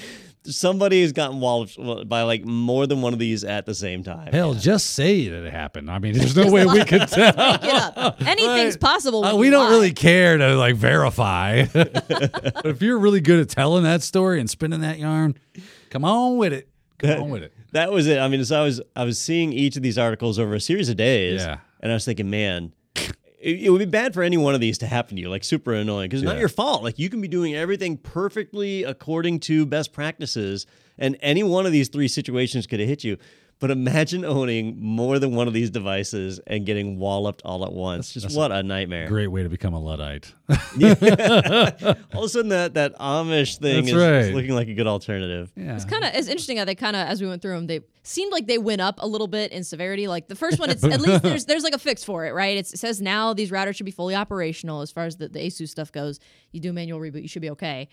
Somebody 0.43 1.01
has 1.03 1.11
gotten 1.11 1.39
walloped 1.39 1.77
by 2.09 2.23
like 2.23 2.43
more 2.45 2.87
than 2.87 3.01
one 3.03 3.13
of 3.13 3.19
these 3.19 3.43
at 3.43 3.67
the 3.67 3.75
same 3.75 4.03
time. 4.03 4.31
Hell, 4.33 4.55
just 4.55 4.91
say 4.91 5.27
that 5.27 5.43
it 5.45 5.53
happened. 5.53 5.91
I 5.91 5.99
mean, 5.99 6.17
there's 6.17 6.35
no 6.35 6.51
way 6.51 6.65
we 6.65 6.83
could 6.83 7.07
tell. 7.07 8.15
Anything's 8.25 8.75
possible. 8.77 9.23
Uh, 9.23 9.35
we 9.35 9.51
don't 9.51 9.65
lie. 9.65 9.71
really 9.71 9.93
care 9.93 10.37
to 10.37 10.55
like 10.55 10.75
verify. 10.75 11.65
but 11.71 12.61
if 12.65 12.81
you're 12.81 12.97
really 12.97 13.21
good 13.21 13.39
at 13.39 13.49
telling 13.49 13.83
that 13.83 14.01
story 14.01 14.39
and 14.39 14.49
spinning 14.49 14.81
that 14.81 14.97
yarn, 14.97 15.35
come 15.91 16.03
on 16.03 16.37
with 16.37 16.53
it. 16.53 16.69
Come 17.01 17.23
on 17.23 17.29
with 17.29 17.43
it. 17.43 17.53
That 17.71 17.91
was 17.91 18.07
it. 18.07 18.19
I 18.19 18.27
mean, 18.27 18.43
so 18.45 18.61
I 18.61 18.63
was 18.63 18.81
I 18.95 19.03
was 19.03 19.19
seeing 19.19 19.53
each 19.53 19.75
of 19.75 19.83
these 19.83 19.97
articles 19.97 20.39
over 20.39 20.53
a 20.53 20.59
series 20.59 20.89
of 20.89 20.97
days. 20.97 21.41
Yeah. 21.41 21.59
And 21.81 21.91
I 21.91 21.95
was 21.95 22.05
thinking, 22.05 22.29
man, 22.29 22.73
it, 23.41 23.63
it 23.63 23.69
would 23.69 23.79
be 23.79 23.85
bad 23.85 24.13
for 24.13 24.23
any 24.23 24.37
one 24.37 24.53
of 24.53 24.61
these 24.61 24.77
to 24.79 24.87
happen 24.87 25.15
to 25.15 25.21
you, 25.21 25.29
like 25.29 25.43
super 25.43 25.73
annoying, 25.73 26.09
because 26.09 26.21
it's 26.21 26.29
not 26.29 26.37
your 26.37 26.49
fault. 26.49 26.83
Like 26.83 26.99
you 26.99 27.09
can 27.09 27.21
be 27.21 27.27
doing 27.27 27.55
everything 27.55 27.97
perfectly 27.97 28.83
according 28.83 29.39
to 29.41 29.65
best 29.65 29.93
practices, 29.93 30.67
and 30.97 31.17
any 31.21 31.43
one 31.43 31.65
of 31.65 31.71
these 31.71 31.89
three 31.89 32.07
situations 32.07 32.67
could 32.67 32.79
have 32.79 32.89
hit 32.89 33.03
you. 33.03 33.17
But 33.61 33.69
imagine 33.69 34.25
owning 34.25 34.81
more 34.81 35.19
than 35.19 35.35
one 35.35 35.47
of 35.47 35.53
these 35.53 35.69
devices 35.69 36.39
and 36.47 36.65
getting 36.65 36.97
walloped 36.97 37.43
all 37.45 37.63
at 37.63 37.71
once. 37.71 38.11
Just 38.11 38.35
what 38.35 38.51
a 38.51 38.63
nightmare. 38.63 39.07
Great 39.07 39.27
way 39.27 39.43
to 39.43 39.49
become 39.49 39.75
a 39.75 39.79
Luddite. 39.79 40.33
All 40.49 40.55
of 40.57 42.25
a 42.25 42.27
sudden, 42.27 42.49
that, 42.49 42.73
that 42.73 42.97
Amish 42.97 43.59
thing 43.59 43.85
That's 43.85 43.95
is, 43.95 44.27
is 44.27 44.33
looking 44.33 44.55
like 44.55 44.67
a 44.67 44.73
good 44.73 44.87
alternative. 44.87 45.51
yeah. 45.55 45.75
It's 45.75 45.85
kind 45.85 46.03
of 46.03 46.11
it's 46.15 46.27
interesting 46.27 46.57
how 46.57 46.65
they 46.65 46.73
kind 46.73 46.95
of 46.95 47.07
as 47.07 47.21
we 47.21 47.27
went 47.27 47.43
through 47.43 47.53
them, 47.53 47.67
they 47.67 47.81
seemed 48.01 48.31
like 48.31 48.47
they 48.47 48.57
went 48.57 48.81
up 48.81 48.95
a 48.97 49.07
little 49.07 49.27
bit 49.27 49.51
in 49.51 49.63
severity. 49.63 50.07
Like 50.07 50.27
the 50.27 50.35
first 50.35 50.59
one, 50.59 50.71
it's 50.71 50.83
at 50.83 50.99
least 50.99 51.21
there's 51.21 51.45
there's 51.45 51.63
like 51.63 51.75
a 51.75 51.79
fix 51.79 52.03
for 52.03 52.25
it, 52.25 52.31
right? 52.31 52.57
It's, 52.57 52.73
it 52.73 52.79
says 52.79 52.99
now 52.99 53.35
these 53.35 53.51
routers 53.51 53.75
should 53.75 53.85
be 53.85 53.91
fully 53.91 54.15
operational 54.15 54.81
as 54.81 54.91
far 54.91 55.05
as 55.05 55.17
the, 55.17 55.29
the 55.29 55.39
ASUS 55.39 55.69
stuff 55.69 55.91
goes. 55.91 56.19
You 56.51 56.59
do 56.61 56.71
a 56.71 56.73
manual 56.73 56.99
reboot, 56.99 57.21
you 57.21 57.27
should 57.27 57.43
be 57.43 57.51
okay. 57.51 57.89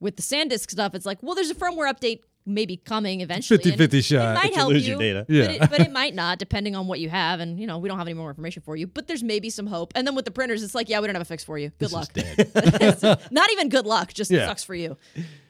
With 0.00 0.16
the 0.16 0.22
SanDisk 0.22 0.68
stuff, 0.68 0.96
it's 0.96 1.06
like, 1.06 1.22
well, 1.22 1.36
there's 1.36 1.50
a 1.50 1.54
firmware 1.54 1.88
update 1.88 2.22
maybe 2.44 2.76
coming 2.76 3.20
eventually. 3.20 3.60
and 3.72 3.80
50-50 3.80 3.94
it- 3.94 4.02
shot. 4.04 4.36
It 4.36 4.40
might 4.42 4.54
help 4.54 4.72
lose 4.72 4.84
you, 4.86 4.92
your 4.94 5.00
data. 5.00 5.24
but, 5.28 5.34
Yeah. 5.34 5.44
it, 5.50 5.70
but 5.70 5.80
it 5.80 5.92
might 5.92 6.14
not, 6.14 6.38
depending 6.38 6.74
on 6.74 6.86
what 6.88 6.98
you 7.00 7.08
have. 7.08 7.40
And 7.40 7.58
you 7.60 7.66
know, 7.66 7.78
we 7.78 7.88
don't 7.88 7.98
have 7.98 8.06
any 8.06 8.14
more 8.14 8.28
information 8.30 8.62
for 8.62 8.74
you. 8.76 8.86
But 8.86 9.06
there's 9.06 9.22
maybe 9.22 9.48
some 9.50 9.66
hope. 9.66 9.92
And 9.94 10.06
then 10.06 10.14
with 10.14 10.24
the 10.24 10.30
printers, 10.32 10.62
it's 10.62 10.74
like, 10.74 10.88
yeah, 10.88 11.00
we 11.00 11.06
don't 11.06 11.14
have 11.14 11.22
a 11.22 11.24
fix 11.24 11.44
for 11.44 11.58
you. 11.58 11.70
Good 11.78 11.92
luck. 11.92 12.08
It's 12.16 13.02
not 13.30 13.50
even 13.52 13.68
good 13.68 13.86
luck. 13.86 14.12
Just 14.12 14.30
Yeah. 14.30 14.46
sucks 14.46 14.64
for 14.64 14.74
you. 14.74 14.96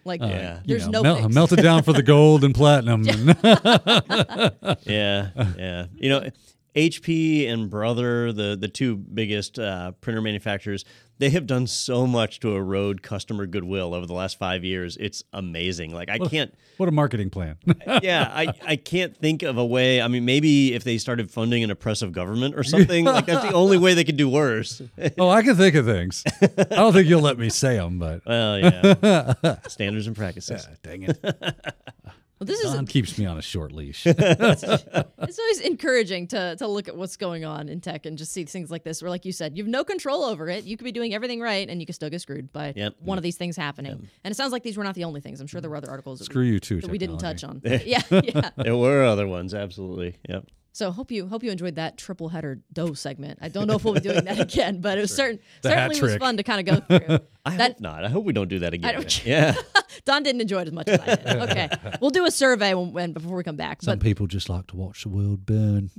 Like, 0.04 0.20
Yeah. 0.20 0.56
You 0.56 0.60
there's 0.66 0.86
know, 0.88 1.00
no 1.00 1.02
melt, 1.02 1.22
fix. 1.22 1.34
melt 1.34 1.52
it 1.52 1.62
down 1.62 1.82
for 1.82 1.92
the 1.92 2.02
gold 2.02 2.44
and 2.44 2.54
platinum. 2.54 3.04
Yeah, 4.84 5.30
yeah. 5.56 5.86
You 5.94 6.08
know, 6.08 6.30
HP 6.74 7.48
and 7.48 7.68
Brother, 7.70 8.32
the 8.32 8.56
the 8.56 8.68
two 8.68 8.96
biggest 8.96 9.58
uh, 9.58 9.92
printer 10.00 10.20
manufacturers, 10.22 10.84
they 11.22 11.30
have 11.30 11.46
done 11.46 11.68
so 11.68 12.04
much 12.04 12.40
to 12.40 12.56
erode 12.56 13.00
customer 13.00 13.46
goodwill 13.46 13.94
over 13.94 14.06
the 14.06 14.12
last 14.12 14.38
five 14.38 14.64
years. 14.64 14.96
It's 14.98 15.22
amazing. 15.32 15.94
Like 15.94 16.10
I 16.10 16.18
can't. 16.18 16.52
what 16.78 16.88
a 16.88 16.92
marketing 16.92 17.30
plan. 17.30 17.58
yeah, 18.02 18.28
I, 18.34 18.52
I 18.66 18.74
can't 18.74 19.16
think 19.16 19.44
of 19.44 19.56
a 19.56 19.64
way. 19.64 20.02
I 20.02 20.08
mean, 20.08 20.24
maybe 20.24 20.74
if 20.74 20.82
they 20.82 20.98
started 20.98 21.30
funding 21.30 21.62
an 21.62 21.70
oppressive 21.70 22.10
government 22.10 22.56
or 22.56 22.64
something, 22.64 23.04
like 23.04 23.26
that's 23.26 23.44
the 23.44 23.52
only 23.54 23.78
way 23.78 23.94
they 23.94 24.02
could 24.02 24.16
do 24.16 24.28
worse. 24.28 24.82
oh, 25.16 25.28
I 25.28 25.42
can 25.42 25.54
think 25.54 25.76
of 25.76 25.86
things. 25.86 26.24
I 26.42 26.64
don't 26.64 26.92
think 26.92 27.08
you'll 27.08 27.22
let 27.22 27.38
me 27.38 27.50
say 27.50 27.76
them, 27.76 28.00
but 28.00 28.26
well, 28.26 28.58
yeah. 28.58 29.58
Standards 29.68 30.08
and 30.08 30.16
practices. 30.16 30.66
Yeah, 30.68 30.76
dang 30.82 31.02
it. 31.04 32.16
Well, 32.42 32.56
this 32.56 32.64
is 32.64 32.88
keeps 32.88 33.18
me 33.18 33.26
on 33.26 33.38
a 33.38 33.42
short 33.42 33.72
leash. 33.72 34.04
it's 34.06 35.38
always 35.38 35.60
encouraging 35.60 36.26
to 36.28 36.56
to 36.56 36.66
look 36.66 36.88
at 36.88 36.96
what's 36.96 37.16
going 37.16 37.44
on 37.44 37.68
in 37.68 37.80
tech 37.80 38.04
and 38.06 38.18
just 38.18 38.32
see 38.32 38.44
things 38.44 38.70
like 38.70 38.82
this 38.84 39.00
where 39.00 39.10
like 39.10 39.24
you 39.24 39.32
said 39.32 39.56
you 39.56 39.62
have 39.62 39.70
no 39.70 39.84
control 39.84 40.24
over 40.24 40.48
it 40.48 40.64
you 40.64 40.76
could 40.76 40.84
be 40.84 40.92
doing 40.92 41.14
everything 41.14 41.40
right 41.40 41.68
and 41.68 41.80
you 41.80 41.86
can 41.86 41.94
still 41.94 42.10
get 42.10 42.20
screwed 42.20 42.52
by 42.52 42.72
Yep. 42.74 42.94
one 43.00 43.18
of 43.18 43.22
these 43.22 43.36
things 43.36 43.56
happening 43.56 44.08
and 44.24 44.32
it 44.32 44.36
sounds 44.36 44.52
like 44.52 44.62
these 44.62 44.76
were 44.76 44.84
not 44.84 44.94
the 44.94 45.04
only 45.04 45.20
things 45.20 45.40
i'm 45.40 45.46
sure 45.46 45.60
there 45.60 45.70
were 45.70 45.76
other 45.76 45.90
articles 45.90 46.18
that, 46.18 46.24
Screw 46.26 46.42
we, 46.42 46.48
you 46.48 46.60
too. 46.60 46.80
that 46.80 46.90
we 46.90 46.98
didn't 46.98 47.18
touch 47.18 47.44
on 47.44 47.60
yeah 47.64 48.02
yeah 48.10 48.50
There 48.56 48.76
were 48.76 49.04
other 49.04 49.26
ones, 49.26 49.54
absolutely. 49.54 50.16
Yep. 50.28 50.46
So 50.72 50.90
hope 50.90 51.10
you 51.10 51.26
hope 51.26 51.42
you 51.44 51.50
enjoyed 51.50 51.74
that 51.76 51.96
triple 51.98 52.28
header 52.30 52.60
dough 52.72 52.94
segment 52.94 53.38
i 53.42 53.48
don't 53.48 53.66
know 53.66 53.74
if 53.76 53.84
we'll 53.84 53.94
be 53.94 54.00
doing 54.00 54.24
that 54.24 54.38
again 54.48 54.80
but 54.80 54.98
it 54.98 55.02
was 55.02 55.14
certain 55.14 55.38
The 55.62 55.68
certainly 55.70 56.00
was 56.00 56.16
fun 56.16 56.36
to 56.38 56.42
kind 56.42 56.66
of 56.68 56.86
go 56.88 56.98
through 56.98 57.18
I 57.44 57.56
That- 57.56 57.72
hope 57.72 57.80
not. 57.80 58.04
I 58.04 58.08
hope 58.08 58.24
we 58.24 58.32
don't 58.32 58.48
do 58.48 58.60
that 58.60 58.72
again. 58.72 58.94
don't- 58.94 59.26
yeah. 59.26 59.54
don 60.04 60.22
didn't 60.22 60.40
enjoy 60.40 60.60
it 60.62 60.68
as 60.68 60.72
much 60.72 60.88
as 60.88 61.00
i 61.00 61.14
did 61.16 61.50
okay 61.50 61.68
we'll 62.00 62.10
do 62.10 62.24
a 62.24 62.30
survey 62.30 62.72
when, 62.74 62.92
when 62.92 63.12
before 63.12 63.36
we 63.36 63.42
come 63.42 63.56
back 63.56 63.82
Some 63.82 63.98
but 63.98 64.02
people 64.04 64.26
just 64.26 64.48
like 64.48 64.66
to 64.68 64.76
watch 64.76 65.02
the 65.02 65.08
world 65.10 65.44
burn. 65.44 65.90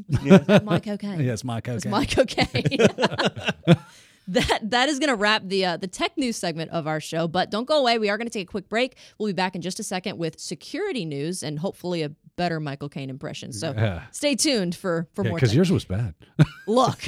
mike 0.63 0.87
okay 0.87 1.23
yes, 1.23 1.43
Mike. 1.43 1.67
Okay. 1.69 1.75
Is 1.77 1.85
Mike 1.85 2.17
okay? 2.17 2.77
that 4.27 4.59
that 4.71 4.89
is 4.89 4.99
going 4.99 5.09
to 5.09 5.15
wrap 5.15 5.43
the 5.45 5.65
uh, 5.65 5.77
the 5.77 5.87
tech 5.87 6.17
news 6.17 6.37
segment 6.37 6.71
of 6.71 6.87
our 6.87 6.99
show. 7.01 7.27
But 7.27 7.51
don't 7.51 7.65
go 7.65 7.79
away. 7.79 7.97
We 7.97 8.09
are 8.09 8.17
going 8.17 8.27
to 8.27 8.31
take 8.31 8.47
a 8.47 8.51
quick 8.51 8.69
break. 8.69 8.95
We'll 9.17 9.27
be 9.27 9.33
back 9.33 9.55
in 9.55 9.61
just 9.61 9.79
a 9.79 9.83
second 9.83 10.17
with 10.17 10.39
security 10.39 11.03
news 11.05 11.43
and 11.43 11.59
hopefully 11.59 12.03
a 12.03 12.11
better 12.35 12.59
Michael 12.59 12.89
Caine 12.89 13.09
impression. 13.09 13.53
So 13.53 13.73
Yeah. 13.75 14.03
stay 14.11 14.35
tuned 14.35 14.75
for 14.75 15.07
for 15.13 15.23
more. 15.23 15.35
Because 15.35 15.55
yours 15.55 15.71
was 15.71 15.85
bad. 15.85 16.13
Look. 16.67 17.07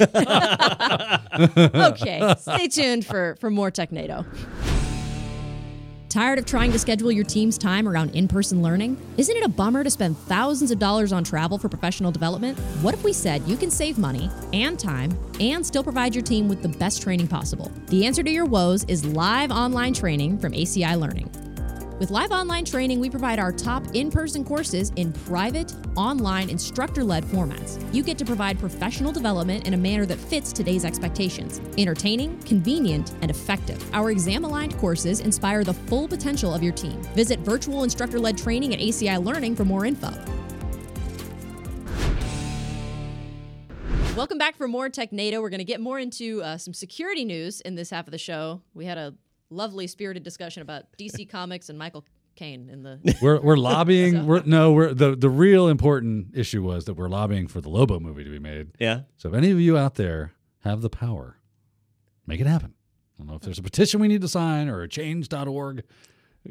okay. 1.74 2.34
Stay 2.38 2.68
tuned 2.68 3.04
for 3.06 3.36
for 3.40 3.50
more 3.50 3.70
Technado. 3.70 4.24
Tired 6.08 6.38
of 6.38 6.46
trying 6.46 6.72
to 6.72 6.78
schedule 6.78 7.12
your 7.12 7.24
team's 7.24 7.58
time 7.58 7.86
around 7.86 8.14
in 8.14 8.26
person 8.26 8.62
learning? 8.62 8.96
Isn't 9.18 9.36
it 9.36 9.44
a 9.44 9.48
bummer 9.48 9.84
to 9.84 9.90
spend 9.90 10.16
thousands 10.16 10.70
of 10.70 10.78
dollars 10.78 11.12
on 11.12 11.24
travel 11.24 11.58
for 11.58 11.68
professional 11.68 12.10
development? 12.10 12.58
What 12.80 12.94
if 12.94 13.04
we 13.04 13.12
said 13.12 13.42
you 13.42 13.56
can 13.56 13.70
save 13.70 13.98
money 13.98 14.30
and 14.54 14.78
time 14.78 15.10
and 15.40 15.66
still 15.66 15.82
provide 15.82 16.14
your 16.14 16.22
team 16.24 16.48
with 16.48 16.62
the 16.62 16.70
best 16.70 17.02
training 17.02 17.28
possible? 17.28 17.70
The 17.88 18.06
answer 18.06 18.22
to 18.22 18.30
your 18.30 18.46
woes 18.46 18.84
is 18.84 19.04
live 19.04 19.50
online 19.50 19.92
training 19.92 20.38
from 20.38 20.52
ACI 20.52 20.98
Learning. 20.98 21.28
With 21.98 22.10
live 22.10 22.30
online 22.30 22.66
training, 22.66 23.00
we 23.00 23.08
provide 23.08 23.38
our 23.38 23.50
top 23.50 23.82
in 23.94 24.10
person 24.10 24.44
courses 24.44 24.92
in 24.96 25.14
private, 25.14 25.74
online, 25.96 26.50
instructor 26.50 27.02
led 27.02 27.24
formats. 27.24 27.82
You 27.94 28.02
get 28.02 28.18
to 28.18 28.24
provide 28.26 28.58
professional 28.58 29.12
development 29.12 29.66
in 29.66 29.72
a 29.72 29.78
manner 29.78 30.04
that 30.04 30.18
fits 30.18 30.52
today's 30.52 30.84
expectations 30.84 31.62
entertaining, 31.78 32.38
convenient, 32.42 33.14
and 33.22 33.30
effective. 33.30 33.82
Our 33.94 34.10
exam 34.10 34.44
aligned 34.44 34.76
courses 34.76 35.20
inspire 35.20 35.64
the 35.64 35.72
full 35.72 36.06
potential 36.06 36.52
of 36.52 36.62
your 36.62 36.74
team. 36.74 37.00
Visit 37.14 37.40
virtual 37.40 37.82
instructor 37.82 38.18
led 38.18 38.36
training 38.36 38.74
at 38.74 38.80
ACI 38.80 39.24
Learning 39.24 39.56
for 39.56 39.64
more 39.64 39.86
info. 39.86 40.12
Welcome 44.14 44.36
back 44.36 44.56
for 44.56 44.68
more 44.68 44.90
Technado. 44.90 45.40
We're 45.40 45.48
going 45.48 45.58
to 45.60 45.64
get 45.64 45.80
more 45.80 45.98
into 45.98 46.42
uh, 46.42 46.58
some 46.58 46.74
security 46.74 47.24
news 47.24 47.62
in 47.62 47.74
this 47.74 47.88
half 47.88 48.06
of 48.06 48.10
the 48.10 48.18
show. 48.18 48.60
We 48.74 48.84
had 48.84 48.98
a 48.98 49.14
lovely 49.50 49.86
spirited 49.86 50.22
discussion 50.22 50.62
about 50.62 50.84
DC 50.98 51.28
Comics 51.30 51.68
and 51.68 51.78
Michael 51.78 52.04
Caine 52.34 52.68
in 52.70 52.82
the 52.82 53.16
we're 53.22 53.40
we're 53.40 53.56
lobbying. 53.56 54.26
We're 54.26 54.42
no. 54.44 54.72
We're 54.72 54.92
the 54.92 55.16
the 55.16 55.30
real 55.30 55.68
important 55.68 56.36
issue 56.36 56.62
was 56.62 56.84
that 56.84 56.94
we're 56.94 57.08
lobbying 57.08 57.46
for 57.48 57.60
the 57.62 57.70
Lobo 57.70 57.98
movie 57.98 58.24
to 58.24 58.30
be 58.30 58.38
made. 58.38 58.72
Yeah. 58.78 59.00
So 59.16 59.28
if 59.30 59.34
any 59.34 59.50
of 59.50 59.58
you 59.60 59.78
out 59.78 59.94
there 59.94 60.32
have 60.60 60.82
the 60.82 60.90
power, 60.90 61.38
make 62.26 62.40
it 62.40 62.46
happen. 62.46 62.74
I 63.14 63.22
don't 63.22 63.28
know 63.28 63.36
if 63.36 63.40
there's 63.40 63.58
a 63.58 63.62
petition 63.62 64.00
we 64.00 64.08
need 64.08 64.20
to 64.20 64.28
sign 64.28 64.68
or 64.68 64.82
a 64.82 64.88
change.org. 64.88 65.82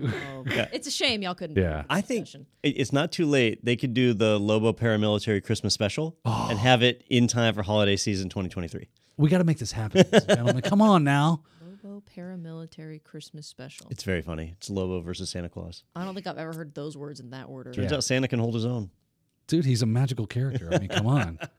Oh, 0.04 0.44
yeah, 0.48 0.68
It's 0.74 0.88
a 0.88 0.92
shame 0.92 1.22
y'all 1.22 1.36
couldn't. 1.36 1.56
Yeah. 1.62 1.84
I 1.90 2.02
think 2.02 2.26
Session. 2.26 2.48
it's 2.64 2.92
not 2.92 3.12
too 3.14 3.26
late. 3.26 3.64
They 3.64 3.76
could 3.78 3.94
do 3.94 4.14
the 4.14 4.38
Lobo 4.40 4.74
paramilitary 4.74 5.42
Christmas 5.44 5.74
special 5.74 6.18
Oh. 6.26 6.48
and 6.50 6.58
have 6.60 6.82
it 6.84 7.04
in 7.10 7.28
time 7.28 7.54
for 7.54 7.62
holiday 7.64 7.96
season 7.96 8.28
2023. 8.30 8.90
We 9.18 9.30
got 9.30 9.38
to 9.38 9.44
make 9.46 9.60
this 9.60 9.72
happen, 9.72 10.04
gentlemen. 10.28 10.62
Come 10.62 10.82
on 10.82 11.04
now. 11.06 11.44
Lobo 11.86 12.04
paramilitary 12.18 13.04
Christmas 13.04 13.46
special. 13.48 13.88
It's 13.92 14.04
very 14.04 14.22
funny. 14.22 14.54
It's 14.58 14.70
Lobo 14.70 15.02
versus 15.02 15.30
Santa 15.30 15.50
Claus. 15.50 15.84
I 15.96 16.04
don't 16.04 16.16
think 16.16 16.26
I've 16.26 16.38
ever 16.38 16.54
heard 16.54 16.74
those 16.74 16.98
words 16.98 17.20
in 17.20 17.30
that 17.30 17.46
order. 17.48 17.72
Turns 17.72 17.92
Yeah. 17.92 17.98
out 17.98 18.04
Santa 18.04 18.28
can 18.28 18.40
hold 18.40 18.56
his 18.56 18.66
own. 18.66 18.90
Dude, 19.48 19.66
he's 19.66 19.82
a 19.84 19.86
magical 19.86 20.26
character. 20.26 20.70
I 20.74 20.80
mean, 20.80 20.90
come 20.90 21.08
on. 21.08 21.40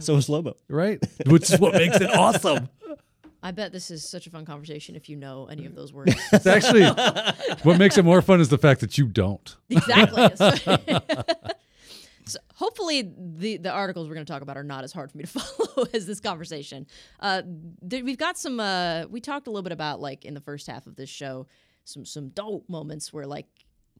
So 0.00 0.16
is 0.16 0.28
Lobo. 0.28 0.56
Right? 0.68 0.98
Which 1.26 1.52
is 1.52 1.60
what 1.60 1.74
makes 1.74 2.00
it 2.00 2.10
awesome. 2.12 2.68
I 3.42 3.52
bet 3.52 3.70
this 3.70 3.90
is 3.92 4.02
such 4.08 4.26
a 4.26 4.30
fun 4.30 4.44
conversation 4.44 4.96
if 4.96 5.08
you 5.08 5.14
know 5.16 5.46
any 5.46 5.64
of 5.64 5.76
those 5.76 5.92
words. 5.92 6.12
It's 6.32 6.46
actually 6.46 6.86
what 7.62 7.78
makes 7.78 7.96
it 7.96 8.04
more 8.04 8.20
fun 8.20 8.40
is 8.40 8.48
the 8.48 8.58
fact 8.58 8.80
that 8.80 8.98
you 8.98 9.06
don't. 9.06 9.54
exactly. 9.68 10.28
So 12.32 12.38
hopefully 12.54 13.02
the 13.16 13.56
the 13.58 13.70
articles 13.70 14.08
we're 14.08 14.14
going 14.14 14.26
to 14.26 14.32
talk 14.32 14.42
about 14.42 14.56
are 14.56 14.64
not 14.64 14.84
as 14.84 14.92
hard 14.92 15.10
for 15.10 15.18
me 15.18 15.24
to 15.24 15.30
follow 15.40 15.86
as 15.92 16.06
this 16.06 16.20
conversation. 16.20 16.86
Uh, 17.20 17.42
th- 17.88 18.04
we've 18.04 18.18
got 18.18 18.38
some. 18.38 18.60
Uh, 18.60 19.04
we 19.10 19.20
talked 19.20 19.46
a 19.46 19.50
little 19.50 19.62
bit 19.62 19.72
about 19.72 20.00
like 20.00 20.24
in 20.24 20.34
the 20.34 20.40
first 20.40 20.66
half 20.66 20.86
of 20.86 20.96
this 20.96 21.08
show 21.08 21.46
some 21.84 22.04
some 22.04 22.28
dope 22.28 22.68
moments 22.68 23.12
where 23.12 23.26
like 23.26 23.46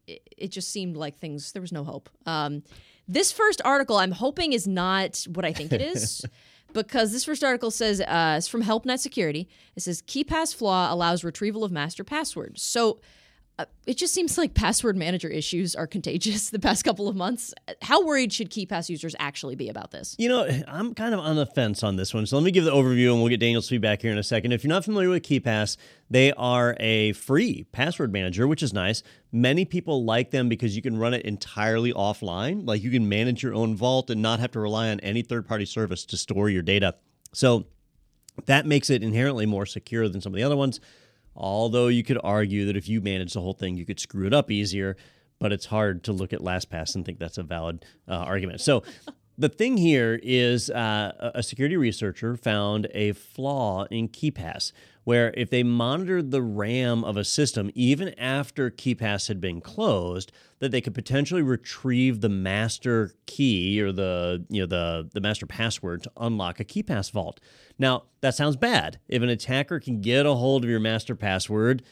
it, 0.06 0.22
it 0.36 0.48
just 0.48 0.70
seemed 0.70 0.96
like 0.96 1.18
things 1.18 1.52
there 1.52 1.62
was 1.62 1.72
no 1.72 1.84
hope. 1.84 2.08
Um, 2.26 2.62
this 3.08 3.32
first 3.32 3.60
article 3.64 3.96
I'm 3.96 4.12
hoping 4.12 4.52
is 4.52 4.66
not 4.66 5.26
what 5.28 5.44
I 5.44 5.52
think 5.52 5.72
it 5.72 5.80
is. 5.82 6.24
Because 6.72 7.10
this 7.10 7.24
first 7.24 7.42
article 7.42 7.72
says 7.72 8.00
uh, 8.00 8.36
it's 8.38 8.46
from 8.46 8.60
Help 8.60 8.84
Net 8.84 9.00
Security. 9.00 9.48
It 9.74 9.82
says 9.82 10.02
KeePass 10.02 10.54
flaw 10.54 10.94
allows 10.94 11.24
retrieval 11.24 11.64
of 11.64 11.72
master 11.72 12.04
password. 12.04 12.60
So 12.60 13.00
uh, 13.60 13.66
it 13.86 13.98
just 13.98 14.14
seems 14.14 14.38
like 14.38 14.54
password 14.54 14.96
manager 14.96 15.28
issues 15.28 15.76
are 15.76 15.86
contagious 15.86 16.48
the 16.50 16.58
past 16.58 16.82
couple 16.82 17.08
of 17.08 17.16
months. 17.16 17.52
How 17.82 18.04
worried 18.04 18.32
should 18.32 18.50
KeePass 18.50 18.88
users 18.88 19.14
actually 19.18 19.54
be 19.54 19.68
about 19.68 19.90
this? 19.90 20.16
You 20.18 20.30
know, 20.30 20.48
I'm 20.66 20.94
kind 20.94 21.12
of 21.12 21.20
on 21.20 21.36
the 21.36 21.44
fence 21.44 21.82
on 21.82 21.96
this 21.96 22.14
one. 22.14 22.24
So 22.24 22.36
let 22.36 22.44
me 22.44 22.52
give 22.52 22.64
the 22.64 22.72
overview 22.72 23.12
and 23.12 23.20
we'll 23.20 23.28
get 23.28 23.40
Daniel's 23.40 23.68
feedback 23.68 24.00
here 24.00 24.12
in 24.12 24.18
a 24.18 24.22
second. 24.22 24.52
If 24.52 24.64
you're 24.64 24.70
not 24.70 24.84
familiar 24.84 25.10
with 25.10 25.22
KeePass, 25.24 25.76
they 26.08 26.32
are 26.32 26.74
a 26.80 27.12
free 27.12 27.66
password 27.72 28.12
manager, 28.12 28.48
which 28.48 28.62
is 28.62 28.72
nice. 28.72 29.02
Many 29.30 29.66
people 29.66 30.04
like 30.04 30.30
them 30.30 30.48
because 30.48 30.74
you 30.74 30.80
can 30.80 30.96
run 30.96 31.12
it 31.12 31.26
entirely 31.26 31.92
offline. 31.92 32.66
Like 32.66 32.82
you 32.82 32.90
can 32.90 33.08
manage 33.08 33.42
your 33.42 33.52
own 33.52 33.76
vault 33.76 34.08
and 34.08 34.22
not 34.22 34.40
have 34.40 34.52
to 34.52 34.60
rely 34.60 34.88
on 34.88 35.00
any 35.00 35.20
third 35.20 35.46
party 35.46 35.66
service 35.66 36.06
to 36.06 36.16
store 36.16 36.48
your 36.48 36.62
data. 36.62 36.94
So 37.34 37.66
that 38.46 38.64
makes 38.64 38.88
it 38.88 39.02
inherently 39.02 39.44
more 39.44 39.66
secure 39.66 40.08
than 40.08 40.22
some 40.22 40.32
of 40.32 40.36
the 40.36 40.44
other 40.44 40.56
ones. 40.56 40.80
Although 41.40 41.88
you 41.88 42.04
could 42.04 42.18
argue 42.22 42.66
that 42.66 42.76
if 42.76 42.86
you 42.86 43.00
manage 43.00 43.32
the 43.32 43.40
whole 43.40 43.54
thing, 43.54 43.76
you 43.76 43.86
could 43.86 43.98
screw 43.98 44.26
it 44.26 44.34
up 44.34 44.50
easier. 44.50 44.96
But 45.38 45.52
it's 45.52 45.64
hard 45.64 46.04
to 46.04 46.12
look 46.12 46.34
at 46.34 46.40
LastPass 46.40 46.94
and 46.94 47.04
think 47.04 47.18
that's 47.18 47.38
a 47.38 47.42
valid 47.42 47.86
uh, 48.06 48.12
argument. 48.12 48.60
So 48.60 48.82
the 49.38 49.48
thing 49.48 49.78
here 49.78 50.20
is 50.22 50.68
uh, 50.68 51.32
a 51.34 51.42
security 51.42 51.78
researcher 51.78 52.36
found 52.36 52.88
a 52.92 53.12
flaw 53.12 53.86
in 53.90 54.08
KeePass 54.08 54.72
where 55.10 55.34
if 55.36 55.50
they 55.50 55.64
monitored 55.64 56.30
the 56.30 56.40
RAM 56.40 57.02
of 57.02 57.16
a 57.16 57.24
system 57.24 57.68
even 57.74 58.16
after 58.16 58.70
KeePass 58.70 59.26
had 59.26 59.40
been 59.40 59.60
closed, 59.60 60.30
that 60.60 60.70
they 60.70 60.80
could 60.80 60.94
potentially 60.94 61.42
retrieve 61.42 62.20
the 62.20 62.28
master 62.28 63.12
key 63.26 63.82
or 63.82 63.90
the 63.90 64.46
you 64.48 64.60
know 64.60 64.66
the 64.66 65.10
the 65.12 65.20
master 65.20 65.46
password 65.46 66.04
to 66.04 66.12
unlock 66.16 66.60
a 66.60 66.64
KeePass 66.64 67.10
vault. 67.10 67.40
Now 67.76 68.04
that 68.20 68.36
sounds 68.36 68.54
bad. 68.54 69.00
If 69.08 69.20
an 69.20 69.30
attacker 69.30 69.80
can 69.80 70.00
get 70.00 70.26
a 70.26 70.34
hold 70.34 70.62
of 70.62 70.70
your 70.70 70.78
master 70.78 71.16
password, 71.16 71.82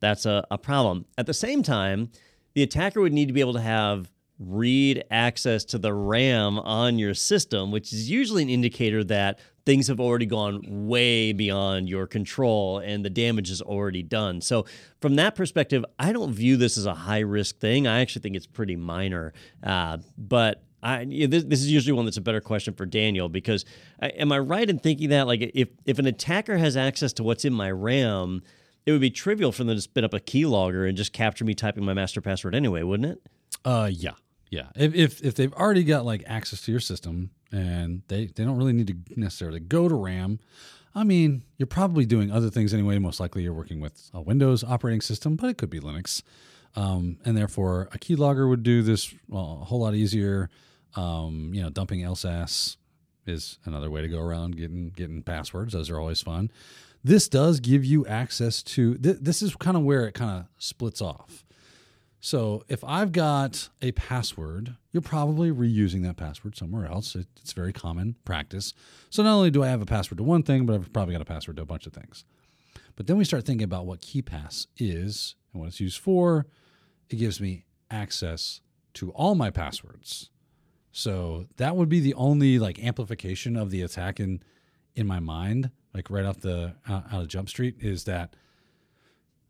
that's 0.00 0.26
a, 0.26 0.46
a 0.50 0.58
problem. 0.58 1.06
At 1.16 1.24
the 1.24 1.32
same 1.32 1.62
time, 1.62 2.10
the 2.52 2.62
attacker 2.62 3.00
would 3.00 3.14
need 3.14 3.28
to 3.28 3.32
be 3.32 3.40
able 3.40 3.54
to 3.54 3.60
have 3.62 4.12
read 4.38 5.02
access 5.10 5.64
to 5.64 5.78
the 5.78 5.94
RAM 5.94 6.58
on 6.58 6.98
your 6.98 7.14
system, 7.14 7.70
which 7.70 7.94
is 7.94 8.10
usually 8.10 8.42
an 8.42 8.50
indicator 8.50 9.02
that 9.04 9.38
things 9.66 9.88
have 9.88 10.00
already 10.00 10.26
gone 10.26 10.62
way 10.86 11.32
beyond 11.32 11.88
your 11.88 12.06
control 12.06 12.78
and 12.78 13.04
the 13.04 13.10
damage 13.10 13.50
is 13.50 13.60
already 13.60 14.02
done. 14.02 14.40
So, 14.40 14.64
from 15.00 15.16
that 15.16 15.34
perspective, 15.34 15.84
I 15.98 16.12
don't 16.12 16.32
view 16.32 16.56
this 16.56 16.78
as 16.78 16.86
a 16.86 16.94
high 16.94 17.20
risk 17.20 17.58
thing. 17.58 17.86
I 17.86 18.00
actually 18.00 18.22
think 18.22 18.36
it's 18.36 18.46
pretty 18.46 18.76
minor. 18.76 19.32
Uh, 19.62 19.98
but 20.16 20.62
I, 20.82 21.04
this, 21.04 21.44
this, 21.44 21.60
is 21.60 21.70
usually 21.70 21.92
one 21.92 22.04
that's 22.04 22.16
a 22.16 22.22
better 22.22 22.40
question 22.40 22.72
for 22.72 22.86
Daniel 22.86 23.28
because 23.28 23.64
I, 24.00 24.08
am 24.08 24.30
I 24.30 24.38
right 24.38 24.68
in 24.70 24.78
thinking 24.78 25.08
that 25.10 25.26
like 25.26 25.50
if 25.54 25.68
if 25.84 25.98
an 25.98 26.06
attacker 26.06 26.58
has 26.58 26.76
access 26.76 27.12
to 27.14 27.24
what's 27.24 27.44
in 27.44 27.52
my 27.52 27.70
RAM, 27.70 28.42
it 28.84 28.92
would 28.92 29.00
be 29.00 29.10
trivial 29.10 29.50
for 29.50 29.64
them 29.64 29.74
to 29.74 29.82
spin 29.82 30.04
up 30.04 30.14
a 30.14 30.20
keylogger 30.20 30.88
and 30.88 30.96
just 30.96 31.12
capture 31.12 31.44
me 31.44 31.54
typing 31.54 31.84
my 31.84 31.92
master 31.92 32.20
password 32.20 32.54
anyway, 32.54 32.84
wouldn't 32.84 33.10
it? 33.10 33.22
Uh, 33.64 33.90
yeah, 33.92 34.12
yeah. 34.50 34.68
If 34.74 34.94
if 34.94 35.24
if 35.24 35.34
they've 35.34 35.52
already 35.52 35.84
got 35.84 36.04
like 36.04 36.22
access 36.26 36.60
to 36.62 36.70
your 36.70 36.80
system 36.80 37.30
and 37.52 38.02
they 38.08 38.26
they 38.26 38.44
don't 38.44 38.56
really 38.56 38.72
need 38.72 38.86
to 38.88 39.20
necessarily 39.20 39.60
go 39.60 39.88
to 39.88 39.94
RAM. 39.94 40.38
I 40.94 41.04
mean, 41.04 41.42
you're 41.58 41.66
probably 41.66 42.06
doing 42.06 42.30
other 42.30 42.48
things 42.48 42.72
anyway. 42.72 42.98
Most 42.98 43.20
likely, 43.20 43.42
you're 43.42 43.52
working 43.52 43.80
with 43.80 44.10
a 44.14 44.20
Windows 44.20 44.64
operating 44.64 45.02
system, 45.02 45.36
but 45.36 45.50
it 45.50 45.58
could 45.58 45.68
be 45.68 45.78
Linux, 45.78 46.22
um, 46.74 47.18
and 47.24 47.36
therefore 47.36 47.88
a 47.92 47.98
keylogger 47.98 48.48
would 48.48 48.62
do 48.62 48.82
this 48.82 49.14
well, 49.28 49.58
a 49.62 49.64
whole 49.64 49.80
lot 49.80 49.94
easier. 49.94 50.48
Um, 50.94 51.50
you 51.52 51.62
know, 51.62 51.68
dumping 51.68 52.00
LSASS 52.00 52.78
is 53.26 53.58
another 53.66 53.90
way 53.90 54.00
to 54.00 54.08
go 54.08 54.20
around 54.20 54.56
getting 54.56 54.90
getting 54.90 55.22
passwords. 55.22 55.72
Those 55.72 55.90
are 55.90 56.00
always 56.00 56.22
fun. 56.22 56.50
This 57.04 57.28
does 57.28 57.60
give 57.60 57.84
you 57.84 58.06
access 58.06 58.62
to. 58.62 58.96
Th- 58.96 59.18
this 59.20 59.42
is 59.42 59.54
kind 59.56 59.76
of 59.76 59.82
where 59.82 60.06
it 60.06 60.12
kind 60.12 60.40
of 60.40 60.46
splits 60.58 61.02
off. 61.02 61.44
So 62.20 62.64
if 62.68 62.82
I've 62.82 63.12
got 63.12 63.68
a 63.82 63.92
password, 63.92 64.76
you're 64.90 65.00
probably 65.00 65.50
reusing 65.50 66.02
that 66.02 66.16
password 66.16 66.56
somewhere 66.56 66.86
else. 66.86 67.14
It, 67.14 67.26
it's 67.40 67.52
very 67.52 67.72
common 67.72 68.16
practice. 68.24 68.74
So 69.10 69.22
not 69.22 69.34
only 69.34 69.50
do 69.50 69.62
I 69.62 69.68
have 69.68 69.82
a 69.82 69.86
password 69.86 70.18
to 70.18 70.24
one 70.24 70.42
thing, 70.42 70.66
but 70.66 70.74
I've 70.74 70.92
probably 70.92 71.14
got 71.14 71.22
a 71.22 71.26
password 71.26 71.56
to 71.56 71.62
a 71.62 71.66
bunch 71.66 71.86
of 71.86 71.92
things. 71.92 72.24
But 72.96 73.06
then 73.06 73.16
we 73.16 73.24
start 73.24 73.44
thinking 73.44 73.64
about 73.64 73.86
what 73.86 74.00
KeePass 74.00 74.66
is 74.78 75.34
and 75.52 75.60
what 75.60 75.68
it's 75.68 75.80
used 75.80 75.98
for. 75.98 76.46
It 77.10 77.16
gives 77.16 77.40
me 77.40 77.64
access 77.90 78.60
to 78.94 79.10
all 79.10 79.34
my 79.34 79.50
passwords. 79.50 80.30
So 80.90 81.46
that 81.58 81.76
would 81.76 81.90
be 81.90 82.00
the 82.00 82.14
only 82.14 82.58
like 82.58 82.82
amplification 82.82 83.56
of 83.56 83.70
the 83.70 83.82
attack 83.82 84.18
in 84.18 84.42
in 84.96 85.06
my 85.06 85.20
mind, 85.20 85.70
like 85.94 86.10
right 86.10 86.24
off 86.24 86.40
the 86.40 86.74
out, 86.88 87.04
out 87.12 87.22
of 87.22 87.28
Jump 87.28 87.50
Street, 87.50 87.76
is 87.80 88.04
that 88.04 88.34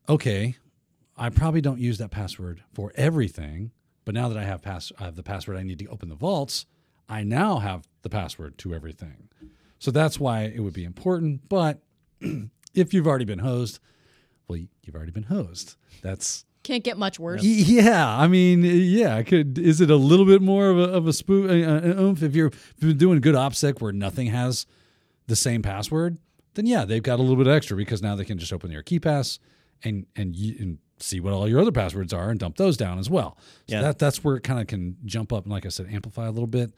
okay? 0.09 0.57
I 1.17 1.31
probably 1.31 1.61
don't 1.61 1.81
use 1.81 1.99
that 1.99 2.11
password 2.11 2.63
for 2.73 2.93
everything, 2.95 3.73
but 4.05 4.15
now 4.15 4.29
that 4.29 4.39
I 4.39 4.45
have 4.45 4.63
pass 4.63 4.93
I 4.99 5.05
have 5.05 5.17
the 5.17 5.23
password 5.23 5.57
I 5.57 5.63
need 5.63 5.79
to 5.81 5.87
open 5.87 6.09
the 6.09 6.15
vaults, 6.15 6.67
I 7.09 7.23
now 7.23 7.59
have 7.59 7.87
the 8.03 8.11
password 8.11 8.59
to 8.59 8.75
everything. 8.75 9.29
So 9.79 9.91
that's 9.91 10.19
why 10.19 10.43
it 10.43 10.61
would 10.61 10.75
be 10.75 10.85
important. 10.85 11.49
But 11.49 11.81
if 12.75 12.93
you've 12.93 13.07
already 13.07 13.25
been 13.25 13.41
hosed, 13.41 13.79
well, 14.49 14.59
you've 14.59 14.95
already 14.95 15.13
been 15.13 15.25
hosed. 15.25 15.77
That's 16.03 16.45
can't 16.63 16.83
get 16.83 16.99
much 16.99 17.21
worse. 17.21 17.45
Yeah, 17.45 18.09
I 18.09 18.27
mean, 18.27 18.65
yeah. 18.65 19.23
Could 19.23 19.57
is 19.59 19.81
it 19.81 19.91
a 19.91 19.97
little 19.97 20.27
bit 20.27 20.43
more 20.43 20.69
of 20.69 20.79
a 20.79 20.83
of 20.83 21.07
a 21.07 21.13
spoof? 21.13 21.49
Uh, 21.49 22.01
oomph 22.01 22.23
if 22.23 22.35
you're, 22.35 22.49
if 22.49 22.77
you're 22.81 22.93
doing 22.93 23.21
good 23.21 23.37
OPSEC 23.37 23.81
where 23.81 23.93
nothing 23.93 24.29
has 24.29 24.67
the 25.29 25.37
same 25.37 25.63
password? 25.63 26.19
Then 26.55 26.67
yeah, 26.67 26.85
they've 26.85 27.03
got 27.03 27.21
a 27.21 27.23
little 27.23 27.37
bit 27.37 27.47
extra 27.47 27.77
because 27.77 28.03
now 28.03 28.17
they 28.17 28.25
can 28.25 28.39
just 28.39 28.53
open 28.53 28.71
your 28.71 28.83
KeePass 28.83 29.39
and 29.85 30.07
and, 30.17 30.35
and 30.35 30.79
see 30.99 31.21
what 31.21 31.33
all 31.33 31.49
your 31.49 31.61
other 31.61 31.73
passwords 31.73 32.13
are 32.13 32.31
and 32.31 32.41
dump 32.41 32.57
those 32.57 32.77
down 32.77 32.99
as 32.99 33.09
well. 33.11 33.37
So 33.69 33.77
Yeah. 33.77 33.83
that 33.83 33.99
that's 33.99 34.25
where 34.25 34.37
it 34.37 34.43
kind 34.43 34.61
of 34.61 34.67
can 34.67 34.97
jump 35.05 35.33
up 35.33 35.45
and 35.45 35.53
like 35.53 35.67
I 35.67 35.69
said, 35.71 35.87
amplify 35.93 36.27
a 36.27 36.31
little 36.31 36.47
bit. 36.47 36.73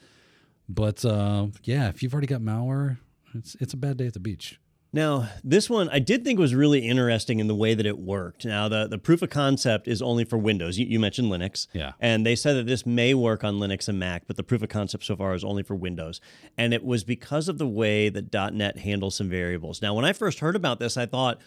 But 0.69 1.05
uh, 1.05 1.49
yeah, 1.65 1.89
if 1.89 2.03
you've 2.03 2.13
already 2.13 2.27
got 2.27 2.41
malware, 2.41 2.99
it's 3.35 3.57
it's 3.61 3.73
a 3.75 3.77
bad 3.77 3.97
day 3.97 4.07
at 4.07 4.15
the 4.15 4.21
beach. 4.21 4.61
Now, 4.91 5.29
this 5.45 5.69
one 5.69 5.91
I 5.91 5.99
did 5.99 6.25
think 6.25 6.39
was 6.39 6.55
really 6.55 6.89
interesting 6.89 7.41
in 7.41 7.47
the 7.47 7.55
way 7.55 7.75
that 7.75 7.85
it 7.85 7.99
worked. 7.99 8.47
Now, 8.47 8.71
the, 8.71 8.87
the 8.89 8.97
proof 8.97 9.21
of 9.21 9.29
concept 9.29 9.87
is 9.87 10.01
only 10.01 10.25
for 10.25 10.39
Windows. 10.39 10.79
You, 10.79 10.87
you 10.87 10.99
mentioned 10.99 11.31
Linux. 11.31 11.67
Yeah. 11.75 11.93
And 12.01 12.25
they 12.25 12.35
said 12.35 12.55
that 12.57 12.67
this 12.67 12.87
may 12.87 13.13
work 13.13 13.45
on 13.45 13.57
Linux 13.59 13.87
and 13.89 13.99
Mac, 13.99 14.27
but 14.27 14.37
the 14.37 14.43
proof 14.43 14.63
of 14.63 14.71
concept 14.71 15.05
so 15.05 15.15
far 15.15 15.35
is 15.35 15.45
only 15.45 15.63
for 15.63 15.75
Windows. 15.77 16.23
And 16.57 16.73
it 16.73 16.83
was 16.83 17.05
because 17.05 17.51
of 17.51 17.59
the 17.59 17.69
way 17.69 18.09
that 18.09 18.33
.NET 18.55 18.79
handles 18.79 19.15
some 19.15 19.29
variables. 19.29 19.83
Now, 19.83 19.93
when 19.93 20.07
I 20.07 20.15
first 20.15 20.41
heard 20.41 20.57
about 20.57 20.79
this, 20.81 20.97
I 20.97 21.05
thought, 21.05 21.39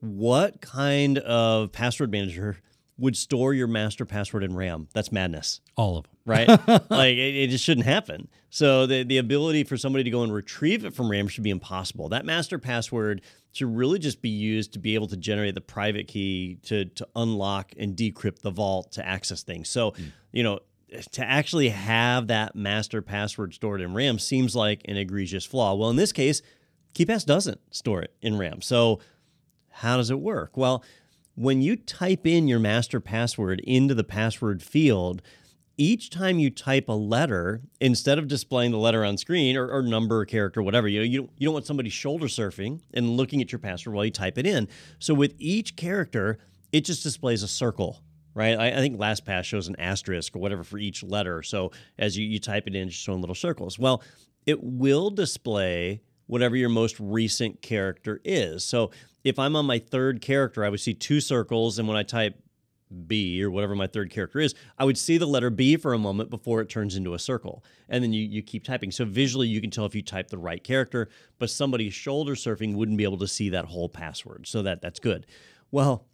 what 0.00 0.60
kind 0.60 1.18
of 1.18 1.72
password 1.72 2.10
manager 2.10 2.58
would 2.98 3.16
store 3.16 3.52
your 3.52 3.66
master 3.66 4.04
password 4.04 4.42
in 4.42 4.56
RAM? 4.56 4.88
That's 4.94 5.12
madness 5.12 5.60
All 5.76 5.98
of 5.98 6.04
them. 6.04 6.12
right? 6.24 6.48
like 6.90 7.16
it, 7.16 7.36
it 7.36 7.50
just 7.50 7.64
shouldn't 7.64 7.86
happen. 7.86 8.28
So 8.50 8.86
the 8.86 9.02
the 9.02 9.18
ability 9.18 9.64
for 9.64 9.76
somebody 9.76 10.04
to 10.04 10.10
go 10.10 10.22
and 10.22 10.32
retrieve 10.32 10.84
it 10.84 10.94
from 10.94 11.10
RAM 11.10 11.28
should 11.28 11.44
be 11.44 11.50
impossible. 11.50 12.08
That 12.08 12.24
master 12.24 12.58
password 12.58 13.22
should 13.52 13.74
really 13.74 13.98
just 13.98 14.22
be 14.22 14.28
used 14.28 14.72
to 14.74 14.78
be 14.78 14.94
able 14.94 15.08
to 15.08 15.16
generate 15.16 15.54
the 15.54 15.60
private 15.60 16.08
key 16.08 16.58
to 16.64 16.86
to 16.86 17.06
unlock 17.14 17.72
and 17.78 17.96
decrypt 17.96 18.40
the 18.40 18.50
vault 18.50 18.92
to 18.92 19.06
access 19.06 19.42
things. 19.42 19.68
So, 19.68 19.90
hmm. 19.90 20.04
you 20.32 20.42
know, 20.42 20.60
to 21.12 21.24
actually 21.24 21.70
have 21.70 22.28
that 22.28 22.54
master 22.54 23.02
password 23.02 23.54
stored 23.54 23.80
in 23.80 23.92
RAM 23.94 24.18
seems 24.18 24.54
like 24.54 24.82
an 24.86 24.96
egregious 24.96 25.44
flaw. 25.44 25.74
Well, 25.74 25.90
in 25.90 25.96
this 25.96 26.12
case, 26.12 26.42
KeePass 26.94 27.26
doesn't 27.26 27.60
store 27.74 28.02
it 28.02 28.14
in 28.22 28.38
RAM. 28.38 28.62
So, 28.62 29.00
how 29.76 29.96
does 29.98 30.10
it 30.10 30.20
work? 30.20 30.56
Well, 30.56 30.82
when 31.34 31.60
you 31.60 31.76
type 31.76 32.26
in 32.26 32.48
your 32.48 32.58
master 32.58 32.98
password 32.98 33.60
into 33.60 33.94
the 33.94 34.04
password 34.04 34.62
field, 34.62 35.20
each 35.76 36.08
time 36.08 36.38
you 36.38 36.48
type 36.48 36.88
a 36.88 36.92
letter, 36.92 37.60
instead 37.78 38.18
of 38.18 38.26
displaying 38.26 38.70
the 38.70 38.78
letter 38.78 39.04
on 39.04 39.18
screen 39.18 39.54
or, 39.54 39.68
or 39.68 39.82
number 39.82 40.20
or 40.20 40.24
character, 40.24 40.62
whatever, 40.62 40.88
you 40.88 41.02
you 41.02 41.18
don't, 41.20 41.30
you 41.36 41.46
don't 41.46 41.52
want 41.52 41.66
somebody 41.66 41.90
shoulder 41.90 42.26
surfing 42.26 42.80
and 42.94 43.10
looking 43.10 43.42
at 43.42 43.52
your 43.52 43.58
password 43.58 43.94
while 43.94 44.06
you 44.06 44.10
type 44.10 44.38
it 44.38 44.46
in. 44.46 44.66
So 44.98 45.12
with 45.12 45.34
each 45.38 45.76
character, 45.76 46.38
it 46.72 46.86
just 46.86 47.02
displays 47.02 47.42
a 47.42 47.48
circle, 47.48 48.00
right? 48.32 48.58
I, 48.58 48.68
I 48.68 48.76
think 48.76 48.98
LastPass 48.98 49.44
shows 49.44 49.68
an 49.68 49.76
asterisk 49.78 50.34
or 50.34 50.38
whatever 50.38 50.64
for 50.64 50.78
each 50.78 51.02
letter. 51.02 51.42
So 51.42 51.72
as 51.98 52.16
you, 52.16 52.26
you 52.26 52.40
type 52.40 52.66
it 52.66 52.74
in, 52.74 52.88
it's 52.88 52.96
showing 52.96 53.20
little 53.20 53.34
circles. 53.34 53.78
Well, 53.78 54.02
it 54.46 54.62
will 54.62 55.10
display 55.10 56.00
whatever 56.26 56.56
your 56.56 56.68
most 56.68 56.98
recent 56.98 57.62
character 57.62 58.20
is. 58.24 58.64
So 58.64 58.90
if 59.24 59.38
I'm 59.38 59.56
on 59.56 59.66
my 59.66 59.78
third 59.78 60.20
character, 60.20 60.64
I 60.64 60.68
would 60.68 60.80
see 60.80 60.94
two 60.94 61.20
circles, 61.20 61.78
and 61.78 61.88
when 61.88 61.96
I 61.96 62.02
type 62.02 62.40
B 63.06 63.42
or 63.42 63.50
whatever 63.50 63.74
my 63.74 63.86
third 63.86 64.10
character 64.10 64.38
is, 64.38 64.54
I 64.78 64.84
would 64.84 64.96
see 64.96 65.18
the 65.18 65.26
letter 65.26 65.50
B 65.50 65.76
for 65.76 65.92
a 65.92 65.98
moment 65.98 66.30
before 66.30 66.60
it 66.60 66.68
turns 66.68 66.94
into 66.94 67.14
a 67.14 67.18
circle. 67.18 67.64
And 67.88 68.02
then 68.02 68.12
you, 68.12 68.22
you 68.22 68.42
keep 68.42 68.64
typing. 68.64 68.92
So 68.92 69.04
visually, 69.04 69.48
you 69.48 69.60
can 69.60 69.70
tell 69.70 69.86
if 69.86 69.94
you 69.94 70.02
type 70.02 70.28
the 70.28 70.38
right 70.38 70.62
character, 70.62 71.08
but 71.38 71.50
somebody 71.50 71.90
shoulder 71.90 72.34
surfing 72.34 72.76
wouldn't 72.76 72.98
be 72.98 73.04
able 73.04 73.18
to 73.18 73.28
see 73.28 73.48
that 73.50 73.64
whole 73.66 73.88
password. 73.88 74.46
So 74.46 74.62
that 74.62 74.82
that's 74.82 75.00
good. 75.00 75.26
Well, 75.72 76.06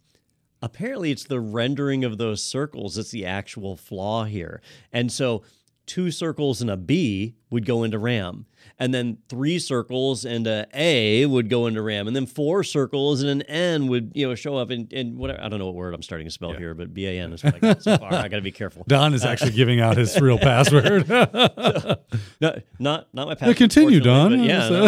apparently 0.61 1.11
it's 1.11 1.25
the 1.25 1.39
rendering 1.39 2.03
of 2.03 2.17
those 2.17 2.41
circles 2.41 2.95
that's 2.95 3.11
the 3.11 3.25
actual 3.25 3.77
flaw 3.77 4.23
here. 4.23 4.61
And 4.91 5.11
so 5.11 5.43
two 5.85 6.11
circles 6.11 6.61
and 6.61 6.69
a 6.69 6.77
B 6.77 7.35
would 7.49 7.65
go 7.65 7.83
into 7.83 7.99
RAM. 7.99 8.45
And 8.79 8.93
then 8.93 9.19
three 9.29 9.59
circles 9.59 10.25
and 10.25 10.47
a 10.47 10.65
A 10.73 11.25
would 11.25 11.49
go 11.49 11.67
into 11.67 11.81
RAM. 11.81 12.07
And 12.07 12.15
then 12.15 12.25
four 12.25 12.63
circles 12.63 13.21
and 13.21 13.29
an 13.29 13.41
N 13.43 13.87
would, 13.87 14.11
you 14.15 14.27
know, 14.27 14.35
show 14.35 14.57
up 14.57 14.71
in, 14.71 14.87
in 14.91 15.17
whatever. 15.17 15.41
I 15.41 15.49
don't 15.49 15.59
know 15.59 15.67
what 15.67 15.75
word 15.75 15.93
I'm 15.93 16.01
starting 16.01 16.25
to 16.25 16.31
spell 16.31 16.53
here, 16.53 16.73
but 16.73 16.93
B 16.93 17.05
A 17.07 17.19
N 17.19 17.33
is 17.33 17.43
what 17.43 17.55
I 17.55 17.59
got 17.59 17.83
so 17.83 17.97
far. 17.97 18.13
I 18.13 18.27
got 18.27 18.37
to 18.37 18.41
be 18.41 18.51
careful. 18.51 18.83
Don 18.87 19.13
is 19.13 19.23
actually 19.23 19.51
giving 19.61 19.79
out 19.79 19.97
his 19.97 20.19
real 20.19 20.37
password. 20.39 21.07
No, 22.41 22.59
not 22.79 23.07
not 23.13 23.27
my 23.27 23.35
password. 23.35 23.57
continue, 23.57 23.99
Don. 23.99 24.31
but 24.31 24.39
yeah, 24.39 24.69
no, 24.69 24.87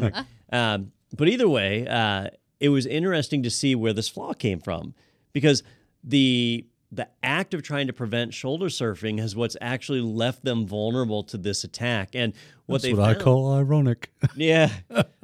no, 0.00 0.10
um, 0.52 0.92
but 1.16 1.28
either 1.28 1.48
way, 1.48 1.86
uh, 1.86 2.28
it 2.58 2.68
was 2.68 2.84
interesting 2.86 3.42
to 3.42 3.50
see 3.50 3.74
where 3.74 3.92
this 3.92 4.08
flaw 4.08 4.34
came 4.34 4.60
from 4.60 4.94
because 5.32 5.62
the 6.04 6.66
the 6.92 7.08
act 7.22 7.54
of 7.54 7.62
trying 7.62 7.86
to 7.86 7.92
prevent 7.92 8.34
shoulder 8.34 8.66
surfing 8.66 9.20
is 9.20 9.36
what's 9.36 9.56
actually 9.60 10.00
left 10.00 10.44
them 10.44 10.66
vulnerable 10.66 11.22
to 11.24 11.38
this 11.38 11.62
attack. 11.62 12.10
And 12.14 12.32
what 12.66 12.82
That's 12.82 12.84
they 12.84 12.94
what 12.94 13.10
I 13.10 13.14
call 13.14 13.52
ironic. 13.54 14.10
yeah, 14.34 14.70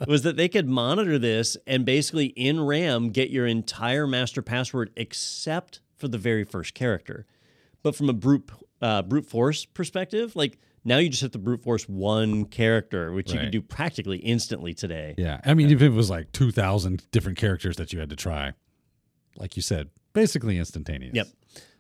was 0.07 0.23
that 0.23 0.37
they 0.37 0.49
could 0.49 0.69
monitor 0.69 1.19
this 1.19 1.57
and 1.67 1.85
basically 1.85 2.27
in 2.27 2.61
RAM 2.65 3.11
get 3.11 3.31
your 3.31 3.47
entire 3.47 4.07
master 4.07 4.43
password 4.43 4.91
except 4.97 5.81
for 5.97 6.07
the 6.09 6.19
very 6.19 6.45
first 6.45 6.75
character. 6.75 7.27
But 7.83 7.97
from 7.97 8.09
a 8.09 8.13
brute 8.13 8.49
uh, 8.81 9.03
brute 9.03 9.27
force 9.27 9.65
perspective, 9.65 10.37
like 10.37 10.59
now 10.85 10.99
you 10.99 11.09
just 11.09 11.23
have 11.23 11.33
to 11.33 11.39
brute 11.39 11.63
force 11.65 11.89
one 11.89 12.45
character, 12.45 13.11
which 13.13 13.33
you 13.33 13.39
Right. 13.39 13.45
can 13.45 13.51
do 13.51 13.61
practically 13.63 14.19
instantly 14.19 14.73
today. 14.73 15.15
Yeah. 15.19 15.41
I 15.45 15.55
mean, 15.55 15.71
if 15.71 15.83
it 15.83 15.89
was 15.89 16.11
like 16.11 16.31
2,000 16.31 17.11
different 17.11 17.39
characters 17.39 17.77
that 17.77 17.93
you 17.93 17.99
had 17.99 18.11
to 18.11 18.17
try, 18.17 18.53
like 19.37 19.57
you 19.57 19.63
said, 19.63 19.89
basically 20.13 20.59
instantaneous. 20.59 21.15
Yep. 21.15 21.29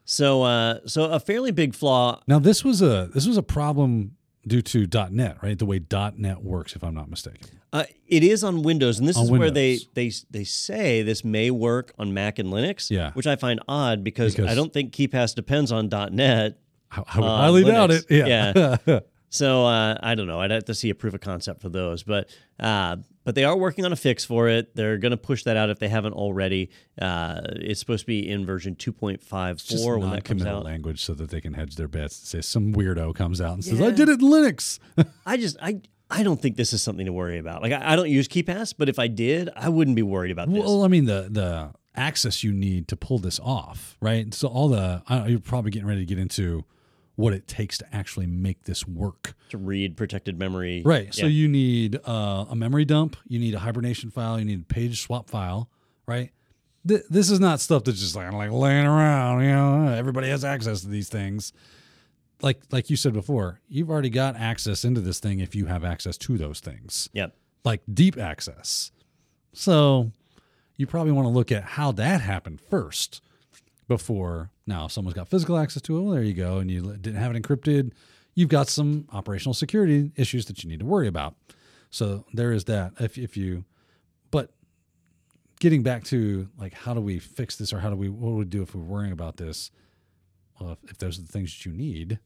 So, 0.06 0.44
uh, 0.44 0.78
so 0.86 1.10
a 1.10 1.20
fairly 1.20 1.50
big 1.50 1.74
flaw. 1.74 2.22
Now 2.26 2.38
this 2.38 2.64
was 2.64 2.80
a 2.80 3.10
this 3.12 3.26
was 3.26 3.36
a 3.36 3.42
problem 3.42 4.16
due 4.46 4.62
to 4.62 4.86
.NET, 5.10 5.38
right? 5.42 5.58
The 5.58 5.66
way 5.66 5.80
.NET 6.16 6.42
works, 6.42 6.74
if 6.76 6.84
I'm 6.84 6.94
not 6.94 7.10
mistaken. 7.10 7.60
Uh, 7.72 7.84
it 8.06 8.22
is 8.22 8.44
on 8.44 8.62
Windows, 8.62 9.00
and 9.00 9.08
this 9.08 9.16
On 9.18 9.24
is 9.24 9.30
where 9.30 9.50
they 9.50 9.80
they 9.94 10.12
they 10.30 10.44
say 10.44 11.02
this 11.02 11.24
may 11.24 11.50
work 11.50 11.92
on 11.98 12.14
Mac 12.14 12.38
and 12.38 12.50
Linux. 12.50 12.88
Yeah. 12.88 13.10
which 13.12 13.26
I 13.26 13.36
find 13.36 13.60
odd 13.68 14.04
because, 14.04 14.34
Because- 14.34 14.50
I 14.50 14.54
don't 14.54 14.72
think 14.72 14.92
KeePass 14.92 15.34
depends 15.34 15.72
on 15.72 15.88
.NET. 15.88 16.58
I, 16.90 17.02
I 17.06 17.18
would 17.18 17.26
highly 17.26 17.64
doubt 17.64 17.90
it. 17.90 18.04
Yeah. 18.08 18.76
So 19.28 19.66
uh, 19.66 19.96
I 20.02 20.14
don't 20.14 20.26
know. 20.26 20.40
I'd 20.40 20.50
have 20.50 20.64
to 20.66 20.74
see 20.74 20.88
a 20.90 20.94
proof 20.94 21.12
of 21.14 21.20
concept 21.20 21.60
for 21.60 21.68
those, 21.68 22.02
but 22.02 22.28
uh, 22.60 22.96
but 23.24 23.34
they 23.34 23.44
are 23.44 23.56
working 23.56 23.84
on 23.84 23.92
a 23.92 23.96
fix 23.96 24.24
for 24.24 24.48
it. 24.48 24.74
They're 24.76 24.98
going 24.98 25.10
to 25.10 25.16
push 25.16 25.42
that 25.44 25.56
out 25.56 25.68
if 25.68 25.78
they 25.80 25.88
haven't 25.88 26.12
already. 26.14 26.70
Uh, 27.00 27.40
it's 27.56 27.80
supposed 27.80 28.02
to 28.02 28.06
be 28.06 28.28
in 28.28 28.46
version 28.46 28.76
2.54 28.76 30.00
when 30.00 30.10
that 30.10 30.24
comes 30.24 30.46
out. 30.46 30.64
language 30.64 31.02
so 31.04 31.12
that 31.14 31.30
they 31.30 31.40
can 31.40 31.54
hedge 31.54 31.76
their 31.76 31.88
bets. 31.88 32.16
Say 32.16 32.40
some 32.40 32.72
weirdo 32.72 33.14
comes 33.14 33.40
out 33.40 33.54
and 33.54 33.64
says, 33.64 33.78
Yeah. 33.80 33.86
"I 33.86 33.90
did 33.90 34.08
it 34.08 34.20
in 34.20 34.28
Linux." 34.28 34.78
I 35.26 35.36
just 35.36 35.56
I 35.60 35.80
I 36.10 36.22
don't 36.22 36.40
think 36.40 36.56
this 36.56 36.72
is 36.72 36.82
something 36.82 37.06
to 37.06 37.12
worry 37.12 37.38
about. 37.38 37.62
Like 37.62 37.72
I, 37.72 37.92
I 37.92 37.96
don't 37.96 38.08
use 38.08 38.28
KeePass, 38.28 38.74
but 38.78 38.88
if 38.88 38.98
I 38.98 39.08
did, 39.08 39.50
I 39.56 39.68
wouldn't 39.68 39.96
be 39.96 40.02
worried 40.02 40.30
about 40.30 40.48
this. 40.50 40.62
well, 40.62 40.84
I 40.84 40.88
mean 40.88 41.06
the 41.06 41.28
the 41.30 41.72
access 41.96 42.44
you 42.44 42.52
need 42.52 42.88
to 42.88 42.96
pull 42.96 43.18
this 43.18 43.40
off, 43.42 43.96
right? 44.00 44.32
So 44.34 44.48
all 44.48 44.68
the 44.68 45.02
I, 45.08 45.26
you're 45.26 45.40
probably 45.40 45.70
getting 45.72 45.88
ready 45.88 46.00
to 46.02 46.06
get 46.06 46.18
into 46.18 46.64
what 47.16 47.32
it 47.32 47.48
takes 47.48 47.78
to 47.78 47.86
actually 47.94 48.26
make 48.26 48.62
this 48.64 48.86
work. 48.86 49.34
to 49.48 49.58
read 49.58 49.96
protected 49.96 50.38
memory, 50.38 50.82
Right. 50.84 51.12
So 51.14 51.26
you 51.26 51.48
need 51.48 51.98
uh, 52.06 52.44
a 52.50 52.54
memory 52.54 52.84
dump, 52.84 53.16
you 53.26 53.38
need 53.38 53.54
a 53.54 53.58
hibernation 53.58 54.10
file, 54.10 54.38
you 54.38 54.44
need 54.44 54.60
a 54.60 54.64
page 54.64 55.00
swap 55.02 55.28
file, 55.30 55.68
right? 56.06 56.30
Th- 56.86 57.02
this 57.10 57.30
is 57.30 57.40
not 57.40 57.60
stuff 57.60 57.84
that's 57.84 57.98
just 57.98 58.14
like 58.14 58.30
like 58.32 58.50
laying 58.52 58.86
around. 58.86 59.42
You 59.42 59.48
know, 59.50 59.88
everybody 59.92 60.28
has 60.28 60.44
access 60.44 60.82
to 60.82 60.88
these 60.88 61.08
things. 61.08 61.52
Like 62.42 62.60
like 62.70 62.90
you 62.90 62.96
said 62.96 63.12
before, 63.14 63.60
you've 63.68 63.90
already 63.90 64.10
got 64.10 64.36
access 64.36 64.84
into 64.84 65.00
this 65.00 65.18
thing 65.18 65.40
if 65.40 65.54
you 65.54 65.66
have 65.66 65.84
access 65.84 66.16
to 66.18 66.36
those 66.38 66.60
things, 66.60 67.08
Yep. 67.14 67.34
like 67.64 67.80
deep 67.92 68.18
access. 68.18 68.92
So 69.54 70.12
you 70.76 70.86
probably 70.86 71.12
want 71.12 71.24
to 71.26 71.30
look 71.30 71.50
at 71.50 71.64
how 71.64 71.92
that 71.92 72.20
happened 72.20 72.60
first 72.60 73.22
before 73.88 74.50
now 74.66 74.86
if 74.86 74.92
someone's 74.92 75.14
got 75.14 75.28
physical 75.28 75.56
access 75.56 75.82
to 75.82 75.96
it 75.96 76.00
well 76.02 76.12
there 76.12 76.22
you 76.22 76.34
go 76.34 76.58
and 76.58 76.70
you 76.70 76.82
didn't 76.96 77.16
have 77.16 77.34
it 77.34 77.42
encrypted 77.42 77.92
you've 78.36 78.50
got 78.50 78.68
some 78.68 79.08
operational 79.12 79.54
security 79.54 80.12
issues 80.14 80.44
that 80.46 80.62
you 80.62 80.70
need 80.70 80.78
to 80.78 80.86
worry 80.86 81.08
about. 81.08 81.34
So 81.90 82.24
there 82.32 82.52
is 82.52 82.66
that 82.66 82.92
if, 83.00 83.18
if 83.18 83.36
you 83.36 83.64
but 84.30 84.52
getting 85.58 85.82
back 85.82 86.04
to 86.04 86.48
like 86.56 86.74
how 86.74 86.94
do 86.94 87.00
we 87.00 87.18
fix 87.18 87.56
this 87.56 87.72
or 87.72 87.80
how 87.80 87.90
do 87.90 87.96
we 87.96 88.08
what 88.08 88.28
do 88.28 88.36
we 88.36 88.44
do 88.44 88.62
if 88.62 88.74
we're 88.74 88.82
worrying 88.82 89.12
about 89.12 89.38
this? 89.38 89.72
Well 90.60 90.72
if, 90.72 90.90
if 90.90 90.98
those 90.98 91.18
are 91.18 91.22
the 91.22 91.32
things 91.32 91.56
that 91.56 91.66
you 91.66 91.72
need 91.72 92.20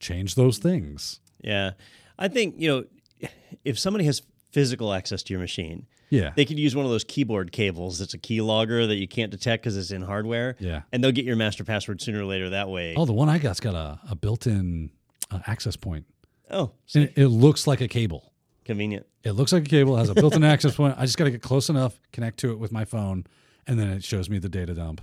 change 0.00 0.34
those 0.34 0.58
things. 0.58 1.20
Yeah. 1.40 1.72
I 2.18 2.28
think, 2.28 2.56
you 2.58 2.68
know, 2.68 3.28
if 3.64 3.78
somebody 3.78 4.04
has 4.04 4.22
physical 4.50 4.92
access 4.92 5.22
to 5.24 5.32
your 5.32 5.40
machine, 5.40 5.86
yeah 6.10 6.32
they 6.36 6.44
could 6.44 6.58
use 6.58 6.74
one 6.74 6.84
of 6.86 6.90
those 6.90 7.04
keyboard 7.04 7.52
cables 7.52 7.98
that's 7.98 8.14
a 8.14 8.18
keylogger 8.18 8.86
that 8.86 8.96
you 8.96 9.06
can't 9.08 9.30
detect 9.30 9.62
because 9.62 9.76
it's 9.76 9.90
in 9.90 10.02
hardware. 10.02 10.56
yeah 10.58 10.82
And 10.92 11.02
they'll 11.04 11.12
get 11.12 11.24
your 11.24 11.36
master 11.36 11.64
password 11.64 12.00
sooner 12.00 12.20
or 12.22 12.24
later 12.24 12.50
that 12.50 12.68
way. 12.68 12.94
oh 12.96 13.04
the 13.04 13.12
one 13.12 13.28
i 13.28 13.38
got's 13.38 13.60
got 13.60 13.74
a, 13.74 14.00
a 14.10 14.14
built-in 14.16 14.90
uh, 15.30 15.40
access 15.46 15.76
point 15.76 16.06
Oh, 16.50 16.70
and 16.94 17.04
it, 17.04 17.12
it 17.16 17.28
looks 17.28 17.66
like 17.66 17.82
a 17.82 17.88
cable 17.88 18.32
convenient. 18.64 19.04
It 19.22 19.32
looks 19.32 19.52
like 19.52 19.64
a 19.64 19.68
cable, 19.68 19.96
has 19.96 20.08
a 20.08 20.14
built-in 20.14 20.44
access 20.54 20.74
point. 20.76 20.94
I 20.96 21.04
just 21.04 21.18
got 21.18 21.24
to 21.24 21.30
get 21.30 21.42
close 21.42 21.68
enough, 21.68 22.00
connect 22.12 22.38
to 22.40 22.52
it 22.52 22.58
with 22.58 22.72
my 22.72 22.84
phone, 22.86 23.26
and 23.66 23.78
then 23.78 23.88
it 23.90 24.02
shows 24.04 24.30
me 24.30 24.38
the 24.38 24.48
data 24.48 24.72
dump 24.74 25.02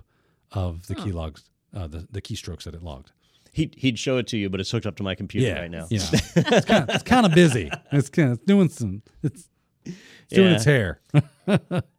of 0.51 0.87
the 0.87 0.95
key 0.95 1.11
logs, 1.11 1.43
uh, 1.75 1.85
the, 1.87 2.07
the 2.11 2.21
keystrokes 2.21 2.63
that 2.63 2.73
it 2.73 2.81
logged. 2.81 3.11
He'd, 3.55 3.73
he'd 3.77 3.97
show 3.97 4.17
it 4.17 4.27
to 4.27 4.37
you, 4.37 4.49
but 4.49 4.59
it's 4.59 4.69
hooked 4.69 4.85
up 4.85 4.97
to 4.97 5.03
my 5.03 5.15
computer 5.15 5.53
right 5.61 5.71
now. 5.71 5.87
Yeah, 5.89 5.99
it's 6.11 6.65
kind 6.65 6.89
of 6.89 6.95
it's 6.95 7.03
kind 7.03 7.25
of 7.25 7.33
busy. 7.33 7.71
It's 7.91 8.09
kind 8.09 8.31
of 8.31 8.45
doing 8.45 8.69
some. 8.69 9.01
It's, 9.23 9.49
it's 9.85 9.95
doing 10.29 10.49
Yeah. 10.49 10.55
its 10.55 10.65
hair. 10.65 10.99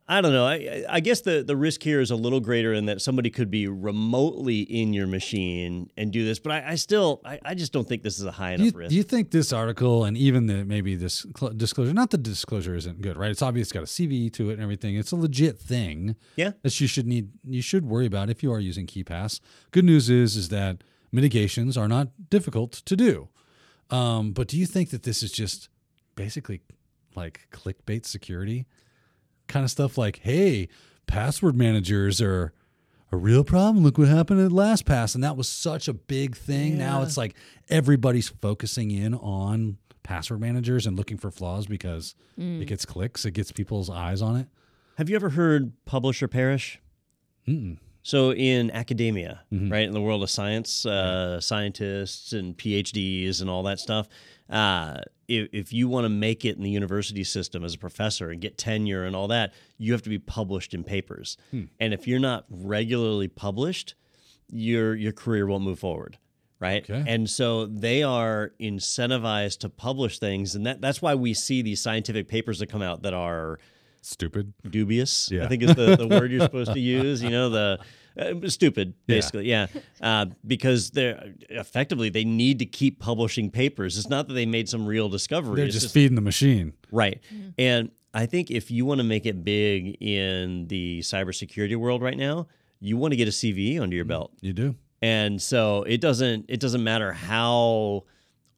I 0.08 0.20
don't 0.20 0.32
know. 0.32 0.46
I, 0.46 0.84
I- 0.88 1.00
guess 1.00 1.20
the, 1.22 1.42
the 1.42 1.56
risk 1.56 1.82
here 1.82 2.00
is 2.00 2.10
a 2.12 2.16
little 2.16 2.38
greater 2.40 2.72
in 2.72 2.86
that 2.86 3.00
somebody 3.00 3.28
could 3.30 3.50
be 3.50 3.66
remotely 3.68 4.60
in 4.60 4.92
your 4.92 5.06
machine 5.08 5.90
and 5.96 6.12
do 6.12 6.24
this, 6.24 6.38
but 6.38 6.52
I, 6.52 6.72
I 6.72 6.74
still, 6.76 7.20
I, 7.24 7.40
I 7.44 7.54
just 7.54 7.72
don't 7.72 7.88
think 7.88 8.02
this 8.04 8.18
is 8.18 8.24
a 8.24 8.30
high 8.30 8.52
enough 8.52 8.66
you, 8.66 8.72
risk. 8.78 8.90
do 8.90 8.96
you 8.96 9.02
think 9.02 9.30
this 9.32 9.52
article 9.52 10.04
and 10.04 10.16
even 10.16 10.46
the 10.46 10.64
maybe 10.64 10.94
this 10.94 11.26
cl- 11.36 11.52
disclosure? 11.54 11.92
Not 11.92 12.10
the 12.10 12.18
disclosure 12.18 12.74
isn't 12.76 13.00
good, 13.00 13.16
right? 13.16 13.30
It's 13.32 13.42
obvious. 13.42 13.68
It's 13.68 13.72
got 13.72 13.82
a 13.82 13.86
CVE 13.86 14.32
to 14.34 14.50
it 14.50 14.54
and 14.54 14.62
everything. 14.62 14.94
It's 14.96 15.10
a 15.12 15.16
legit 15.16 15.58
thing. 15.58 16.14
Yeah. 16.36 16.52
that 16.62 16.80
you 16.80 16.86
should 16.86 17.06
need. 17.06 17.30
You 17.44 17.62
should 17.62 17.84
worry 17.86 18.06
about 18.06 18.30
if 18.30 18.42
you 18.44 18.52
are 18.52 18.60
using 18.60 18.86
KeePass. 18.86 19.40
Good 19.72 19.84
news 19.84 20.08
is 20.10 20.36
is 20.36 20.50
that 20.50 20.82
mitigations 21.16 21.76
are 21.76 21.88
not 21.88 22.08
difficult 22.30 22.72
to 22.72 22.94
do. 22.94 23.28
Um, 23.90 24.32
but 24.32 24.46
do 24.48 24.58
you 24.58 24.66
think 24.66 24.90
that 24.90 25.02
this 25.02 25.22
is 25.22 25.32
just 25.32 25.68
basically 26.14 26.60
like 27.14 27.48
clickbait 27.50 28.04
security 28.06 28.66
kind 29.48 29.64
of 29.64 29.70
stuff? 29.70 29.96
Like, 29.96 30.20
hey, 30.22 30.68
password 31.06 31.56
managers 31.56 32.20
are 32.20 32.52
a 33.10 33.16
real 33.16 33.44
problem. 33.44 33.82
Look 33.82 33.98
what 33.98 34.08
happened 34.08 34.40
at 34.40 34.50
LastPass, 34.50 35.14
and 35.14 35.24
that 35.24 35.36
was 35.36 35.48
such 35.48 35.88
a 35.88 35.94
big 35.94 36.36
thing. 36.36 36.76
Now 36.76 37.02
it's 37.02 37.16
like 37.16 37.34
everybody's 37.68 38.28
focusing 38.28 38.90
in 38.90 39.14
on 39.14 39.78
password 40.02 40.40
managers 40.40 40.86
and 40.86 40.96
looking 40.96 41.16
for 41.16 41.30
flaws 41.30 41.66
because 41.66 42.14
it 42.62 42.66
gets 42.66 42.84
clicks, 42.84 43.24
it 43.24 43.32
gets 43.32 43.50
people's 43.52 43.88
eyes 43.88 44.20
on 44.20 44.36
it. 44.36 44.48
Have 44.98 45.08
you 45.08 45.16
ever 45.16 45.30
heard 45.30 45.72
publish 45.84 46.22
or 46.22 46.28
perish? 46.28 46.80
Mm-mm. 47.48 47.78
So 48.06 48.32
in 48.32 48.70
academia, 48.70 49.40
Mhm. 49.52 49.68
right, 49.68 49.82
in 49.84 49.90
the 49.92 50.00
world 50.00 50.22
of 50.22 50.30
science, 50.30 50.86
uh, 50.86 51.40
scientists 51.40 52.32
and 52.32 52.56
PhDs 52.56 53.40
and 53.40 53.50
all 53.50 53.64
that 53.64 53.80
stuff, 53.80 54.06
uh, 54.48 54.98
if, 55.26 55.48
if 55.52 55.72
you 55.72 55.88
want 55.88 56.04
to 56.04 56.08
make 56.08 56.44
it 56.44 56.56
in 56.56 56.62
the 56.62 56.70
university 56.70 57.24
system 57.24 57.64
as 57.64 57.74
a 57.74 57.78
professor 57.78 58.30
and 58.30 58.40
get 58.40 58.56
tenure 58.56 59.04
and 59.04 59.16
all 59.16 59.26
that, 59.26 59.52
you 59.76 59.90
have 59.90 60.02
to 60.02 60.08
be 60.08 60.20
published 60.20 60.72
in 60.72 60.84
papers. 60.84 61.36
Hmm. 61.50 61.64
And 61.80 61.92
if 61.92 62.06
you're 62.06 62.20
not 62.20 62.44
regularly 62.48 63.26
published, 63.26 63.96
your 64.52 64.94
your 64.94 65.10
career 65.12 65.44
won't 65.48 65.64
move 65.64 65.80
forward. 65.80 66.16
Right. 66.60 66.88
Okay. 66.88 67.02
And 67.12 67.28
so 67.28 67.66
they 67.66 68.04
are 68.04 68.52
incentivized 68.60 69.58
to 69.58 69.68
publish 69.68 70.20
things. 70.20 70.54
And 70.54 70.64
that, 70.64 70.80
that's 70.80 71.02
why 71.02 71.16
we 71.16 71.34
see 71.34 71.60
these 71.60 71.80
scientific 71.82 72.28
papers 72.28 72.60
that 72.60 72.68
come 72.68 72.82
out 72.82 73.02
that 73.02 73.14
are 73.14 73.58
Stupid. 74.02 74.52
dubious. 74.68 75.30
Yeah. 75.30 75.44
I 75.44 75.48
think 75.48 75.62
is 75.62 75.74
the, 75.74 75.96
the 75.96 76.06
word 76.10 76.30
you're 76.30 76.40
supposed 76.40 76.72
to 76.72 76.80
use. 76.80 77.22
You 77.22 77.30
know, 77.30 77.48
the 77.50 77.80
uh, 78.18 78.48
stupid, 78.48 78.94
basically. 79.06 79.48
Yeah, 79.48 79.66
uh, 80.00 80.26
because 80.46 80.90
they're 80.90 81.32
effectively 81.50 82.08
they 82.08 82.24
need 82.24 82.58
to 82.60 82.66
keep 82.66 82.98
publishing 82.98 83.50
papers. 83.50 83.98
It's 83.98 84.08
not 84.08 84.28
that 84.28 84.34
they 84.34 84.46
made 84.46 84.68
some 84.68 84.86
real 84.86 85.08
discovery. 85.08 85.56
They're 85.56 85.66
it's 85.66 85.74
just 85.74 85.92
feeding 85.92 86.14
the 86.14 86.20
machine. 86.20 86.72
right. 86.90 87.20
And 87.58 87.90
I 88.14 88.26
think 88.26 88.50
if 88.50 88.70
you 88.70 88.86
want 88.86 88.98
to 88.98 89.04
make 89.04 89.26
it 89.26 89.44
big 89.44 90.02
in 90.02 90.68
the 90.68 91.00
cybersecurity 91.00 91.76
world 91.76 92.00
right 92.02 92.16
now, 92.16 92.46
you 92.80 92.96
want 92.96 93.12
to 93.12 93.16
get 93.16 93.28
a 93.28 93.30
CVE 93.30 93.80
under 93.80 93.94
your 93.94 94.06
belt. 94.06 94.32
You 94.40 94.54
do. 94.54 94.74
And 95.02 95.40
so 95.40 95.82
it 95.82 96.00
doesn't 96.00 96.46
it 96.48 96.60
doesn't 96.60 96.82
matter 96.82 97.12
how 97.12 98.04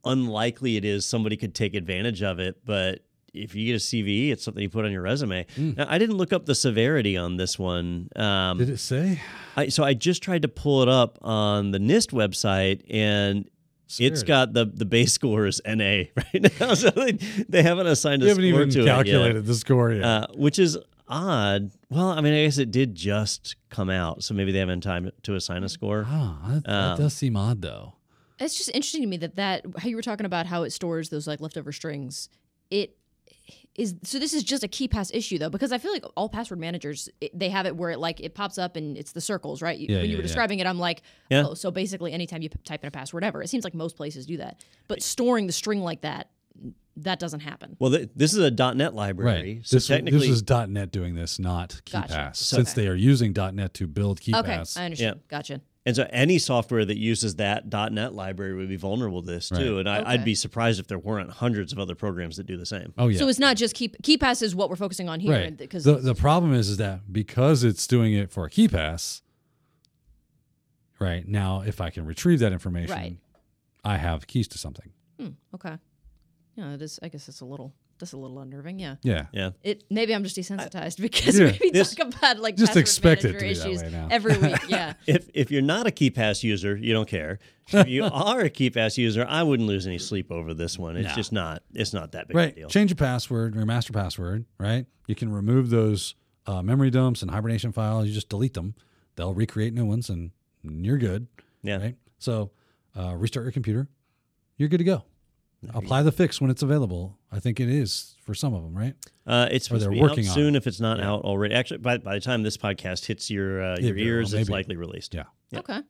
unlikely 0.04 0.76
it 0.76 0.84
is 0.84 1.04
somebody 1.04 1.36
could 1.36 1.54
take 1.54 1.74
advantage 1.74 2.22
of 2.22 2.38
it, 2.38 2.64
but 2.64 3.00
if 3.42 3.54
you 3.54 3.66
get 3.66 3.74
a 3.74 3.84
CV, 3.84 4.30
it's 4.30 4.44
something 4.44 4.62
you 4.62 4.68
put 4.68 4.84
on 4.84 4.92
your 4.92 5.02
resume. 5.02 5.46
Now, 5.56 5.86
I 5.88 5.98
didn't 5.98 6.16
look 6.16 6.32
up 6.32 6.46
the 6.46 6.54
severity 6.54 7.16
on 7.16 7.36
this 7.36 7.58
one. 7.58 8.08
Um, 8.16 8.58
Did 8.58 8.70
it 8.70 8.78
say? 8.78 9.20
I, 9.56 9.68
so 9.68 9.84
I 9.84 9.94
just 9.94 10.22
tried 10.22 10.42
to 10.42 10.48
pull 10.48 10.82
it 10.82 10.88
up 10.88 11.18
on 11.22 11.70
the 11.70 11.78
NIST 11.78 12.12
website, 12.12 12.82
and 12.90 13.48
it's 13.98 14.22
got 14.22 14.52
the 14.52 14.66
the 14.66 14.84
base 14.84 15.12
score 15.12 15.46
is 15.46 15.60
NA 15.66 15.74
right 16.16 16.60
now, 16.60 16.74
so 16.74 16.90
they, 16.90 17.12
they 17.48 17.62
haven't 17.62 17.86
assigned 17.86 18.22
a 18.22 18.26
You 18.26 18.28
haven't 18.30 18.44
score 18.44 18.60
even 18.62 18.70
to 18.70 18.84
calculated 18.84 19.36
it 19.36 19.46
the 19.46 19.54
score 19.54 19.90
yet. 19.90 20.00
yet, 20.00 20.04
uh, 20.04 20.26
which 20.34 20.58
is 20.58 20.76
odd. 21.08 21.70
Well, 21.88 22.10
I 22.10 22.20
mean, 22.20 22.34
I 22.34 22.44
guess 22.44 22.58
it 22.58 22.70
did 22.70 22.94
just 22.94 23.56
come 23.70 23.88
out, 23.88 24.22
so 24.22 24.34
maybe 24.34 24.52
they 24.52 24.58
haven't 24.58 24.82
time 24.82 25.10
to 25.22 25.34
assign 25.34 25.64
a 25.64 25.68
score. 25.68 26.06
oh, 26.06 26.38
that, 26.48 26.64
that 26.64 26.72
um, 26.72 26.98
does 26.98 27.14
seem 27.14 27.36
odd 27.36 27.62
though. 27.62 27.94
It's 28.38 28.56
just 28.56 28.68
interesting 28.68 29.02
to 29.02 29.08
me 29.08 29.16
that 29.18 29.36
that 29.36 29.64
how 29.78 29.88
you 29.88 29.96
were 29.96 30.02
talking 30.02 30.26
about 30.26 30.46
how 30.46 30.62
it 30.62 30.70
stores 30.70 31.08
those 31.08 31.26
like 31.26 31.40
leftover 31.40 31.72
strings. 31.72 32.28
It 32.70 32.97
is 33.74 33.94
so 34.02 34.18
this 34.18 34.34
is 34.34 34.42
just 34.42 34.64
a 34.64 34.68
KeePass 34.68 35.14
issue 35.14 35.38
though 35.38 35.50
because 35.50 35.70
I 35.70 35.78
feel 35.78 35.92
like 35.92 36.04
all 36.16 36.28
password 36.28 36.58
managers 36.58 37.08
it, 37.20 37.38
they 37.38 37.48
have 37.48 37.64
it 37.64 37.76
where 37.76 37.90
it 37.90 37.98
like 38.00 38.18
it 38.20 38.34
pops 38.34 38.58
up 38.58 38.74
and 38.76 38.96
it's 38.98 39.12
the 39.12 39.20
circles 39.20 39.62
right. 39.62 39.78
You, 39.78 39.86
Yeah, 39.88 39.96
when 39.98 40.04
you 40.06 40.10
yeah, 40.10 40.16
were 40.16 40.22
yeah. 40.22 40.26
describing 40.26 40.58
it, 40.58 40.66
I'm 40.66 40.78
like, 40.80 41.02
Yeah. 41.30 41.46
oh, 41.48 41.54
so 41.54 41.70
basically 41.70 42.12
anytime 42.12 42.42
you 42.42 42.50
p- 42.50 42.58
type 42.64 42.82
in 42.82 42.88
a 42.88 42.90
password 42.90 43.22
ever, 43.22 43.40
it 43.42 43.48
seems 43.48 43.62
like 43.64 43.74
most 43.74 43.96
places 43.96 44.26
do 44.26 44.38
that. 44.38 44.64
But 44.88 45.02
storing 45.02 45.46
the 45.46 45.52
string 45.52 45.80
like 45.80 46.00
that, 46.00 46.28
that 46.96 47.20
doesn't 47.20 47.38
happen. 47.40 47.76
Well, 47.78 47.92
th- 47.92 48.08
this 48.16 48.34
is 48.34 48.40
a 48.40 48.50
.NET 48.74 48.92
library, 48.94 49.54
Right. 49.58 49.66
so 49.66 49.76
this, 49.76 49.86
technically, 49.86 50.26
this 50.28 50.42
is 50.42 50.68
.NET 50.68 50.90
doing 50.90 51.14
this, 51.14 51.38
not 51.38 51.80
Gotcha. 51.88 52.12
KeePass. 52.14 52.36
So- 52.36 52.56
Since 52.56 52.72
Okay. 52.72 52.82
they 52.82 52.88
are 52.88 52.96
using 52.96 53.32
.NET 53.32 53.74
to 53.74 53.86
build 53.86 54.18
Okay, 54.18 54.32
KeePass. 54.32 54.76
I 54.76 54.84
understand. 54.86 55.20
Gotcha. 55.28 55.60
And 55.88 55.96
so 55.96 56.06
any 56.10 56.38
software 56.38 56.84
that 56.84 56.98
uses 56.98 57.36
that 57.36 57.64
.NET 57.72 58.12
library 58.12 58.52
would 58.54 58.68
be 58.68 58.76
vulnerable 58.76 59.22
to 59.22 59.26
this 59.26 59.48
too. 59.48 59.76
Right. 59.76 59.80
And 59.80 59.88
I, 59.88 59.98
Okay. 60.00 60.10
I'd 60.10 60.24
be 60.24 60.34
surprised 60.34 60.78
if 60.80 60.86
there 60.86 60.98
weren't 60.98 61.30
hundreds 61.30 61.72
of 61.72 61.78
other 61.78 61.94
programs 61.94 62.36
that 62.36 62.44
do 62.44 62.58
the 62.58 62.66
same. 62.66 62.92
oh 62.98 63.08
yeah. 63.08 63.18
So 63.18 63.26
it's 63.26 63.38
not 63.38 63.56
just 63.56 63.74
keep 63.74 63.96
KeePass 64.02 64.42
is 64.42 64.54
what 64.54 64.68
we're 64.68 64.76
focusing 64.76 65.08
on 65.08 65.18
here 65.18 65.32
right. 65.32 65.56
because 65.56 65.84
the 65.84 65.94
the 65.94 66.14
problem 66.14 66.52
is 66.52 66.68
is 66.68 66.76
that 66.76 67.10
because 67.10 67.64
it's 67.64 67.86
doing 67.86 68.12
it 68.12 68.30
for 68.30 68.44
a 68.44 68.50
KeePass, 68.50 69.22
right 70.98 71.26
now 71.26 71.62
if 71.62 71.80
I 71.80 71.88
can 71.88 72.04
retrieve 72.04 72.40
that 72.40 72.52
information, 72.52 72.94
Right. 72.94 73.16
I 73.82 73.96
have 73.96 74.26
keys 74.26 74.46
to 74.48 74.58
something. 74.58 74.90
Hmm, 75.18 75.28
okay. 75.54 75.78
Yeah, 76.56 76.74
it 76.74 76.82
is. 76.82 76.98
I 77.02 77.08
guess 77.08 77.28
it's 77.30 77.40
a 77.40 77.46
little. 77.46 77.72
That's 77.98 78.12
a 78.12 78.16
little 78.16 78.38
unnerving. 78.40 78.78
Yeah. 78.78 78.96
Yeah. 79.02 79.26
Yeah. 79.32 79.50
It 79.62 79.84
maybe 79.90 80.14
I'm 80.14 80.22
just 80.24 80.36
desensitized 80.36 81.00
because 81.00 81.38
Yeah. 81.38 81.52
we 81.60 81.70
This- 81.70 81.94
talk 81.94 82.06
about 82.14 82.38
like 82.38 82.56
Just 82.56 82.68
password 82.70 82.80
expect 82.82 83.24
it 83.24 83.28
to 83.28 83.32
manager 83.34 83.48
be 83.48 83.54
that 83.54 83.66
issues 83.70 83.82
way 83.82 83.90
now. 83.90 84.08
every 84.10 84.36
week. 84.38 84.56
Yeah. 84.68 84.92
If 85.06 85.28
if 85.34 85.50
you're 85.50 85.62
not 85.62 85.86
a 85.86 85.90
KeePass 85.90 86.42
user, 86.42 86.76
you 86.76 86.92
don't 86.92 87.08
care. 87.08 87.38
If 87.72 87.88
you 87.88 88.04
are 88.12 88.40
a 88.40 88.50
KeePass 88.50 88.96
user, 88.98 89.26
I 89.28 89.42
wouldn't 89.42 89.68
lose 89.68 89.86
any 89.86 89.98
sleep 89.98 90.30
over 90.30 90.54
this 90.54 90.78
one. 90.78 90.96
It's 90.96 91.08
No. 91.08 91.14
just 91.14 91.32
not. 91.32 91.62
It's 91.74 91.92
not 91.92 92.12
that 92.12 92.28
big 92.28 92.36
Right. 92.36 92.52
a 92.52 92.54
deal. 92.54 92.68
Change 92.68 92.90
your 92.90 92.96
password 92.96 93.56
or 93.56 93.64
master 93.66 93.92
password, 93.92 94.44
right? 94.58 94.86
You 95.06 95.14
can 95.14 95.30
remove 95.32 95.70
those 95.70 96.14
uh, 96.46 96.62
memory 96.62 96.90
dumps 96.90 97.22
and 97.22 97.30
hibernation 97.30 97.72
files. 97.72 98.06
You 98.06 98.12
just 98.14 98.28
delete 98.28 98.54
them. 98.54 98.74
They'll 99.16 99.34
recreate 99.34 99.74
new 99.74 99.84
ones 99.84 100.08
and 100.08 100.30
you're 100.62 100.98
good. 100.98 101.26
Yeah. 101.62 101.78
Right. 101.78 101.96
So 102.18 102.52
uh, 102.96 103.14
restart 103.16 103.44
your 103.44 103.52
computer. 103.52 103.88
You're 104.56 104.68
good 104.68 104.78
to 104.78 104.84
go. 104.84 105.04
Apply 105.74 106.02
the 106.02 106.12
fix 106.12 106.40
when 106.40 106.50
it's 106.50 106.62
available. 106.62 107.18
I 107.32 107.40
think 107.40 107.58
it 107.60 107.68
is 107.68 108.14
for 108.24 108.32
some 108.34 108.54
of 108.54 108.62
them, 108.62 108.76
right? 108.76 108.94
Uh, 109.26 109.48
it's 109.50 109.66
Or 109.66 109.68
supposed 109.68 109.82
to 109.82 109.88
they're 109.88 109.94
be 109.96 110.00
working 110.00 110.24
out 110.26 110.30
on 110.30 110.34
soon 110.34 110.56
if 110.56 110.66
it's 110.66 110.80
not 110.80 111.00
out 111.00 111.22
already. 111.22 111.54
Actually, 111.54 111.78
by, 111.78 111.98
by 111.98 112.14
the 112.14 112.20
time 112.20 112.42
this 112.42 112.56
podcast 112.56 113.06
hits 113.06 113.28
your 113.30 113.62
uh, 113.62 113.76
your 113.80 113.96
Yeah, 113.96 114.04
ears, 114.04 114.32
well, 114.32 114.40
it's 114.40 114.50
likely 114.50 114.76
released. 114.76 115.14
Yeah. 115.14 115.24
Yeah. 115.50 115.58
Okay. 115.60 115.80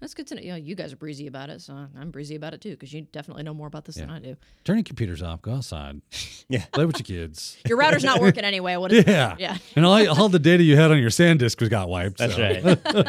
That's 0.00 0.14
good 0.14 0.28
to 0.28 0.36
know. 0.36 0.40
Yeah, 0.42 0.54
you 0.56 0.76
guys 0.76 0.92
are 0.92 0.96
breezy 0.96 1.26
about 1.26 1.50
it, 1.50 1.60
so 1.60 1.72
I'm 1.74 2.10
breezy 2.12 2.36
about 2.36 2.54
it 2.54 2.60
too 2.60 2.70
because 2.70 2.92
you 2.92 3.02
definitely 3.10 3.42
know 3.42 3.52
more 3.52 3.66
about 3.66 3.84
this 3.84 3.96
than 3.96 4.10
I 4.10 4.20
do. 4.20 4.36
Turn 4.64 4.76
your 4.76 4.84
computers 4.84 5.22
off. 5.22 5.42
Go 5.42 5.54
outside. 5.54 6.00
Yeah. 6.50 6.64
Play 6.72 6.86
with 6.86 6.98
your 6.98 7.04
kids. 7.04 7.58
Your 7.68 7.76
router's 7.76 8.02
not 8.04 8.22
working 8.22 8.42
anyway. 8.42 8.76
What 8.76 8.90
is 8.92 9.04
Yeah. 9.06 9.36
Yeah. 9.38 9.58
And 9.76 9.84
all, 9.84 10.08
all 10.18 10.30
the 10.30 10.38
data 10.38 10.62
you 10.62 10.76
had 10.76 10.90
on 10.90 10.98
your 10.98 11.10
SanDisk 11.10 11.60
was 11.60 11.68
got 11.68 11.90
wiped. 11.90 12.16
That's 12.16 12.36
so- 12.36 12.40
right. 12.40 12.64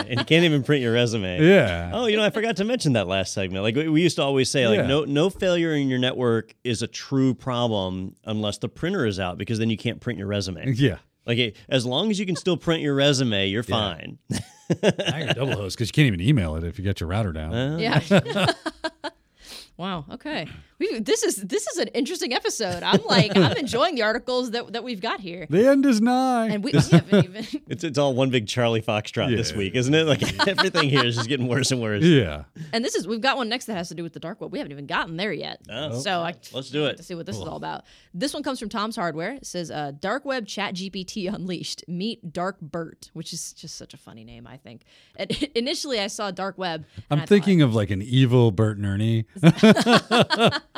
and 0.10 0.20
you 0.20 0.26
can't 0.26 0.44
even 0.44 0.62
print 0.62 0.82
your 0.84 0.92
resume. 0.92 1.42
Yeah. 1.48 1.92
Oh, 1.94 2.08
you 2.08 2.18
know, 2.18 2.24
I 2.26 2.32
forgot 2.32 2.58
to 2.58 2.66
mention 2.66 2.92
that 2.94 3.08
last 3.08 3.34
segment. 3.34 3.64
Like 3.64 3.78
we, 3.78 3.88
we 3.88 4.02
used 4.02 4.18
to 4.18 4.24
always 4.24 4.50
say, 4.52 4.68
like 4.68 4.80
Yeah. 4.80 4.88
no 4.88 5.06
no 5.06 5.30
failure 5.30 5.74
in 5.74 5.88
your 5.88 6.00
network 6.00 6.54
is 6.66 6.82
a 6.82 6.88
true 6.88 7.34
problem 7.34 8.14
unless 8.26 8.58
the 8.58 8.68
printer 8.68 9.06
is 9.06 9.22
out, 9.22 9.38
because 9.38 9.58
then 9.58 9.70
you 9.70 9.78
can't 9.78 10.02
print 10.02 10.20
your 10.20 10.28
resume. 10.28 10.74
Yeah. 10.74 10.98
Like 11.26 11.38
it- 11.38 11.56
as 11.70 11.86
long 11.86 12.12
as 12.12 12.20
you 12.20 12.26
can 12.26 12.36
still 12.36 12.58
print 12.58 12.82
your 12.82 12.94
resume, 12.96 13.48
you're 13.48 13.64
fine. 13.64 14.18
Now 14.84 15.18
you're 15.18 15.34
double 15.34 15.56
host 15.56 15.78
because 15.78 15.90
you 15.90 15.94
can't 15.94 16.08
even 16.08 16.22
email 16.22 16.56
it 16.56 16.64
if 16.64 16.78
you 16.78 16.84
get 16.84 17.00
your 17.00 17.10
router 17.10 17.32
down. 17.32 17.54
Uh, 17.54 17.78
Yeah. 17.78 18.52
wow. 19.78 20.06
Okay. 20.12 20.48
We 20.80 21.00
this 21.00 21.24
is 21.24 21.36
this 21.38 21.68
is 21.68 21.78
an 21.78 21.90
interesting 21.90 22.34
episode. 22.34 22.84
I'm 22.84 23.04
like 23.06 23.36
I'm 23.36 23.58
enjoying 23.58 23.96
the 23.96 24.04
articles 24.04 24.52
that 24.52 24.72
that 24.74 24.84
we've 24.84 25.02
got 25.02 25.20
here, 25.20 25.46
the 25.50 25.68
end 25.68 25.86
is 25.86 26.00
nigh. 26.00 26.48
and 26.48 26.64
we, 26.64 26.72
we 26.72 26.80
haven't 26.92 27.26
even. 27.26 27.46
It's 27.68 27.84
it's 27.84 27.98
all 27.98 28.14
one 28.16 28.30
big 28.30 28.48
Charlie 28.48 28.82
Foxtrot 28.82 29.36
this 29.36 29.54
week, 29.54 29.76
isn't 29.76 29.94
it? 29.94 30.06
Like 30.08 30.48
everything 30.48 30.90
here 30.90 31.04
is 31.06 31.16
just 31.18 31.28
getting 31.30 31.48
worse 31.48 31.72
and 31.72 31.82
worse. 31.82 32.04
yeah. 32.04 32.44
And 32.74 32.84
this 32.84 32.96
is 32.96 33.08
we've 33.08 33.22
got 33.22 33.38
one 33.38 33.50
next 33.50 33.66
that 33.66 33.76
has 33.76 33.90
to 33.90 33.96
do 33.96 34.04
with 34.04 34.14
the 34.14 34.20
dark 34.20 34.40
web. 34.42 34.52
We 34.52 34.58
haven't 34.60 34.72
even 34.72 34.88
gotten 34.88 35.18
there 35.18 35.34
yet. 35.34 35.62
Oh. 35.70 36.00
so 36.00 36.22
I 36.22 36.34
Let's 36.54 36.70
do 36.70 36.86
it. 36.86 36.98
to 36.98 37.04
see 37.04 37.14
what 37.16 37.26
this 37.26 37.36
is 37.36 37.42
all 37.44 37.58
about. 37.58 37.84
This 38.14 38.34
one 38.34 38.42
comes 38.42 38.60
from 38.60 38.70
Tom's 38.70 38.96
Hardware. 38.96 39.34
It 39.34 39.46
says 39.46 39.70
uh, 39.70 39.92
Dark 40.00 40.24
Web 40.26 40.46
ChatGPT 40.46 41.32
Unleashed. 41.34 41.84
Meet 41.88 42.34
DarkBERT, 42.34 43.10
which 43.14 43.34
is 43.34 43.54
just 43.54 43.76
such 43.78 43.94
a 43.94 43.98
funny 43.98 44.24
name, 44.24 44.48
I 44.48 44.58
think. 44.58 44.84
And 45.18 45.32
initially, 45.56 46.00
I 46.00 46.08
saw 46.08 46.32
Dark 46.32 46.58
Web. 46.58 46.86
I'm 47.12 47.18
I 47.18 47.22
thought, 47.22 47.30
thinking 47.30 47.62
of 47.62 47.76
like 47.76 47.92
an 47.92 48.02
evil 48.02 48.52
Bert 48.52 48.78
and 48.78 48.86
Ernie. 48.86 49.26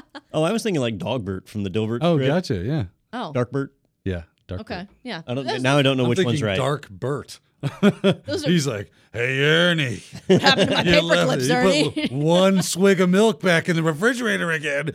Oh, 0.34 0.44
I 0.44 0.52
was 0.54 0.64
thinking 0.64 0.80
like 0.82 0.98
Dogbert 0.98 1.48
from 1.50 1.64
the 1.64 1.70
Dilbert. 1.70 2.00
oh, 2.02 2.16
strip. 2.16 2.28
gotcha. 2.30 2.56
Yeah. 2.56 2.86
oh, 3.12 3.34
DarkBERT. 3.36 3.70
Yeah. 4.06 4.24
Dark 4.48 4.62
okay, 4.62 4.76
Bert. 4.80 4.88
yeah. 5.04 5.22
I 5.28 5.34
don't. 5.34 5.46
Those- 5.46 5.62
now 5.62 5.78
I 5.78 5.82
don't 5.82 5.98
know 5.98 6.04
I'm 6.04 6.10
which 6.10 6.24
one's 6.24 6.42
right. 6.42 6.58
DarkBERT. 6.60 7.40
Those 8.26 8.46
are- 8.46 8.50
He's 8.50 8.66
like, 8.68 8.92
hey, 9.14 9.40
Ernie. 9.44 10.02
What 10.28 10.42
happened 10.42 10.70
to 10.72 10.76
my 10.76 10.82
You 10.86 10.92
paper 10.94 11.06
left- 11.06 11.28
clips, 11.28 11.48
you 11.48 11.54
Ernie? 11.56 11.90
put 11.92 12.12
one 12.12 12.62
swig 12.64 13.02
of 13.02 13.10
milk 13.10 13.42
back 13.42 13.70
in 13.70 13.76
the 13.76 13.84
refrigerator 13.84 14.52
again. 14.52 14.92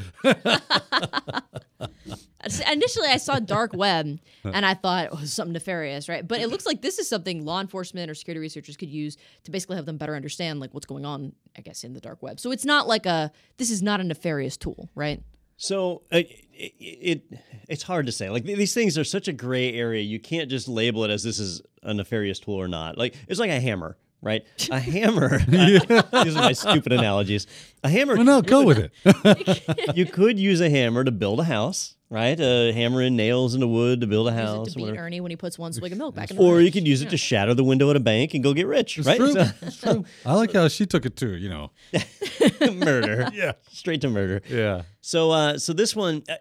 Initially, 2.71 3.09
I 3.09 3.17
saw 3.17 3.41
dark 3.41 3.73
web 3.75 4.21
and 4.45 4.65
I 4.65 4.75
thought 4.75 5.09
oh, 5.11 5.17
it 5.17 5.21
was 5.23 5.33
something 5.33 5.53
nefarious, 5.53 6.09
right? 6.09 6.27
But 6.27 6.41
it 6.41 6.49
looks 6.49 6.65
like 6.65 6.81
this 6.81 7.01
is 7.01 7.09
something 7.09 7.45
law 7.45 7.61
enforcement 7.61 8.09
or 8.09 8.15
security 8.15 8.39
researchers 8.39 8.77
could 8.77 8.89
use 8.89 9.17
to 9.45 9.51
basically 9.51 9.75
have 9.77 9.87
them 9.87 9.97
better 9.97 10.15
understand 10.15 10.61
like 10.61 10.73
what's 10.73 10.87
going 10.87 11.05
on, 11.05 11.33
I 11.59 11.63
guess, 11.63 11.83
in 11.83 11.93
the 11.93 12.01
dark 12.01 12.23
web. 12.23 12.39
So 12.39 12.53
it's 12.53 12.65
not 12.65 12.87
like 12.87 13.05
a 13.05 13.33
this 13.57 13.71
is 13.71 13.83
not 13.83 14.01
a 14.01 14.05
nefarious 14.05 14.57
tool, 14.57 14.89
right? 14.95 15.21
So 15.57 16.03
uh, 16.13 16.19
it, 16.19 16.75
it 16.79 17.41
it's 17.69 17.83
hard 17.83 18.07
to 18.07 18.13
say. 18.13 18.31
Like 18.31 18.45
these 18.45 18.75
things 18.75 18.97
are 18.99 19.05
such 19.05 19.29
a 19.29 19.33
gray 19.33 19.73
area. 19.73 20.03
You 20.03 20.21
can't 20.21 20.51
just 20.51 20.69
label 20.69 21.05
it 21.05 21.11
as 21.11 21.23
this 21.23 21.39
is 21.39 21.63
a 21.83 21.95
nefarious 21.95 22.39
tool 22.39 22.55
or 22.55 22.69
not. 22.69 22.99
Like 22.99 23.15
it's 23.29 23.41
like 23.41 23.51
a 23.51 23.61
hammer, 23.61 23.97
right? 24.21 24.45
A 24.71 24.79
hammer. 24.81 25.39
these 25.49 26.37
are 26.37 26.41
my 26.41 26.53
stupid 26.53 26.93
analogies. 26.93 27.47
A 27.83 27.89
hammer. 27.89 28.17
well, 28.17 28.25
no, 28.25 28.43
go 28.43 28.65
with 28.65 28.79
it. 28.79 29.97
you 29.97 30.07
could 30.07 30.39
use 30.39 30.61
a 30.61 30.71
hammer 30.71 31.05
to 31.05 31.11
build 31.11 31.41
a 31.41 31.45
house, 31.45 31.96
right? 32.11 32.39
A 32.39 32.73
hammer 32.73 33.03
in 33.03 33.17
nails 33.17 33.55
into 33.55 33.67
wood 33.67 34.01
to 34.01 34.07
build 34.07 34.29
a 34.29 34.31
Use 34.33 34.41
house. 34.41 34.69
it 34.69 34.71
to 34.73 34.77
beat 34.77 34.83
whatever. 34.85 35.07
Ernie 35.07 35.21
when 35.21 35.31
he 35.31 35.37
puts 35.37 35.59
one 35.59 35.73
swig 35.73 35.93
of 35.93 35.99
milk 35.99 36.15
back 36.15 36.31
in 36.31 36.37
the 36.37 36.43
Or 36.43 36.55
you 36.61 36.67
fridge. 36.67 36.75
could 36.75 36.89
use 36.89 37.03
it 37.03 37.11
to 37.11 37.17
shatter 37.17 37.55
the 37.55 37.65
window 37.65 37.91
at 37.91 37.97
a 37.97 38.01
bank 38.01 38.35
and 38.35 38.43
go 38.43 38.55
get 38.55 38.67
rich, 38.67 38.99
It's 38.99 39.07
right? 39.07 39.17
true. 39.19 39.33
So- 39.33 39.51
It's 39.63 39.77
true. 39.81 40.05
I 40.25 40.35
like 40.35 40.53
how 40.53 40.69
she 40.69 40.87
took 40.87 41.05
it 41.07 41.17
too, 41.17 41.37
you 41.37 41.49
know. 41.49 41.71
murder. 42.75 43.29
Yeah. 43.35 43.53
Straight 43.71 44.01
to 44.03 44.09
murder. 44.09 44.43
Yeah. 44.49 44.83
So, 45.01 45.31
uh, 45.31 45.59
so 45.59 45.73
this 45.73 45.95
one, 45.97 46.23
uh, 46.29 46.35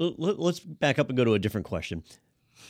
l- 0.00 0.14
l- 0.18 0.34
let's 0.38 0.60
back 0.60 0.98
up 0.98 1.08
and 1.08 1.16
go 1.16 1.24
to 1.24 1.34
a 1.34 1.38
different 1.38 1.66
question. 1.66 2.02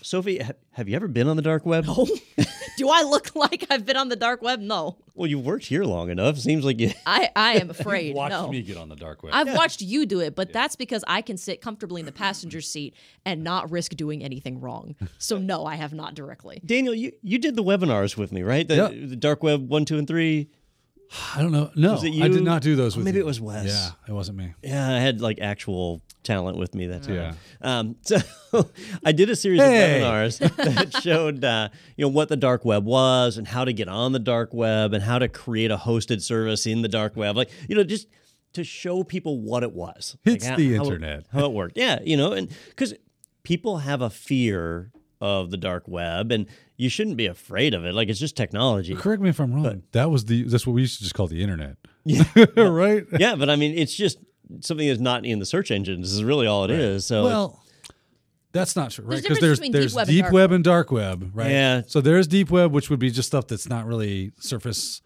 Sophie, 0.02 0.38
ha- 0.38 0.52
have 0.72 0.88
you 0.88 0.94
ever 0.96 1.08
been 1.08 1.26
on 1.28 1.36
the 1.36 1.42
dark 1.42 1.64
web? 1.66 1.84
Oh, 1.88 2.06
do 2.76 2.88
I 2.88 3.02
look 3.02 3.34
like 3.36 3.66
I've 3.70 3.84
been 3.86 3.96
on 3.96 4.08
the 4.08 4.16
dark 4.16 4.42
web? 4.42 4.60
No, 4.60 4.96
Well, 5.14 5.28
you've 5.28 5.44
worked 5.44 5.64
here 5.66 5.84
long 5.84 6.10
enough. 6.10 6.38
Seems 6.38 6.64
like 6.64 6.78
you. 6.80 6.92
I, 7.06 7.30
I 7.34 7.54
am 7.54 7.70
afraid. 7.76 8.14
Watch 8.14 8.30
no. 8.30 8.48
me 8.48 8.62
get 8.62 8.76
on 8.76 8.88
the 8.88 8.96
dark 8.96 9.22
web. 9.22 9.32
I've 9.34 9.52
watched 9.54 9.80
you 9.82 10.06
do 10.06 10.20
it, 10.20 10.34
but 10.34 10.52
that's 10.52 10.76
because 10.76 11.02
I 11.08 11.22
can 11.22 11.36
sit 11.36 11.60
comfortably 11.60 12.00
in 12.00 12.06
the 12.06 12.12
passenger 12.12 12.60
seat 12.60 12.94
and 13.24 13.42
not 13.42 13.70
risk 13.70 13.92
doing 13.96 14.22
anything 14.22 14.60
wrong. 14.60 14.94
So 15.18 15.38
no, 15.52 15.64
I 15.64 15.76
have 15.76 15.92
not 15.92 16.14
directly. 16.14 16.60
Daniel, 16.64 16.94
you, 16.94 17.12
you 17.22 17.38
did 17.38 17.56
the 17.56 17.64
webinars 17.64 18.16
with 18.16 18.32
me, 18.32 18.42
right? 18.42 18.66
The, 18.66 18.74
Yeah. 18.76 18.88
the 18.88 19.16
dark 19.16 19.42
web 19.42 19.68
one, 19.68 19.84
two, 19.84 19.98
and 19.98 20.06
three. 20.08 20.48
I 21.36 21.40
don't 21.40 21.52
know. 21.52 21.70
No, 21.76 21.92
Was 21.92 22.02
it 22.04 22.20
I 22.20 22.26
did 22.26 22.42
not 22.42 22.62
do 22.62 22.74
those 22.74 22.96
Oh, 22.96 22.98
with 22.98 23.04
maybe 23.04 23.18
you. 23.18 23.22
it 23.22 23.26
was 23.26 23.40
Wes. 23.40 23.66
Yeah, 23.66 23.90
it 24.08 24.12
wasn't 24.12 24.38
me. 24.38 24.54
Yeah, 24.62 24.92
I 24.92 24.98
had 24.98 25.20
like 25.20 25.38
actual 25.40 26.02
talent 26.26 26.58
with 26.58 26.74
me 26.74 26.86
that 26.88 27.04
time. 27.04 27.14
Yeah. 27.14 27.34
Um, 27.62 27.96
so 28.02 28.18
I 29.04 29.12
did 29.12 29.30
a 29.30 29.36
series 29.36 29.60
Hey. 29.60 30.02
of 30.02 30.06
webinars 30.08 30.38
that 30.56 30.92
showed, 31.02 31.44
uh, 31.44 31.68
you 31.96 32.04
know, 32.04 32.08
what 32.10 32.28
the 32.28 32.36
dark 32.36 32.64
web 32.64 32.84
was 32.84 33.38
and 33.38 33.46
how 33.48 33.64
to 33.64 33.72
get 33.72 33.88
on 33.88 34.12
the 34.12 34.18
dark 34.18 34.52
web 34.52 34.92
and 34.92 35.02
how 35.02 35.18
to 35.18 35.28
create 35.28 35.70
a 35.70 35.76
hosted 35.78 36.20
service 36.20 36.66
in 36.66 36.82
the 36.82 36.88
dark 36.88 37.16
web. 37.16 37.36
Like, 37.36 37.50
you 37.68 37.74
know, 37.76 37.84
just 37.84 38.08
to 38.54 38.64
show 38.64 39.02
people 39.04 39.40
what 39.40 39.62
it 39.62 39.72
was. 39.72 40.16
Like, 40.26 40.36
It's 40.36 40.46
how- 40.46 40.56
the 40.56 40.74
how 40.74 40.82
it- 40.82 40.86
internet. 40.86 41.26
How 41.32 41.46
it 41.46 41.52
worked. 41.52 41.76
Yeah, 41.78 42.00
you 42.04 42.16
know, 42.16 42.32
and 42.32 42.48
because 42.68 42.94
people 43.42 43.78
have 43.78 44.02
a 44.02 44.10
fear 44.10 44.90
of 45.20 45.50
the 45.50 45.56
dark 45.56 45.88
web 45.88 46.30
and 46.32 46.46
you 46.76 46.88
shouldn't 46.90 47.16
be 47.16 47.26
afraid 47.26 47.72
of 47.72 47.84
it. 47.86 47.94
Like, 47.94 48.08
it's 48.10 48.20
just 48.20 48.36
technology. 48.36 48.94
Correct 48.94 49.22
me 49.22 49.30
if 49.30 49.40
I'm 49.40 49.54
wrong. 49.54 49.62
but, 49.62 49.92
that 49.92 50.10
was 50.10 50.26
the 50.26 50.42
that's 50.42 50.66
what 50.66 50.74
we 50.74 50.82
used 50.82 50.98
to 50.98 51.04
just 51.04 51.14
call 51.14 51.26
the 51.26 51.42
internet. 51.42 51.76
Yeah. 52.04 52.24
right? 52.56 53.04
yeah, 53.18 53.34
but 53.34 53.48
I 53.48 53.56
mean, 53.56 53.72
it's 53.76 53.94
just 53.94 54.18
something 54.60 54.86
that's 54.88 55.00
not 55.00 55.24
in 55.24 55.38
the 55.38 55.46
search 55.46 55.70
engines 55.70 56.12
is 56.12 56.22
really 56.24 56.46
all 56.46 56.64
it 56.64 56.70
is. 56.70 57.06
So 57.06 57.24
Well, 57.24 57.62
that's 58.52 58.74
not 58.76 58.90
true, 58.90 59.04
right? 59.04 59.22
Because 59.22 59.38
difference 59.38 59.40
there's 59.40 59.58
between 59.58 59.72
deep 59.72 59.80
there's 59.80 59.94
web 59.94 60.08
and 60.08 60.14
deep 60.14 60.22
dark 60.24 60.32
web 60.32 60.52
and 60.52 60.64
dark 60.64 60.90
web, 60.92 61.30
right? 61.34 61.50
Yeah. 61.50 61.82
So 61.86 62.00
there's 62.00 62.26
deep 62.26 62.50
web, 62.50 62.72
which 62.72 62.88
would 62.90 62.98
be 63.00 63.10
just 63.10 63.28
stuff 63.28 63.46
that's 63.48 63.68
not 63.68 63.86
really 63.86 64.32
surface 64.40 65.02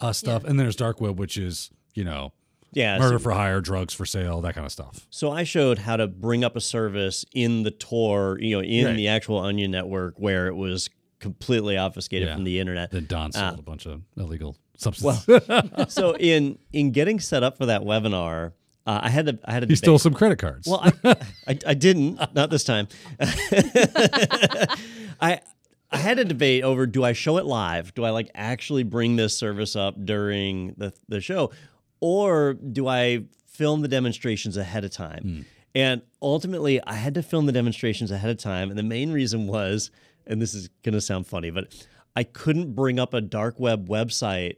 uh, 0.00 0.12
stuff, 0.12 0.44
and 0.44 0.58
there's 0.58 0.76
dark 0.76 1.00
web, 1.00 1.18
which 1.18 1.36
is 1.36 1.70
you 1.94 2.04
know 2.04 2.32
Yeah, 2.72 2.98
murder 2.98 3.18
so- 3.18 3.22
for 3.24 3.32
hire, 3.32 3.60
drugs 3.60 3.92
for 3.94 4.04
sale, 4.06 4.40
that 4.42 4.54
kind 4.54 4.64
of 4.66 4.72
stuff. 4.72 5.06
So 5.10 5.30
I 5.30 5.44
showed 5.44 5.78
how 5.78 5.96
to 5.96 6.06
bring 6.06 6.44
up 6.44 6.54
a 6.56 6.60
service 6.60 7.24
in 7.34 7.62
the 7.64 7.70
Tor, 7.70 8.38
you 8.40 8.56
know, 8.56 8.62
in 8.62 8.84
Right. 8.86 8.96
the 8.96 9.08
actual 9.08 9.38
Onion 9.38 9.70
network 9.70 10.14
where 10.18 10.46
it 10.48 10.54
was 10.56 10.88
completely 11.18 11.76
obfuscated 11.78 12.28
Yeah. 12.28 12.34
from 12.34 12.44
the 12.44 12.58
internet. 12.58 12.90
Then 12.90 13.06
Don 13.06 13.30
Ah. 13.34 13.48
sold 13.50 13.58
a 13.60 13.62
bunch 13.62 13.86
of 13.86 14.02
illegal 14.16 14.56
substances. 14.76 15.24
so 15.88 16.16
in 16.16 16.58
in 16.72 16.90
getting 16.92 17.20
set 17.20 17.42
up 17.44 17.56
for 17.58 17.66
that 17.66 17.82
webinar, 17.82 18.52
uh, 18.86 19.00
I 19.02 19.10
had 19.10 19.26
to 19.26 19.38
I 19.44 19.52
had 19.52 19.60
to 19.60 19.66
he 19.66 19.74
debate- 19.74 19.78
stole 19.78 19.98
some 19.98 20.14
credit 20.14 20.38
cards. 20.38 20.66
Well, 20.68 20.80
I, 20.82 20.92
I, 21.46 21.58
I 21.68 21.74
didn't. 21.74 22.18
Not 22.34 22.50
this 22.50 22.64
time. 22.64 22.88
I 25.20 25.40
I 25.90 25.98
had 25.98 26.18
a 26.18 26.24
debate 26.24 26.64
over 26.64 26.86
do 26.86 27.04
I 27.04 27.12
show 27.12 27.36
it 27.38 27.44
live? 27.44 27.94
Do 27.94 28.04
I 28.04 28.10
like 28.10 28.30
actually 28.34 28.82
bring 28.82 29.16
this 29.16 29.36
service 29.36 29.76
up 29.76 29.94
during 30.04 30.74
the 30.76 30.92
the 31.08 31.20
show, 31.20 31.52
or 32.00 32.54
do 32.54 32.88
I 32.88 33.24
film 33.46 33.82
the 33.82 33.88
demonstrations 33.88 34.56
ahead 34.56 34.84
of 34.84 34.90
time? 34.90 35.46
And 35.74 36.02
ultimately, 36.20 36.82
I 36.84 36.94
had 36.94 37.14
to 37.14 37.22
film 37.22 37.46
the 37.46 37.52
demonstrations 37.52 38.10
ahead 38.10 38.30
of 38.30 38.36
time, 38.38 38.68
and 38.70 38.78
the 38.78 38.82
main 38.82 39.10
reason 39.12 39.46
was, 39.46 39.90
and 40.26 40.40
this 40.40 40.54
is 40.54 40.68
going 40.82 40.92
to 40.94 41.00
sound 41.00 41.26
funny, 41.26 41.50
but 41.50 41.74
I 42.14 42.24
couldn't 42.24 42.74
bring 42.74 42.98
up 42.98 43.14
a 43.14 43.20
dark 43.22 43.58
web 43.58 43.88
website 43.88 44.56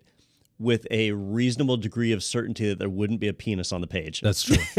with 0.59 0.87
a 0.91 1.13
reasonable 1.13 1.77
degree 1.77 2.13
of 2.13 2.23
certainty 2.23 2.69
that 2.69 2.79
there 2.79 2.89
wouldn't 2.89 3.21
be 3.21 3.29
a 3.29 3.33
penis 3.33 3.73
on 3.73 3.81
the 3.81 3.87
page. 3.87 4.21
That's 4.21 4.43
true. 4.43 4.57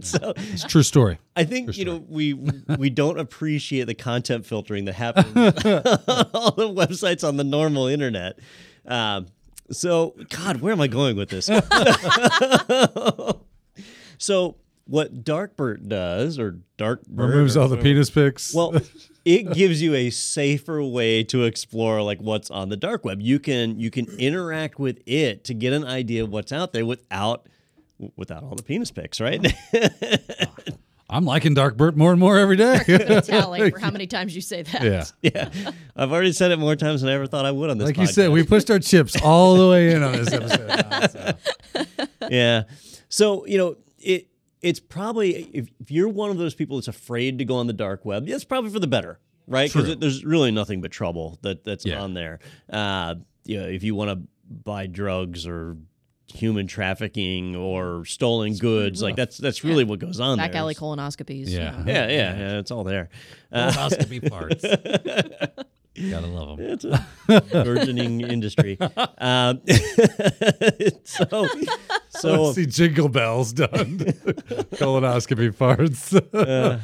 so 0.00 0.32
It's 0.36 0.64
a 0.64 0.68
true 0.68 0.82
story. 0.82 1.18
I 1.36 1.44
think 1.44 1.76
you 1.76 1.84
know 1.84 2.04
we 2.08 2.34
we 2.78 2.90
don't 2.90 3.18
appreciate 3.18 3.84
the 3.84 3.94
content 3.94 4.46
filtering 4.46 4.86
that 4.86 4.94
happens 4.94 5.26
on 5.36 6.30
all 6.34 6.52
the 6.52 6.68
websites 6.68 7.26
on 7.26 7.36
the 7.36 7.44
normal 7.44 7.86
internet. 7.86 8.38
Um, 8.86 9.26
so, 9.70 10.14
God, 10.30 10.60
where 10.60 10.72
am 10.72 10.80
I 10.80 10.86
going 10.86 11.16
with 11.16 11.28
this? 11.28 11.46
so, 14.18 14.56
what 14.86 15.24
DarkBERT 15.24 15.88
does, 15.88 16.38
or 16.38 16.58
DarkBERT, 16.78 17.04
Removes 17.10 17.56
or 17.56 17.60
all 17.60 17.68
the 17.68 17.76
penis 17.76 18.08
pics. 18.08 18.54
well, 18.54 18.74
it 19.28 19.52
gives 19.52 19.82
you 19.82 19.94
a 19.94 20.08
safer 20.08 20.82
way 20.82 21.22
to 21.24 21.44
explore 21.44 22.00
like 22.02 22.18
what's 22.18 22.50
on 22.50 22.70
the 22.70 22.78
dark 22.78 23.04
web. 23.04 23.20
You 23.20 23.38
can 23.38 23.78
you 23.78 23.90
can 23.90 24.06
interact 24.18 24.78
with 24.78 25.02
it 25.04 25.44
to 25.44 25.54
get 25.54 25.74
an 25.74 25.84
idea 25.84 26.24
of 26.24 26.30
what's 26.30 26.50
out 26.50 26.72
there 26.72 26.86
without 26.86 27.46
without 28.16 28.42
all 28.42 28.54
the 28.54 28.62
penis 28.62 28.90
pics, 28.90 29.20
right? 29.20 29.54
I'm 31.10 31.24
liking 31.24 31.54
DarkBERT 31.54 31.96
more 31.96 32.10
and 32.10 32.20
more 32.20 32.38
every 32.38 32.56
day. 32.56 32.78
Tally 33.24 33.70
for 33.70 33.78
how 33.78 33.90
many 33.90 34.06
times 34.06 34.34
you 34.34 34.40
say 34.40 34.62
that. 34.62 34.82
yeah. 34.82 35.04
yeah, 35.20 35.72
I've 35.94 36.10
already 36.10 36.32
said 36.32 36.50
it 36.50 36.58
more 36.58 36.76
times 36.76 37.02
than 37.02 37.10
I 37.10 37.14
ever 37.14 37.26
thought 37.26 37.44
I 37.44 37.50
would 37.50 37.68
on 37.68 37.76
this. 37.76 37.86
Like 37.86 37.98
you 37.98 38.06
said, 38.06 38.30
we 38.30 38.44
pushed 38.44 38.70
our 38.70 38.78
chips 38.78 39.20
all 39.22 39.56
the 39.56 39.68
way 39.68 39.92
in 39.92 40.02
on 40.02 40.12
this 40.12 40.32
episode. 40.32 40.68
Don, 40.68 41.08
so. 41.08 42.28
yeah. 42.30 42.62
So 43.10 43.46
you 43.46 43.58
know 43.58 43.76
it. 43.98 44.28
It's 44.60 44.80
probably 44.80 45.44
if, 45.52 45.68
if 45.80 45.90
you're 45.90 46.08
one 46.08 46.30
of 46.30 46.38
those 46.38 46.54
people 46.54 46.76
that's 46.78 46.88
afraid 46.88 47.38
to 47.38 47.44
go 47.44 47.56
on 47.56 47.66
the 47.68 47.72
dark 47.72 48.04
web, 48.04 48.26
that's 48.26 48.44
probably 48.44 48.70
for 48.70 48.80
the 48.80 48.86
better, 48.88 49.18
right? 49.46 49.72
Because 49.72 49.96
there's 49.98 50.24
really 50.24 50.50
nothing 50.50 50.80
but 50.80 50.90
trouble 50.90 51.38
that 51.42 51.64
that's 51.64 51.84
Yeah. 51.86 52.00
on 52.02 52.14
there. 52.14 52.40
Uh, 52.70 53.16
you 53.44 53.60
know, 53.60 53.66
if 53.68 53.82
you 53.84 53.94
want 53.94 54.10
to 54.10 54.26
buy 54.50 54.86
drugs 54.86 55.46
or 55.46 55.76
human 56.34 56.66
trafficking 56.66 57.56
or 57.56 58.04
stolen 58.04 58.54
goods, 58.56 59.00
like 59.00 59.16
that's 59.16 59.38
that's 59.38 59.64
really 59.64 59.84
what 59.84 59.98
goes 59.98 60.20
on 60.20 60.36
Back 60.36 60.52
there. 60.52 60.60
alley 60.60 60.74
colonoscopies. 60.74 61.48
you 61.48 61.58
Yeah. 61.58 61.70
know. 61.70 61.84
Yeah, 61.86 62.08
yeah, 62.08 62.38
yeah, 62.38 62.58
it's 62.58 62.70
all 62.70 62.84
there. 62.84 63.08
Uh, 63.52 63.70
Colonoscopy 63.70 64.28
parts. 64.28 64.64
Gotta 66.10 66.26
love 66.26 66.58
them. 66.58 66.66
it's 66.66 66.84
a 66.84 67.06
burgeoning 67.52 68.20
industry. 68.20 68.78
Um, 69.18 69.60
so, 71.04 71.48
so 72.08 72.42
Let's 72.44 72.54
see 72.54 72.66
jingle 72.66 73.08
bells 73.08 73.52
done. 73.52 73.98
Colonoscopy 74.78 75.56
parts. 75.58 76.12
rat, 76.12 76.80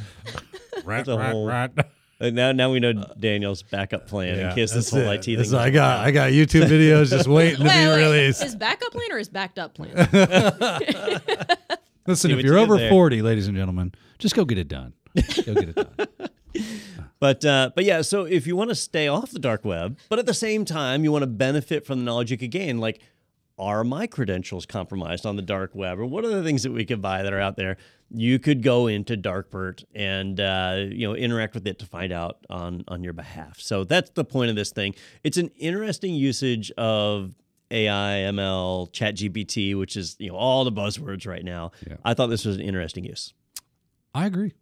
rat, 0.84 1.06
whole- 1.06 1.46
rat. 1.46 1.72
Uh, 2.20 2.30
now, 2.30 2.52
now 2.52 2.70
we 2.70 2.78
know 2.78 2.92
Daniel's 3.18 3.62
backup 3.64 4.06
plan 4.06 4.38
in 4.38 4.54
case 4.54 4.72
this 4.72 4.88
whole 4.90 5.00
it. 5.00 5.28
IT 5.28 5.44
thing. 5.48 5.54
I 5.58 5.70
got 5.70 5.98
I 6.06 6.12
got 6.12 6.30
YouTube 6.30 6.68
videos 6.68 7.10
just 7.10 7.26
waiting 7.26 7.58
to 7.58 7.64
Wait, 7.64 7.72
be 7.84 7.88
wait, 7.88 7.96
released. 8.04 8.44
Is 8.44 8.54
backup 8.54 8.92
plan 8.92 9.10
or 9.10 9.18
is 9.18 9.28
backed 9.28 9.58
up 9.58 9.74
plan? 9.74 9.90
Listen, 12.06 12.30
if 12.30 12.36
you 12.38 12.44
you're 12.44 12.54
did 12.56 12.62
over 12.62 12.76
there. 12.76 12.90
40, 12.90 13.22
ladies 13.22 13.48
and 13.48 13.56
gentlemen, 13.56 13.92
just 14.18 14.36
go 14.36 14.44
get 14.44 14.58
it 14.58 14.68
done. 14.68 14.92
Go 15.16 15.54
get 15.54 15.70
it 15.70 15.74
done. 15.74 15.96
But 17.24 17.42
uh, 17.42 17.70
but 17.74 17.86
yeah, 17.86 18.02
so 18.02 18.24
if 18.24 18.46
you 18.46 18.54
want 18.54 18.68
to 18.68 18.74
stay 18.74 19.08
off 19.08 19.30
the 19.30 19.38
dark 19.38 19.64
web, 19.64 19.96
but 20.10 20.18
at 20.18 20.26
the 20.26 20.34
same 20.34 20.66
time 20.66 21.04
you 21.04 21.10
want 21.10 21.22
to 21.22 21.26
benefit 21.26 21.86
from 21.86 22.00
the 22.00 22.04
knowledge 22.04 22.30
you 22.30 22.36
could 22.36 22.50
gain, 22.50 22.76
like 22.76 23.00
are 23.56 23.82
my 23.82 24.06
credentials 24.06 24.66
compromised 24.66 25.24
on 25.24 25.36
the 25.36 25.40
dark 25.40 25.74
web, 25.74 25.98
or 25.98 26.04
what 26.04 26.26
are 26.26 26.28
the 26.28 26.42
things 26.42 26.64
that 26.64 26.72
we 26.72 26.84
could 26.84 27.00
buy 27.00 27.22
that 27.22 27.32
are 27.32 27.40
out 27.40 27.56
there? 27.56 27.78
You 28.10 28.38
could 28.38 28.62
go 28.62 28.88
into 28.88 29.16
DarkBERT 29.16 29.84
and 29.94 30.38
uh, 30.38 30.84
you 30.90 31.08
know 31.08 31.16
interact 31.16 31.54
with 31.54 31.66
it 31.66 31.78
to 31.78 31.86
find 31.86 32.12
out 32.12 32.44
on 32.50 32.84
on 32.88 33.02
your 33.02 33.14
behalf. 33.14 33.58
So 33.58 33.84
that's 33.84 34.10
the 34.10 34.26
point 34.26 34.50
of 34.50 34.56
this 34.56 34.70
thing. 34.70 34.94
It's 35.22 35.38
an 35.38 35.50
interesting 35.56 36.12
usage 36.12 36.72
of 36.72 37.32
AI, 37.70 38.16
ML, 38.34 38.92
ChatGPT, 38.92 39.78
which 39.78 39.96
is 39.96 40.14
you 40.18 40.28
know 40.28 40.36
all 40.36 40.64
the 40.64 40.72
buzzwords 40.72 41.26
right 41.26 41.42
now. 41.42 41.72
Yeah. 41.88 41.96
I 42.04 42.12
thought 42.12 42.26
this 42.26 42.44
was 42.44 42.56
an 42.56 42.62
interesting 42.62 43.04
use. 43.04 43.32
I 44.14 44.26
agree. 44.26 44.52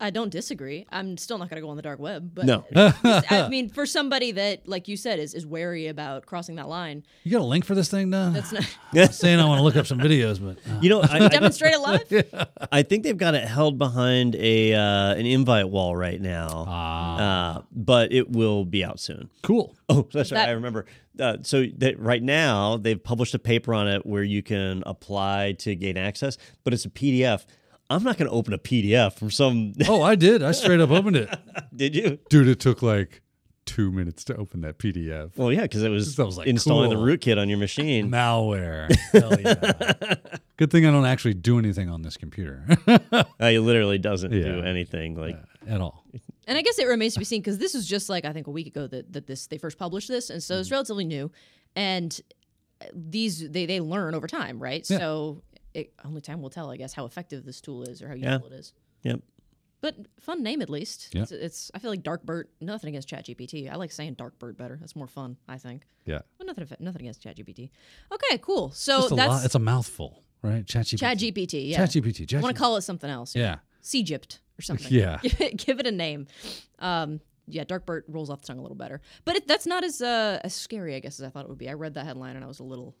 I 0.00 0.10
don't 0.10 0.30
disagree. 0.30 0.86
I'm 0.90 1.16
still 1.18 1.36
not 1.38 1.50
going 1.50 1.60
to 1.60 1.64
go 1.64 1.68
on 1.70 1.76
the 1.76 1.82
dark 1.82 1.98
web, 2.00 2.30
but 2.34 2.46
No. 2.46 2.64
I 2.74 3.46
mean, 3.50 3.68
for 3.68 3.84
somebody 3.86 4.32
that, 4.32 4.66
like 4.66 4.88
you 4.88 4.96
said, 4.96 5.18
is 5.18 5.34
is 5.34 5.46
wary 5.46 5.86
about 5.88 6.26
crossing 6.26 6.56
that 6.56 6.68
line, 6.68 7.04
You 7.24 7.32
got 7.32 7.42
a 7.42 7.44
link 7.44 7.64
for 7.64 7.74
this 7.74 7.90
thing, 7.90 8.10
Don? 8.10 8.32
that's 8.32 8.50
not 8.52 8.64
I'm 8.94 9.12
saying 9.12 9.38
I 9.40 9.44
want 9.44 9.58
to 9.58 9.62
look 9.62 9.76
up 9.76 9.86
some 9.86 9.98
videos, 9.98 10.42
but 10.42 10.56
uh, 10.70 10.78
You 10.80 10.88
know, 10.88 11.02
I, 11.02 11.26
I, 11.26 11.28
demonstrate 11.28 11.74
it 11.74 11.80
live. 11.80 12.48
I 12.72 12.82
think 12.82 13.04
they've 13.04 13.16
got 13.16 13.34
it 13.34 13.46
held 13.46 13.78
behind 13.78 14.34
a 14.36 14.74
uh, 14.74 15.14
an 15.14 15.26
invite 15.26 15.68
wall 15.68 15.94
right 15.94 16.20
now, 16.20 16.64
Ah. 16.66 17.58
uh, 17.58 17.62
but 17.72 18.12
it 18.12 18.30
will 18.30 18.64
be 18.64 18.82
out 18.84 18.98
soon. 19.00 19.28
cool. 19.42 19.76
Oh, 19.88 20.08
that's 20.12 20.32
right. 20.32 20.38
That- 20.38 20.48
I 20.48 20.52
remember. 20.52 20.86
Uh, 21.18 21.36
so 21.42 21.66
that 21.76 21.98
right 21.98 22.22
now 22.22 22.78
they've 22.78 23.02
published 23.02 23.34
a 23.34 23.38
paper 23.38 23.74
on 23.74 23.86
it 23.88 24.06
where 24.06 24.22
you 24.22 24.42
can 24.42 24.82
apply 24.86 25.52
to 25.58 25.74
gain 25.74 25.98
access, 25.98 26.38
but 26.64 26.72
it's 26.72 26.86
a 26.86 26.88
PDF. 26.88 27.44
I'm 27.90 28.02
not 28.04 28.16
going 28.16 28.28
to 28.30 28.34
open 28.34 28.52
a 28.54 28.58
PDF 28.58 29.14
from 29.14 29.30
some. 29.30 29.72
Oh, 29.88 30.00
I 30.02 30.14
did. 30.14 30.42
I 30.42 30.52
straight 30.52 30.80
up 30.80 30.90
opened 30.90 31.16
it. 31.16 31.28
Did 31.74 31.94
you? 31.96 32.18
Dude, 32.28 32.46
it 32.48 32.60
took 32.60 32.82
like 32.82 33.22
two 33.66 33.90
minutes 33.90 34.24
to 34.24 34.36
open 34.36 34.60
that 34.62 34.78
PDF. 34.78 35.36
Well, 35.36 35.52
yeah, 35.52 35.62
because 35.62 35.82
it 35.82 35.88
was, 35.88 36.16
was, 36.18 36.38
like, 36.38 36.46
installing 36.46 36.90
cool. 36.92 37.04
the 37.04 37.12
rootkit 37.12 37.38
on 37.38 37.48
your 37.48 37.58
machine. 37.58 38.10
Malware. 38.10 38.94
Hell 39.12 39.40
yeah. 39.40 40.14
Good 40.56 40.70
thing 40.70 40.86
I 40.86 40.90
don't 40.90 41.04
actually 41.06 41.34
do 41.34 41.58
anything 41.58 41.88
on 41.88 42.02
this 42.02 42.16
computer 42.16 42.64
Uh, 42.86 43.24
it 43.40 43.60
literally 43.60 43.98
doesn't 43.98 44.30
do 44.30 44.60
anything. 44.62 45.16
Like, 45.16 45.36
at 45.68 45.80
all. 45.80 46.04
And 46.46 46.58
I 46.58 46.62
guess 46.62 46.78
it 46.78 46.86
remains 46.86 47.14
to 47.14 47.18
be 47.20 47.24
seen 47.24 47.40
because 47.40 47.58
this 47.58 47.74
was 47.74 47.86
just 47.86 48.08
like 48.08 48.24
I 48.24 48.32
think 48.32 48.46
a 48.46 48.50
week 48.50 48.66
ago 48.66 48.86
that, 48.86 49.12
that 49.12 49.26
this 49.26 49.46
they 49.46 49.58
first 49.58 49.78
published 49.78 50.08
this, 50.08 50.30
and 50.30 50.42
so 50.42 50.54
Mm-hmm. 50.54 50.60
it's 50.60 50.70
relatively 50.70 51.04
new. 51.04 51.30
And 51.76 52.20
these 52.94 53.48
they 53.50 53.66
they 53.66 53.80
learn 53.80 54.14
over 54.14 54.26
time, 54.26 54.58
right? 54.60 54.84
Yeah. 54.88 54.98
So 54.98 55.42
it, 55.74 55.92
only 56.04 56.20
time 56.20 56.40
will 56.42 56.50
tell, 56.50 56.70
I 56.70 56.76
guess, 56.76 56.92
how 56.92 57.04
effective 57.06 57.44
this 57.44 57.60
tool 57.60 57.82
is 57.84 58.02
or 58.02 58.08
how 58.08 58.14
Yeah. 58.14 58.32
useful 58.32 58.52
it 58.52 58.56
is. 58.58 58.72
yep. 59.02 59.20
But 59.82 59.96
fun 60.20 60.42
name 60.42 60.60
at 60.60 60.68
least. 60.68 61.08
Yeah. 61.14 61.22
It's, 61.22 61.32
it's 61.32 61.70
I 61.72 61.78
feel 61.78 61.90
like 61.90 62.02
DarkBERT. 62.02 62.44
Nothing 62.60 62.88
against 62.90 63.08
ChatGPT. 63.08 63.70
I 63.72 63.76
like 63.76 63.90
saying 63.92 64.16
DarkBERT 64.16 64.58
better. 64.58 64.76
That's 64.78 64.94
more 64.94 65.06
fun. 65.06 65.38
I 65.48 65.56
think. 65.56 65.86
Yeah. 66.04 66.20
But 66.36 66.46
nothing 66.48 66.66
nothing 66.80 67.00
against 67.00 67.22
ChatGPT. 67.24 67.70
Okay, 68.12 68.38
cool. 68.42 68.72
So 68.72 68.98
Just 68.98 69.12
a 69.12 69.14
that's 69.14 69.28
lot. 69.30 69.44
It's 69.46 69.54
a 69.54 69.58
mouthful, 69.58 70.22
right? 70.42 70.66
ChatGPT. 70.66 70.98
ChatGPT. 71.32 71.70
Yeah. 71.70 71.82
ChatGPT. 71.86 72.34
I 72.36 72.40
want 72.40 72.54
to 72.54 72.58
call 72.60 72.76
it 72.76 72.82
something 72.82 73.08
else. 73.08 73.34
Yeah. 73.34 73.60
Seagypt 73.80 74.40
or 74.58 74.62
something. 74.62 74.88
Yeah. 74.92 75.18
give, 75.22 75.40
it, 75.40 75.56
give 75.56 75.80
it 75.80 75.86
a 75.86 75.92
name. 75.92 76.26
Um, 76.78 77.20
yeah, 77.46 77.64
DarkBERT 77.64 78.02
rolls 78.08 78.28
off 78.28 78.42
the 78.42 78.48
tongue 78.48 78.58
a 78.58 78.62
little 78.62 78.76
better, 78.76 79.00
but 79.24 79.34
it, 79.36 79.48
that's 79.48 79.66
not 79.66 79.82
as 79.82 80.02
uh, 80.02 80.40
as 80.44 80.52
scary, 80.54 80.94
I 80.94 81.00
guess, 81.00 81.18
as 81.18 81.26
I 81.26 81.30
thought 81.30 81.44
it 81.44 81.48
would 81.48 81.56
be. 81.58 81.70
I 81.70 81.72
read 81.72 81.94
that 81.94 82.04
headline 82.04 82.36
and 82.36 82.44
I 82.44 82.48
was 82.48 82.60
a 82.60 82.64
little 82.64 82.94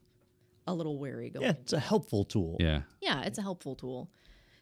a 0.70 0.74
little 0.74 0.98
wary 0.98 1.30
going. 1.30 1.46
Yeah, 1.46 1.52
it's 1.60 1.72
a 1.72 1.80
helpful 1.80 2.24
tool. 2.24 2.56
Yeah. 2.60 2.82
Yeah, 3.00 3.22
it's 3.22 3.38
a 3.38 3.42
helpful 3.42 3.74
tool. 3.74 4.10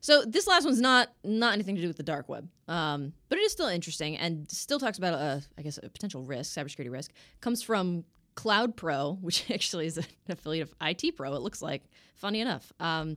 So 0.00 0.24
this 0.24 0.46
last 0.46 0.64
one's 0.64 0.80
not 0.80 1.12
not 1.24 1.54
anything 1.54 1.74
to 1.74 1.80
do 1.82 1.88
with 1.88 1.96
the 1.96 2.02
dark 2.02 2.28
web, 2.28 2.48
um, 2.68 3.12
but 3.28 3.38
it 3.38 3.42
is 3.42 3.52
still 3.52 3.66
interesting 3.66 4.16
and 4.16 4.50
still 4.50 4.78
talks 4.78 4.96
about 4.98 5.14
a 5.14 5.42
I 5.56 5.62
guess 5.62 5.78
a 5.82 5.88
potential 5.88 6.22
risk, 6.22 6.56
cybersecurity 6.56 6.90
risk. 6.90 7.12
Comes 7.40 7.62
from 7.62 8.04
Cloud 8.36 8.76
Pro, 8.76 9.14
which 9.20 9.50
actually 9.50 9.86
is 9.86 9.98
an 9.98 10.04
affiliate 10.28 10.68
of 10.68 10.74
IT 10.80 11.16
Pro. 11.16 11.34
It 11.34 11.40
looks 11.42 11.60
like, 11.60 11.82
funny 12.14 12.40
enough, 12.40 12.72
um, 12.78 13.16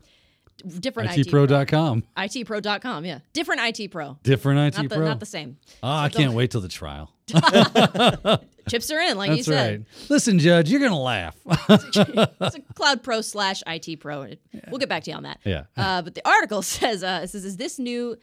different 0.80 1.18
IT 1.18 1.30
Pro. 1.30 1.46
ITPro.com. 1.48 2.04
ITPro.com, 2.18 3.06
yeah, 3.06 3.20
different 3.34 3.80
IT 3.80 3.92
Pro, 3.92 4.18
Different 4.24 4.60
IT 4.60 4.82
not 4.82 4.90
the 4.90 4.96
Pro. 4.96 5.06
not 5.06 5.20
the 5.20 5.26
same. 5.26 5.58
oh, 5.84 5.90
I 5.90 6.10
can't 6.10 6.34
wait 6.34 6.52
till 6.52 6.62
the 6.62 6.68
trial. 6.68 7.14
Chips 8.70 8.92
are 8.92 9.00
in, 9.00 9.18
like 9.18 9.32
you 9.36 9.44
said. 9.44 9.80
right. 9.80 10.10
Listen, 10.10 10.38
Judge, 10.40 10.70
you're 10.70 10.80
going 10.80 10.92
to 10.92 10.98
laugh. 10.98 11.36
it's 11.70 12.56
a 12.56 12.62
Cloud 12.76 13.04
Pro 13.04 13.22
slash 13.22 13.64
IT 13.66 14.00
Pro. 14.00 14.28
We'll 14.70 14.78
get 14.80 14.90
back 14.90 15.04
to 15.04 15.12
you 15.12 15.18
on 15.18 15.24
that. 15.24 15.40
Yeah. 15.44 15.64
Uh, 15.76 16.02
but 16.02 16.16
the 16.16 16.28
article 16.28 16.62
says, 16.62 17.04
uh, 17.04 17.22
it 17.24 17.30
says, 17.30 17.46
is 17.46 17.58
this 17.58 17.80
new 17.80 18.18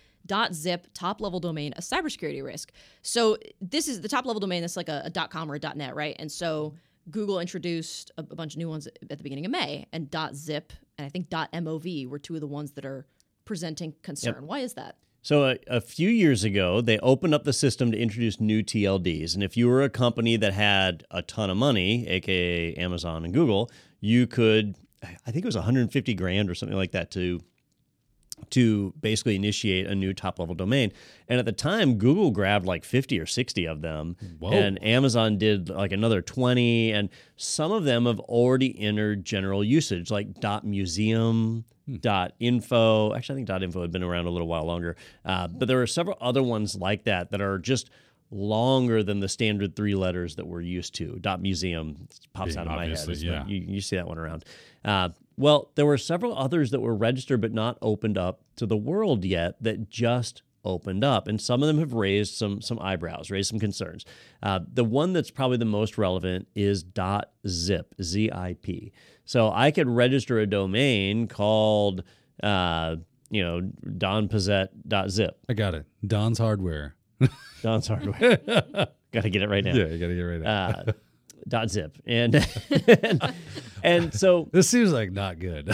.zip 0.53 0.87
top 0.95 1.21
level 1.21 1.41
domain 1.41 1.73
a 1.77 1.81
cybersecurity 1.81 2.45
risk? 2.45 2.73
So 3.03 3.37
this 3.61 3.89
is 3.89 4.01
the 4.01 4.09
top 4.09 4.27
level 4.27 4.41
domain 4.41 4.61
that's 4.61 4.77
like 4.77 4.89
a, 4.89 5.11
a 5.15 5.29
.com 5.29 5.51
or 5.51 5.57
a 5.57 5.59
.dot 5.59 5.77
.net, 5.77 5.97
right? 5.97 6.15
And 6.19 6.31
so 6.31 6.75
Google 7.11 7.41
introduced 7.41 8.11
a, 8.17 8.21
a 8.21 8.37
bunch 8.37 8.55
of 8.55 8.59
new 8.59 8.69
ones 8.69 8.87
at 8.87 9.17
the 9.19 9.23
beginning 9.23 9.47
of 9.47 9.51
May, 9.51 9.87
and 9.93 10.15
.zip 10.35 10.73
and 10.99 11.07
I 11.07 11.09
think 11.09 11.31
.mov 11.31 12.09
were 12.09 12.19
two 12.19 12.35
of 12.35 12.41
the 12.41 12.47
ones 12.47 12.73
that 12.73 12.85
are 12.85 13.07
presenting 13.45 13.95
concern. 14.03 14.47
Why 14.47 14.61
is 14.61 14.75
that? 14.75 14.97
So 15.23 15.45
a, 15.45 15.57
a, 15.67 15.81
few 15.81 16.09
years 16.09 16.45
ago, 16.45 16.81
they 16.81 16.99
opened 16.99 17.35
up 17.35 17.45
the 17.45 17.53
system 17.53 17.91
to 17.93 17.99
introduce 17.99 18.41
new 18.41 18.63
TLDs, 18.63 19.35
and 19.35 19.43
if 19.43 19.57
you 19.57 19.69
were 19.69 19.83
a 19.83 19.91
company 19.91 20.37
that 20.37 20.53
had 20.53 21.05
a 21.11 21.23
ton 21.23 21.51
of 21.51 21.57
money, 21.57 22.07
aka 22.07 22.75
Amazon 22.75 23.25
and 23.25 23.35
Google, 23.35 23.71
you 24.01 24.27
could, 24.27 24.77
I 25.03 25.31
think 25.31 25.45
it 25.45 25.45
was 25.45 25.57
150 25.57 26.15
grand 26.15 26.49
or 26.49 26.55
something 26.55 26.77
like 26.77 26.93
that, 26.93 27.11
to 27.13 27.41
to 28.51 28.93
basically 29.01 29.37
initiate 29.37 29.87
a 29.87 29.95
new 29.95 30.13
top 30.13 30.39
level 30.39 30.55
domain. 30.55 30.93
And 31.29 31.39
at 31.39 31.45
the 31.45 31.53
time, 31.53 31.97
Google 31.99 32.31
grabbed 32.31 32.67
like 32.67 32.85
50 32.85 33.19
or 33.21 33.27
60 33.27 33.67
of 33.67 33.83
them, 33.83 34.17
Whoa. 34.39 34.53
and 34.53 34.83
Amazon 34.83 35.39
did 35.39 35.69
like 35.69 35.93
another 35.93 36.23
20. 36.23 36.93
And 36.93 37.09
some 37.37 37.73
of 37.73 37.85
them 37.85 38.07
have 38.07 38.21
already 38.21 38.79
entered 38.79 39.25
general 39.25 39.63
usage, 39.63 40.11
like 40.11 40.29
.museum, 40.65 41.65
.info. 42.41 43.15
Actually, 43.15 43.43
I 43.43 43.45
think 43.47 43.63
.info 43.63 43.83
had 43.83 43.93
been 43.93 44.03
around 44.03 44.27
a 44.27 44.31
little 44.31 44.49
while 44.49 44.65
longer. 44.65 44.97
Uh, 45.25 45.49
but 45.49 45.69
there 45.69 45.81
are 45.83 45.87
several 45.87 46.17
other 46.21 46.43
ones 46.43 46.77
like 46.77 47.05
that 47.05 47.31
that 47.31 47.41
are 47.41 47.59
just 47.59 47.91
longer 48.31 49.03
than 49.03 49.21
the 49.21 49.29
standard 49.29 49.75
three 49.75 49.95
letters 49.95 50.37
that 50.37 50.47
we're 50.47 50.61
used 50.61 50.95
to. 50.97 51.19
Dot 51.21 51.41
museum 51.41 52.09
pops 52.35 52.51
Big, 52.51 52.59
out 52.59 52.67
of 52.67 52.73
my 52.75 52.87
head. 52.87 53.09
yeah. 53.19 53.47
You, 53.47 53.65
you 53.67 53.81
see 53.81 53.97
that 53.97 54.07
one 54.07 54.19
around. 54.19 54.45
Uh, 54.85 55.11
well, 55.39 55.71
there 55.77 55.87
were 55.87 55.99
several 55.99 56.37
others 56.37 56.71
that 56.73 56.81
were 56.81 56.95
registered 56.95 57.41
but 57.41 57.53
not 57.53 57.79
opened 57.81 58.19
up 58.19 58.43
to 58.57 58.67
the 58.67 58.77
world 58.77 59.25
yet 59.25 59.63
that 59.63 59.89
just 59.89 60.43
opened 60.65 61.05
up, 61.05 61.29
and 61.29 61.41
some 61.41 61.63
of 61.63 61.67
them 61.69 61.79
have 61.79 61.93
raised 61.95 62.35
some 62.35 62.61
some 62.61 62.79
eyebrows, 62.81 63.31
raised 63.31 63.49
some 63.49 63.61
concerns. 63.61 64.05
Uh, 64.43 64.61
the 64.73 64.85
one 64.85 65.13
that's 65.13 65.31
probably 65.31 65.57
the 65.57 65.65
most 65.65 65.97
relevant 65.97 66.49
is 66.55 66.85
.zip, 67.47 67.95
Z-I-P. 68.03 68.93
So 69.25 69.51
I 69.53 69.71
could 69.71 69.89
register 69.89 70.39
a 70.39 70.47
domain 70.47 71.29
called, 71.29 72.03
uh, 72.43 72.97
you 73.31 73.45
know, 73.45 73.61
donpezet.zip. 73.87 75.39
I 75.49 75.53
got 75.53 75.75
it. 75.75 75.87
Don's 76.07 76.39
Hardware. 76.39 76.97
Don's 77.63 77.87
Hardware. 77.89 78.39
Got 79.11 79.23
to 79.23 79.31
get 79.31 79.43
it 79.43 79.49
right 79.49 79.65
now. 79.65 79.73
Yeah, 79.73 79.87
you 79.87 79.99
got 79.99 80.09
to 80.09 80.15
get 80.15 80.19
it 80.19 80.27
right 80.27 80.41
now. 80.41 80.67
Uh, 80.69 80.93
dot 81.49 81.71
zip 81.71 81.99
and, 82.07 82.35
and 83.03 83.35
and 83.83 84.15
so 84.15 84.49
this 84.53 84.69
seems 84.69 84.93
like 84.93 85.13
not 85.13 85.39
good. 85.39 85.69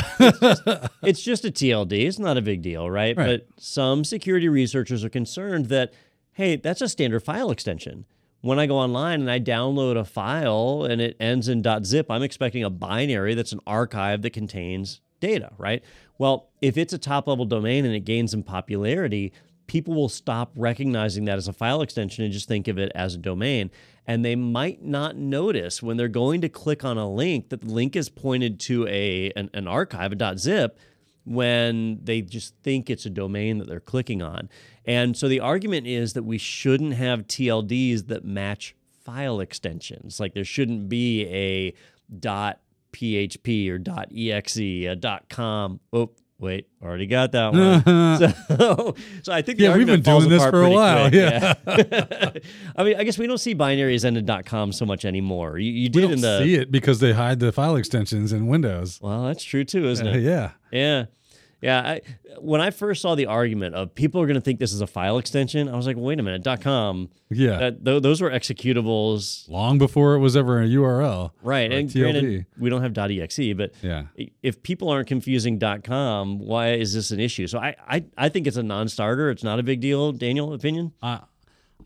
it's 1.02 1.22
just 1.22 1.44
a 1.44 1.50
TLD. 1.50 2.06
It's 2.06 2.18
not 2.18 2.36
a 2.36 2.42
big 2.42 2.62
deal, 2.62 2.90
right? 2.90 3.16
Right. 3.16 3.26
But 3.26 3.62
some 3.62 4.04
security 4.04 4.48
researchers 4.48 5.04
are 5.04 5.08
concerned 5.08 5.66
that, 5.66 5.92
hey, 6.32 6.56
that's 6.56 6.80
a 6.80 6.88
standard 6.88 7.20
file 7.20 7.50
extension. 7.50 8.04
When 8.40 8.58
I 8.58 8.66
go 8.66 8.76
online 8.76 9.22
and 9.22 9.30
I 9.30 9.40
download 9.40 9.98
a 9.98 10.04
file 10.04 10.84
and 10.84 11.00
it 11.00 11.16
ends 11.18 11.48
in 11.48 11.62
dot 11.62 11.86
.zip, 11.86 12.10
I'm 12.10 12.22
expecting 12.22 12.62
a 12.62 12.70
binary 12.70 13.34
that's 13.34 13.52
an 13.52 13.60
archive 13.66 14.20
that 14.22 14.34
contains 14.34 15.00
data, 15.20 15.52
right? 15.56 15.82
Well, 16.18 16.50
if 16.60 16.76
it's 16.76 16.92
a 16.92 16.98
top 16.98 17.26
level 17.26 17.46
domain 17.46 17.86
and 17.86 17.94
it 17.94 18.04
gains 18.04 18.34
in 18.34 18.42
popularity, 18.42 19.32
people 19.66 19.94
will 19.94 20.10
stop 20.10 20.52
recognizing 20.56 21.24
that 21.24 21.38
as 21.38 21.48
a 21.48 21.52
file 21.54 21.80
extension 21.80 22.22
and 22.22 22.32
just 22.32 22.46
think 22.48 22.68
of 22.68 22.78
it 22.78 22.92
as 22.94 23.14
a 23.14 23.18
domain. 23.18 23.70
And 24.06 24.24
they 24.24 24.36
might 24.36 24.84
not 24.84 25.16
notice 25.16 25.82
when 25.82 25.96
they're 25.96 26.08
going 26.08 26.42
to 26.42 26.48
click 26.48 26.84
on 26.84 26.98
a 26.98 27.10
link 27.10 27.48
that 27.48 27.62
the 27.62 27.72
link 27.72 27.96
is 27.96 28.08
pointed 28.08 28.60
to 28.60 28.86
a 28.86 29.32
an, 29.34 29.50
an 29.54 29.66
archive, 29.66 30.12
a 30.12 30.38
.zip, 30.38 30.78
when 31.24 32.00
they 32.02 32.20
just 32.20 32.54
think 32.62 32.90
it's 32.90 33.06
a 33.06 33.10
domain 33.10 33.58
that 33.58 33.68
they're 33.68 33.80
clicking 33.80 34.22
on. 34.22 34.50
And 34.84 35.16
so 35.16 35.28
the 35.28 35.40
argument 35.40 35.86
is 35.86 36.12
that 36.12 36.24
we 36.24 36.38
shouldn't 36.38 36.94
have 36.94 37.26
TLDs 37.26 38.08
that 38.08 38.24
match 38.24 38.76
file 39.04 39.40
extensions. 39.40 40.20
Like 40.20 40.34
there 40.34 40.44
shouldn't 40.44 40.88
be 40.88 41.26
a 41.26 41.74
.php 42.20 43.70
or 43.70 43.80
.exe, 44.14 44.58
a 44.58 45.20
.com. 45.30 45.80
Oh, 45.92 46.10
wait, 46.44 46.68
already 46.82 47.06
got 47.06 47.32
that 47.32 47.52
one. 47.52 47.82
so, 48.58 48.94
so 49.22 49.32
I 49.32 49.42
think 49.42 49.58
the 49.58 49.64
Yeah, 49.64 49.76
we've 49.76 49.86
been 49.86 50.02
doing 50.02 50.28
this 50.28 50.44
for 50.44 50.62
a 50.62 50.70
while, 50.70 51.08
quick, 51.10 51.14
yeah. 51.14 51.54
I 52.76 52.84
mean, 52.84 52.96
I 52.96 53.04
guess 53.04 53.18
we 53.18 53.26
don't 53.26 53.38
see 53.38 53.54
binaries 53.54 54.04
end 54.04 54.16
in 54.18 54.42
.com 54.44 54.70
so 54.72 54.84
much 54.86 55.04
anymore. 55.04 55.58
You, 55.58 55.72
you 55.72 55.88
did 55.88 56.02
don't 56.02 56.12
in 56.12 56.20
the 56.20 56.38
see 56.42 56.54
it 56.54 56.70
because 56.70 57.00
they 57.00 57.12
hide 57.12 57.40
the 57.40 57.50
file 57.52 57.76
extensions 57.76 58.32
in 58.32 58.46
Windows. 58.46 58.98
well, 59.02 59.24
that's 59.24 59.42
true 59.42 59.64
too, 59.64 59.88
isn't 59.88 60.06
Uh, 60.06 60.12
it? 60.12 60.20
yeah. 60.22 60.50
Yeah. 60.70 61.04
Yeah. 61.62 61.80
I, 61.80 62.00
when 62.40 62.60
I 62.60 62.70
first 62.70 63.00
saw 63.02 63.14
the 63.14 63.26
argument 63.26 63.74
of 63.74 63.94
people 63.94 64.20
are 64.20 64.26
going 64.26 64.34
to 64.36 64.40
think 64.40 64.58
this 64.60 64.72
is 64.72 64.80
a 64.80 64.86
file 64.86 65.18
extension, 65.18 65.68
I 65.68 65.76
was 65.76 65.86
like, 65.86 65.96
wait 65.98 66.20
a 66.20 66.22
minute, 66.22 66.44
.com. 66.60 67.10
Yeah. 67.30 67.56
That, 67.58 67.84
th- 67.84 68.02
those 68.02 68.20
were 68.20 68.30
executables. 68.30 69.48
Long 69.48 69.78
before 69.78 70.14
it 70.14 70.18
was 70.18 70.36
ever 70.36 70.62
a 70.62 70.66
URL. 70.66 71.30
Right. 71.42 71.72
And 71.72 71.88
TLD. 71.88 72.00
granted, 72.00 72.46
we 72.58 72.70
don't 72.70 72.82
have 72.82 72.96
.exe, 73.10 73.54
but 73.56 73.72
Yeah. 73.82 74.04
if 74.42 74.62
people 74.62 74.88
aren't 74.88 75.06
confusing 75.08 75.60
.com, 75.82 76.38
why 76.38 76.72
is 76.74 76.94
this 76.94 77.10
an 77.10 77.20
issue? 77.20 77.46
So 77.46 77.58
I, 77.58 77.74
I, 77.88 78.04
I 78.16 78.28
think 78.28 78.46
it's 78.46 78.56
a 78.56 78.62
non-starter. 78.62 79.30
It's 79.30 79.44
not 79.44 79.58
a 79.58 79.62
big 79.62 79.80
deal. 79.80 80.12
Daniel, 80.12 80.52
opinion? 80.52 80.92
I 81.02 81.20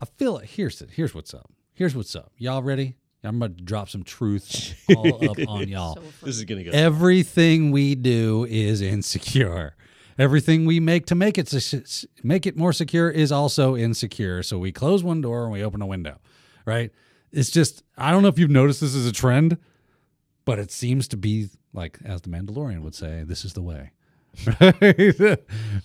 I 0.01 0.05
feel 0.17 0.33
like 0.35 0.47
here's 0.49 0.81
it. 0.81 0.91
Here's 0.93 1.13
what's 1.13 1.33
up. 1.33 1.51
Here's 1.73 1.93
what's 1.95 2.15
up. 2.15 2.31
Y'all 2.37 2.61
ready? 2.63 2.95
I'm 3.23 3.35
about 3.35 3.57
to 3.57 3.63
drop 3.63 3.89
some 3.89 4.03
truth 4.03 4.75
all 4.95 5.29
up 5.29 5.37
on 5.47 5.67
y'all. 5.67 5.95
So 5.95 6.01
This 6.23 6.37
is 6.37 6.45
going 6.45 6.63
to 6.63 6.71
go. 6.71 6.77
Everything 6.77 7.71
we 7.71 7.95
do 7.95 8.45
is 8.49 8.81
insecure. 8.81 9.75
Everything 10.17 10.65
we 10.65 10.79
make 10.79 11.05
to 11.07 11.15
make 11.15 11.37
it 11.37 11.53
make 12.23 12.45
it 12.45 12.57
more 12.57 12.73
secure 12.73 13.09
is 13.09 13.31
also 13.31 13.75
insecure. 13.77 14.43
So 14.43 14.57
we 14.57 14.71
close 14.71 15.03
one 15.03 15.21
door 15.21 15.43
and 15.43 15.51
we 15.53 15.63
open 15.63 15.81
a 15.81 15.85
window, 15.85 16.19
right? 16.65 16.91
It's 17.31 17.49
just 17.49 17.83
I 17.97 18.11
don't 18.11 18.21
know 18.21 18.27
if 18.29 18.37
you've 18.37 18.49
noticed 18.49 18.81
this 18.81 18.95
is 18.95 19.05
a 19.07 19.13
trend, 19.13 19.57
but 20.45 20.59
it 20.59 20.71
seems 20.71 21.07
to 21.09 21.17
be 21.17 21.49
like 21.73 21.99
as 22.03 22.21
the 22.21 22.29
Mandalorian 22.29 22.81
would 22.81 22.95
say, 22.95 23.23
this 23.25 23.45
is 23.45 23.53
the 23.53 23.61
way. 23.61 23.91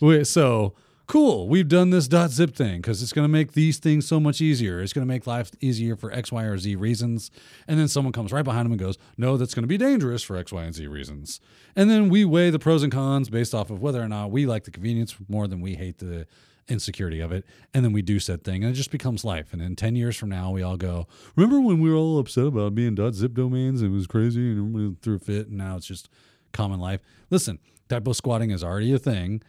Right? 0.01 0.27
So 0.27 0.75
cool. 1.07 1.49
We've 1.49 1.69
done 1.69 1.91
this 1.91 2.09
dot 2.09 2.31
.zip 2.31 2.55
thing 2.55 2.77
because 2.77 3.03
it's 3.03 3.13
going 3.13 3.25
to 3.25 3.33
make 3.33 3.53
these 3.53 3.79
things 3.79 4.07
so 4.07 4.19
much 4.19 4.41
easier. 4.41 4.81
It's 4.81 4.93
going 4.93 5.07
to 5.07 5.13
make 5.13 5.27
life 5.27 5.51
easier 5.61 5.97
for 5.97 6.13
X, 6.13 6.33
Y, 6.33 6.45
or 6.45 6.59
Z 6.59 6.77
reasons. 6.77 7.31
And 7.69 7.79
then 7.79 7.89
someone 7.89 8.13
comes 8.13 8.33
right 8.33 8.45
behind 8.45 8.67
them 8.67 8.73
and 8.73 8.81
goes, 8.81 8.99
"No, 9.17 9.37
that's 9.37 9.55
going 9.55 9.65
to 9.65 9.69
be 9.69 9.79
dangerous 9.79 10.23
for 10.23 10.37
X, 10.37 10.53
Y, 10.53 10.63
and 10.63 10.75
Z 10.75 10.87
reasons." 10.87 11.41
And 11.77 11.91
then 11.91 12.09
we 12.09 12.25
weigh 12.25 12.51
the 12.51 12.59
pros 12.59 12.83
and 12.83 12.93
cons 12.93 13.29
based 13.29 13.55
off 13.55 13.71
of 13.71 13.81
whether 13.81 14.03
or 14.03 14.09
not 14.09 14.31
we 14.31 14.47
like 14.47 14.65
the 14.65 14.71
convenience 14.71 15.17
more 15.29 15.47
than 15.47 15.61
we 15.61 15.75
hate 15.75 15.99
the 15.99 16.27
insecurity 16.67 17.21
of 17.21 17.31
it. 17.31 17.45
And 17.75 17.85
then 17.85 17.93
we 17.93 18.01
do 18.01 18.19
said 18.19 18.43
thing, 18.43 18.65
and 18.65 18.73
it 18.73 18.77
just 18.77 18.91
becomes 18.91 19.25
life. 19.25 19.53
And 19.53 19.61
then 19.61 19.77
ten 19.77 19.97
years 19.97 20.17
from 20.17 20.31
now, 20.31 20.51
we 20.51 20.63
all 20.63 20.77
go, 20.79 21.07
"Remember 21.37 21.61
when 21.61 21.81
we 21.81 21.91
were 21.91 21.97
all 21.97 22.19
upset 22.19 22.47
about 22.47 22.75
being 22.75 22.95
dot 22.95 23.15
.zip 23.15 23.35
domains? 23.35 23.83
It 23.83 23.89
was 23.89 24.07
crazy, 24.07 24.53
and 24.53 24.59
everybody 24.59 24.97
threw 25.03 25.17
a 25.17 25.19
fit, 25.19 25.49
and 25.49 25.59
now 25.59 25.77
it's 25.77 25.87
just 25.87 26.09
common 26.53 26.81
life." 26.81 27.01
Listen, 27.29 27.59
typo 27.89 28.13
squatting 28.15 28.51
is 28.51 28.65
already 28.65 28.93
a 28.95 28.99
thing 28.99 29.43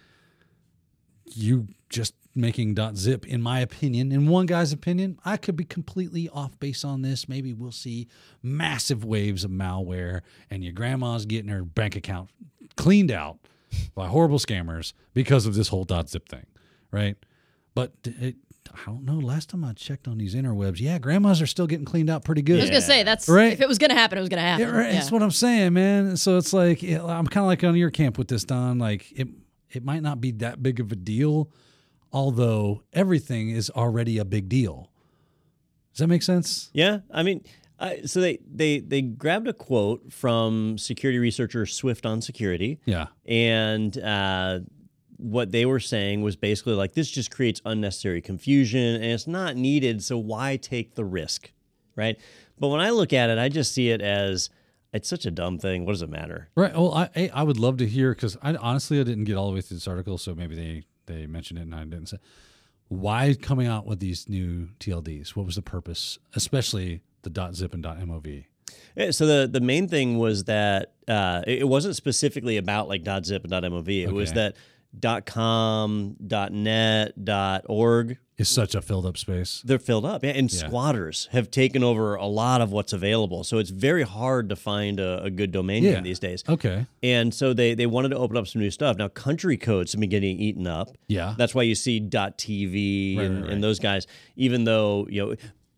you 1.25 1.67
just 1.89 2.13
making 2.37 2.73
dot 2.73 2.97
.zip 2.97 3.25
in 3.25 3.41
my 3.41 3.61
opinion 3.61 4.11
in 4.11 4.27
one 4.27 4.45
guy's 4.45 4.73
opinion 4.73 5.17
I 5.23 5.37
could 5.37 5.55
be 5.55 5.63
completely 5.63 6.27
off 6.29 6.59
base 6.59 6.83
on 6.83 7.01
this 7.01 7.29
maybe 7.29 7.53
we'll 7.53 7.71
see 7.71 8.07
massive 8.43 9.05
waves 9.05 9.45
of 9.45 9.51
malware 9.51 10.21
and 10.49 10.61
your 10.63 10.73
grandma's 10.73 11.25
getting 11.25 11.49
her 11.49 11.63
bank 11.63 11.95
account 11.95 12.29
cleaned 12.75 13.11
out 13.11 13.37
by 13.95 14.07
horrible 14.07 14.37
scammers 14.39 14.91
because 15.13 15.45
of 15.45 15.55
this 15.55 15.69
whole 15.69 15.85
dot 15.85 16.09
.zip 16.09 16.27
thing 16.27 16.45
right 16.91 17.15
but 17.73 17.93
it, 18.03 18.35
I 18.73 18.79
don't 18.87 19.05
know 19.05 19.15
last 19.19 19.49
time 19.49 19.63
I 19.63 19.71
checked 19.71 20.05
on 20.09 20.17
these 20.17 20.35
interwebs 20.35 20.81
yeah 20.81 20.99
grandmas 20.99 21.41
are 21.41 21.47
still 21.47 21.67
getting 21.67 21.85
cleaned 21.85 22.09
out 22.09 22.25
pretty 22.25 22.41
good. 22.41 22.57
I 22.59 22.63
was 22.63 22.69
gonna 22.69 22.81
say 22.81 23.03
that's 23.03 23.29
Right. 23.29 23.53
if 23.53 23.61
it 23.61 23.67
was 23.69 23.77
gonna 23.77 23.93
happen, 23.93 24.17
it 24.17 24.21
was 24.21 24.29
gonna 24.29 24.41
happen. 24.41 24.67
yeah, 24.67 24.73
right. 24.75 24.87
Yeah. 24.87 24.99
That's 24.99 25.11
what 25.11 25.23
I'm 25.23 25.31
saying, 25.31 25.71
man. 25.71 26.17
So 26.17 26.37
it's 26.37 26.51
like 26.51 26.83
I'm 26.83 27.27
kind 27.27 27.43
of 27.43 27.45
like 27.45 27.63
on 27.63 27.75
your 27.77 27.91
camp 27.91 28.17
with 28.17 28.27
this, 28.27 28.43
Don. 28.43 28.77
Like 28.79 29.09
it, 29.13 29.27
it 29.75 29.83
might 29.83 30.01
not 30.01 30.21
be 30.21 30.31
that 30.31 30.61
big 30.63 30.79
of 30.79 30.91
a 30.91 30.95
deal, 30.95 31.49
although 32.11 32.83
everything 32.93 33.49
is 33.49 33.69
already 33.69 34.17
a 34.17 34.25
big 34.25 34.49
deal. 34.49 34.91
Does 35.93 35.99
that 35.99 36.07
make 36.07 36.23
sense? 36.23 36.69
Yeah, 36.73 36.99
I 37.11 37.23
mean, 37.23 37.43
I, 37.79 38.01
so 38.05 38.19
they 38.21 38.39
they 38.49 38.79
they 38.79 39.01
grabbed 39.01 39.47
a 39.47 39.53
quote 39.53 40.11
from 40.11 40.77
security 40.77 41.19
researcher 41.19 41.63
SwiftOnSecurity, 41.65 42.79
Yeah. 42.85 43.07
and 43.25 43.97
uh, 43.97 44.59
what 45.17 45.51
they 45.51 45.65
were 45.65 45.79
saying 45.79 46.21
was 46.21 46.35
basically 46.35 46.73
like 46.73 46.93
this 46.93 47.09
just 47.09 47.31
creates 47.31 47.61
unnecessary 47.65 48.21
confusion 48.21 48.95
and 48.95 49.05
it's 49.05 49.27
not 49.27 49.55
needed. 49.55 50.03
So 50.03 50.17
why 50.17 50.57
take 50.57 50.95
the 50.95 51.05
risk, 51.05 51.51
right? 51.95 52.17
But 52.59 52.67
when 52.67 52.81
I 52.81 52.89
look 52.89 53.13
at 53.13 53.29
it, 53.29 53.37
I 53.37 53.47
just 53.49 53.73
see 53.73 53.89
it 53.89 54.01
as 54.01 54.49
it's 54.95 55.07
such 55.09 55.25
a 55.25 55.31
dumb 55.31 55.57
thing. 55.59 55.85
What 55.85 55.93
does 55.93 56.01
it 56.01 56.09
matter? 56.09 56.49
Right. 56.55 56.73
Well, 56.73 56.93
I 56.93 57.29
I- 57.33 57.43
would 57.43 57.59
love 57.59 57.77
to 57.77 57.87
hear 57.87 58.13
because 58.15 58.37
I 58.41 58.55
honestly 58.55 58.99
I 58.99 59.03
didn't 59.03 59.25
get 59.25 59.35
all 59.35 59.49
the 59.49 59.55
way 59.55 59.61
through 59.61 59.77
this 59.77 59.87
article, 59.87 60.17
so 60.17 60.33
maybe 60.35 60.55
they 60.55 60.83
they 61.05 61.27
mentioned 61.27 61.59
it 61.59 61.63
and 61.63 61.75
I 61.75 61.83
didn't 61.83 62.07
say. 62.07 62.17
Why 62.87 63.33
coming 63.33 63.65
out 63.67 63.87
with 63.87 63.99
these 63.99 64.29
new 64.29 64.69
TLDs? 64.79 65.29
What 65.29 65.45
was 65.47 65.55
the 65.55 65.63
purpose, 65.63 66.19
especially 66.35 67.01
the 67.23 67.51
.zip 67.53 67.73
and 67.73 67.83
.mov? 67.83 68.45
Yeah, 68.95 69.11
so 69.11 69.25
the 69.25 69.47
the 69.47 69.59
main 69.59 69.87
thing 69.87 70.17
was 70.19 70.43
that 70.45 70.93
uh, 71.07 71.41
it 71.47 71.67
wasn't 71.67 71.95
specifically 71.95 72.57
about 72.57 72.87
like 72.87 73.01
.zip 73.25 73.43
and 73.43 73.51
.mov. 73.53 73.89
It 73.89 74.11
was 74.11 74.31
Okay. 74.31 74.35
That 75.01 75.25
.com, 75.25 76.15
dot 76.25 76.51
.net, 76.53 77.23
dot 77.23 77.65
.org, 77.67 78.17
Is 78.37 78.49
such 78.49 78.75
a 78.75 78.81
filled 78.81 79.05
up 79.05 79.17
space. 79.17 79.61
they're 79.65 79.79
filled 79.79 80.05
up. 80.05 80.23
And 80.23 80.51
Yeah. 80.51 80.67
squatters 80.67 81.27
have 81.31 81.49
taken 81.51 81.83
over 81.83 82.15
a 82.15 82.25
lot 82.25 82.61
of 82.61 82.71
what's 82.71 82.91
available. 82.93 83.43
So 83.43 83.57
it's 83.59 83.69
very 83.69 84.03
hard 84.03 84.49
to 84.49 84.55
find 84.55 84.99
a, 84.99 85.23
a 85.23 85.29
good 85.29 85.51
domain 85.51 85.83
Yeah. 85.83 85.93
name 85.95 86.03
these 86.03 86.19
days. 86.19 86.43
Okay. 86.47 86.85
And 87.01 87.33
so 87.33 87.53
they, 87.53 87.73
they 87.75 87.85
wanted 87.85 88.09
to 88.09 88.17
open 88.17 88.35
up 88.37 88.47
some 88.47 88.61
new 88.61 88.71
stuff. 88.71 88.97
Now, 88.97 89.07
country 89.07 89.57
codes 89.57 89.93
have 89.93 90.01
been 90.01 90.09
getting 90.09 90.39
eaten 90.39 90.67
up. 90.67 90.89
Yeah. 91.07 91.35
That's 91.37 91.55
why 91.55 91.63
you 91.63 91.75
see 91.75 91.99
dot 91.99 92.37
.tv 92.37 93.17
Right, 93.17 93.25
and, 93.25 93.43
right. 93.43 93.51
and 93.53 93.63
those 93.63 93.79
guys, 93.79 94.05
even 94.35 94.63
though, 94.65 95.07
you 95.09 95.25
know, 95.25 95.35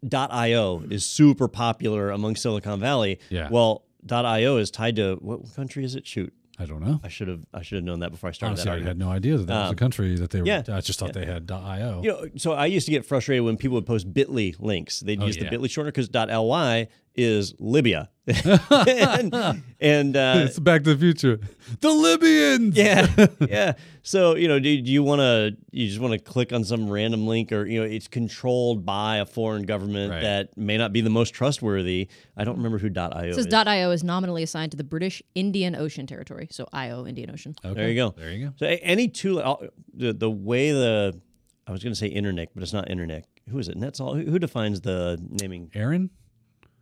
dot 0.08 0.32
.io 0.32 0.84
is 0.90 1.06
super 1.06 1.48
popular 1.48 2.12
among 2.12 2.36
Silicon 2.36 2.80
Valley. 2.80 3.20
Yeah. 3.30 3.50
Well, 3.52 3.84
dot 4.06 4.26
.io 4.26 4.58
is 4.58 4.72
tied 4.72 4.96
to 4.98 5.16
what 5.22 5.54
country 5.56 5.84
is 5.84 5.96
it? 5.96 6.06
Shoot. 6.08 6.34
I 6.60 6.66
don't 6.66 6.82
know. 6.82 7.00
I 7.04 7.08
should 7.10 7.28
have 7.28 7.42
I 7.54 7.62
should 7.62 7.76
have 7.76 7.84
known 7.84 8.00
that 8.00 8.10
before 8.12 8.30
I 8.30 8.32
started 8.34 8.54
Honestly, 8.54 8.72
that 8.72 8.86
I 8.86 8.88
had 8.88 8.98
no 8.98 9.10
idea 9.10 9.38
that 9.38 9.46
that 9.48 9.60
was 9.62 9.68
a 9.68 9.72
Um, 9.72 9.76
country 9.76 10.16
that 10.16 10.32
they 10.32 10.42
were. 10.42 10.48
yeah. 10.48 10.64
I 10.70 10.82
just 10.82 10.98
thought 11.00 11.14
they 11.14 11.26
had 11.26 11.50
.io. 11.52 12.02
You 12.04 12.10
know, 12.12 12.26
so 12.36 12.54
I 12.54 12.66
used 12.66 12.86
to 12.88 12.92
get 12.92 13.06
frustrated 13.06 13.44
when 13.46 13.58
people 13.58 13.76
would 13.76 13.86
post 13.86 14.12
Bitly 14.12 14.56
links. 14.60 15.00
They'd 15.02 15.22
Oh, 15.22 15.26
use 15.28 15.38
yeah. 15.38 15.50
the 15.50 15.56
Bitly 15.56 15.66
shortener 15.68 15.86
because 15.94 16.12
.ly 16.14 16.88
is 17.18 17.54
Libya, 17.60 18.10
and, 18.28 19.64
and 19.80 20.16
uh, 20.18 20.34
it's 20.46 20.60
Back 20.60 20.84
to 20.84 20.94
the 20.94 21.00
Future. 21.00 21.40
The 21.82 21.90
Libyans. 21.90 22.76
yeah, 22.78 23.08
yeah. 23.50 23.74
So 24.04 24.36
you 24.36 24.48
know, 24.48 24.60
do, 24.60 24.82
do 24.82 24.92
you 24.92 25.04
want 25.04 25.20
to? 25.20 25.58
You 25.72 25.88
just 25.88 26.00
want 26.00 26.14
to 26.14 26.20
click 26.20 26.54
on 26.54 26.64
some 26.64 26.90
random 26.90 27.28
link, 27.28 27.52
or 27.52 27.66
you 27.66 27.80
know, 27.80 27.86
it's 27.86 28.08
controlled 28.08 28.86
by 28.86 29.18
a 29.18 29.26
foreign 29.26 29.64
government 29.64 30.12
Right. 30.12 30.22
that 30.22 30.58
may 30.58 30.78
not 30.78 30.94
be 30.94 31.02
the 31.02 31.10
most 31.10 31.34
trustworthy. 31.34 32.08
I 32.36 32.44
don't 32.44 32.58
remember 32.58 32.78
who 32.78 32.90
.io 32.96 33.10
It 33.24 33.30
is. 33.30 33.36
says 33.36 33.48
.io 33.54 33.92
is 33.92 34.04
nominally 34.04 34.44
assigned 34.44 34.72
to 34.72 34.78
the 34.78 34.84
British 34.84 35.22
Indian 35.36 35.76
Ocean 35.76 36.06
Territory, 36.08 36.48
so 36.52 36.68
IO 36.72 37.06
Indian 37.06 37.32
Ocean. 37.32 37.56
Okay. 37.66 37.74
There 37.74 37.90
you 37.90 37.96
go. 37.96 38.10
There 38.18 38.32
you 38.32 38.48
go. 38.48 38.54
So 38.58 38.66
any 38.82 39.08
tool, 39.08 39.40
uh, 39.40 39.56
the 39.94 40.14
the 40.14 40.30
way 40.30 40.72
the 40.72 41.20
I 41.66 41.72
was 41.72 41.84
going 41.84 41.92
to 41.94 42.00
say 42.00 42.08
internet, 42.08 42.50
but 42.54 42.64
it's 42.64 42.74
not 42.74 42.90
internet. 42.90 43.26
Who 43.50 43.60
is 43.60 43.68
it? 43.68 43.80
That's 43.80 44.00
all. 44.00 44.16
Who, 44.16 44.24
who 44.24 44.40
defines 44.40 44.82
the 44.82 45.18
naming? 45.42 45.70
Aaron. 45.74 46.10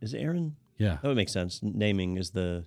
Is 0.00 0.14
it 0.14 0.18
Aaron? 0.18 0.56
Yeah. 0.78 0.98
That 1.02 1.08
would 1.08 1.16
make 1.16 1.28
sense. 1.28 1.60
Naming 1.62 2.16
is 2.16 2.30
the. 2.30 2.64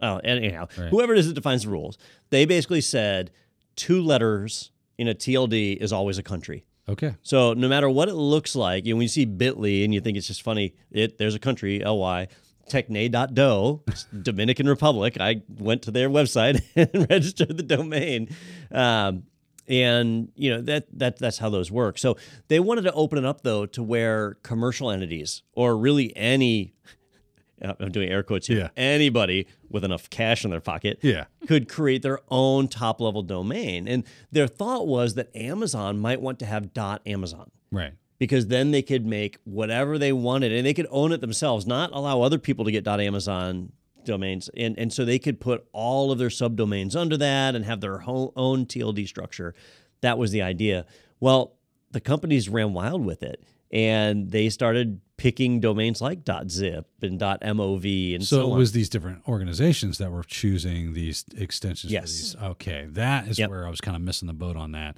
Oh, 0.00 0.16
anyhow, 0.18 0.66
Right. 0.76 0.88
whoever 0.88 1.12
it 1.12 1.18
is 1.20 1.28
that 1.28 1.34
defines 1.34 1.62
the 1.62 1.70
rules, 1.70 1.96
they 2.30 2.44
basically 2.44 2.80
said 2.80 3.30
two 3.76 4.02
letters 4.02 4.70
in 4.98 5.06
a 5.08 5.14
TLD 5.14 5.76
is 5.80 5.92
always 5.92 6.18
a 6.18 6.22
country. 6.22 6.64
Okay. 6.88 7.14
So 7.22 7.52
no 7.54 7.68
matter 7.68 7.88
what 7.88 8.08
it 8.08 8.14
looks 8.14 8.56
like, 8.56 8.84
you 8.84 8.92
know, 8.94 8.96
when 8.98 9.02
you 9.02 9.08
see 9.08 9.24
Bitly 9.26 9.84
and 9.84 9.94
you 9.94 10.00
think 10.00 10.16
it's 10.18 10.26
just 10.26 10.42
funny, 10.42 10.74
it 10.90 11.18
there's 11.18 11.34
a 11.36 11.38
country, 11.38 11.78
ly. 11.80 12.28
Techne.do, 12.70 13.82
Dominican 14.22 14.68
Republic. 14.68 15.16
I 15.20 15.42
went 15.58 15.82
to 15.82 15.90
their 15.90 16.08
website 16.08 16.62
and 16.76 17.08
registered 17.10 17.56
the 17.56 17.62
domain. 17.62 18.28
Um, 18.70 19.24
and 19.68 20.28
you 20.34 20.50
know 20.50 20.60
that 20.62 20.86
that 20.98 21.18
that's 21.18 21.38
how 21.38 21.48
those 21.50 21.70
work. 21.70 21.98
So 21.98 22.16
they 22.48 22.60
wanted 22.60 22.82
to 22.82 22.92
open 22.92 23.18
it 23.18 23.24
up 23.24 23.42
though 23.42 23.66
to 23.66 23.82
where 23.82 24.34
commercial 24.42 24.90
entities 24.90 25.42
or 25.52 25.76
really 25.76 26.14
any 26.16 26.74
I'm 27.78 27.92
doing 27.92 28.08
air 28.08 28.24
quotes 28.24 28.48
here. 28.48 28.58
Yeah. 28.58 28.68
Anybody 28.76 29.46
with 29.70 29.84
enough 29.84 30.10
cash 30.10 30.44
in 30.44 30.50
their 30.50 30.60
pocket 30.60 30.98
Yeah. 31.02 31.26
could 31.46 31.68
create 31.68 32.02
their 32.02 32.18
own 32.28 32.66
top 32.66 33.00
level 33.00 33.22
domain. 33.22 33.86
And 33.86 34.02
their 34.32 34.48
thought 34.48 34.88
was 34.88 35.14
that 35.14 35.34
Amazon 35.36 35.98
might 36.00 36.20
want 36.20 36.40
to 36.40 36.46
have 36.46 36.72
dot 36.74 37.02
.amazon 37.06 37.52
Right. 37.70 37.92
because 38.18 38.48
then 38.48 38.72
they 38.72 38.82
could 38.82 39.06
make 39.06 39.38
whatever 39.44 39.96
they 39.96 40.12
wanted 40.12 40.50
and 40.52 40.66
they 40.66 40.74
could 40.74 40.88
own 40.90 41.12
it 41.12 41.20
themselves, 41.20 41.64
not 41.64 41.90
allow 41.92 42.20
other 42.22 42.38
people 42.38 42.64
to 42.64 42.72
get 42.72 42.82
dot 42.82 43.00
.amazon 43.00 43.70
domains. 44.04 44.48
And 44.56 44.78
and 44.78 44.92
so 44.92 45.04
they 45.04 45.18
could 45.18 45.40
put 45.40 45.66
all 45.72 46.10
of 46.12 46.18
their 46.18 46.28
subdomains 46.28 46.94
under 46.96 47.16
that 47.16 47.54
and 47.54 47.64
have 47.64 47.80
their 47.80 48.02
own 48.06 48.66
TLD 48.66 49.06
structure. 49.08 49.54
That 50.00 50.18
was 50.18 50.30
the 50.30 50.42
idea. 50.42 50.86
Well, 51.20 51.54
the 51.90 52.00
companies 52.00 52.48
ran 52.48 52.72
wild 52.72 53.04
with 53.04 53.22
it 53.22 53.42
and 53.70 54.30
they 54.30 54.48
started 54.48 55.00
picking 55.16 55.60
domains 55.60 56.00
like 56.00 56.20
.zip 56.48 56.86
and 57.00 57.20
.mov 57.20 58.14
and 58.14 58.24
So, 58.24 58.36
so, 58.36 58.42
it 58.48 58.52
on. 58.52 58.58
was 58.58 58.72
these 58.72 58.88
different 58.88 59.22
organizations 59.28 59.98
that 59.98 60.10
were 60.10 60.24
choosing 60.24 60.94
these 60.94 61.24
extensions 61.36 61.92
Yes. 61.92 62.10
these. 62.10 62.36
Okay, 62.42 62.86
that 62.90 63.28
is 63.28 63.38
Yep. 63.38 63.50
where 63.50 63.66
I 63.66 63.70
was 63.70 63.80
kind 63.80 63.96
of 63.96 64.02
missing 64.02 64.26
the 64.26 64.32
boat 64.34 64.56
on 64.56 64.72
that. 64.72 64.96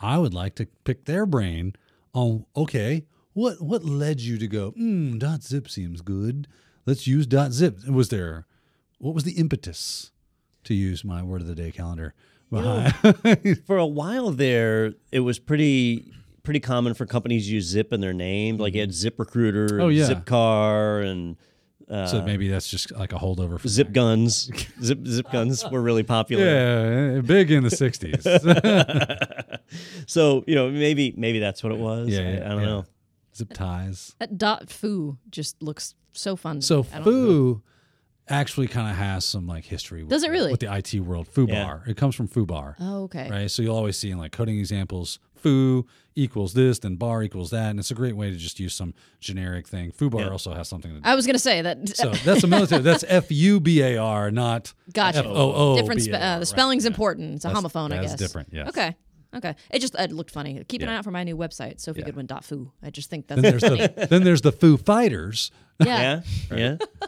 I 0.00 0.18
would 0.18 0.34
like 0.34 0.56
to 0.56 0.66
pick 0.84 1.04
their 1.06 1.24
brain 1.26 1.74
on 2.12 2.44
okay, 2.56 3.04
what 3.32 3.62
what 3.62 3.82
led 3.84 4.20
you 4.20 4.36
to 4.36 4.46
go, 4.46 4.72
dot 5.18 5.42
zip 5.42 5.68
seems 5.70 6.02
good. 6.02 6.48
Let's 6.86 7.06
use 7.06 7.26
dot 7.26 7.52
zip. 7.52 7.86
Was 7.88 8.08
there 8.08 8.46
what 8.98 9.14
was 9.14 9.24
the 9.24 9.32
impetus 9.32 10.10
to 10.64 10.74
use 10.74 11.04
my 11.04 11.22
word 11.22 11.40
of 11.40 11.46
the 11.46 11.54
day 11.54 11.70
calendar? 11.70 12.14
behind- 12.50 13.62
for 13.66 13.78
a 13.78 13.86
while 13.86 14.30
there, 14.30 14.94
it 15.10 15.20
was 15.20 15.38
pretty 15.38 16.12
pretty 16.42 16.60
common 16.60 16.92
for 16.94 17.06
companies 17.06 17.46
to 17.46 17.54
use 17.54 17.64
Zip 17.66 17.92
in 17.92 18.00
their 18.00 18.12
name. 18.12 18.58
Like 18.58 18.74
you 18.74 18.80
had 18.80 18.90
ZipRecruiter, 18.90 19.80
Oh, 19.80 19.88
and 19.88 19.96
yeah. 19.96 20.08
Zipcar, 20.08 21.04
and 21.06 21.36
uh, 21.88 22.06
so 22.06 22.22
maybe 22.22 22.48
that's 22.48 22.68
just 22.68 22.92
like 22.92 23.12
a 23.12 23.16
holdover 23.16 23.58
from 23.58 23.70
Zip 23.70 23.92
Guns. 23.92 24.50
Zip 24.82 25.06
Zip 25.06 25.30
Guns 25.32 25.64
were 25.70 25.80
really 25.80 26.02
popular. 26.02 26.44
Yeah, 26.44 27.20
big 27.20 27.50
in 27.50 27.62
the 27.64 27.70
'60s. 27.70 28.22
So 30.06 30.44
you 30.46 30.54
know 30.54 30.70
maybe 30.70 31.14
maybe 31.16 31.38
that's 31.38 31.62
what 31.62 31.72
it 31.72 31.78
was. 31.78 32.10
Yeah, 32.10 32.20
I, 32.20 32.22
I 32.46 32.48
don't 32.50 32.58
yeah. 32.60 32.64
know. 32.66 32.84
Zip 33.34 33.54
ties. 33.54 34.14
That 34.18 34.36
dot 34.36 34.68
foo 34.68 35.16
just 35.30 35.62
looks 35.62 35.94
so 36.12 36.36
fun. 36.36 36.60
So 36.60 36.82
me. 36.82 36.88
I 36.92 36.94
don't- 36.96 37.04
foo 37.04 37.62
actually 38.28 38.68
kind 38.68 38.88
of 38.88 38.96
has 38.96 39.24
some 39.24 39.46
like 39.46 39.64
history. 39.64 40.02
With 40.02 40.10
Does 40.10 40.22
it 40.22 40.30
really? 40.30 40.50
With 40.52 40.60
the 40.60 40.72
IT 40.72 41.00
world, 41.00 41.26
foo 41.28 41.46
Yeah. 41.48 41.64
bar. 41.64 41.84
It 41.86 41.96
comes 41.96 42.14
from 42.14 42.28
foo 42.28 42.46
bar, 42.46 42.76
Oh, 42.80 43.02
okay. 43.04 43.28
right? 43.30 43.50
So 43.50 43.62
you'll 43.62 43.76
always 43.76 43.98
see 43.98 44.10
in 44.10 44.18
like 44.18 44.32
coding 44.32 44.58
examples, 44.58 45.18
foo 45.34 45.86
equals 46.14 46.54
this, 46.54 46.78
then 46.78 46.94
bar 46.96 47.22
equals 47.24 47.50
that, 47.50 47.70
and 47.70 47.78
it's 47.80 47.90
a 47.90 47.94
great 47.94 48.16
way 48.16 48.30
to 48.30 48.36
just 48.36 48.60
use 48.60 48.74
some 48.74 48.94
generic 49.20 49.66
thing. 49.66 49.90
Foo 49.90 50.08
bar 50.08 50.22
Yeah. 50.22 50.28
also 50.28 50.54
has 50.54 50.68
something. 50.68 50.92
To, 50.94 51.00
do. 51.00 51.02
I 51.04 51.14
was 51.16 51.26
gonna 51.26 51.38
say 51.38 51.62
that. 51.62 51.88
so 51.96 52.10
that's 52.10 52.44
a 52.44 52.46
military. 52.46 52.80
That's 52.82 53.04
F 53.08 53.30
U 53.32 53.58
B 53.60 53.82
A 53.82 53.96
R, 53.98 54.30
not 54.30 54.72
Gotcha. 54.92 55.18
F 55.18 55.26
O 55.26 55.52
O. 55.72 55.76
different. 55.76 56.00
Spe- 56.02 56.10
B 56.10 56.12
A 56.16 56.20
R, 56.20 56.36
uh, 56.36 56.38
the 56.38 56.46
spelling's 56.46 56.84
yeah. 56.84 56.88
important. 56.90 57.34
It's 57.34 57.44
a 57.44 57.48
That's- 57.48 57.64
homophone, 57.64 57.92
I 57.92 57.96
that's 58.00 58.12
guess. 58.12 58.18
different, 58.20 58.50
Yeah. 58.52 58.68
Okay. 58.68 58.94
Okay. 59.34 59.54
It 59.70 59.78
just 59.80 59.94
it 59.94 60.12
looked 60.12 60.30
funny. 60.30 60.62
Keep 60.68 60.82
an 60.82 60.88
Yeah. 60.88 60.94
eye 60.94 60.98
out 60.98 61.04
for 61.04 61.10
my 61.10 61.24
new 61.24 61.36
website, 61.36 61.84
Yeah. 61.86 61.92
sophiegoodwin.foo. 61.92 62.72
I 62.82 62.90
just 62.90 63.08
think 63.10 63.28
that's 63.28 63.40
Then 63.40 63.50
there's 63.52 63.62
funny. 63.62 63.86
the 63.86 64.06
then 64.10 64.24
there's 64.24 64.42
the 64.42 64.52
Foo 64.52 64.76
Fighters. 64.76 65.50
yeah. 65.84 66.20
Yeah, 66.50 66.56
yeah. 66.56 66.76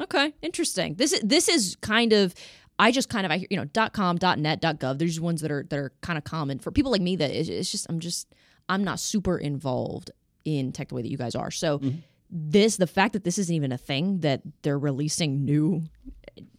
Okay, 0.00 0.32
interesting. 0.42 0.94
This 0.94 1.12
is 1.12 1.20
this 1.20 1.48
is 1.48 1.76
kind 1.80 2.12
of 2.12 2.34
I 2.78 2.90
just 2.90 3.08
kind 3.08 3.24
of 3.24 3.30
I 3.30 3.38
hear 3.38 3.46
you 3.50 3.56
know 3.56 3.66
dot 3.66 3.92
com 3.92 4.16
dot 4.16 4.38
net 4.38 4.60
dot 4.60 4.80
gov. 4.80 4.98
There's 4.98 5.20
ones 5.20 5.42
that 5.42 5.50
are 5.50 5.64
that 5.70 5.78
are 5.78 5.92
kind 6.00 6.18
of 6.18 6.24
common 6.24 6.58
for 6.58 6.70
people 6.72 6.90
like 6.90 7.02
me. 7.02 7.14
That 7.16 7.30
it's, 7.30 7.48
it's 7.48 7.70
just 7.70 7.86
I'm 7.88 8.00
just 8.00 8.34
I'm 8.68 8.82
not 8.82 8.98
super 8.98 9.38
involved 9.38 10.10
in 10.44 10.72
tech 10.72 10.88
the 10.88 10.96
way 10.96 11.02
that 11.02 11.10
you 11.10 11.18
guys 11.18 11.34
are. 11.36 11.50
So 11.52 11.78
mm-hmm. 11.78 11.98
This 12.34 12.76
the 12.78 12.86
fact 12.86 13.12
that 13.12 13.24
this 13.24 13.36
isn't 13.38 13.54
even 13.54 13.72
a 13.72 13.78
thing 13.78 14.20
that 14.20 14.40
they're 14.62 14.78
releasing 14.78 15.44
new 15.44 15.82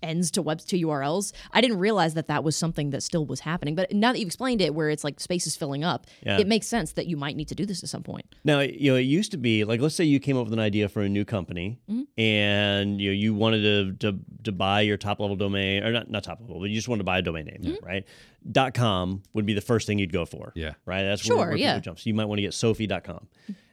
ends 0.04 0.30
to 0.30 0.42
web 0.42 0.60
to 0.60 0.78
URLs. 0.78 1.34
I 1.52 1.60
didn't 1.62 1.80
realize 1.80 2.14
that 2.14 2.28
that 2.28 2.44
was 2.44 2.56
something 2.56 2.92
that 2.92 3.02
still 3.02 3.26
was 3.26 3.40
happening. 3.40 3.74
But 3.74 3.92
now 3.92 4.12
that 4.12 4.20
you've 4.20 4.28
explained 4.28 4.62
it, 4.62 4.76
where 4.76 4.90
it's 4.92 5.04
like 5.04 5.20
space 5.20 5.48
is 5.48 5.56
filling 5.56 5.84
up, 5.84 6.06
Yeah. 6.24 6.38
it 6.38 6.46
makes 6.46 6.68
sense 6.68 6.92
that 6.94 7.08
you 7.08 7.18
might 7.18 7.36
need 7.36 7.48
to 7.48 7.56
do 7.56 7.66
this 7.66 7.82
at 7.82 7.90
some 7.90 8.04
point. 8.04 8.26
Now, 8.44 8.60
you 8.60 8.92
know, 8.92 8.98
it 8.98 9.04
used 9.04 9.32
to 9.32 9.38
be 9.38 9.64
like, 9.64 9.82
let's 9.82 9.96
say 9.96 10.04
you 10.04 10.20
came 10.20 10.38
up 10.38 10.44
with 10.44 10.54
an 10.54 10.60
idea 10.60 10.90
for 10.90 11.02
a 11.02 11.10
new 11.10 11.26
company, 11.26 11.80
Mm-hmm. 11.90 12.04
and 12.22 13.02
you 13.02 13.10
know, 13.10 13.14
you 13.16 13.34
wanted 13.34 13.62
to, 14.00 14.12
to 14.12 14.20
to 14.44 14.52
buy 14.52 14.82
your 14.82 14.98
top 14.98 15.20
level 15.20 15.36
domain, 15.36 15.84
or 15.84 15.92
not 15.92 16.08
not 16.10 16.24
top 16.24 16.40
level, 16.42 16.60
but 16.60 16.70
you 16.70 16.76
just 16.76 16.88
wanted 16.88 17.00
to 17.00 17.06
buy 17.06 17.18
a 17.18 17.22
domain 17.24 17.46
name, 17.46 17.62
Mm-hmm. 17.64 17.86
right? 17.86 18.06
Dot 18.52 18.74
com 18.76 19.24
would 19.34 19.46
be 19.48 19.54
the 19.54 19.62
first 19.62 19.88
thing 19.88 19.98
you'd 19.98 20.14
go 20.14 20.26
for, 20.26 20.52
Yeah. 20.56 20.74
right? 20.86 21.04
That's 21.04 21.22
Sure, 21.24 21.38
where, 21.38 21.48
where 21.48 21.56
yeah. 21.58 21.74
people 21.74 21.86
jump. 21.86 22.00
So 22.00 22.10
you 22.10 22.14
might 22.14 22.26
want 22.26 22.38
to 22.38 22.44
get 22.44 22.54
Sophie.com, 22.54 23.28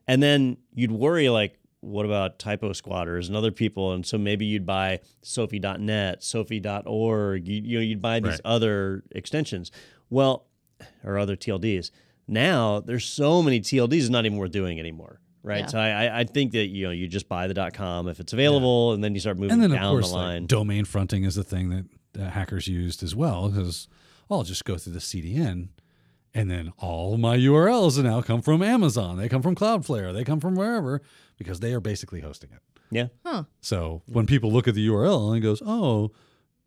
and 0.06 0.22
then 0.22 0.56
you'd 0.74 0.92
worry 0.92 1.28
like, 1.28 1.58
what 1.80 2.04
about 2.06 2.38
typo 2.38 2.72
squatters 2.72 3.28
and 3.28 3.36
other 3.36 3.50
people? 3.50 3.92
And 3.92 4.04
so 4.04 4.18
maybe 4.18 4.44
you'd 4.44 4.66
buy 4.66 5.00
Sophie.net, 5.22 6.22
Sophie.org. 6.22 7.48
You, 7.48 7.62
you 7.62 7.78
know, 7.78 7.82
you'd 7.82 8.02
buy 8.02 8.20
these 8.20 8.32
Right. 8.32 8.40
other 8.44 9.02
extensions. 9.12 9.70
Well, 10.10 10.46
or 11.04 11.18
other 11.18 11.36
TLDs. 11.36 11.90
Now 12.28 12.80
there's 12.80 13.04
so 13.04 13.42
many 13.42 13.60
TLDs, 13.60 14.00
it's 14.00 14.08
not 14.08 14.24
even 14.26 14.38
worth 14.38 14.52
doing 14.52 14.78
anymore. 14.78 15.20
Right. 15.42 15.60
Yeah. 15.60 15.66
So 15.68 15.78
I, 15.78 15.88
I- 16.04 16.18
I 16.20 16.24
think 16.24 16.52
that 16.52 16.66
you 16.66 16.84
know 16.84 16.90
you 16.90 17.08
just 17.08 17.28
buy 17.28 17.46
the 17.46 17.54
dot 17.54 17.72
com 17.72 18.08
if 18.08 18.20
it's 18.20 18.32
available, 18.34 18.92
and 18.92 19.02
then 19.02 19.14
you 19.14 19.20
start 19.20 19.38
moving 19.38 19.52
and 19.52 19.62
then 19.62 19.70
of 19.72 19.78
down 19.78 19.92
course 19.92 20.10
the 20.10 20.14
line. 20.16 20.42
like, 20.42 20.48
domain 20.48 20.84
fronting 20.84 21.24
is 21.24 21.34
the 21.34 21.44
thing 21.44 21.70
that 21.70 22.22
uh, 22.22 22.28
hackers 22.30 22.68
used 22.68 23.02
as 23.02 23.16
well 23.16 23.48
because 23.48 23.88
I'll 24.30 24.42
just 24.42 24.64
go 24.66 24.76
through 24.76 24.92
the 24.92 24.98
CDN 25.00 25.68
and 26.34 26.50
then 26.50 26.72
all 26.78 27.16
my 27.16 27.36
URLs 27.36 28.02
now 28.02 28.22
come 28.22 28.42
from 28.42 28.62
Amazon. 28.62 29.16
They 29.16 29.28
come 29.28 29.42
from 29.42 29.54
Cloudflare. 29.54 30.12
They 30.12 30.24
come 30.24 30.40
from 30.40 30.54
wherever 30.54 31.02
because 31.38 31.60
they 31.60 31.72
are 31.72 31.80
basically 31.80 32.20
hosting 32.20 32.50
it. 32.52 32.60
yeah. 32.90 33.08
Huh. 33.24 33.44
So 33.60 34.02
when 34.06 34.26
people 34.26 34.52
look 34.52 34.68
at 34.68 34.74
the 34.74 34.86
URL 34.88 35.28
and 35.28 35.36
it 35.38 35.40
goes, 35.40 35.62
oh, 35.64 36.12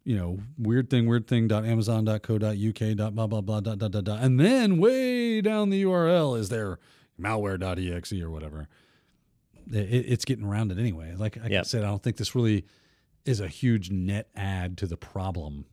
you 0.03 0.18
know, 0.18 0.39
weird 0.57 0.89
thing, 0.89 1.07
weird 1.07 1.28
thing 1.28 1.47
dot 1.47 1.64
amazon 1.66 2.03
dot 2.05 2.24
co 2.24 2.38
dot 2.38 2.57
uk 2.57 2.95
dot 2.97 3.16
blah 3.16 3.26
blah 3.28 3.39
blah 3.41 3.61
dot 3.61 3.78
dot 3.80 3.91
dot 3.91 4.03
dot, 4.03 4.22
and 4.22 4.38
then 4.39 4.78
way 4.78 5.39
down 5.39 5.70
the 5.70 5.84
URL 5.84 6.38
is 6.38 6.49
their 6.49 6.78
malware 7.20 7.57
dot 7.59 7.80
exe 7.80 8.11
or 8.14 8.30
whatever. 8.30 8.68
It, 9.72 9.78
it's 10.09 10.26
getting 10.26 10.43
around 10.43 10.72
it 10.74 10.78
anyway. 10.78 11.16
Like 11.16 11.38
I 11.41 11.47
Yep. 11.47 11.66
said, 11.68 11.84
I 11.86 11.88
don't 11.88 12.03
think 12.03 12.18
this 12.18 12.36
really 12.36 12.66
is 13.24 13.39
a 13.39 13.47
huge 13.47 13.91
net 13.91 14.28
add 14.36 14.78
to 14.80 14.88
the 14.88 14.97
problem. 14.97 15.66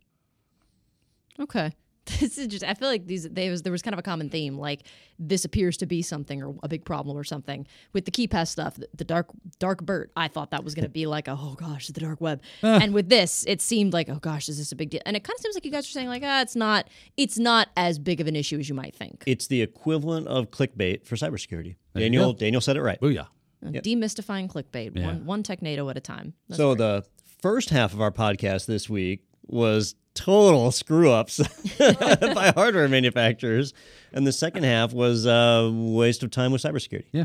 Okay. 1.40 1.74
this 2.20 2.38
is 2.38 2.46
just 2.48 2.64
I 2.64 2.74
feel 2.74 2.88
like 2.88 3.06
these 3.06 3.28
there 3.28 3.50
was 3.50 3.62
there 3.62 3.72
was 3.72 3.82
kind 3.82 3.94
of 3.94 3.98
a 3.98 4.02
common 4.02 4.28
theme 4.30 4.58
like 4.58 4.82
this 5.18 5.44
appears 5.44 5.76
to 5.78 5.86
be 5.86 6.02
something 6.02 6.42
or 6.42 6.54
a 6.62 6.68
big 6.68 6.84
problem 6.84 7.16
or 7.16 7.24
something 7.24 7.66
with 7.92 8.04
the 8.06 8.10
KeePass 8.10 8.48
stuff 8.48 8.74
the, 8.76 8.88
the 8.94 9.04
dark 9.04 9.28
DarkBERT 9.58 10.06
I 10.16 10.28
thought 10.28 10.50
that 10.50 10.64
was 10.64 10.74
going 10.74 10.84
to 10.90 10.90
be 10.90 11.06
like 11.06 11.28
a, 11.28 11.32
oh 11.38 11.54
gosh 11.58 11.88
the 11.88 12.00
dark 12.00 12.20
web 12.20 12.42
and 12.62 12.92
with 12.94 13.08
this 13.08 13.44
it 13.46 13.60
seemed 13.60 13.92
like 13.92 14.08
oh 14.08 14.16
gosh 14.16 14.48
is 14.48 14.58
this 14.58 14.72
a 14.72 14.76
big 14.76 14.90
deal 14.90 15.00
and 15.06 15.16
it 15.16 15.24
kind 15.24 15.34
of 15.36 15.40
seems 15.42 15.54
like 15.54 15.64
you 15.64 15.70
guys 15.70 15.86
are 15.86 15.90
saying 15.92 16.08
like 16.08 16.22
ah 16.24 16.40
it's 16.40 16.56
not 16.56 16.88
it's 17.16 17.38
not 17.38 17.68
as 17.76 17.98
big 17.98 18.20
of 18.20 18.26
an 18.26 18.36
issue 18.36 18.58
as 18.58 18.68
you 18.68 18.74
might 18.74 18.94
think 18.94 19.22
It's 19.26 19.46
the 19.46 19.62
equivalent 19.62 20.26
of 20.28 20.50
clickbait 20.50 21.04
for 21.04 21.16
cybersecurity. 21.16 21.76
you 21.94 22.00
Daniel. 22.00 22.32
Daniel 22.32 22.60
said 22.60 22.76
it 22.76 22.82
right. 22.82 22.98
Oh 23.02 23.06
Booyah. 23.06 23.26
demystifying 23.64 24.48
clickbait 24.50 24.96
Yeah. 24.96 25.06
one 25.06 25.24
one 25.26 25.42
technado 25.42 25.90
at 25.90 25.96
a 25.96 26.00
time 26.00 26.34
That's 26.48 26.56
So 26.58 26.74
great. 26.74 26.78
the 26.78 27.04
first 27.42 27.70
half 27.70 27.92
of 27.92 28.00
our 28.00 28.10
podcast 28.10 28.66
this 28.66 28.88
week 28.88 29.22
was 29.46 29.94
total 30.14 30.70
screw 30.72 31.10
ups 31.10 31.38
by 31.78 32.52
hardware 32.54 32.88
manufacturers, 32.88 33.72
and 34.12 34.26
the 34.26 34.32
second 34.32 34.64
half 34.64 34.92
was 34.92 35.24
a 35.26 35.70
waste 35.72 36.22
of 36.22 36.30
time 36.30 36.50
with 36.52 36.62
cybersecurity. 36.62 37.04
Yeah. 37.12 37.24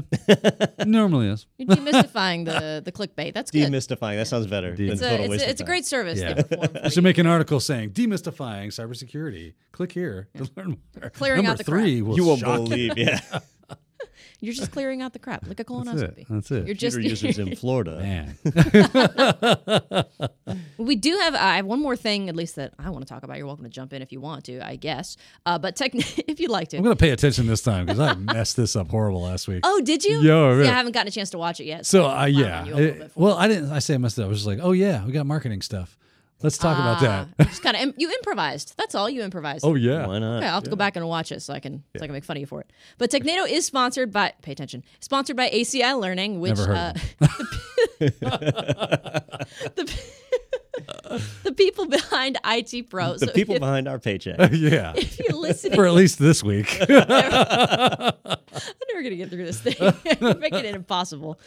Normally 0.86 1.28
is. 1.30 1.48
you're 1.58 1.68
demystifying 1.68 2.46
the 2.46 2.82
the 2.86 2.92
clickbait 2.92 3.34
that's 3.34 3.52
good 3.52 3.72
Demystifying. 3.72 4.18
That 4.18 4.28
sounds 4.28 4.48
better. 4.48 4.76
than 4.76 4.90
it's 4.90 5.02
a, 5.02 5.10
total 5.10 5.26
it's, 5.26 5.30
waste 5.32 5.42
a, 5.44 5.46
of 5.46 5.52
it's 5.52 5.62
a 5.62 5.64
time. 5.64 5.68
great 5.70 5.86
service 5.86 6.20
Yeah. 6.20 6.34
they 6.34 6.82
I 6.84 6.90
should 6.90 7.04
make 7.04 7.18
an 7.18 7.28
article 7.28 7.60
saying 7.60 7.92
demystifying 7.92 8.68
cybersecurity. 8.68 9.54
Click 9.72 9.92
here 9.92 10.30
to 10.38 10.50
learn 10.56 10.78
more. 11.02 11.10
Clearing 11.10 11.38
Number 11.44 11.52
out 11.52 11.58
the 11.58 11.64
three 11.64 12.02
will 12.02 12.16
You 12.16 12.26
won't 12.26 12.40
shock 12.42 12.60
you. 12.60 12.66
believe, 12.94 12.98
yeah. 12.98 13.20
You're 14.46 14.54
just 14.54 14.72
clearing 14.72 15.02
out 15.02 15.14
the 15.14 15.20
crap, 15.20 15.48
like 15.48 15.60
a 15.60 15.64
That's 15.64 15.70
colonoscopy. 15.70 16.18
it. 16.20 16.28
That's 16.30 16.52
it. 16.52 16.66
You're 16.68 16.76
just 16.76 16.96
Computer 16.98 17.26
users 17.28 17.40
in 17.40 17.56
Florida. 17.58 17.98
Man. 18.00 18.38
we 20.78 20.96
do 20.96 21.18
have. 21.22 21.34
Uh, 21.36 21.38
I 21.40 21.56
have 21.58 21.66
one 21.66 21.82
more 21.82 21.96
thing, 21.96 22.30
at 22.30 22.36
least 22.36 22.56
that 22.56 22.74
I 22.80 22.90
want 22.90 23.06
to 23.08 23.14
talk 23.14 23.24
about. 23.24 23.38
You're 23.38 23.48
welcome 23.48 23.64
to 23.66 23.70
jump 23.70 23.94
in 23.94 24.02
if 24.02 24.12
you 24.12 24.22
want 24.22 24.46
to, 24.46 24.66
I 24.66 24.76
guess. 24.76 25.18
Uh, 25.46 25.58
but 25.60 25.76
tech, 25.76 25.92
if 25.96 26.40
you'd 26.40 26.52
like 26.52 26.70
to. 26.70 26.78
I'm 26.78 26.84
going 26.84 26.96
to 26.96 27.00
pay 27.02 27.12
attention 27.12 27.48
this 27.48 27.62
time 27.62 27.86
because 27.86 28.00
I 28.00 28.14
messed 28.34 28.56
this 28.58 28.76
up 28.76 28.90
horrible 28.90 29.22
last 29.24 29.48
week. 29.48 29.62
oh, 29.64 29.82
did 29.82 30.04
you? 30.04 30.22
Yeah, 30.22 30.54
See, 30.54 30.60
right. 30.60 30.68
I 30.70 30.74
haven't 30.74 30.92
gotten 30.94 31.08
a 31.08 31.12
chance 31.12 31.30
to 31.32 31.38
watch 31.38 31.60
it 31.60 31.66
yet. 31.66 31.86
So, 31.86 32.06
I'm 32.08 32.24
uh, 32.24 32.26
yeah. 32.40 32.66
you 32.66 32.74
a 32.74 32.76
little 32.76 33.02
It- 33.04 33.12
well, 33.16 33.36
I 33.36 33.48
didn't, 33.48 33.72
I 33.72 33.80
say 33.80 33.96
I 33.96 33.98
messed 33.98 34.18
it 34.18 34.22
up. 34.22 34.26
I 34.28 34.30
was 34.30 34.40
just 34.40 34.48
like, 34.48 34.60
oh, 34.62 34.72
yeah, 34.72 35.06
we 35.06 35.12
got 35.12 35.26
marketing 35.26 35.62
stuff. 35.62 35.98
Let's 36.42 36.58
talk 36.58 36.78
about 36.78 37.00
that. 37.02 37.28
Ah, 37.40 37.44
just 37.46 37.64
kind 37.64 37.76
of 37.78 37.94
you 37.98 38.12
improvised. 38.12 38.74
That's 38.78 38.94
all 38.94 39.10
you 39.10 39.22
improvised. 39.24 39.66
oh, 39.66 39.76
yeah. 39.76 40.06
Why 40.06 40.20
not? 40.20 40.38
Okay, 40.38 40.46
I'll 40.48 40.56
have 40.56 40.64
to 40.64 40.70
go 40.70 40.76
back 40.76 40.96
and 40.96 41.08
watch 41.08 41.32
it 41.32 41.42
so 41.42 41.54
I 41.54 41.60
can 41.60 41.84
so 41.98 42.04
I 42.04 42.08
can 42.08 42.14
make 42.14 42.24
fun 42.26 42.38
of 42.38 42.42
you 42.42 42.46
for 42.48 42.62
it. 42.62 42.70
But 42.98 43.10
Technado 43.10 43.50
is 43.50 43.66
sponsored 43.66 44.12
by 44.12 44.34
pay 44.42 44.52
attention. 44.52 44.84
Sponsored 45.00 45.38
by 45.38 45.50
ACI 45.50 46.00
Learning, 46.00 46.40
which 46.40 46.58
Never 46.58 46.74
uh, 46.74 46.94
heard 46.94 47.02
the, 49.76 50.02
the 51.44 51.54
people 51.56 51.88
behind 51.88 52.38
IT 52.46 52.90
Pro. 52.90 53.14
The 53.14 53.28
so 53.28 53.34
people 53.34 53.56
if, 53.56 53.62
behind 53.62 53.88
our 53.88 54.00
paycheck. 54.00 54.38
yeah. 54.52 54.94
if 54.96 55.20
you're 55.20 55.38
listening, 55.38 55.76
For 55.76 55.88
at 55.88 55.94
least 55.94 56.20
this 56.20 56.44
week. 56.44 56.78
I'm 58.56 58.88
never 58.90 59.04
gonna 59.04 59.16
get 59.16 59.30
through 59.30 59.46
this 59.46 59.60
thing. 59.60 59.76
You're 60.22 60.36
making 60.36 60.66
it 60.66 60.76
impossible. 60.76 61.40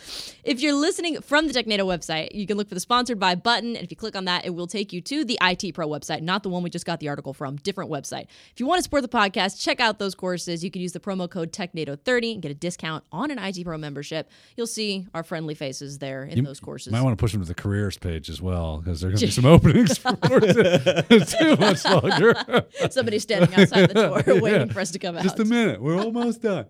If 0.45 0.61
you're 0.61 0.75
listening 0.75 1.21
from 1.23 1.49
the 1.49 1.55
Technado 1.55 1.81
website, 1.81 2.35
you 2.35 2.47
can 2.47 2.57
look 2.57 2.69
for 2.69 2.75
the 2.75 2.81
sponsored 2.81 3.19
by 3.19 3.35
button, 3.35 3.77
and 3.77 3.85
if 3.85 3.91
you 3.91 3.97
click 3.97 4.15
on 4.15 4.27
that, 4.27 4.45
it 4.45 4.51
will 4.51 4.67
take 4.67 4.93
you 4.93 5.01
to 5.03 5.25
the 5.25 5.39
IT 5.41 5.75
Pro 5.75 5.89
website, 5.89 6.21
not 6.21 6.43
the 6.43 6.49
one 6.49 6.63
we 6.63 6.71
just 6.71 6.85
got 6.85 7.01
the 7.01 7.09
article 7.09 7.33
from. 7.33 7.57
Different 7.57 7.91
website. 7.91 8.27
If 8.53 8.61
you 8.61 8.67
want 8.67 8.79
to 8.79 8.83
support 8.83 9.03
the 9.03 9.09
podcast, 9.09 9.63
check 9.63 9.81
out 9.81 9.99
those 9.99 10.15
courses. 10.15 10.63
You 10.63 10.71
can 10.71 10.83
use 10.83 10.93
the 10.93 11.01
promo 11.01 11.31
code 11.31 11.53
Technado30 11.53 12.35
and 12.35 12.43
get 12.43 12.51
a 12.51 12.55
discount 12.55 13.05
on 13.11 13.31
an 13.31 13.39
IT 13.39 13.65
Pro 13.65 13.79
membership. 13.79 14.31
You'll 14.57 14.67
see 14.67 15.07
our 15.15 15.23
friendly 15.23 15.55
faces 15.55 15.99
there 15.99 16.25
in 16.25 16.45
those 16.45 16.61
courses. 16.61 16.93
Might 16.93 17.03
want 17.03 17.17
to 17.17 17.23
push 17.23 17.33
them 17.33 17.41
to 17.41 17.49
the 17.49 17.55
careers 17.55 17.97
page 17.97 18.29
as 18.29 18.43
well 18.43 18.79
because 18.79 19.01
there 19.01 19.09
are 19.09 19.13
going 19.13 19.21
to 19.21 19.27
be 19.27 19.33
some 19.33 19.47
openings 19.49 19.99
for 19.99 20.41
too 20.41 21.57
much 21.57 21.85
longer. 21.85 22.35
Somebody 22.91 23.19
standing 23.19 23.55
outside 23.55 23.91
the 23.91 23.95
door 23.95 24.41
waiting 24.41 24.69
for 24.71 24.81
us 24.81 24.91
to 24.93 24.99
come 24.99 25.17
out. 25.17 25.23
Just 25.23 25.39
a 25.41 25.45
minute. 25.45 25.81
We're 25.81 25.99
almost 25.99 26.43
done. 26.43 26.67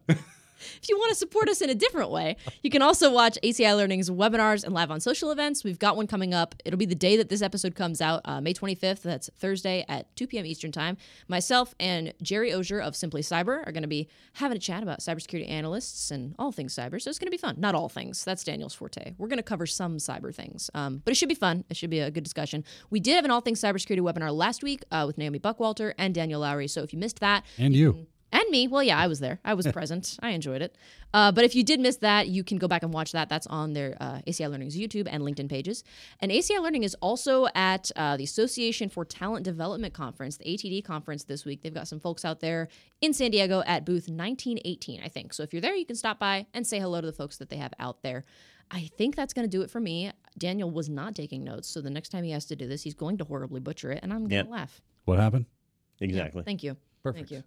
If 0.83 0.89
you 0.89 0.99
want 0.99 1.11
to 1.11 1.15
support 1.15 1.49
us 1.49 1.61
in 1.61 1.71
a 1.71 1.75
different 1.75 2.11
way, 2.11 2.37
you 2.63 2.71
can 2.71 2.83
also 2.83 3.13
watch 3.13 3.39
ACI 3.43 3.77
Learning's 3.77 4.11
webinars 4.11 4.65
and 4.65 4.75
live 4.75 4.91
on 4.91 5.01
social 5.01 5.31
events. 5.31 5.65
We've 5.65 5.79
got 5.79 5.97
one 5.97 6.07
coming 6.07 6.35
up. 6.35 6.55
It'll 6.65 6.79
be 6.79 6.87
the 6.87 6.95
day 6.95 7.17
that 7.17 7.29
this 7.29 7.43
episode 7.43 7.75
comes 7.75 8.01
out, 8.01 8.23
uh, 8.25 8.41
May 8.41 8.55
25th. 8.55 9.03
That's 9.03 9.31
Thursday 9.39 9.85
at 9.89 10.15
2 10.17 10.27
p.m. 10.27 10.47
Eastern 10.47 10.73
Time. 10.73 10.97
Myself 11.29 11.75
and 11.79 12.13
Jerry 12.23 12.53
Auger 12.53 12.81
of 12.81 12.97
Simply 12.97 13.23
Cyber 13.23 13.67
are 13.67 13.73
going 13.73 13.83
to 13.83 13.89
be 13.89 14.09
having 14.35 14.57
a 14.57 14.61
chat 14.61 14.83
about 14.83 15.01
cybersecurity 15.01 15.49
analysts 15.49 16.11
and 16.11 16.35
all 16.39 16.53
things 16.53 16.75
cyber. 16.75 17.01
So 17.01 17.11
it's 17.11 17.19
going 17.19 17.27
to 17.27 17.31
be 17.31 17.37
fun. 17.37 17.57
Not 17.59 17.75
all 17.75 17.89
things. 17.89 18.25
That's 18.25 18.45
Daniel's 18.45 18.75
forte. 18.75 19.15
We're 19.19 19.29
going 19.29 19.39
to 19.39 19.43
cover 19.43 19.67
some 19.67 19.99
cyber 19.99 20.35
things, 20.35 20.71
um, 20.75 21.03
but 21.05 21.13
it 21.13 21.15
should 21.17 21.29
be 21.29 21.35
fun. 21.35 21.65
It 21.69 21.77
should 21.77 21.91
be 21.91 22.01
a 22.01 22.11
good 22.11 22.25
discussion. 22.25 22.65
We 22.91 23.01
did 23.01 23.15
have 23.15 23.25
an 23.25 23.31
all 23.31 23.41
things 23.41 23.61
cybersecurity 23.61 24.01
webinar 24.01 24.35
last 24.35 24.63
week 24.63 24.83
uh, 24.91 25.05
with 25.07 25.19
Naomi 25.19 25.39
Buckwalter 25.39 25.95
and 25.99 26.15
Daniel 26.15 26.41
Lowry. 26.41 26.69
So 26.69 26.83
if 26.83 26.93
you 26.93 26.99
missed 26.99 27.21
that, 27.21 27.45
And 27.59 27.75
you. 27.75 28.07
And 28.33 28.45
me. 28.51 28.69
Well, 28.69 28.83
yeah, 28.83 28.99
I 28.99 29.07
was 29.07 29.21
there. 29.21 29.41
I 29.45 29.55
was 29.55 29.67
present. 29.73 30.17
I 30.21 30.31
enjoyed 30.31 30.63
it. 30.63 30.77
Uh, 31.15 31.33
but 31.33 31.45
if 31.45 31.55
you 31.55 31.65
did 31.65 31.81
miss 31.81 31.97
that, 31.99 32.29
you 32.29 32.45
can 32.45 32.59
go 32.59 32.69
back 32.69 32.83
and 32.83 32.93
watch 32.93 33.13
that. 33.13 33.29
That's 33.29 33.47
on 33.47 33.73
their 33.73 33.97
uh, 34.01 34.21
ACI 34.27 34.51
Learning's 34.51 34.77
YouTube 34.77 35.09
and 35.11 35.23
LinkedIn 35.23 35.49
pages. 35.49 35.85
And 36.21 36.31
ACI 36.31 36.61
Learning 36.63 36.83
is 36.83 36.95
also 37.01 37.47
at 37.55 37.91
uh, 37.97 38.17
the 38.17 38.25
Association 38.25 38.89
for 38.91 39.05
Talent 39.05 39.45
Development 39.45 39.95
Conference, 39.95 40.37
the 40.37 40.45
ATD 40.45 40.85
conference 40.85 41.25
this 41.25 41.45
week. 41.45 41.63
They've 41.63 41.73
got 41.73 41.89
some 41.89 42.01
folks 42.01 42.25
out 42.25 42.41
there 42.41 42.69
in 43.01 43.13
San 43.15 43.31
Diego 43.31 43.63
at 43.67 43.87
booth 43.87 44.09
1918, 44.09 45.01
I 45.03 45.09
think. 45.09 45.33
So 45.33 45.43
if 45.43 45.53
you're 45.53 45.63
there, 45.63 45.75
you 45.75 45.87
can 45.87 45.97
stop 45.97 46.19
by 46.19 46.47
and 46.53 46.67
say 46.67 46.79
hello 46.79 47.01
to 47.01 47.07
the 47.07 47.13
folks 47.13 47.39
that 47.39 47.49
they 47.49 47.57
have 47.57 47.73
out 47.79 48.03
there. 48.03 48.25
I 48.71 48.91
think 48.99 49.17
that's 49.17 49.33
going 49.33 49.49
to 49.49 49.57
do 49.57 49.63
it 49.63 49.71
for 49.71 49.81
me. 49.81 50.13
Daniel 50.37 50.71
was 50.71 50.91
not 50.91 51.15
taking 51.15 51.43
notes, 51.43 51.69
so 51.69 51.81
the 51.81 51.89
next 51.89 52.11
time 52.11 52.23
he 52.25 52.33
has 52.33 52.45
to 52.47 52.57
do 52.57 52.69
this, 52.69 52.83
he's 52.83 52.93
going 52.93 53.17
to 53.17 53.25
horribly 53.25 53.61
butcher 53.61 53.93
it, 53.93 54.01
and 54.03 54.13
I'm 54.13 54.19
going 54.21 54.29
to 54.31 54.37
Yep. 54.37 54.51
laugh. 54.51 54.83
What 55.07 55.19
happened? 55.19 55.47
Exactly. 56.01 56.43
Thank 56.43 56.63
you. 56.63 56.77
Perfect. 57.03 57.31
Thank 57.31 57.43
you. 57.43 57.45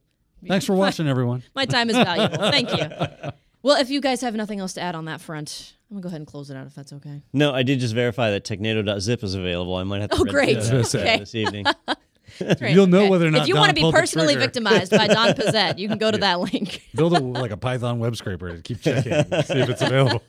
Thanks 0.48 0.66
for 0.66 0.74
watching, 0.76 1.08
everyone. 1.10 1.44
My 1.56 1.66
time 1.66 1.90
is 1.90 1.96
valuable. 1.98 2.38
Thank 2.52 2.72
you. 2.78 3.30
Well, 3.64 3.80
if 3.80 3.92
you 3.92 4.02
guys 4.02 4.22
have 4.22 4.34
nothing 4.34 4.60
else 4.60 4.74
to 4.74 4.82
add 4.82 4.96
on 4.96 5.06
that 5.06 5.22
front, 5.22 5.74
I'm 5.92 5.98
gonna 5.98 6.02
go 6.02 6.08
ahead 6.08 6.22
and 6.22 6.26
close 6.26 6.50
it 6.50 6.58
out 6.58 6.66
if 6.66 6.74
that's 6.74 6.92
okay. 6.94 7.22
No, 7.32 7.54
I 7.54 7.62
did 7.62 7.80
just 7.80 7.94
verify 7.94 8.32
that 8.32 8.44
technado.zip 8.44 9.24
is 9.24 9.36
available. 9.36 9.76
I 9.76 9.84
might 9.84 10.02
have 10.02 10.10
to 10.10 10.16
Oh, 10.16 10.24
read 10.24 10.32
great. 10.32 10.60
that 10.62 10.96
Okay. 10.96 11.20
this 11.20 11.36
evening. 11.36 11.66
Great. 12.58 12.74
You'll 12.74 12.88
know 12.88 13.08
whether 13.08 13.28
or 13.28 13.30
not 13.30 13.42
If 13.44 13.50
you 13.50 13.54
Don 13.54 13.60
want 13.62 13.70
to 13.70 13.76
be 13.76 13.92
personally 13.92 14.36
victimized 14.36 14.90
by 14.90 15.06
Don 15.06 15.34
Pezet, 15.36 15.78
you 15.78 15.88
can 15.88 16.00
go 16.00 16.10
to 16.10 16.18
that 16.18 16.40
link. 16.40 16.82
Build 16.96 17.14
a, 17.16 17.20
like 17.20 17.52
a 17.52 17.58
Python 17.58 18.00
web 18.00 18.16
scraper 18.16 18.56
to 18.56 18.62
keep 18.64 18.82
checking, 18.82 19.12
and 19.12 19.28
see 19.46 19.60
if 19.60 19.70
it's 19.70 19.82
available. 19.84 20.24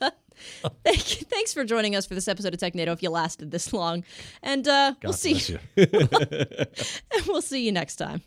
Thank 0.83 1.19
you. 1.21 1.25
Thanks 1.25 1.55
for 1.55 1.63
joining 1.63 1.95
us 1.95 2.05
for 2.05 2.13
this 2.13 2.27
episode 2.27 2.53
of 2.53 2.59
Technado. 2.59 2.89
If 2.89 3.01
you 3.01 3.09
lasted 3.09 3.49
this 3.49 3.73
long, 3.73 4.03
and 4.43 4.67
uh, 4.67 4.93
we'll 5.01 5.13
God 5.13 5.15
see. 5.19 5.33
you. 5.53 5.59
and 5.75 7.25
we'll 7.27 7.41
see 7.41 7.65
you 7.65 7.71
next 7.71 7.95
time. 7.95 8.21